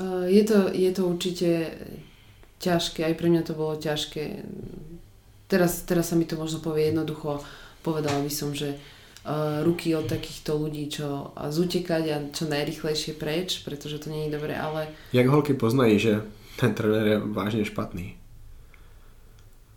uh, 0.00 0.22
je, 0.24 0.44
to, 0.44 0.54
je 0.72 0.92
to 0.92 1.06
určite 1.06 1.70
ťažké, 2.62 3.02
aj 3.02 3.18
pre 3.18 3.26
mňa 3.26 3.42
to 3.42 3.58
bolo 3.58 3.74
ťažké. 3.74 4.46
Teraz, 5.50 5.82
teraz 5.82 6.08
sa 6.08 6.16
mi 6.16 6.24
to 6.24 6.38
možno 6.38 6.62
povie 6.62 6.94
jednoducho, 6.94 7.42
povedala 7.82 8.22
by 8.22 8.30
som, 8.30 8.54
že 8.54 8.78
uh, 9.26 9.60
ruky 9.66 9.92
od 9.98 10.06
takýchto 10.06 10.54
ľudí, 10.54 10.86
čo 10.88 11.34
a 11.34 11.50
zutekať 11.50 12.04
a 12.08 12.16
čo 12.30 12.46
najrychlejšie 12.46 13.18
preč, 13.18 13.66
pretože 13.66 13.98
to 14.00 14.08
nie 14.08 14.30
je 14.30 14.34
dobré, 14.38 14.54
ale... 14.54 14.88
Jak 15.10 15.26
holky 15.26 15.58
poznají, 15.58 15.98
že 15.98 16.22
ten 16.56 16.72
trenér 16.72 17.06
je 17.06 17.18
vážne 17.18 17.66
špatný? 17.66 18.14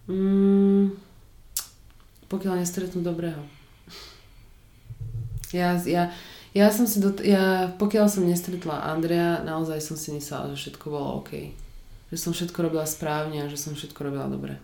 Mm, 0.06 0.94
pokiaľ 2.30 2.62
nestretnú 2.62 3.02
dobrého. 3.02 3.41
Ja, 5.49 5.82
ja, 5.82 6.14
ja 6.53 6.68
som 6.70 6.86
si, 6.86 7.02
dot- 7.02 7.26
ja, 7.26 7.74
pokiaľ 7.82 8.06
som 8.06 8.28
nestretla 8.28 8.86
Andrea, 8.94 9.41
naozaj 9.41 9.82
som 9.82 9.98
si 9.98 10.14
myslela, 10.14 10.53
že 10.53 10.70
všetko 10.70 10.86
bolo 10.94 11.26
OK. 11.26 11.65
Že 12.16 12.20
som 12.24 12.32
všetko 12.32 12.60
robila 12.64 12.88
správne 12.88 13.44
a 13.44 13.52
že 13.52 13.60
som 13.60 13.76
všetko 13.76 14.00
robila 14.00 14.32
dobre. 14.32 14.56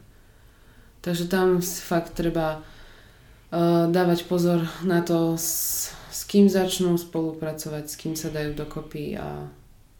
Takže 1.03 1.27
tam 1.27 1.59
fakt 1.59 2.15
treba 2.15 2.63
uh, 2.63 3.91
dávať 3.91 4.23
pozor 4.31 4.63
na 4.87 5.03
to, 5.03 5.35
s, 5.35 5.91
s 5.91 6.23
kým 6.31 6.47
začnú 6.47 6.95
spolupracovať, 6.95 7.91
s 7.91 7.99
kým 7.99 8.15
sa 8.15 8.31
dajú 8.31 8.55
dokopy. 8.55 9.19
A, 9.19 9.51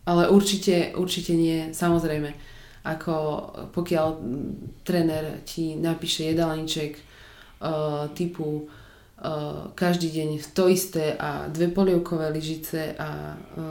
ale 0.07 0.32
určite, 0.32 0.95
určite 0.95 1.36
nie, 1.36 1.76
samozrejme, 1.76 2.32
ako 2.88 3.14
pokiaľ 3.76 4.07
tréner 4.88 5.44
ti 5.44 5.76
napíše 5.76 6.32
jedálniček, 6.32 6.91
uh, 6.95 8.07
typu 8.15 8.72
každý 9.76 10.10
deň 10.10 10.39
to 10.53 10.65
isté 10.69 11.14
a 11.14 11.45
dve 11.48 11.68
polievkové 11.68 12.30
lyžice 12.30 12.98
a 12.98 13.38
uh, 13.38 13.64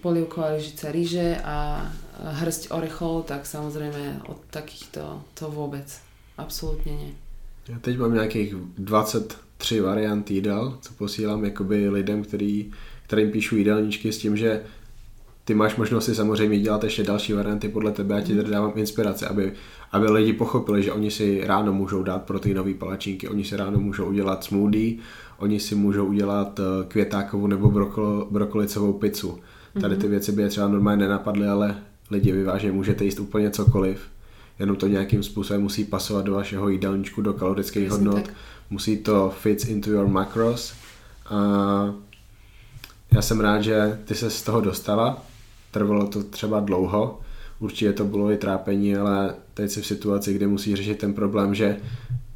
polievková 0.00 0.56
lyžica 0.56 0.88
ríže 0.88 1.36
a 1.44 1.84
hrsť 2.16 2.72
orechov, 2.72 3.28
tak 3.28 3.44
samozrejme 3.44 4.24
od 4.32 4.40
takýchto 4.50 5.20
to 5.36 5.52
vôbec. 5.52 5.84
Absolutně 6.38 6.92
nie. 6.92 7.12
Já 7.68 7.78
teď 7.78 7.98
mám 7.98 8.14
nějakých 8.14 8.54
23 8.78 9.80
variant 9.80 10.30
jídel, 10.30 10.78
co 10.80 10.94
posílám 10.94 11.44
jakoby 11.44 11.88
lidem, 11.88 12.24
který, 12.24 12.72
kterým 13.06 13.30
píšu 13.30 13.56
jídelníčky 13.56 14.12
s 14.12 14.18
tím, 14.18 14.36
že 14.36 14.62
ty 15.44 15.54
máš 15.54 15.76
možnost 15.76 16.04
si 16.04 16.14
samozřejmě 16.14 16.58
dělat 16.58 16.84
ještě 16.84 17.02
další 17.02 17.32
varianty 17.32 17.68
podle 17.68 17.92
tebe 17.92 18.14
a 18.16 18.20
ti 18.20 18.36
tady 18.36 18.50
dávám 18.50 18.72
inspirace, 18.76 19.28
aby, 19.28 19.52
aby 19.92 20.10
lidi 20.10 20.32
pochopili, 20.32 20.82
že 20.82 20.92
oni 20.92 21.10
si 21.10 21.40
ráno 21.44 21.72
můžou 21.72 22.02
dát 22.02 22.22
proteinové 22.22 22.74
palačinky, 22.74 23.28
oni 23.28 23.44
si 23.44 23.56
ráno 23.56 23.78
můžou 23.78 24.04
udělat 24.04 24.44
smoothie, 24.44 24.96
oni 25.38 25.60
si 25.60 25.74
můžou 25.74 26.06
udělat 26.06 26.60
eh, 26.60 26.84
květákovou 26.88 27.46
nebo 27.46 27.70
brokol, 27.70 28.26
brokolicovou 28.30 28.92
pizzu. 28.92 29.38
Tady 29.80 29.96
ty 29.96 30.02
mhm. 30.02 30.10
věci 30.10 30.32
by 30.32 30.42
je 30.42 30.48
třeba 30.48 30.68
normálně 30.68 31.02
nenapadly, 31.02 31.48
ale 31.48 31.76
lidi 32.10 32.32
vy 32.32 32.44
vážně 32.44 32.72
můžete 32.72 33.04
jíst 33.04 33.20
úplně 33.20 33.50
cokoliv, 33.50 34.00
jenom 34.58 34.76
to 34.76 34.86
nějakým 34.86 35.22
způsobem 35.22 35.62
musí 35.62 35.84
pasovat 35.84 36.24
do 36.24 36.32
vašeho 36.32 36.68
jídelníčku, 36.68 37.22
do 37.22 37.32
kalorických 37.32 37.90
hodnot, 37.90 38.22
tak. 38.22 38.34
musí 38.70 38.96
to 38.96 39.32
fit 39.38 39.64
into 39.68 39.90
your 39.90 40.06
macros 40.08 40.74
a 41.26 41.94
já 43.14 43.22
jsem 43.22 43.40
rád, 43.40 43.60
že 43.60 43.98
ty 44.04 44.14
se 44.14 44.30
z 44.30 44.42
toho 44.42 44.60
dostala, 44.60 45.22
Trvalo 45.70 46.06
to 46.06 46.22
třeba 46.22 46.60
dlouho, 46.60 47.20
určitě 47.58 47.92
to 47.92 48.04
bylo 48.04 48.32
i 48.32 48.36
trápení, 48.36 48.96
ale 48.96 49.34
teď 49.54 49.70
si 49.70 49.82
v 49.82 49.86
situaci, 49.86 50.34
kdy 50.34 50.46
musí 50.46 50.76
řešit 50.76 50.98
ten 50.98 51.14
problém, 51.14 51.54
že 51.54 51.76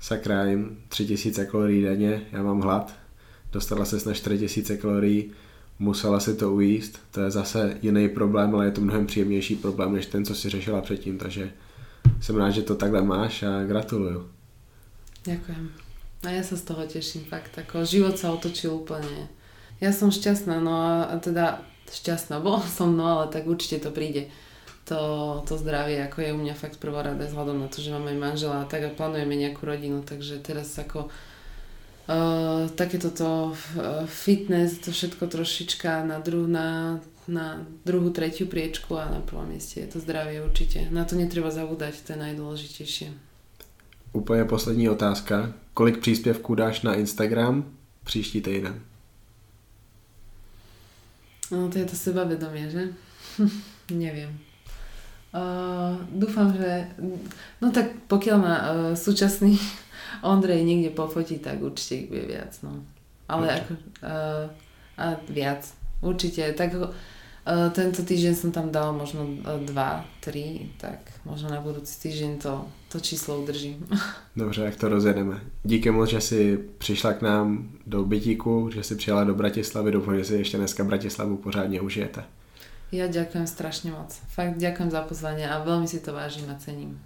sakra 0.01 0.45
jim 0.45 0.79
3000 0.89 1.47
kalorií 1.47 1.83
denně, 1.83 2.23
já 2.33 2.43
mám 2.43 2.61
hlad, 2.61 2.95
dostala 3.53 3.85
se 3.85 4.09
na 4.09 4.15
4000 4.15 4.77
kalorií, 4.77 5.31
musela 5.79 6.21
si 6.21 6.35
to 6.35 6.53
ujíst, 6.53 6.99
to 7.11 7.21
je 7.21 7.31
zase 7.31 7.79
jiný 7.83 8.09
problém, 8.09 8.55
ale 8.55 8.65
je 8.65 8.71
to 8.71 8.81
mnohem 8.81 9.07
příjemnější 9.07 9.57
problém, 9.57 9.93
než 9.93 10.07
ten, 10.07 10.25
co 10.25 10.35
si 10.35 10.49
řešila 10.49 10.81
předtím, 10.81 11.19
takže 11.19 11.53
jsem 12.21 12.37
rád, 12.37 12.51
že 12.51 12.63
to 12.63 12.75
takhle 12.75 13.03
máš 13.03 13.43
a 13.43 13.65
gratuluju. 13.65 14.29
Ďakujem. 15.25 15.91
A 16.21 16.29
ja 16.37 16.45
sa 16.45 16.57
z 16.57 16.65
toho 16.69 16.85
teším 16.85 17.25
fakt, 17.29 17.57
ako 17.57 17.85
život 17.85 18.17
sa 18.17 18.33
otočil 18.33 18.77
úplne. 18.85 19.29
Ja 19.81 19.93
som 19.93 20.13
šťastná, 20.13 20.61
no 20.61 20.73
a 20.73 21.17
teda 21.21 21.65
šťastná 21.89 22.41
bola 22.45 22.65
som, 22.65 22.93
no 22.93 23.05
ale 23.05 23.33
tak 23.33 23.49
určite 23.49 23.85
to 23.85 23.91
príde. 23.93 24.29
To, 24.91 25.39
to 25.47 25.55
zdravie, 25.55 26.03
ako 26.03 26.19
je 26.19 26.35
u 26.35 26.39
mňa 26.43 26.55
fakt 26.59 26.83
prvorada 26.83 27.23
vzhľadom 27.23 27.62
na 27.62 27.71
to, 27.71 27.79
že 27.79 27.95
mám 27.95 28.11
aj 28.11 28.19
manžela 28.19 28.57
a 28.59 28.67
tak 28.67 28.83
a 28.83 28.91
plánujeme 28.91 29.39
nejakú 29.39 29.62
rodinu, 29.62 30.03
takže 30.03 30.43
teraz 30.43 30.75
ako 30.75 31.07
uh, 31.07 32.67
takéto 32.75 33.15
to 33.15 33.55
uh, 33.55 34.03
fitness, 34.11 34.83
to 34.83 34.91
všetko 34.91 35.31
trošička 35.31 36.03
na, 36.03 36.19
dru, 36.19 36.51
na, 36.51 36.99
na 37.31 37.62
druhú, 37.87 38.11
tretiu 38.11 38.51
priečku 38.51 38.99
a 38.99 39.07
na 39.07 39.23
prvom 39.23 39.47
mieste 39.47 39.79
je 39.79 39.95
to 39.95 40.03
zdravie 40.03 40.43
určite. 40.43 40.91
Na 40.91 41.07
to 41.07 41.15
netreba 41.15 41.55
zabúdať, 41.55 42.03
to 42.03 42.12
je 42.12 42.19
najdôležitejšie. 42.19 43.31
Úplně 44.12 44.45
poslední 44.45 44.89
otázka. 44.89 45.53
Kolik 45.75 45.99
příspěvků 45.99 46.55
dáš 46.55 46.83
na 46.83 46.95
Instagram 46.95 47.65
příští 48.05 48.41
týden? 48.41 48.81
No 51.51 51.69
to 51.69 51.79
je 51.79 51.85
to 51.85 51.97
sebavedomie, 51.97 52.71
že? 52.71 52.95
Neviem. 53.91 54.50
Uh, 55.31 55.94
dúfam, 56.11 56.51
že... 56.51 56.90
No 57.62 57.70
tak 57.70 57.94
pokiaľ 58.11 58.36
ma 58.43 58.55
uh, 58.55 58.65
súčasný 58.98 59.55
Ondrej 60.27 60.66
niekde 60.66 60.90
pofotí, 60.90 61.39
tak 61.39 61.62
určite 61.62 61.94
ich 61.94 62.09
bude 62.11 62.27
viac, 62.27 62.51
no. 62.66 62.82
Ale 63.31 63.47
okay. 63.47 63.59
ako... 63.62 63.73
Uh, 64.02 64.47
a 65.01 65.16
viac. 65.31 65.62
Určite. 66.02 66.52
Tak 66.52 66.70
uh, 66.74 66.90
tento 67.73 68.02
týždeň 68.02 68.35
som 68.35 68.51
tam 68.52 68.74
dal 68.74 68.93
možno 68.93 69.23
2, 69.24 69.70
3, 70.20 70.82
tak 70.82 70.98
možno 71.24 71.48
na 71.48 71.62
budúci 71.62 71.94
týždeň 72.02 72.39
to, 72.43 72.66
to 72.93 73.01
číslo 73.01 73.40
udržím. 73.40 73.86
Dobře, 74.36 74.62
jak 74.62 74.77
to 74.77 74.89
rozjedeme. 74.89 75.40
Díky 75.65 75.90
moc, 75.90 76.11
že 76.11 76.20
jsi 76.20 76.59
přišla 76.78 77.12
k 77.12 77.23
nám 77.23 77.70
do 77.86 78.05
Bytíku, 78.05 78.70
že 78.73 78.82
jsi 78.82 78.94
přijela 78.94 79.24
do 79.24 79.35
Bratislavy. 79.35 79.93
Doufám, 79.93 80.19
že 80.19 80.24
si 80.24 80.35
ještě 80.35 80.57
dneska 80.57 80.85
Bratislavu 80.85 81.36
pořádně 81.36 81.81
užijete. 81.81 82.24
Ja 82.91 83.07
ďakujem 83.07 83.47
strašne 83.47 83.95
moc. 83.95 84.11
Fakt 84.35 84.59
ďakujem 84.59 84.91
za 84.91 85.03
pozvanie 85.07 85.47
a 85.47 85.62
veľmi 85.62 85.87
si 85.87 86.03
to 86.03 86.11
vážim 86.11 86.51
a 86.51 86.59
cením. 86.59 86.99